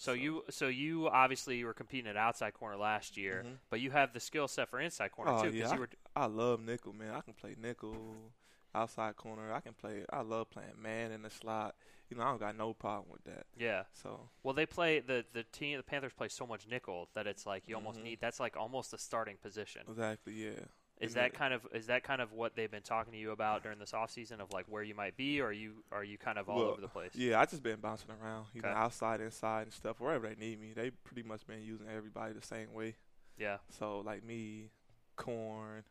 So, 0.00 0.12
you 0.12 0.44
so 0.48 0.68
you 0.68 1.08
obviously 1.08 1.62
were 1.64 1.74
competing 1.74 2.08
at 2.08 2.16
outside 2.16 2.54
corner 2.54 2.76
last 2.76 3.16
year, 3.16 3.42
Mhm. 3.44 3.58
but 3.68 3.80
you 3.80 3.90
have 3.90 4.12
the 4.12 4.20
skill 4.20 4.46
set 4.46 4.68
for 4.68 4.78
inside 4.80 5.10
corner 5.10 5.32
Oh, 5.32 5.42
too. 5.42 5.50
yeah, 5.56 5.74
you 5.74 5.80
were 5.80 5.88
I 6.14 6.26
love 6.26 6.60
nickel, 6.60 6.92
man. 6.92 7.12
I 7.14 7.20
can 7.20 7.34
play 7.34 7.56
nickel, 7.58 8.32
outside 8.74 9.16
corner. 9.16 9.52
I 9.52 9.60
can 9.60 9.74
play. 9.74 10.04
I 10.10 10.20
love 10.20 10.50
playing 10.50 10.80
man 10.80 11.10
in 11.10 11.22
the 11.22 11.30
slot. 11.30 11.74
You 12.08 12.16
know, 12.16 12.22
I 12.22 12.26
don't 12.30 12.38
got 12.38 12.54
no 12.56 12.72
problem 12.74 13.10
with 13.10 13.24
that. 13.24 13.46
yeah. 13.56 13.84
So 13.92 14.30
Well, 14.44 14.54
they 14.54 14.66
play 14.66 15.00
the 15.00 15.26
the 15.32 15.42
team. 15.42 15.76
The 15.78 15.82
Panthers 15.82 16.12
play 16.12 16.28
so 16.28 16.46
much 16.46 16.66
nickel 16.68 17.08
that 17.14 17.26
it's 17.26 17.44
like 17.44 17.66
you 17.66 17.74
almost 17.74 17.98
Mhm. 17.98 18.04
need. 18.04 18.20
That's 18.20 18.38
like 18.38 18.56
almost 18.56 18.92
a 18.94 18.98
starting 18.98 19.36
position. 19.36 19.82
exactly, 19.88 20.34
yeah. 20.34 20.66
Is 21.00 21.14
that 21.14 21.32
kind 21.32 21.54
of 21.54 21.66
is 21.72 21.86
that 21.86 22.02
kind 22.02 22.20
of 22.20 22.32
what 22.32 22.56
they've 22.56 22.70
been 22.70 22.82
talking 22.82 23.12
to 23.12 23.18
you 23.18 23.30
about 23.30 23.62
during 23.62 23.78
this 23.78 23.94
off 23.94 24.10
season 24.10 24.40
of 24.40 24.52
like 24.52 24.66
where 24.68 24.82
you 24.82 24.94
might 24.94 25.16
be, 25.16 25.40
or 25.40 25.46
are 25.48 25.52
you 25.52 25.84
are 25.92 26.02
you 26.02 26.18
kind 26.18 26.38
of 26.38 26.48
all 26.48 26.58
Well, 26.58 26.68
over 26.70 26.80
the 26.80 26.88
place? 26.88 27.12
Yeah, 27.14 27.38
I 27.40 27.44
just 27.44 27.62
been 27.62 27.78
bouncing 27.80 28.10
around. 28.22 28.46
You 28.52 28.62
know, 28.62 28.68
Okay. 28.70 28.78
outside, 28.78 29.20
inside, 29.20 29.62
and 29.62 29.72
stuff. 29.72 30.00
Wherever 30.00 30.28
they 30.28 30.34
need 30.34 30.60
me, 30.60 30.72
they 30.74 30.90
pretty 30.90 31.22
much 31.22 31.46
been 31.46 31.62
using 31.62 31.86
everybody 31.88 32.32
the 32.32 32.42
same 32.42 32.72
way. 32.72 32.96
Yeah. 33.36 33.58
So 33.78 34.00
like 34.00 34.24
me, 34.24 34.70
Corn, 35.16 35.84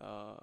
uh, 0.00 0.36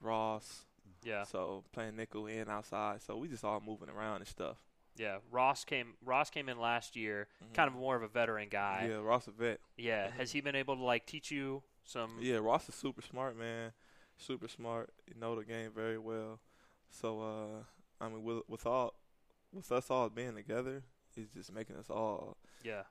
Ross. 0.00 0.64
Yeah. 1.02 1.24
So 1.24 1.64
playing 1.72 1.96
nickel 1.96 2.26
and 2.26 2.48
outside. 2.48 3.02
So 3.02 3.16
we 3.16 3.28
just 3.28 3.44
all 3.44 3.60
moving 3.64 3.88
around 3.88 4.16
and 4.18 4.28
stuff. 4.28 4.56
Yeah. 4.96 5.18
Ross 5.30 5.64
came 5.64 5.94
Ross 6.04 6.30
came 6.30 6.48
in 6.48 6.58
last 6.58 6.94
year, 6.96 7.28
kind 7.54 7.68
of 7.68 7.74
more 7.74 7.96
of 7.96 8.02
a 8.02 8.08
veteran 8.08 8.48
guy. 8.50 8.82
Mm-hmm. 8.84 8.90
Yeah, 8.92 8.98
Ross 9.08 9.26
a 9.28 9.30
vet. 9.30 9.60
Yeah. 9.76 10.10
Has 10.16 10.32
he 10.32 10.40
been 10.40 10.56
able 10.56 10.76
to 10.76 10.82
like 10.82 11.06
teach 11.06 11.30
you 11.30 11.62
some? 11.84 12.16
Yeah, 12.20 12.36
Ross 12.36 12.68
is 12.68 12.74
super 12.74 13.02
smart, 13.02 13.36
man. 13.38 13.72
Super 14.16 14.48
smart. 14.48 14.90
He 15.06 15.18
know 15.18 15.34
the 15.34 15.44
game 15.44 15.70
very 15.74 15.98
well. 15.98 16.40
So 16.90 17.20
uh, 17.20 18.04
I 18.04 18.08
mean, 18.08 18.22
with 18.22 18.42
with 18.48 18.66
all 18.66 18.94
with 19.52 19.70
us 19.72 19.90
all 19.90 20.08
being 20.08 20.34
together, 20.34 20.82
it's 21.16 21.32
just 21.34 21.52
making 21.52 21.76
us 21.76 21.90
all 21.90 22.36
Yeah. 22.62 22.82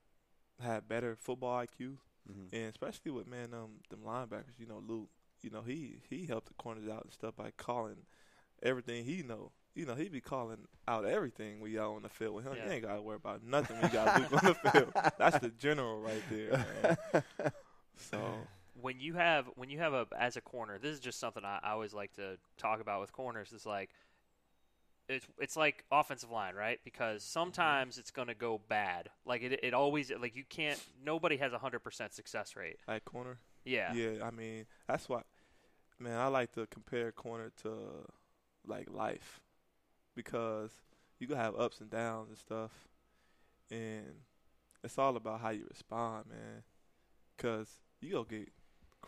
have 0.62 0.88
better 0.88 1.16
football 1.16 1.64
IQ, 1.66 1.98
Mhm. 2.30 2.50
and 2.54 2.66
especially 2.70 3.12
with 3.12 3.28
man, 3.28 3.54
um, 3.54 3.80
them 3.90 4.02
linebackers. 4.06 4.60
You 4.60 4.68
know, 4.68 4.84
Luke. 4.86 5.10
You 5.42 5.50
know, 5.52 5.62
he 5.62 6.02
he 6.10 6.26
helped 6.26 6.48
the 6.48 6.54
corners 6.56 6.90
out 6.90 7.04
and 7.06 7.14
stuff 7.14 7.36
by 7.38 7.52
calling 7.52 8.06
everything 8.62 9.06
he 9.06 9.24
know. 9.24 9.52
You 9.74 9.86
know, 9.86 9.96
he 9.96 10.10
be 10.10 10.20
calling 10.20 10.68
out 10.88 11.06
everything 11.06 11.62
we 11.62 11.76
y'all 11.76 11.96
on 11.96 12.02
the 12.04 12.10
field 12.10 12.36
with 12.36 12.46
him. 12.46 12.56
Yeah. 12.58 12.66
You 12.66 12.72
ain't 12.72 12.84
gotta 12.84 13.02
worry 13.02 13.16
about 13.16 13.44
nothing. 13.44 13.80
We 13.82 13.88
got 13.88 14.20
Luke 14.20 14.44
on 14.44 14.56
the 14.62 14.70
field. 14.72 14.92
That's 15.18 15.40
the 15.40 15.50
general 15.50 16.02
right 16.02 16.24
there, 16.30 16.66
man. 17.14 17.24
So 17.96 18.48
when 18.82 19.00
you 19.00 19.16
have 19.16 19.46
when 19.56 19.70
you 19.70 19.80
have 19.80 19.94
a 19.94 20.08
as 20.18 20.38
a 20.38 20.42
corner, 20.42 20.78
this 20.80 20.94
is 20.94 21.00
just 21.00 21.20
something 21.20 21.44
I, 21.44 21.60
I 21.64 21.72
always 21.72 21.94
like 21.94 22.14
to 22.14 22.38
talk 22.58 22.82
about 22.82 23.02
with 23.02 23.12
corners. 23.12 23.52
Is 23.52 23.66
like 23.66 23.90
it's 25.10 25.26
it's 25.40 25.58
like 25.58 25.84
offensive 25.92 26.30
line, 26.30 26.56
right? 26.56 26.80
Because 26.84 27.24
mm-hmm. 27.24 27.40
sometimes 27.40 27.98
it's 27.98 28.12
going 28.12 28.28
to 28.28 28.36
go 28.36 28.62
bad. 28.70 29.10
Like 29.26 29.42
it 29.42 29.60
it 29.64 29.74
always 29.74 30.12
like 30.20 30.36
you 30.36 30.44
can't. 30.48 30.80
Nobody 31.04 31.38
has 31.38 31.52
a 31.52 31.58
hundred 31.58 31.80
percent 31.80 32.14
success 32.14 32.56
rate. 32.56 32.78
like 32.88 33.06
corner. 33.06 33.40
Yeah. 33.66 33.94
Yeah, 33.94 34.24
I 34.24 34.32
mean 34.32 34.66
that's 34.88 35.10
why, 35.10 35.22
man. 36.00 36.18
I 36.18 36.28
like 36.28 36.54
to 36.54 36.68
compare 36.68 37.12
corner 37.12 37.52
to 37.64 37.74
like 38.66 38.90
life 38.90 39.42
because 40.16 40.72
you 41.20 41.28
gonna 41.28 41.42
have 41.42 41.60
ups 41.60 41.82
and 41.82 41.90
downs 41.90 42.30
and 42.30 42.38
stuff, 42.38 42.72
and 43.72 44.06
it's 44.84 44.98
all 44.98 45.18
about 45.18 45.42
how 45.42 45.50
you 45.50 45.66
respond, 45.68 46.26
man. 46.30 46.64
Cause 47.38 47.68
you 48.02 48.12
gonna 48.12 48.26
get 48.30 48.50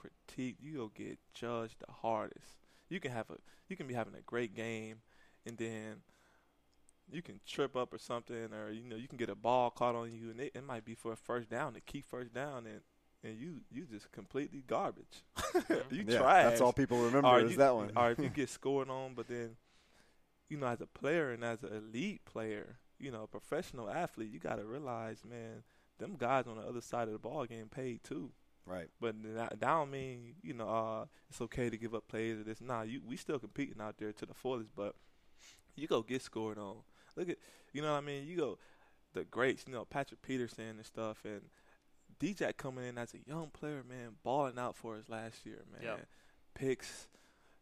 critiqued, 0.01 0.55
you 0.59 0.77
gonna 0.77 0.89
get 0.95 1.19
judged 1.33 1.75
the 1.85 1.91
hardest. 1.91 2.57
You 2.89 2.99
can 2.99 3.11
have 3.11 3.29
a, 3.29 3.35
you 3.69 3.75
can 3.75 3.87
be 3.87 3.93
having 3.93 4.15
a 4.15 4.21
great 4.21 4.55
game, 4.55 4.97
and 5.45 5.57
then 5.57 6.01
you 7.11 7.21
can 7.21 7.39
trip 7.45 7.75
up 7.75 7.93
or 7.93 7.97
something, 7.97 8.49
or 8.53 8.71
you 8.71 8.83
know 8.83 8.95
you 8.95 9.07
can 9.07 9.17
get 9.17 9.29
a 9.29 9.35
ball 9.35 9.69
caught 9.69 9.95
on 9.95 10.11
you, 10.13 10.29
and 10.31 10.39
it, 10.39 10.51
it 10.55 10.65
might 10.65 10.85
be 10.85 10.95
for 10.95 11.11
a 11.13 11.15
first 11.17 11.49
down, 11.49 11.73
to 11.73 11.81
key 11.81 12.01
first 12.01 12.33
down, 12.33 12.65
and 12.65 12.81
and 13.23 13.37
you 13.39 13.61
you 13.71 13.85
just 13.85 14.11
completely 14.11 14.63
garbage. 14.67 15.23
Mm-hmm. 15.51 15.93
you 15.95 16.03
yeah, 16.07 16.17
trash. 16.17 16.49
That's 16.49 16.61
all 16.61 16.71
people 16.73 16.97
remember 16.97 17.27
Or 17.27 17.39
is 17.41 17.51
you- 17.51 17.57
that 17.57 17.75
one. 17.75 17.91
Or 17.95 18.11
if 18.11 18.19
you 18.19 18.29
get 18.33 18.49
scored 18.49 18.89
on, 18.89 19.13
but 19.13 19.27
then, 19.27 19.57
you 20.49 20.57
know, 20.57 20.67
as 20.67 20.79
a 20.81 20.85
player 20.87 21.31
and 21.31 21.43
as 21.43 21.61
an 21.63 21.73
elite 21.73 22.23
player, 22.25 22.77
you 22.99 23.11
know, 23.11 23.23
a 23.23 23.27
professional 23.27 23.89
athlete, 23.89 24.31
you 24.31 24.39
got 24.39 24.55
to 24.57 24.63
realize, 24.65 25.23
man, 25.29 25.63
them 25.99 26.15
guys 26.17 26.47
on 26.47 26.55
the 26.55 26.63
other 26.63 26.79
side 26.81 27.07
of 27.07 27.13
the 27.13 27.19
ball 27.19 27.45
getting 27.45 27.67
paid 27.67 28.01
too. 28.03 28.31
Right. 28.65 28.87
But 28.99 29.15
that, 29.35 29.49
that 29.51 29.59
don't 29.59 29.91
mean, 29.91 30.35
you 30.41 30.53
know, 30.53 30.69
uh, 30.69 31.05
it's 31.29 31.41
okay 31.41 31.69
to 31.69 31.77
give 31.77 31.93
up 31.93 32.07
plays 32.07 32.39
or 32.39 32.43
this. 32.43 32.61
Nah, 32.61 32.83
you 32.83 33.01
we 33.05 33.17
still 33.17 33.39
competing 33.39 33.81
out 33.81 33.97
there 33.97 34.11
to 34.11 34.25
the 34.25 34.33
fullest, 34.33 34.69
but 34.75 34.95
you 35.75 35.87
go 35.87 36.01
get 36.01 36.21
scored 36.21 36.57
on. 36.57 36.77
Look 37.15 37.29
at, 37.29 37.37
you 37.73 37.81
know 37.81 37.91
what 37.91 37.97
I 37.97 38.01
mean? 38.01 38.25
You 38.25 38.37
go, 38.37 38.57
the 39.13 39.23
greats, 39.23 39.65
you 39.67 39.73
know, 39.73 39.85
Patrick 39.85 40.21
Peterson 40.21 40.77
and 40.77 40.85
stuff, 40.85 41.23
and 41.25 41.41
DJ 42.19 42.55
coming 42.55 42.85
in 42.85 42.97
as 42.97 43.13
a 43.13 43.29
young 43.29 43.49
player, 43.49 43.83
man, 43.87 44.15
balling 44.23 44.57
out 44.57 44.75
for 44.75 44.95
us 44.95 45.09
last 45.09 45.45
year, 45.45 45.63
man. 45.71 45.81
Yep. 45.83 46.07
Picks, 46.53 47.07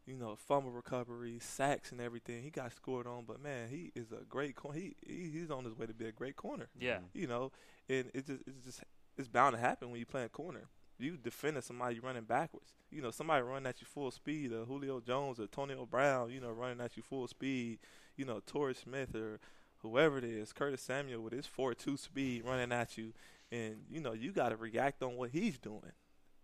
you 0.05 0.15
know, 0.15 0.35
fumble 0.35 0.71
recovery, 0.71 1.37
sacks, 1.39 1.91
and 1.91 2.01
everything. 2.01 2.43
He 2.43 2.49
got 2.49 2.73
scored 2.73 3.07
on, 3.07 3.25
but 3.25 3.41
man, 3.41 3.69
he 3.69 3.91
is 3.95 4.11
a 4.11 4.25
great 4.25 4.55
corner. 4.55 4.77
He, 4.77 4.95
he 5.05 5.29
he's 5.31 5.51
on 5.51 5.63
his 5.63 5.77
way 5.77 5.85
to 5.85 5.93
be 5.93 6.05
a 6.05 6.11
great 6.11 6.35
corner. 6.35 6.67
Yeah. 6.79 6.99
You 7.13 7.27
know, 7.27 7.51
and 7.87 8.09
it 8.13 8.25
just 8.27 8.41
it's 8.45 8.65
just 8.65 8.83
it's 9.17 9.27
bound 9.27 9.55
to 9.55 9.61
happen 9.61 9.91
when 9.91 9.99
you 9.99 10.05
playing 10.05 10.29
corner. 10.29 10.67
You 10.99 11.17
defending 11.17 11.61
somebody 11.61 11.99
running 11.99 12.23
backwards. 12.25 12.73
You 12.91 13.01
know, 13.01 13.11
somebody 13.11 13.41
running 13.41 13.67
at 13.67 13.81
you 13.81 13.87
full 13.87 14.11
speed, 14.11 14.51
or 14.51 14.65
Julio 14.65 14.99
Jones 14.99 15.39
or 15.39 15.47
Tony 15.47 15.75
Brown, 15.89 16.29
you 16.31 16.39
know, 16.41 16.51
running 16.51 16.81
at 16.81 16.97
you 16.97 17.03
full 17.03 17.27
speed, 17.27 17.79
you 18.17 18.25
know, 18.25 18.41
Torrey 18.45 18.75
Smith 18.75 19.15
or 19.15 19.39
whoever 19.81 20.17
it 20.17 20.25
is, 20.25 20.51
Curtis 20.51 20.81
Samuel 20.81 21.21
with 21.21 21.33
his 21.33 21.45
four 21.47 21.73
two 21.73 21.95
speed 21.97 22.43
running 22.45 22.71
at 22.73 22.97
you 22.97 23.13
and 23.51 23.77
you 23.89 24.01
know, 24.01 24.11
you 24.13 24.31
gotta 24.33 24.55
react 24.57 25.01
on 25.01 25.15
what 25.15 25.29
he's 25.31 25.57
doing 25.57 25.93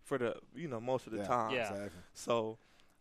for 0.02 0.16
the 0.18 0.36
you 0.54 0.68
know, 0.68 0.80
most 0.80 1.06
of 1.06 1.12
the 1.12 1.18
Yeah. 1.18 1.26
time. 1.26 1.52
Yeah. 1.54 1.72
Exactly. 1.72 2.00
So 2.14 2.58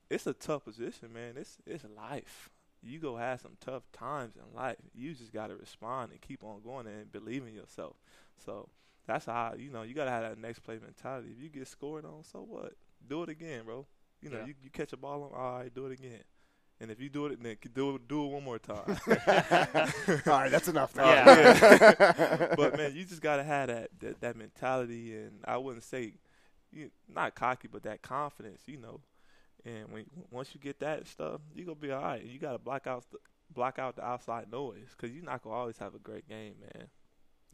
it's 0.10 0.28
a 0.28 0.34
tough 0.34 0.66
position, 0.66 1.14
man. 1.14 1.36
It's 1.38 1.58
it's 1.66 1.86
life. 1.96 2.50
You 2.84 3.00
go 3.00 3.16
have 3.16 3.40
some 3.42 3.58
tough 3.62 3.84
times 3.94 4.36
in 4.36 4.54
life. 4.54 4.76
You 4.94 5.14
just 5.14 5.32
gotta 5.32 5.56
respond 5.56 6.12
and 6.12 6.20
keep 6.22 6.44
on 6.44 6.62
going 6.62 6.86
and 6.86 7.12
believe 7.12 7.48
in 7.48 7.54
yourself. 7.54 7.96
So 8.46 8.68
that's 9.08 9.26
how 9.26 9.54
you 9.58 9.70
know 9.72 9.84
you 9.84 9.94
gotta 9.94 10.12
have 10.12 10.24
that 10.24 10.38
next 10.38 10.60
play 10.60 10.80
mentality. 10.80 11.30
If 11.36 11.42
you 11.42 11.50
get 11.50 11.68
scored 11.68 12.06
on, 12.06 12.24
so 12.24 12.40
what? 12.40 12.74
Do 13.08 13.24
it 13.24 13.30
again, 13.30 13.64
bro. 13.66 13.86
You 14.22 14.30
know, 14.32 14.40
Yeah. 14.40 14.46
you, 14.48 14.54
you 14.64 14.70
catch 14.72 14.94
a 14.94 14.98
ball 14.98 15.24
on, 15.24 15.32
all 15.40 15.60
right, 15.60 15.74
do 15.74 15.86
it 15.86 15.92
again. 15.92 16.22
And 16.82 16.92
if 16.92 17.00
you 17.00 17.08
do 17.10 17.28
it, 17.28 17.42
then 17.42 17.56
do 17.74 17.96
it, 17.96 18.08
do 18.08 18.26
it 18.26 18.32
one 18.32 18.44
more 18.44 18.60
time. 18.60 18.84
All 19.08 20.34
right, 20.34 20.52
that's 20.52 20.68
enough 20.68 20.94
now. 20.94 21.06
Yeah. 21.06 22.54
but 22.58 22.76
man, 22.78 22.94
you 22.94 23.06
just 23.06 23.22
gotta 23.22 23.44
have 23.44 23.68
that, 23.68 23.90
that 24.02 24.20
that 24.22 24.36
mentality, 24.36 25.16
and 25.16 25.40
I 25.46 25.56
wouldn't 25.58 25.86
say 25.86 26.16
you, 26.74 26.92
not 27.08 27.34
cocky, 27.36 27.70
but 27.70 27.84
that 27.84 28.02
confidence, 28.02 28.62
you 28.66 28.78
know. 28.78 29.00
And 29.64 29.90
when 29.92 30.06
once 30.32 30.54
you 30.54 30.60
get 30.60 30.80
that 30.82 31.08
stuff, 31.08 31.40
you 31.54 31.64
gonna 31.64 31.76
be 31.76 31.92
all 31.92 32.02
right. 32.04 32.24
You 32.24 32.40
gotta 32.40 32.60
block 32.60 32.88
out 32.88 33.06
the, 33.10 33.20
block 33.54 33.80
out 33.80 33.96
the 33.96 34.04
outside 34.06 34.52
noise, 34.52 34.94
cause 34.98 35.12
you're 35.12 35.24
not 35.24 35.44
gonna 35.44 35.56
always 35.56 35.78
have 35.78 35.96
a 35.96 36.00
great 36.00 36.28
game, 36.28 36.56
man. 36.60 36.88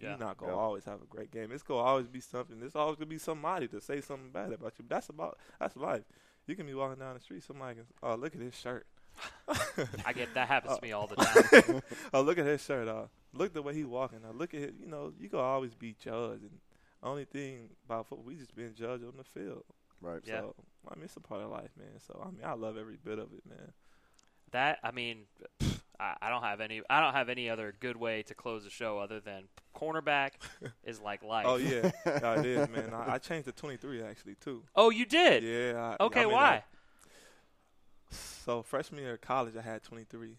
Yeah. 0.01 0.09
You're 0.11 0.19
not 0.19 0.37
gonna 0.37 0.51
Yeah. 0.53 0.57
always 0.57 0.85
have 0.85 1.01
a 1.01 1.05
great 1.05 1.31
game. 1.31 1.51
It's 1.51 1.63
gonna 1.63 1.81
always 1.81 2.07
be 2.07 2.19
something. 2.21 2.59
There's 2.59 2.75
always 2.75 2.95
gonna 2.97 3.05
be 3.07 3.17
somebody 3.17 3.67
to 3.69 3.79
say 3.81 4.01
something 4.01 4.31
bad 4.31 4.51
about 4.51 4.73
you. 4.79 4.85
That's 4.87 5.09
about 5.09 5.37
that's 5.59 5.75
life. 5.75 6.03
You 6.47 6.55
can 6.55 6.65
be 6.65 6.73
walking 6.73 6.99
down 6.99 7.13
the 7.13 7.19
street, 7.19 7.43
somebody 7.43 7.75
can, 7.75 7.85
oh 8.01 8.15
look 8.15 8.35
at 8.35 8.41
his 8.41 8.55
shirt. 8.55 8.87
I 10.05 10.13
get 10.13 10.33
that 10.33 10.47
happens 10.47 10.77
to 10.77 10.81
me 10.81 10.91
all 10.93 11.05
the 11.07 11.15
time. 11.17 11.81
oh, 12.13 12.21
look 12.21 12.37
at 12.37 12.45
his 12.45 12.63
shirt. 12.63 12.87
Uh, 12.87 13.07
look 13.33 13.53
the 13.53 13.61
way 13.61 13.73
he 13.73 13.83
walking. 13.83 14.19
Uh, 14.27 14.31
look 14.31 14.53
at 14.53 14.61
it. 14.61 14.75
You 14.79 14.87
know, 14.87 15.11
you 15.19 15.27
gonna 15.29 15.43
always 15.43 15.75
be 15.75 15.95
judged. 16.01 16.43
And 16.43 16.59
only 17.03 17.25
thing 17.25 17.69
about 17.85 18.07
football, 18.07 18.25
we 18.25 18.35
just 18.35 18.55
being 18.55 18.73
judged 18.73 19.03
on 19.03 19.13
the 19.17 19.23
field. 19.23 19.63
Right. 20.01 20.21
Yeah. 20.25 20.39
So 20.41 20.55
I 20.89 20.95
mean, 20.95 21.05
it's 21.05 21.17
a 21.17 21.19
part 21.19 21.41
of 21.41 21.51
life, 21.51 21.71
man. 21.77 21.99
So 22.07 22.19
I 22.25 22.31
mean, 22.31 22.43
I 22.45 22.53
love 22.53 22.77
every 22.77 22.97
bit 23.03 23.19
of 23.19 23.33
it, 23.33 23.45
man. 23.47 23.73
That 24.51 24.79
I 24.83 24.91
mean, 24.91 25.25
pff, 25.61 25.70
I, 26.01 26.15
I 26.19 26.29
don't 26.29 26.41
have 26.41 26.59
any. 26.61 26.81
I 26.89 26.99
don't 26.99 27.13
have 27.13 27.29
any 27.29 27.49
other 27.49 27.73
good 27.79 27.95
way 27.95 28.23
to 28.23 28.33
close 28.33 28.63
the 28.63 28.71
show 28.71 28.97
other 28.97 29.19
than 29.19 29.43
cornerback 29.75 30.31
is 30.83 30.99
like 30.99 31.23
life. 31.23 31.45
Oh 31.47 31.57
yeah, 31.57 31.91
I 32.23 32.41
did, 32.41 32.69
man. 32.71 32.91
I, 32.93 33.13
I 33.13 33.17
changed 33.19 33.45
to 33.45 33.51
23 33.51 34.01
actually 34.01 34.35
too. 34.35 34.63
Oh, 34.75 34.89
you 34.89 35.05
did. 35.05 35.43
Yeah. 35.43 35.95
I, 35.99 36.03
Okay, 36.03 36.21
I 36.21 36.25
mean, 36.25 36.33
why? 36.33 36.63
So 38.09 38.63
freshman 38.63 39.03
year 39.03 39.13
of 39.13 39.21
college, 39.21 39.55
I 39.55 39.61
had 39.61 39.83
23, 39.83 40.35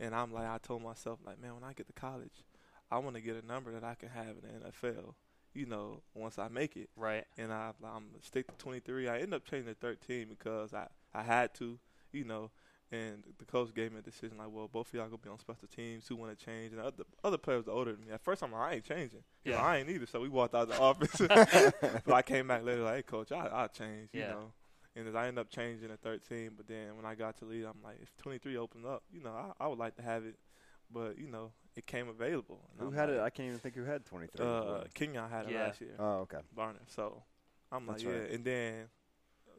and 0.00 0.14
I'm 0.14 0.32
like, 0.32 0.46
I 0.46 0.58
told 0.58 0.82
myself, 0.82 1.18
like, 1.24 1.40
man, 1.40 1.54
when 1.54 1.62
I 1.62 1.74
get 1.74 1.86
to 1.86 1.92
college, 1.92 2.42
I 2.90 2.98
want 2.98 3.16
to 3.16 3.20
get 3.20 3.36
a 3.36 3.46
number 3.46 3.70
that 3.72 3.84
I 3.84 3.94
can 3.94 4.08
have 4.08 4.28
in 4.28 4.42
the 4.42 4.70
NFL. 4.70 5.14
You 5.52 5.66
know, 5.66 6.02
once 6.14 6.38
I 6.38 6.48
make 6.48 6.76
it. 6.76 6.88
right. 6.96 7.24
and 7.38 7.52
I, 7.52 7.70
I'm 7.84 8.06
stick 8.22 8.48
to 8.48 8.56
23. 8.56 9.08
I 9.08 9.18
end 9.20 9.34
up 9.34 9.44
changing 9.44 9.72
to 9.72 9.78
13 9.78 10.26
because 10.28 10.74
I, 10.74 10.88
I 11.12 11.22
had 11.22 11.54
to, 11.56 11.78
you 12.10 12.24
know. 12.24 12.50
And 12.92 13.24
the 13.38 13.44
coach 13.44 13.74
gave 13.74 13.92
me 13.92 13.98
a 13.98 14.02
decision 14.02 14.38
like, 14.38 14.48
well, 14.52 14.68
both 14.68 14.88
of 14.88 14.94
y'all 14.94 15.06
gonna 15.06 15.18
be 15.18 15.28
on 15.30 15.38
special 15.38 15.66
teams. 15.74 16.06
Who 16.06 16.16
want 16.16 16.38
to 16.38 16.44
change? 16.44 16.72
And 16.72 16.80
other 16.80 17.04
other 17.24 17.38
players 17.38 17.66
are 17.66 17.72
older 17.72 17.92
than 17.92 18.02
me. 18.06 18.12
At 18.12 18.20
first, 18.22 18.42
I'm 18.42 18.52
like, 18.52 18.60
I 18.60 18.74
ain't 18.74 18.84
changing. 18.84 19.24
You 19.44 19.52
know, 19.52 19.58
Yeah. 19.58 19.64
I 19.64 19.78
ain't 19.78 19.88
either. 19.90 20.06
So 20.06 20.20
we 20.20 20.28
walked 20.28 20.54
out 20.54 20.68
of 20.70 20.76
the 20.76 20.80
office. 20.80 21.16
but 22.04 22.12
I 22.12 22.22
came 22.22 22.46
back 22.46 22.62
later 22.64 22.82
like, 22.82 22.96
hey, 22.96 23.02
coach, 23.02 23.32
I 23.32 23.48
I 23.52 23.66
change. 23.68 24.10
You 24.12 24.20
Yeah. 24.20 24.28
know. 24.30 24.52
And 24.96 25.08
as 25.08 25.14
I 25.16 25.26
ended 25.26 25.40
up 25.40 25.50
changing 25.50 25.88
to 25.88 25.96
13, 25.96 26.52
but 26.56 26.68
then 26.68 26.94
when 26.96 27.04
I 27.04 27.16
got 27.16 27.36
to 27.38 27.44
lead, 27.46 27.64
I'm 27.64 27.82
like, 27.82 27.96
if 28.00 28.16
23 28.18 28.56
opened 28.58 28.86
up, 28.86 29.02
you 29.12 29.20
know, 29.24 29.32
I, 29.32 29.64
I 29.64 29.66
would 29.66 29.78
like 29.78 29.96
to 29.96 30.02
have 30.02 30.24
it. 30.24 30.36
but 30.92 31.18
you 31.18 31.26
know 31.26 31.50
it 31.74 31.84
came 31.86 32.08
available. 32.08 32.60
And 32.70 32.80
Who 32.82 32.86
I'm 32.88 32.92
had 32.94 33.10
it? 33.10 33.18
I 33.18 33.30
can't 33.30 33.48
even 33.48 33.58
think 33.58 33.74
who 33.74 33.82
had 33.82 34.04
23. 34.04 34.46
Uh, 34.46 34.84
Kenjon 34.94 35.28
had 35.28 35.46
it 35.46 35.52
last 35.52 35.80
year. 35.80 35.96
oh, 35.98 36.18
okay. 36.20 36.38
Barner. 36.56 36.76
So 36.86 37.24
I'm 37.72 37.88
like, 37.88 37.96
That's 37.96 38.04
yeah. 38.04 38.12
right. 38.20 38.30
And 38.30 38.44
then 38.44 38.74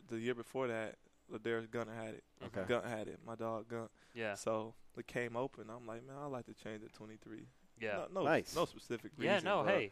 the 0.08 0.18
year 0.20 0.34
before 0.36 0.68
that, 0.68 0.96
LaDarius 1.32 1.70
Gunter 1.72 1.94
had 1.94 2.16
it. 2.16 2.24
Okay. 2.46 2.64
Gun 2.68 2.84
had 2.84 3.08
it. 3.08 3.20
My 3.26 3.36
dog 3.36 3.68
Gun. 3.68 3.88
Yeah. 4.14 4.36
So 4.36 4.74
it 4.98 5.08
came 5.08 5.36
open. 5.36 5.66
I'm 5.70 5.86
like, 5.88 6.06
man, 6.06 6.16
I 6.22 6.26
like 6.28 6.46
to 6.46 6.54
change 6.54 6.84
it 6.84 6.94
23. 6.94 7.48
Yeah. 7.82 8.06
No, 8.14 8.22
no, 8.22 8.24
Nice. 8.24 8.56
no 8.56 8.66
specific 8.66 9.12
reason. 9.18 9.34
Yeah. 9.34 9.40
No. 9.44 9.64
Hey, 9.64 9.92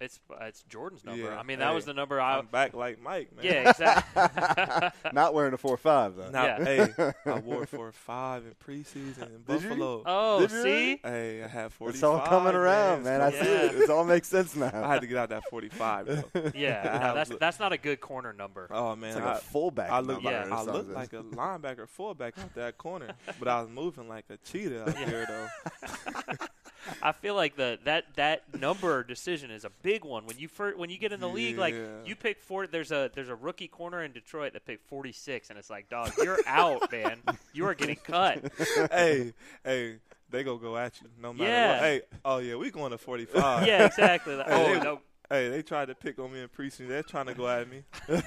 it's 0.00 0.18
it's 0.40 0.62
Jordan's 0.62 1.04
number. 1.04 1.24
Yeah, 1.24 1.38
I 1.38 1.42
mean, 1.42 1.58
that 1.58 1.74
was 1.74 1.84
the 1.84 1.92
number 1.92 2.20
I. 2.20 2.38
I'm 2.38 2.46
back 2.46 2.72
like 2.74 3.02
Mike, 3.02 3.36
man. 3.36 3.44
Yeah. 3.44 3.70
Exactly. 3.70 4.90
Not 5.12 5.34
wearing 5.34 5.52
a 5.52 5.58
4 5.58 5.76
5, 5.76 6.16
though. 6.16 6.30
Now, 6.30 6.44
Yeah. 6.44 6.64
hey, 6.64 7.12
I 7.26 7.38
wore 7.40 7.66
for 7.66 7.92
five 7.92 8.44
in 8.46 8.54
preseason 8.64 9.26
in 9.26 9.42
Did 9.46 9.62
you? 9.62 9.68
Buffalo. 9.68 10.02
oh, 10.06 10.40
Did 10.40 10.50
you 10.52 10.62
see. 10.62 10.64
really? 10.64 11.00
Hey, 11.02 11.42
I 11.44 11.48
had 11.48 11.72
45. 11.72 11.94
It's 11.94 12.02
all 12.02 12.20
coming 12.26 12.54
around, 12.54 13.04
man. 13.04 13.20
I 13.20 13.28
It's 13.28 13.38
see 13.40 13.44
Yeah. 13.52 13.60
it. 13.66 13.74
It 13.82 13.90
all 13.90 14.04
makes 14.04 14.28
sense 14.28 14.56
now. 14.56 14.70
I 14.72 14.88
had 14.92 15.02
to 15.02 15.06
get 15.06 15.18
out 15.18 15.28
that 15.28 15.42
45. 15.50 16.06
Though. 16.06 16.50
Yeah. 16.54 16.98
No, 17.02 17.14
that's 17.14 17.30
that's 17.38 17.58
not 17.60 17.72
a 17.72 17.78
good 17.78 18.00
corner 18.00 18.32
number. 18.32 18.68
Oh 18.70 18.96
man, 18.96 19.10
It's 19.10 19.18
like 19.18 19.24
I, 19.26 19.32
a 19.34 19.38
fullback. 19.38 19.90
I 19.90 20.00
look 20.00 20.22
number 20.22 20.30
like 20.30 20.46
I 20.52 20.56
something. 20.64 20.74
look 20.74 20.94
like 20.96 21.12
a 21.12 21.22
linebacker, 21.22 21.88
fullback 21.88 22.38
out 22.38 22.54
that 22.54 22.78
corner, 22.78 23.08
but 23.38 23.48
I 23.48 23.60
was 23.60 23.68
moving 23.70 24.08
like 24.08 24.24
a 24.30 24.36
cheetah 24.38 24.82
out 24.82 24.98
Yeah. 24.98 25.04
there 25.04 25.26
though. 25.28 26.46
I 27.02 27.12
feel 27.12 27.34
like 27.34 27.56
the 27.56 27.78
that 27.84 28.04
that 28.16 28.42
number 28.58 29.02
decision 29.04 29.50
is 29.50 29.64
a 29.64 29.70
big 29.82 30.04
one 30.04 30.26
when 30.26 30.38
you 30.38 30.48
first, 30.48 30.78
when 30.78 30.90
you 30.90 30.98
get 30.98 31.12
in 31.12 31.20
the 31.20 31.28
league. 31.28 31.58
Like 31.58 31.74
Yeah. 31.74 31.86
you 32.04 32.16
pick 32.16 32.40
four. 32.40 32.66
There's 32.66 32.90
a 32.92 33.10
there's 33.14 33.28
a 33.28 33.34
rookie 33.34 33.68
corner 33.68 34.02
in 34.02 34.12
Detroit 34.12 34.52
that 34.54 34.64
picked 34.64 34.88
46, 34.88 35.50
and 35.50 35.58
it's 35.58 35.70
like, 35.70 35.88
dog, 35.88 36.12
you're 36.22 36.38
out, 36.46 36.90
man. 36.92 37.18
You 37.52 37.66
are 37.66 37.74
getting 37.74 37.96
cut. 37.96 38.50
hey, 38.92 39.32
hey, 39.64 39.96
they 40.30 40.44
gonna 40.44 40.58
go 40.58 40.76
at 40.76 41.00
you 41.00 41.08
no 41.20 41.32
matter 41.32 41.50
Yeah. 41.50 41.72
what. 41.72 41.80
Hey, 41.80 42.00
oh 42.24 42.38
yeah, 42.38 42.54
we 42.56 42.70
going 42.70 42.92
to 42.92 42.98
45. 42.98 43.66
yeah, 43.66 43.86
exactly. 43.86 44.36
Like, 44.40 44.46
oh, 44.48 44.56
Hey, 44.56 44.70
oh 44.70 44.74
they- 44.74 44.84
no, 44.84 45.00
Hey, 45.32 45.48
they 45.48 45.62
tried 45.62 45.86
to 45.86 45.94
pick 45.94 46.18
on 46.18 46.32
me 46.32 46.40
in 46.42 46.48
preseason. 46.48 46.88
They're 46.88 47.04
trying 47.04 47.26
to 47.26 47.34
go 47.34 47.46
at 47.46 47.70
me. 47.70 47.84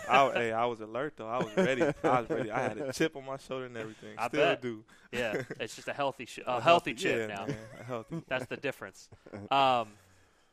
I, 0.10 0.32
hey, 0.34 0.52
I 0.54 0.66
was 0.66 0.80
alert 0.80 1.16
though. 1.18 1.28
I 1.28 1.40
was 1.40 1.56
ready. 1.58 1.82
I 1.84 2.22
was 2.22 2.30
ready. 2.30 2.50
I 2.50 2.62
had 2.62 2.78
a 2.78 2.94
chip 2.94 3.18
on 3.18 3.26
my 3.26 3.36
shoulder 3.36 3.66
and 3.66 3.76
everything. 3.76 4.16
I 4.18 4.30
Still 4.30 4.40
bet. 4.42 4.62
do. 4.62 4.86
yeah, 5.12 5.42
it's 5.60 5.76
just 5.76 5.90
a 5.90 5.94
healthy 5.94 6.26
sh- 6.26 6.40
a 6.48 6.62
healthy 6.62 6.94
chip 6.94 7.28
yeah, 7.30 7.36
now. 7.36 7.46
Man, 7.46 7.58
a 7.78 7.84
healthy. 7.84 8.24
That's 8.30 8.46
the 8.46 8.56
difference. 8.56 9.10
Um, 9.52 9.90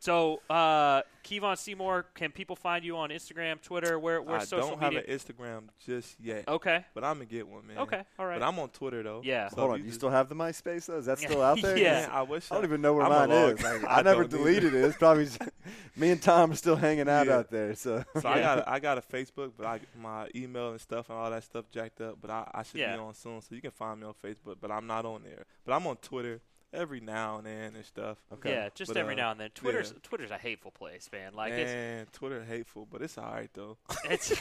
so 0.00 0.40
uh, 0.50 1.02
Kevon 1.22 1.56
Seymour, 1.56 2.06
can 2.14 2.32
people 2.32 2.56
find 2.56 2.82
you 2.84 2.96
on 2.96 3.10
Instagram, 3.10 3.60
Twitter? 3.62 3.98
Where 3.98 4.20
where 4.22 4.36
I 4.38 4.44
social 4.44 4.70
media? 4.70 4.76
I 4.76 4.80
don't 4.80 4.94
media? 4.94 5.00
have 5.00 5.08
an 5.08 5.18
Instagram 5.36 5.62
just 5.86 6.18
yet, 6.20 6.48
okay, 6.48 6.84
but 6.94 7.04
I'm 7.04 7.16
gonna 7.16 7.26
get 7.26 7.46
one, 7.46 7.66
man. 7.66 7.78
okay, 7.78 8.02
all 8.18 8.24
right. 8.26 8.40
But 8.40 8.46
I'm 8.46 8.58
on 8.58 8.70
Twitter 8.70 9.02
though. 9.02 9.20
Yeah. 9.22 9.48
So 9.50 9.56
Hold 9.60 9.72
on. 9.72 9.78
You 9.78 9.84
just- 9.84 9.96
still 9.98 10.10
have 10.10 10.28
the 10.28 10.34
MySpace, 10.34 10.86
though? 10.86 10.96
Is 10.98 11.06
that 11.06 11.18
still 11.18 11.42
out 11.48 11.60
there? 11.60 11.76
Yeah. 11.76 12.00
Man, 12.00 12.10
I 12.10 12.22
wish 12.22 12.50
I 12.50 12.54
don't 12.56 12.64
even 12.64 12.80
know 12.80 12.94
where 12.94 13.04
I'm 13.04 13.28
mine 13.28 13.38
is. 13.38 13.62
Like, 13.62 13.84
I 13.84 13.98
I, 13.98 14.02
never 14.02 14.24
don't 14.24 14.32
either. 14.32 14.38
deleted 14.38 14.74
it. 14.74 14.84
It's 14.84 14.96
probably 14.96 15.26
just, 15.26 15.38
me 15.96 16.10
and 16.10 16.22
Tom 16.22 16.52
are 16.52 16.56
still 16.56 16.76
hanging 16.76 17.08
out 17.08 17.26
Yeah. 17.26 17.36
out 17.36 17.50
there. 17.50 17.74
So 17.74 18.02
So 18.20 18.28
I 18.28 18.40
got 18.40 18.58
a, 18.60 18.70
I 18.70 18.78
got 18.80 18.96
a 18.98 19.02
Facebook, 19.02 19.52
but 19.56 19.66
I 19.66 19.80
my 20.00 20.28
email 20.34 20.70
and 20.70 20.80
stuff 20.80 21.10
and 21.10 21.18
all 21.18 21.30
that 21.30 21.44
stuff 21.44 21.66
jacked 21.70 22.00
up. 22.00 22.16
But 22.20 22.30
I, 22.30 22.50
I 22.54 22.62
should 22.62 22.80
Yeah. 22.80 22.94
be 22.96 23.02
on 23.02 23.12
soon, 23.14 23.42
so 23.42 23.54
you 23.54 23.60
can 23.60 23.70
find 23.70 24.00
me 24.00 24.06
on 24.06 24.14
Facebook. 24.14 24.56
But 24.60 24.70
I'm 24.70 24.86
not 24.86 25.04
on 25.04 25.22
there. 25.24 25.44
But 25.66 25.74
I'm 25.74 25.86
on 25.86 25.96
Twitter 25.96 26.40
every 26.72 27.00
now 27.00 27.38
and 27.38 27.46
then 27.46 27.74
and 27.76 27.84
stuff. 27.84 28.18
okay. 28.32 28.50
Yeah, 28.50 28.68
just 28.74 28.88
But, 28.88 28.96
every 28.96 29.14
uh, 29.14 29.18
now 29.18 29.30
and 29.32 29.40
then. 29.40 29.50
Twitter's 29.54 29.92
yeah. 29.92 29.98
Twitter's 30.02 30.30
a 30.30 30.38
hateful 30.38 30.70
place, 30.70 31.08
man. 31.12 31.34
Like 31.34 31.52
it's 31.52 31.70
Man, 31.72 32.06
Twitter 32.12 32.44
hateful, 32.44 32.86
but 32.90 33.02
it's 33.02 33.18
all 33.18 33.30
right 33.32 33.50
though. 33.54 33.76
it's 34.04 34.32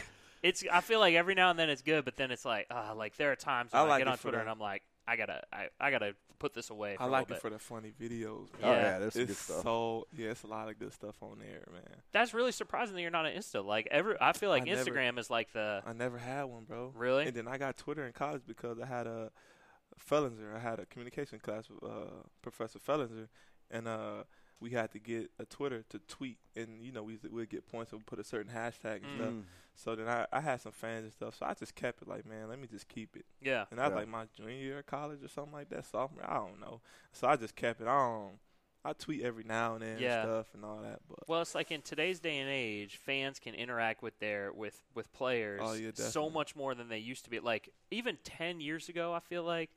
it's. 0.44 0.64
I 0.72 0.82
feel 0.82 1.00
like 1.00 1.16
every 1.16 1.36
now 1.36 1.50
and 1.50 1.60
then 1.60 1.70
it's 1.70 1.82
good, 1.82 2.06
but 2.06 2.16
then 2.18 2.32
it's 2.32 2.46
like, 2.46 2.68
ah, 2.72 2.94
like 2.96 3.16
there 3.18 3.32
are 3.32 3.36
times 3.36 3.72
I 3.74 3.82
when 3.82 3.88
I, 3.90 3.94
like 3.94 4.00
get 4.02 4.08
on 4.08 4.18
Twitter 4.18 4.38
the- 4.38 4.42
and 4.42 4.50
I'm 4.50 4.60
like, 4.60 4.84
I 5.08 5.16
gotta, 5.16 5.42
I, 5.52 5.68
I 5.80 5.90
gotta 5.92 6.14
put 6.38 6.54
this 6.54 6.70
away. 6.70 6.96
For 6.96 7.04
I 7.04 7.08
a 7.08 7.10
like 7.10 7.22
little 7.30 7.34
it 7.34 7.36
bit. 7.38 7.42
for 7.42 7.50
the 7.50 7.60
funny 7.60 7.92
videos. 8.00 8.48
Oh, 8.64 8.68
Man. 8.68 8.84
yeah, 8.84 9.00
there's 9.00 9.14
some 9.14 9.24
it's 9.24 9.32
good 9.32 9.38
stuff. 9.38 9.64
so 9.64 10.08
yeah, 10.16 10.30
it's 10.30 10.44
a 10.44 10.48
lot 10.48 10.70
of 10.70 10.78
good 10.80 10.94
stuff 10.94 11.16
on 11.22 11.40
there, 11.40 11.66
man. 11.74 11.96
That's 12.12 12.34
really 12.34 12.52
surprising 12.52 12.96
that 12.96 13.02
you're 13.02 13.12
not 13.12 13.26
on 13.26 13.32
Insta. 13.32 13.66
Like 13.66 13.88
every, 13.92 14.16
I 14.22 14.34
feel 14.34 14.50
like 14.50 14.62
I 14.64 14.66
never- 14.66 14.92
Instagram 14.92 15.18
is 15.20 15.30
like 15.30 15.52
the 15.52 15.82
I 15.86 15.94
never 15.94 16.18
had 16.20 16.44
one, 16.44 16.64
bro. 16.66 16.94
really. 16.96 17.26
And 17.26 17.34
then 17.36 17.48
I 17.48 17.58
got 17.58 17.76
Twitter 17.76 18.06
in 18.06 18.14
college 18.14 18.44
because 18.48 18.80
I 18.80 18.86
had 18.86 19.08
a 19.08 19.32
Fellinger. 20.00 20.56
I 20.56 20.60
had 20.60 20.80
a 20.80 20.86
communication 20.86 21.40
class 21.40 21.70
with 21.70 21.84
uh, 21.84 22.24
Professor 22.42 22.80
Fellinger, 22.80 23.28
and 23.72 23.88
uh, 23.88 24.24
we 24.60 24.72
had 24.72 24.92
to 24.92 25.00
get 25.00 25.32
a 25.40 25.46
Twitter 25.46 25.84
to 25.90 26.00
tweet, 26.08 26.38
and 26.56 26.82
you 26.82 26.92
know 26.92 27.04
we 27.04 27.18
would 27.32 27.50
get 27.50 27.68
points 27.68 27.92
and 27.94 28.06
put 28.06 28.20
a 28.20 28.24
certain 28.24 28.52
hashtag 28.52 29.04
and 29.04 29.12
stuff. 29.16 29.34
Mm. 29.34 29.44
So 29.76 29.96
then 29.96 30.08
I, 30.10 30.26
I 30.34 30.42
had 30.42 30.60
some 30.60 30.74
fans 30.74 31.04
and 31.06 31.14
stuff, 31.14 31.36
so 31.36 31.46
I 31.46 31.54
just 31.54 31.74
kept 31.76 32.02
it 32.02 32.08
like, 32.08 32.26
man, 32.26 32.50
let 32.50 32.60
me 32.60 32.68
just 32.68 32.90
keep 32.90 33.16
it. 33.16 33.26
yeah, 33.42 33.64
And 33.72 33.80
I 33.80 33.86
was 33.86 33.92
Yeah. 33.92 34.00
like 34.00 34.08
my 34.10 34.26
junior 34.36 34.52
year 34.56 34.80
of 34.80 34.86
college 34.88 35.24
or 35.24 35.30
something 35.30 35.54
like 35.54 35.70
that, 35.70 35.86
sophomore. 35.86 36.30
I 36.30 36.36
don't 36.36 36.60
know. 36.60 36.82
So 37.14 37.28
I 37.28 37.38
just 37.38 37.56
kept 37.56 37.80
it. 37.80 37.88
I 37.88 37.96
don't. 37.98 38.40
I 38.84 38.94
tweet 38.94 39.24
every 39.24 39.44
now 39.44 39.74
and 39.76 39.84
then 39.84 40.00
Yeah. 40.00 40.22
and 40.22 40.30
stuff 40.30 40.48
and 40.54 40.64
all 40.66 40.82
that, 40.82 41.00
but 41.08 41.20
Well, 41.28 41.42
it's 41.42 41.54
like 41.56 41.70
in 41.72 41.82
today's 41.82 42.20
day 42.22 42.38
and 42.40 42.50
age, 42.50 42.96
fans 42.98 43.38
can 43.40 43.54
interact 43.54 44.02
with 44.02 44.18
their 44.20 44.52
with 44.54 44.82
with 44.96 45.12
players 45.14 45.62
Oh, 45.64 45.74
yeah, 45.74 45.92
so 45.94 46.30
much 46.30 46.56
more 46.56 46.74
than 46.76 46.88
they 46.90 46.98
used 47.00 47.24
to 47.26 47.30
be. 47.30 47.40
Like 47.40 47.70
even 47.92 48.18
ten 48.24 48.60
years 48.62 48.88
ago, 48.90 49.14
I 49.14 49.20
feel 49.20 49.44
like 49.44 49.70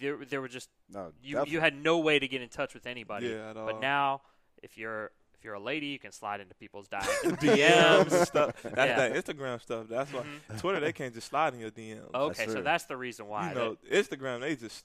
there 0.00 0.16
there 0.28 0.40
were 0.40 0.48
just 0.48 0.68
No, 0.90 1.12
you 1.22 1.34
definitely. 1.34 1.52
you 1.52 1.60
had 1.60 1.74
no 1.76 1.98
way 1.98 2.18
to 2.18 2.28
get 2.28 2.42
in 2.42 2.48
touch 2.48 2.74
with 2.74 2.86
anybody. 2.86 3.28
yeah, 3.28 3.50
at 3.50 3.56
all. 3.56 3.66
But 3.66 3.80
now, 3.80 4.22
if 4.62 4.76
you're 4.78 5.10
if 5.34 5.44
you're 5.44 5.54
a 5.54 5.60
lady, 5.60 5.86
you 5.86 5.98
can 6.00 6.10
slide 6.12 6.40
into 6.40 6.54
people's 6.56 6.88
di- 6.94 6.98
DMs 6.98 7.38
DMs. 7.38 8.26
stuff. 8.26 8.62
That's 8.62 8.76
Yeah. 8.76 9.08
that 9.08 9.12
Instagram 9.24 9.60
stuff. 9.62 9.86
That's 9.88 10.12
why 10.12 10.24
Mhm. 10.50 10.58
Twitter 10.60 10.80
they 10.80 10.92
can't 10.92 11.14
just 11.14 11.28
slide 11.28 11.54
in 11.54 11.60
your 11.60 11.70
DMs. 11.70 12.12
Okay, 12.14 12.46
so 12.46 12.60
that's 12.62 12.84
the 12.86 12.96
reason 12.96 13.26
why. 13.28 13.50
you 13.50 13.54
know, 13.54 13.76
Instagram 13.90 14.40
they 14.40 14.56
just 14.56 14.84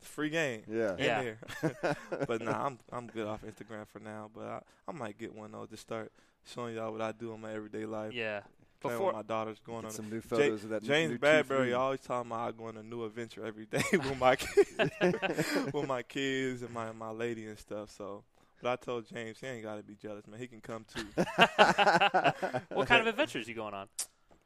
free 0.00 0.30
game. 0.30 0.62
Yeah. 0.68 0.96
Yeah. 0.98 1.20
in 1.20 1.36
there. 1.82 1.96
but 2.26 2.42
nah, 2.42 2.66
I'm 2.66 2.78
I'm 2.92 3.06
good 3.06 3.26
off 3.26 3.42
Instagram 3.42 3.86
for 3.88 4.00
now. 4.00 4.30
But 4.34 4.44
I, 4.46 4.60
I 4.88 4.92
might 4.92 5.16
get 5.16 5.32
one 5.34 5.52
though. 5.52 5.66
Just 5.66 5.82
start 5.82 6.12
showing 6.44 6.74
y'all 6.74 6.92
what 6.92 7.00
I 7.00 7.12
do 7.12 7.32
in 7.32 7.40
my 7.40 7.54
everyday 7.54 7.86
life. 7.86 8.12
Yeah. 8.12 8.40
Playing 8.84 8.98
Before 8.98 9.06
with 9.08 9.16
my 9.16 9.22
daughters, 9.22 9.58
going 9.66 9.80
Get 9.80 9.86
on. 9.86 9.92
some 9.92 10.10
new 10.10 10.16
Ja- 10.16 10.20
photos 10.22 10.64
of 10.64 10.70
that 10.70 10.82
James 10.82 11.12
new 11.12 11.18
Bradberry 11.18 11.70
Q3. 11.70 11.78
always 11.78 12.00
talking 12.00 12.30
about 12.30 12.48
I 12.48 12.52
go 12.52 12.64
on 12.66 12.76
a 12.76 12.82
new 12.82 13.04
adventure 13.04 13.44
every 13.44 13.66
day 13.66 13.82
with 13.92 14.18
my 14.18 14.36
kids, 14.36 14.70
with 15.72 15.86
my 15.88 16.02
kids 16.02 16.62
and 16.62 16.70
my 16.72 16.92
my 16.92 17.10
lady 17.10 17.46
and 17.46 17.58
stuff. 17.58 17.90
So, 17.96 18.24
but 18.62 18.70
I 18.72 18.76
told 18.76 19.08
James 19.08 19.38
he 19.40 19.46
ain't 19.46 19.62
got 19.62 19.76
to 19.76 19.82
be 19.82 19.94
jealous, 19.94 20.26
man. 20.26 20.38
He 20.38 20.46
can 20.46 20.60
come 20.60 20.84
too. 20.94 21.06
what 22.74 22.86
kind 22.88 23.00
of 23.00 23.06
adventures 23.06 23.48
you 23.48 23.54
going 23.54 23.74
on? 23.74 23.88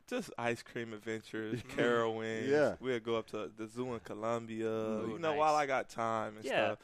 Just 0.09 0.31
ice 0.39 0.63
cream 0.63 0.93
adventures, 0.95 1.61
mm. 1.61 1.77
Carowinds. 1.77 2.49
Yeah. 2.49 2.75
We'll 2.81 2.99
go 3.01 3.17
up 3.17 3.27
to 3.29 3.51
the 3.57 3.67
zoo 3.67 3.93
in 3.93 4.01
Columbia. 4.01 4.67
Ooh, 4.71 5.11
you 5.13 5.19
know, 5.19 5.31
nice. 5.31 5.39
while 5.39 5.55
I 5.55 5.67
got 5.67 5.91
time 5.91 6.37
and 6.37 6.45
Yeah. 6.45 6.67
stuff. 6.69 6.79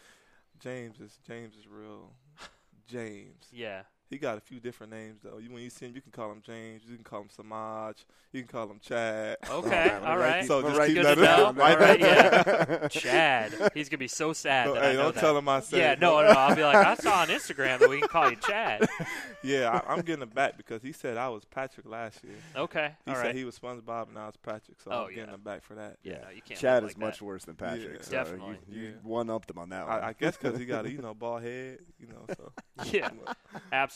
James 0.61 1.01
is 1.01 1.19
James 1.27 1.55
is 1.57 1.67
real. 1.67 2.11
James. 2.87 3.47
Yeah. 3.53 3.83
He 4.11 4.19
got 4.19 4.37
a 4.37 4.41
few 4.41 4.61
different 4.61 4.93
names 4.93 5.21
though. 5.25 5.39
You 5.39 5.51
when 5.51 5.63
you 5.63 5.71
see 5.71 5.87
him, 5.87 5.95
you 5.95 6.01
can 6.03 6.13
call 6.13 6.31
him 6.31 6.43
James. 6.45 6.83
You 6.87 6.95
can 6.95 7.03
call 7.05 7.23
him 7.23 7.31
Samaj. 7.31 7.97
You 8.33 8.43
can 8.43 8.49
call 8.49 8.71
him 8.71 8.79
Chad. 8.81 9.39
Okay. 9.51 9.69
man, 9.71 10.05
all 10.05 10.17
we're 10.17 10.21
right. 10.23 10.45
So 10.45 10.57
We're 10.63 10.69
just 10.69 10.79
right 10.79 10.89
keep 10.95 11.03
that 11.03 11.15
to 11.17 11.23
know. 11.23 11.49
in. 11.51 11.61
All 11.61 11.77
right. 11.77 11.99
Yeah. 12.01 12.89
Chad. 12.91 13.71
He's 13.75 13.89
gonna 13.89 13.99
be 13.99 14.07
so 14.09 14.33
sad 14.33 14.67
No, 14.67 14.75
that 14.75 14.83
hey, 14.83 14.91
I 14.91 14.93
know 14.95 15.03
don't 15.05 15.15
that. 15.15 15.21
tell 15.21 15.37
him 15.39 15.49
I 15.49 15.61
said. 15.61 15.79
yeah. 15.79 15.93
it. 15.93 16.01
No. 16.01 16.21
No. 16.23 16.29
I'll 16.29 16.55
be 16.55 16.63
like, 16.63 16.77
I 16.77 16.95
saw 16.97 17.23
on 17.23 17.29
Instagram 17.29 17.79
that 17.81 17.89
we 17.89 18.01
can 18.01 18.09
call 18.09 18.31
you 18.31 18.37
Chad. 18.37 18.87
yeah, 19.43 19.81
I, 19.89 19.93
I'm 19.95 20.03
getting 20.03 20.23
him 20.23 20.29
back 20.29 20.57
because 20.59 20.83
he 20.83 20.93
said 20.93 21.17
I 21.17 21.29
was 21.31 21.45
Patrick 21.47 21.87
last 21.87 22.23
year. 22.23 22.35
Okay. 22.57 22.93
He 23.07 23.11
all 23.11 23.17
said 23.17 23.27
right. 23.27 23.35
he 23.35 23.45
was 23.45 23.59
SpongeBob 23.59 24.09
and 24.09 24.19
I 24.19 24.27
was 24.27 24.37
Patrick, 24.37 24.81
so 24.83 24.91
Oh, 24.93 25.05
I'm 25.05 25.09
getting 25.11 25.29
yeah. 25.29 25.35
him 25.35 25.41
back 25.41 25.65
for 25.65 25.75
that. 25.77 25.97
yeah. 26.03 26.19
No, 26.25 26.31
you 26.35 26.43
can't. 26.43 26.61
Chad 26.61 26.83
live 26.83 26.91
is 26.93 26.97
like 26.99 27.07
much 27.07 27.19
that. 27.21 27.25
worse 27.25 27.45
than 27.47 27.55
Patrick. 27.57 27.95
Yeah. 27.95 28.03
so 28.03 28.11
Definitely. 28.11 28.59
You, 28.71 28.81
you 28.81 28.87
Yeah. 28.89 28.93
one 29.03 29.31
upped 29.31 29.51
him 29.51 29.59
on 29.59 29.71
that 29.71 29.87
one. 29.89 29.97
I, 30.03 30.09
I 30.09 30.13
guess 30.13 30.37
because 30.37 30.59
he 30.59 30.67
got 30.67 30.85
a 30.85 30.91
you 30.93 30.99
know 30.99 31.15
bald 31.15 31.43
head, 31.43 31.79
you 31.99 32.07
know. 32.09 32.27
So 32.37 32.53
Yeah. 32.93 33.09
Absolutely. 33.73 33.94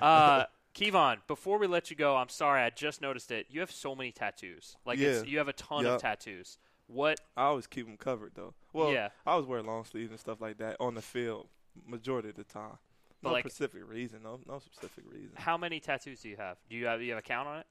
Uh, 0.00 0.44
Kevon, 0.74 1.18
before 1.26 1.58
we 1.58 1.66
let 1.66 1.90
you 1.90 1.96
go, 1.96 2.16
I'm 2.16 2.28
sorry, 2.30 2.62
I 2.62 2.70
just 2.70 3.00
noticed 3.02 3.30
it. 3.30 3.46
You 3.50 3.60
have 3.60 3.70
so 3.70 3.94
many 3.94 4.10
tattoos. 4.12 4.76
Like 4.86 4.98
it's, 4.98 5.26
you 5.26 5.38
have 5.38 5.48
a 5.48 5.52
ton 5.52 5.84
Yup. 5.84 5.96
of 5.96 6.00
tattoos. 6.00 6.58
What? 6.86 7.20
I 7.36 7.44
always 7.44 7.66
keep 7.66 7.86
them 7.86 7.96
covered 7.96 8.32
though. 8.34 8.54
Well, 8.72 8.90
yeah. 8.92 9.10
I 9.26 9.32
always 9.32 9.46
wear 9.46 9.62
long 9.62 9.84
sleeves 9.84 10.10
and 10.10 10.18
stuff 10.20 10.40
like 10.40 10.58
that 10.58 10.76
on 10.80 10.94
the 10.94 11.02
field 11.02 11.48
majority 11.86 12.28
of 12.30 12.36
the 12.36 12.44
time. 12.44 12.78
But, 13.22 13.28
No 13.28 13.32
like- 13.34 13.44
specific 13.44 13.88
reason. 13.88 14.20
No, 14.22 14.40
no 14.48 14.58
specific 14.58 15.04
reason. 15.10 15.30
How 15.34 15.56
many 15.56 15.78
tattoos 15.78 16.20
do 16.20 16.28
you 16.28 16.36
have? 16.36 16.56
Do 16.68 16.76
you 16.76 16.86
have 16.86 16.98
do 17.00 17.04
you 17.04 17.12
have 17.12 17.18
a 17.20 17.22
count 17.22 17.48
on 17.48 17.58
it? 17.60 17.66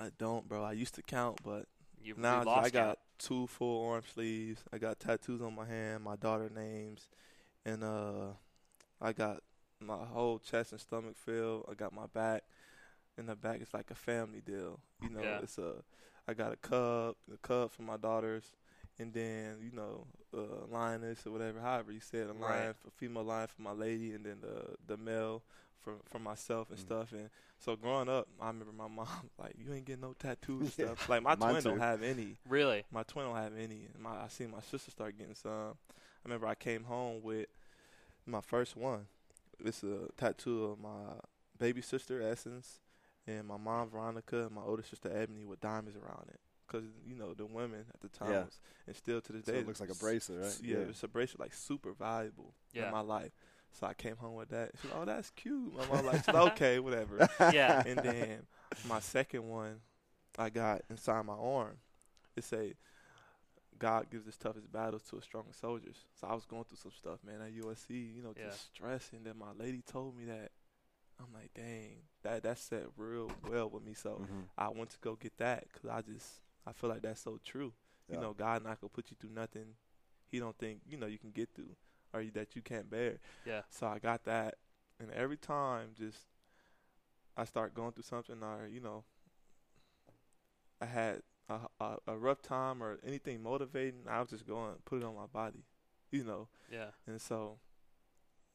I 0.00 0.10
don't, 0.18 0.48
bro. 0.48 0.64
I 0.64 0.72
used 0.72 0.94
to 0.94 1.02
count, 1.02 1.38
but 1.44 1.66
You 2.02 2.14
now 2.16 2.40
I 2.48 2.70
got 2.70 2.72
count. 2.72 2.98
two 3.18 3.46
full 3.48 3.86
arm 3.88 4.02
sleeves. 4.12 4.62
I 4.72 4.78
got 4.78 4.98
tattoos 5.00 5.42
on 5.42 5.54
my 5.54 5.66
hand, 5.66 6.02
my 6.02 6.16
daughter 6.16 6.50
names, 6.54 7.06
and 7.66 7.84
uh, 7.84 8.28
I 9.00 9.12
got 9.12 9.42
my 9.86 10.04
whole 10.04 10.38
chest 10.38 10.72
and 10.72 10.80
stomach 10.80 11.16
filled. 11.16 11.66
I 11.70 11.74
got 11.74 11.92
my 11.92 12.06
back. 12.06 12.42
In 13.18 13.26
the 13.26 13.36
back, 13.36 13.60
it's 13.60 13.74
like 13.74 13.90
a 13.90 13.94
family 13.94 14.40
deal. 14.40 14.80
You 15.02 15.10
know, 15.10 15.22
Yeah. 15.22 15.38
it's 15.42 15.58
a. 15.58 15.74
I 16.28 16.34
got 16.34 16.52
a 16.52 16.56
cub, 16.56 17.16
a 17.32 17.36
cub 17.42 17.72
for 17.72 17.82
my 17.82 17.96
daughters, 17.96 18.52
and 18.98 19.12
then 19.12 19.56
you 19.62 19.72
know, 19.72 20.06
uh, 20.36 20.66
lioness 20.70 21.26
or 21.26 21.32
whatever, 21.32 21.60
however 21.60 21.92
you 21.92 22.00
say 22.00 22.18
it, 22.18 22.30
a 22.30 22.32
Right. 22.32 22.40
lion, 22.62 22.74
for 22.74 22.90
female 22.90 23.24
lion 23.24 23.48
for 23.48 23.60
my 23.62 23.72
lady, 23.72 24.12
and 24.12 24.24
then 24.24 24.38
the 24.40 24.76
the 24.86 24.96
male 24.96 25.42
for 25.80 25.94
for 26.04 26.20
myself 26.20 26.70
and 26.70 26.78
Mm. 26.78 26.82
stuff. 26.82 27.12
And 27.12 27.28
so 27.58 27.76
growing 27.76 28.08
up, 28.08 28.28
I 28.40 28.46
remember 28.46 28.72
my 28.72 28.88
mom 28.88 29.08
like, 29.38 29.54
"You 29.58 29.74
ain't 29.74 29.84
getting 29.84 30.02
no 30.02 30.14
tattoos 30.18 30.74
Yeah. 30.78 30.86
stuff." 30.86 31.08
Like 31.08 31.22
my 31.22 31.34
twin 31.34 31.56
too. 31.64 31.70
don't 31.70 31.80
have 31.80 32.02
any. 32.02 32.36
Really? 32.48 32.84
My 32.90 33.02
twin 33.02 33.26
don't 33.26 33.36
have 33.36 33.52
any. 33.56 33.88
And 33.92 33.98
my 34.02 34.10
I 34.12 34.28
seen 34.28 34.50
my 34.52 34.60
sister 34.60 34.90
start 34.90 35.18
getting 35.18 35.34
some. 35.34 35.74
I 35.90 35.94
remember 36.24 36.46
I 36.46 36.54
came 36.54 36.84
home 36.84 37.20
with 37.22 37.46
my 38.26 38.40
first 38.40 38.76
one. 38.76 39.06
It's 39.64 39.82
a 39.82 40.08
tattoo 40.16 40.64
of 40.66 40.78
my 40.80 41.14
baby 41.58 41.82
sister 41.82 42.20
Essence 42.22 42.80
and 43.26 43.46
my 43.46 43.56
mom 43.56 43.90
Veronica 43.90 44.46
and 44.46 44.52
my 44.52 44.62
older 44.62 44.82
sister 44.82 45.10
Ebony 45.14 45.44
with 45.44 45.60
diamonds 45.60 45.96
around 45.96 46.26
it. 46.28 46.40
Cause 46.68 46.84
you 47.06 47.14
know 47.14 47.34
the 47.34 47.44
women 47.44 47.84
at 47.92 48.00
the 48.00 48.08
time 48.08 48.30
Yeah. 48.30 48.44
was, 48.44 48.60
and 48.86 48.96
still 48.96 49.20
to 49.20 49.32
this 49.32 49.44
So 49.44 49.52
day 49.52 49.58
it 49.58 49.66
looks 49.66 49.80
like 49.80 49.90
a 49.90 49.94
bracelet, 49.94 50.40
right? 50.40 50.56
Yeah, 50.62 50.76
it's 50.88 51.02
a 51.02 51.08
bracelet 51.08 51.40
like 51.40 51.52
super 51.54 51.92
valuable 51.92 52.54
Yeah. 52.72 52.86
in 52.86 52.90
my 52.90 53.00
life. 53.00 53.32
So 53.72 53.86
I 53.86 53.94
came 53.94 54.16
home 54.16 54.34
with 54.36 54.48
that. 54.50 54.70
She's 54.80 54.90
like, 54.90 55.00
"Oh, 55.00 55.04
that's 55.04 55.30
cute." 55.30 55.74
My 55.74 55.84
mom 55.86 56.04
like, 56.06 56.26
like, 56.32 56.52
"Okay, 56.52 56.78
whatever." 56.78 57.28
Yeah. 57.52 57.82
and 57.86 57.98
then 57.98 58.46
my 58.88 59.00
second 59.00 59.48
one 59.48 59.80
I 60.38 60.48
got 60.50 60.82
inside 60.88 61.26
my 61.26 61.34
arm. 61.34 61.76
It 62.36 62.44
say 62.44 62.74
God 63.82 64.10
gives 64.10 64.26
his 64.26 64.36
toughest 64.36 64.70
battles 64.72 65.02
to 65.10 65.16
his 65.16 65.24
strongest 65.24 65.60
soldiers. 65.60 65.96
So 66.20 66.26
I 66.28 66.34
was 66.34 66.44
going 66.46 66.64
through 66.64 66.78
some 66.78 66.92
stuff, 66.92 67.18
man, 67.24 67.40
at 67.42 67.52
USC, 67.52 68.14
you 68.14 68.22
know, 68.22 68.32
Yeah. 68.36 68.50
just 68.50 68.66
stressing 68.74 69.24
that 69.24 69.36
my 69.36 69.52
lady 69.52 69.82
told 69.82 70.16
me 70.16 70.24
that. 70.26 70.52
I'm 71.18 71.32
like, 71.32 71.52
dang, 71.54 72.02
that 72.22 72.42
that 72.42 72.58
set 72.58 72.86
real 72.96 73.30
well 73.48 73.68
with 73.70 73.82
me. 73.84 73.94
So 73.94 74.18
Mhm. 74.18 74.48
I 74.56 74.68
went 74.70 74.90
to 74.90 74.98
go 75.00 75.14
get 75.16 75.36
that 75.38 75.68
because 75.72 75.88
I 75.90 76.00
just 76.02 76.40
I 76.64 76.72
feel 76.72 76.90
like 76.90 77.02
that's 77.02 77.20
so 77.20 77.38
true. 77.38 77.74
Yeah. 78.08 78.16
You 78.16 78.20
know, 78.22 78.32
God 78.32 78.62
not 78.64 78.80
gonna 78.80 78.90
put 78.90 79.10
you 79.10 79.16
through 79.18 79.30
nothing 79.30 79.76
He 80.26 80.38
don't 80.38 80.56
think 80.56 80.80
you 80.86 80.96
know 80.96 81.06
you 81.06 81.18
can 81.18 81.30
get 81.30 81.50
through 81.54 81.76
or 82.14 82.24
that 82.24 82.56
you 82.56 82.62
can't 82.62 82.88
bear. 82.88 83.20
Yeah. 83.44 83.62
So 83.68 83.86
I 83.86 83.98
got 83.98 84.24
that, 84.24 84.58
and 84.98 85.10
every 85.10 85.36
time 85.36 85.94
just 85.94 86.26
I 87.36 87.44
start 87.44 87.74
going 87.74 87.92
through 87.92 88.04
something 88.04 88.42
or 88.42 88.66
you 88.66 88.80
know 88.80 89.04
I 90.80 90.86
had 90.86 91.22
a, 91.80 91.84
a, 91.84 91.96
a 92.08 92.16
rough 92.16 92.42
time 92.42 92.82
or 92.82 92.98
anything 93.06 93.42
motivating, 93.42 94.00
I 94.08 94.20
was 94.20 94.30
just 94.30 94.46
going 94.46 94.72
put 94.84 95.00
it 95.02 95.04
on 95.04 95.14
my 95.14 95.26
body, 95.32 95.64
you 96.10 96.24
know. 96.24 96.48
Yeah. 96.70 96.86
And 97.06 97.20
so, 97.20 97.58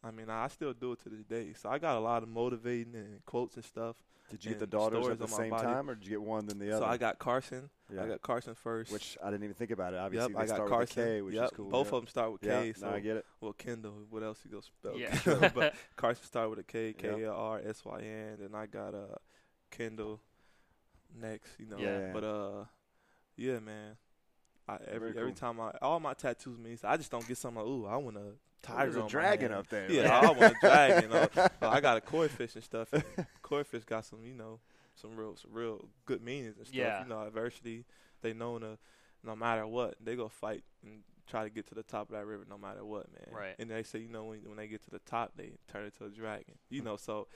I 0.04 0.12
mean, 0.12 0.30
I 0.30 0.48
still 0.48 0.74
do 0.74 0.94
it 0.94 1.00
to 1.04 1.10
this 1.10 1.24
day. 1.24 1.54
So 1.54 1.70
I 1.70 1.78
got 1.80 1.98
a 1.98 2.00
lot 2.00 2.24
of 2.24 2.30
motivating 2.30 2.96
and 2.96 3.26
quotes 3.26 3.56
and 3.56 3.66
stuff. 3.66 3.96
Did 4.30 4.44
you 4.44 4.52
get 4.52 4.60
the 4.60 4.64
and 4.64 4.72
daughters 4.72 5.08
at 5.08 5.20
the 5.20 5.28
same 5.28 5.52
body. 5.52 5.64
time, 5.64 5.90
or 5.90 5.96
did 5.96 6.04
you 6.04 6.10
get 6.10 6.22
one 6.22 6.46
then 6.48 6.60
the 6.60 6.72
other? 6.72 6.82
So 6.86 6.86
I 6.86 6.98
got 6.98 7.18
Carson. 7.18 7.70
yeah. 7.94 8.04
I 8.04 8.08
got 8.08 8.22
Carson 8.22 8.56
first. 8.56 8.92
which 8.92 9.18
I 9.24 9.30
didn't 9.32 9.46
even 9.46 9.54
think 9.56 9.72
about 9.72 9.94
it. 9.94 10.00
Obviously, 10.00 10.34
yep, 10.34 10.38
they 10.38 10.44
I 10.44 10.48
got 10.48 10.56
start 10.56 10.70
Carson. 10.70 11.02
with 11.02 11.08
a 11.08 11.16
K, 11.16 11.22
which 11.22 11.36
yep, 11.36 11.44
is 11.46 11.52
cool. 11.56 11.70
Both 11.70 11.88
yeah. 11.88 11.96
of 11.96 12.02
them 12.04 12.08
start 12.10 12.32
with 12.34 12.44
Yeah, 12.44 12.60
K. 12.62 12.68
no, 12.68 12.74
So 12.74 12.90
I 12.90 13.00
get 13.00 13.16
it. 13.18 13.26
well, 13.40 13.54
Kendall. 13.54 13.94
What 14.10 14.24
else 14.24 14.40
you 14.44 14.52
go 14.52 14.60
spell? 14.60 14.98
Yeah. 14.98 15.50
But 15.56 15.76
Carson 15.96 16.26
started 16.26 16.50
with 16.50 16.60
a 16.60 16.64
K, 16.64 16.88
Yep. 16.88 16.98
K 16.98 17.24
A 17.24 17.32
R 17.32 17.62
S 17.66 17.86
Y 17.86 18.02
N. 18.02 18.38
Then 18.42 18.50
I 18.54 18.66
got 18.66 18.94
uh 18.94 19.16
Kendall 19.72 20.20
next. 21.22 21.52
You 21.58 21.68
know. 21.68 21.78
Yeah. 21.78 22.12
But 22.14 22.24
uh, 22.26 22.66
yeah, 23.38 23.60
man. 23.60 23.96
I, 24.68 24.80
every 24.92 25.14
Very 25.14 25.22
every 25.22 25.34
time 25.34 25.62
I 25.62 25.72
all 25.82 26.00
my 26.02 26.14
tattoos 26.14 26.58
mean 26.58 26.78
I 26.84 26.98
just 26.98 27.10
don't 27.10 27.26
get 27.26 27.38
something 27.38 27.62
like 27.64 27.70
ooh 27.72 27.86
I 27.86 27.96
want 27.96 28.18
a 28.18 28.34
Oh, 28.70 28.74
tiger 28.74 28.84
There's 28.92 28.96
a 28.98 29.02
on 29.04 29.08
dragon 29.08 29.52
hand. 29.52 29.60
up 29.62 29.70
there. 29.70 29.90
Yeah, 29.92 30.20
I 30.20 30.26
want 30.32 30.42
a 30.42 30.56
dragon. 30.60 31.12
uh, 31.14 31.48
I 31.62 31.80
got 31.80 31.98
a 31.98 32.02
koi 32.02 32.28
fish 32.28 32.56
and 32.56 32.64
stuff. 32.64 32.92
And 32.92 33.04
koi 33.42 33.64
fish 33.64 33.84
got 33.86 34.06
some, 34.06 34.20
you 34.26 34.34
know, 34.34 34.60
some 34.96 35.16
real, 35.16 35.36
some 35.36 35.52
real 35.54 35.86
good 36.06 36.22
meanings 36.22 36.58
and 36.58 36.68
stuff. 36.68 36.76
Yeah. 36.78 37.04
You 37.04 37.10
know, 37.10 37.22
adversity. 37.22 37.86
They 38.22 38.34
know 38.34 38.60
to, 38.60 38.78
no 39.24 39.36
matter 39.36 39.66
what, 39.66 39.96
they 40.04 40.16
go 40.16 40.28
fight 40.28 40.64
and 40.84 41.04
try 41.30 41.44
to 41.44 41.50
get 41.50 41.68
to 41.68 41.76
the 41.76 41.84
top 41.84 42.10
of 42.10 42.16
that 42.16 42.26
river, 42.26 42.46
no 42.50 42.58
matter 42.58 42.84
what, 42.84 43.08
man. 43.14 43.28
Right. 43.32 43.56
And 43.60 43.70
they 43.70 43.84
say, 43.84 44.00
you 44.00 44.10
know, 44.10 44.26
when 44.26 44.40
when 44.46 44.58
they 44.58 44.68
get 44.68 44.84
to 44.86 44.90
the 44.90 45.00
top, 45.00 45.34
they 45.38 45.52
turn 45.72 45.86
into 45.86 46.06
a 46.06 46.10
dragon. 46.10 46.56
You 46.70 46.82
know, 46.82 46.98
so, 46.98 47.28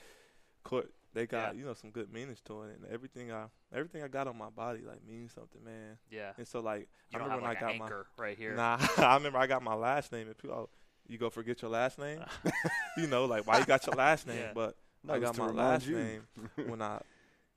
koi, 0.64 0.84
they 1.14 1.26
got, 1.28 1.54
Yeah. 1.54 1.60
you 1.60 1.66
know, 1.66 1.74
some 1.74 1.92
good 1.92 2.12
meanings 2.12 2.42
to 2.46 2.64
it, 2.64 2.78
and 2.82 2.92
everything 2.92 3.32
I, 3.32 3.46
everything 3.74 4.04
I 4.04 4.08
got 4.08 4.28
on 4.28 4.38
my 4.38 4.50
body 4.50 4.82
like 4.88 5.06
means 5.08 5.34
something, 5.34 5.64
man. 5.64 5.98
Yeah. 6.12 6.32
And 6.38 6.48
so 6.48 6.60
like, 6.60 6.88
You 7.10 7.16
I 7.16 7.20
don't 7.20 7.30
remember 7.30 7.46
have 7.46 7.50
like 7.50 7.62
when 7.62 7.68
I 7.68 7.72
an 7.74 7.80
got 7.80 7.90
my. 7.90 8.24
right 8.24 8.38
here. 8.38 8.56
Nah, 8.56 8.78
I 8.98 9.14
remember 9.16 9.38
I 9.40 9.48
got 9.48 9.62
my 9.64 9.74
last 9.74 10.12
name 10.12 10.28
and 10.28 10.38
people, 10.38 10.56
oh, 10.56 10.70
you 11.08 11.18
go 11.18 11.30
forget 11.30 11.62
your 11.62 11.72
last 11.72 11.98
name? 12.00 12.20
you 12.98 13.08
know, 13.08 13.26
like 13.26 13.46
why 13.48 13.60
you 13.60 13.66
got 13.66 13.86
your 13.86 13.96
last 13.96 14.28
name? 14.28 14.38
Yeah. 14.38 14.52
But 14.54 14.76
No, 15.04 15.14
I 15.14 15.20
got 15.20 15.38
my 15.38 15.50
last 15.52 15.88
you. 15.88 15.96
name 15.98 16.28
when 16.68 16.82
I 16.82 17.00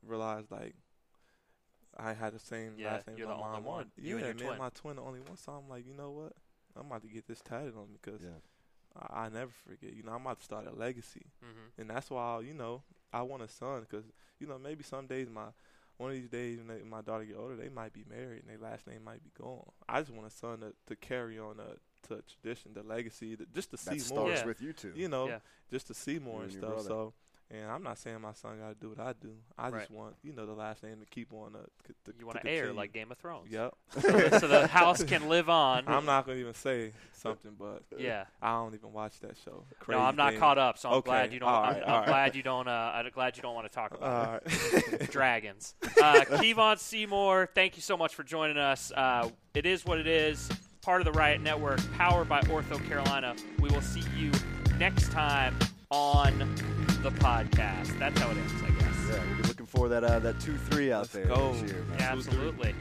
realized 0.07 0.51
like 0.51 0.75
I 1.97 2.13
had 2.13 2.35
the 2.35 2.39
same 2.39 2.73
Yeah, 2.79 2.93
last 2.93 3.07
name 3.07 3.17
you're 3.19 3.27
as 3.29 3.37
the 3.37 3.41
my 3.41 3.47
only 3.47 3.61
mom. 3.61 3.65
one. 3.65 3.91
Yeah, 3.97 4.09
You 4.11 4.17
and 4.19 4.27
your 4.27 4.35
man, 4.35 4.47
twin. 4.49 4.59
my 4.59 4.69
twin 4.71 4.97
the 4.97 5.03
only 5.03 5.21
one. 5.21 5.37
So 5.37 5.53
I'm 5.53 5.69
like, 5.69 5.87
you 5.87 5.95
know 5.95 6.11
what? 6.11 6.33
I'm 6.77 6.87
about 6.87 7.03
to 7.03 7.09
get 7.09 7.27
this 7.27 7.41
tatted 7.41 7.75
on 7.77 7.89
me 7.93 7.99
because 8.03 8.21
yeah. 8.21 8.31
I, 9.01 9.25
I 9.27 9.29
never 9.29 9.53
forget. 9.67 9.95
You 9.95 10.03
know, 10.03 10.13
I'm 10.13 10.23
about 10.23 10.39
to 10.39 10.45
start 10.45 10.67
a 10.67 10.75
legacy, 10.75 11.23
hmm 11.41 11.69
and 11.79 11.89
that's 11.91 12.11
why 12.11 12.41
you 12.41 12.53
know 12.55 12.83
I 13.15 13.23
want 13.23 13.43
a 13.43 13.49
son 13.49 13.81
because 13.89 14.05
you 14.41 14.47
know 14.47 14.59
maybe 14.59 14.83
some 14.83 15.07
days 15.07 15.29
my 15.31 15.47
one 15.97 16.11
of 16.11 16.17
these 16.17 16.29
days 16.29 16.59
when 16.59 16.67
they, 16.67 16.83
my 16.83 17.03
daughter 17.03 17.25
get 17.25 17.37
older, 17.37 17.55
they 17.55 17.69
might 17.69 17.93
be 17.93 18.05
married 18.11 18.43
and 18.43 18.49
their 18.51 18.59
last 18.71 18.87
name 18.87 19.05
might 19.05 19.23
be 19.23 19.31
gone. 19.41 19.65
I 19.89 20.01
just 20.01 20.11
want 20.13 20.27
a 20.27 20.31
son 20.31 20.59
to, 20.61 20.73
to 20.89 20.97
carry 20.97 21.39
on 21.39 21.61
a 21.61 21.77
to 22.09 22.23
tradition, 22.43 22.73
the 22.75 22.83
legacy, 22.83 23.37
to, 23.37 23.47
just 23.55 23.71
to 23.71 23.77
see 23.77 23.99
That 23.99 24.11
more. 24.11 24.27
starts 24.27 24.41
Yeah. 24.41 24.47
with 24.47 24.61
you 24.61 24.73
two. 24.73 24.93
You 24.97 25.09
know, 25.09 25.29
Yeah. 25.29 25.39
just 25.71 25.87
to 25.87 25.95
see 25.95 26.19
more 26.19 26.43
and 26.43 26.51
and 26.51 26.53
stuff. 26.53 26.69
brother. 26.69 26.89
So, 26.89 27.13
and 27.51 27.71
I'm 27.71 27.83
not 27.83 27.99
saying 27.99 28.21
my 28.21 28.33
son 28.33 28.59
got 28.59 28.69
to 28.71 28.75
do 28.75 28.89
what 28.91 29.01
I 29.01 29.13
do. 29.21 29.35
I 29.59 29.69
Right. 29.69 29.81
just 29.81 29.91
want 29.91 30.15
you 30.23 30.33
know 30.33 30.47
the 30.47 30.53
last 30.53 30.83
name 30.83 30.99
to 31.01 31.07
keep 31.07 31.33
on. 31.33 31.53
To, 31.53 32.13
You 32.19 32.27
want 32.27 32.39
to 32.39 32.45
to 32.45 32.51
heir 32.51 32.73
like 32.73 32.93
Game 32.93 33.11
of 33.13 33.19
Thrones. 33.19 33.51
Yep. 33.51 33.75
so, 33.91 34.01
the, 34.11 34.39
so 34.41 34.49
the 34.49 34.67
house 34.67 35.03
can 35.05 35.29
live 35.29 35.49
on. 35.49 35.85
I'm 35.87 36.05
not 36.07 36.27
gonna 36.27 36.39
even 36.39 36.55
say 36.55 36.93
something, 37.13 37.53
but 37.59 37.83
yeah. 37.99 38.25
I 38.43 38.53
don't 38.53 38.75
even 38.75 38.93
watch 38.93 39.21
that 39.21 39.37
show. 39.45 39.65
No, 39.89 39.99
I'm 40.01 40.17
not 40.17 40.33
thing. 40.33 40.41
caught 40.41 40.59
up, 40.59 40.79
so 40.79 40.89
I'm 40.89 40.95
Okay, 40.97 41.11
glad 41.11 41.33
you 41.33 41.41
don't. 41.41 41.49
all 41.49 41.65
I'm, 41.65 41.77
I'm 41.77 41.83
right. 41.83 42.07
glad 42.07 42.37
you 42.37 42.43
don't. 42.43 42.67
Uh, 42.69 42.93
I'm 42.95 43.11
glad 43.11 43.37
you 43.37 43.43
don't 43.43 43.55
want 43.55 43.67
to 43.67 43.75
talk 43.75 43.95
about 43.95 44.43
it. 44.47 44.93
Right. 45.01 45.11
dragons. 45.11 45.75
Uh, 45.83 46.25
Kevon 46.27 46.79
Seymour, 46.79 47.51
thank 47.55 47.77
you 47.77 47.83
so 47.83 47.97
much 47.97 48.15
for 48.15 48.23
joining 48.25 48.57
us. 48.59 48.91
Uh, 48.95 49.29
it 49.55 49.67
is 49.67 49.85
what 49.85 49.99
it 49.99 50.07
is. 50.07 50.49
Part 50.83 51.01
of 51.01 51.07
the 51.07 51.13
Riot 51.13 51.41
Network, 51.41 51.81
powered 51.95 52.29
by 52.29 52.41
OrthoCarolina. 52.43 53.41
We 53.61 53.71
will 53.71 53.81
see 53.81 54.03
you 54.17 54.31
next 54.79 55.11
time 55.13 55.57
on 55.91 56.55
the 57.05 57.11
podcast. 57.11 57.99
That's 57.99 58.19
how 58.19 58.31
it 58.31 58.39
ends, 58.39 58.53
I 58.63 58.71
guess. 58.81 58.97
Yeah, 59.11 59.23
we'll 59.29 59.37
be 59.37 59.43
looking 59.49 59.67
for 59.67 59.89
that 59.91 60.03
uh, 60.05 60.19
that 60.21 60.41
two 60.41 60.57
three 60.57 60.91
out 60.91 61.01
Let's 61.03 61.13
there 61.13 61.27
go. 61.27 61.53
this 61.53 61.71
year. 61.71 61.83
man. 61.83 61.99
Yeah, 61.99 62.13
Two, 62.13 62.19
absolutely. 62.19 62.75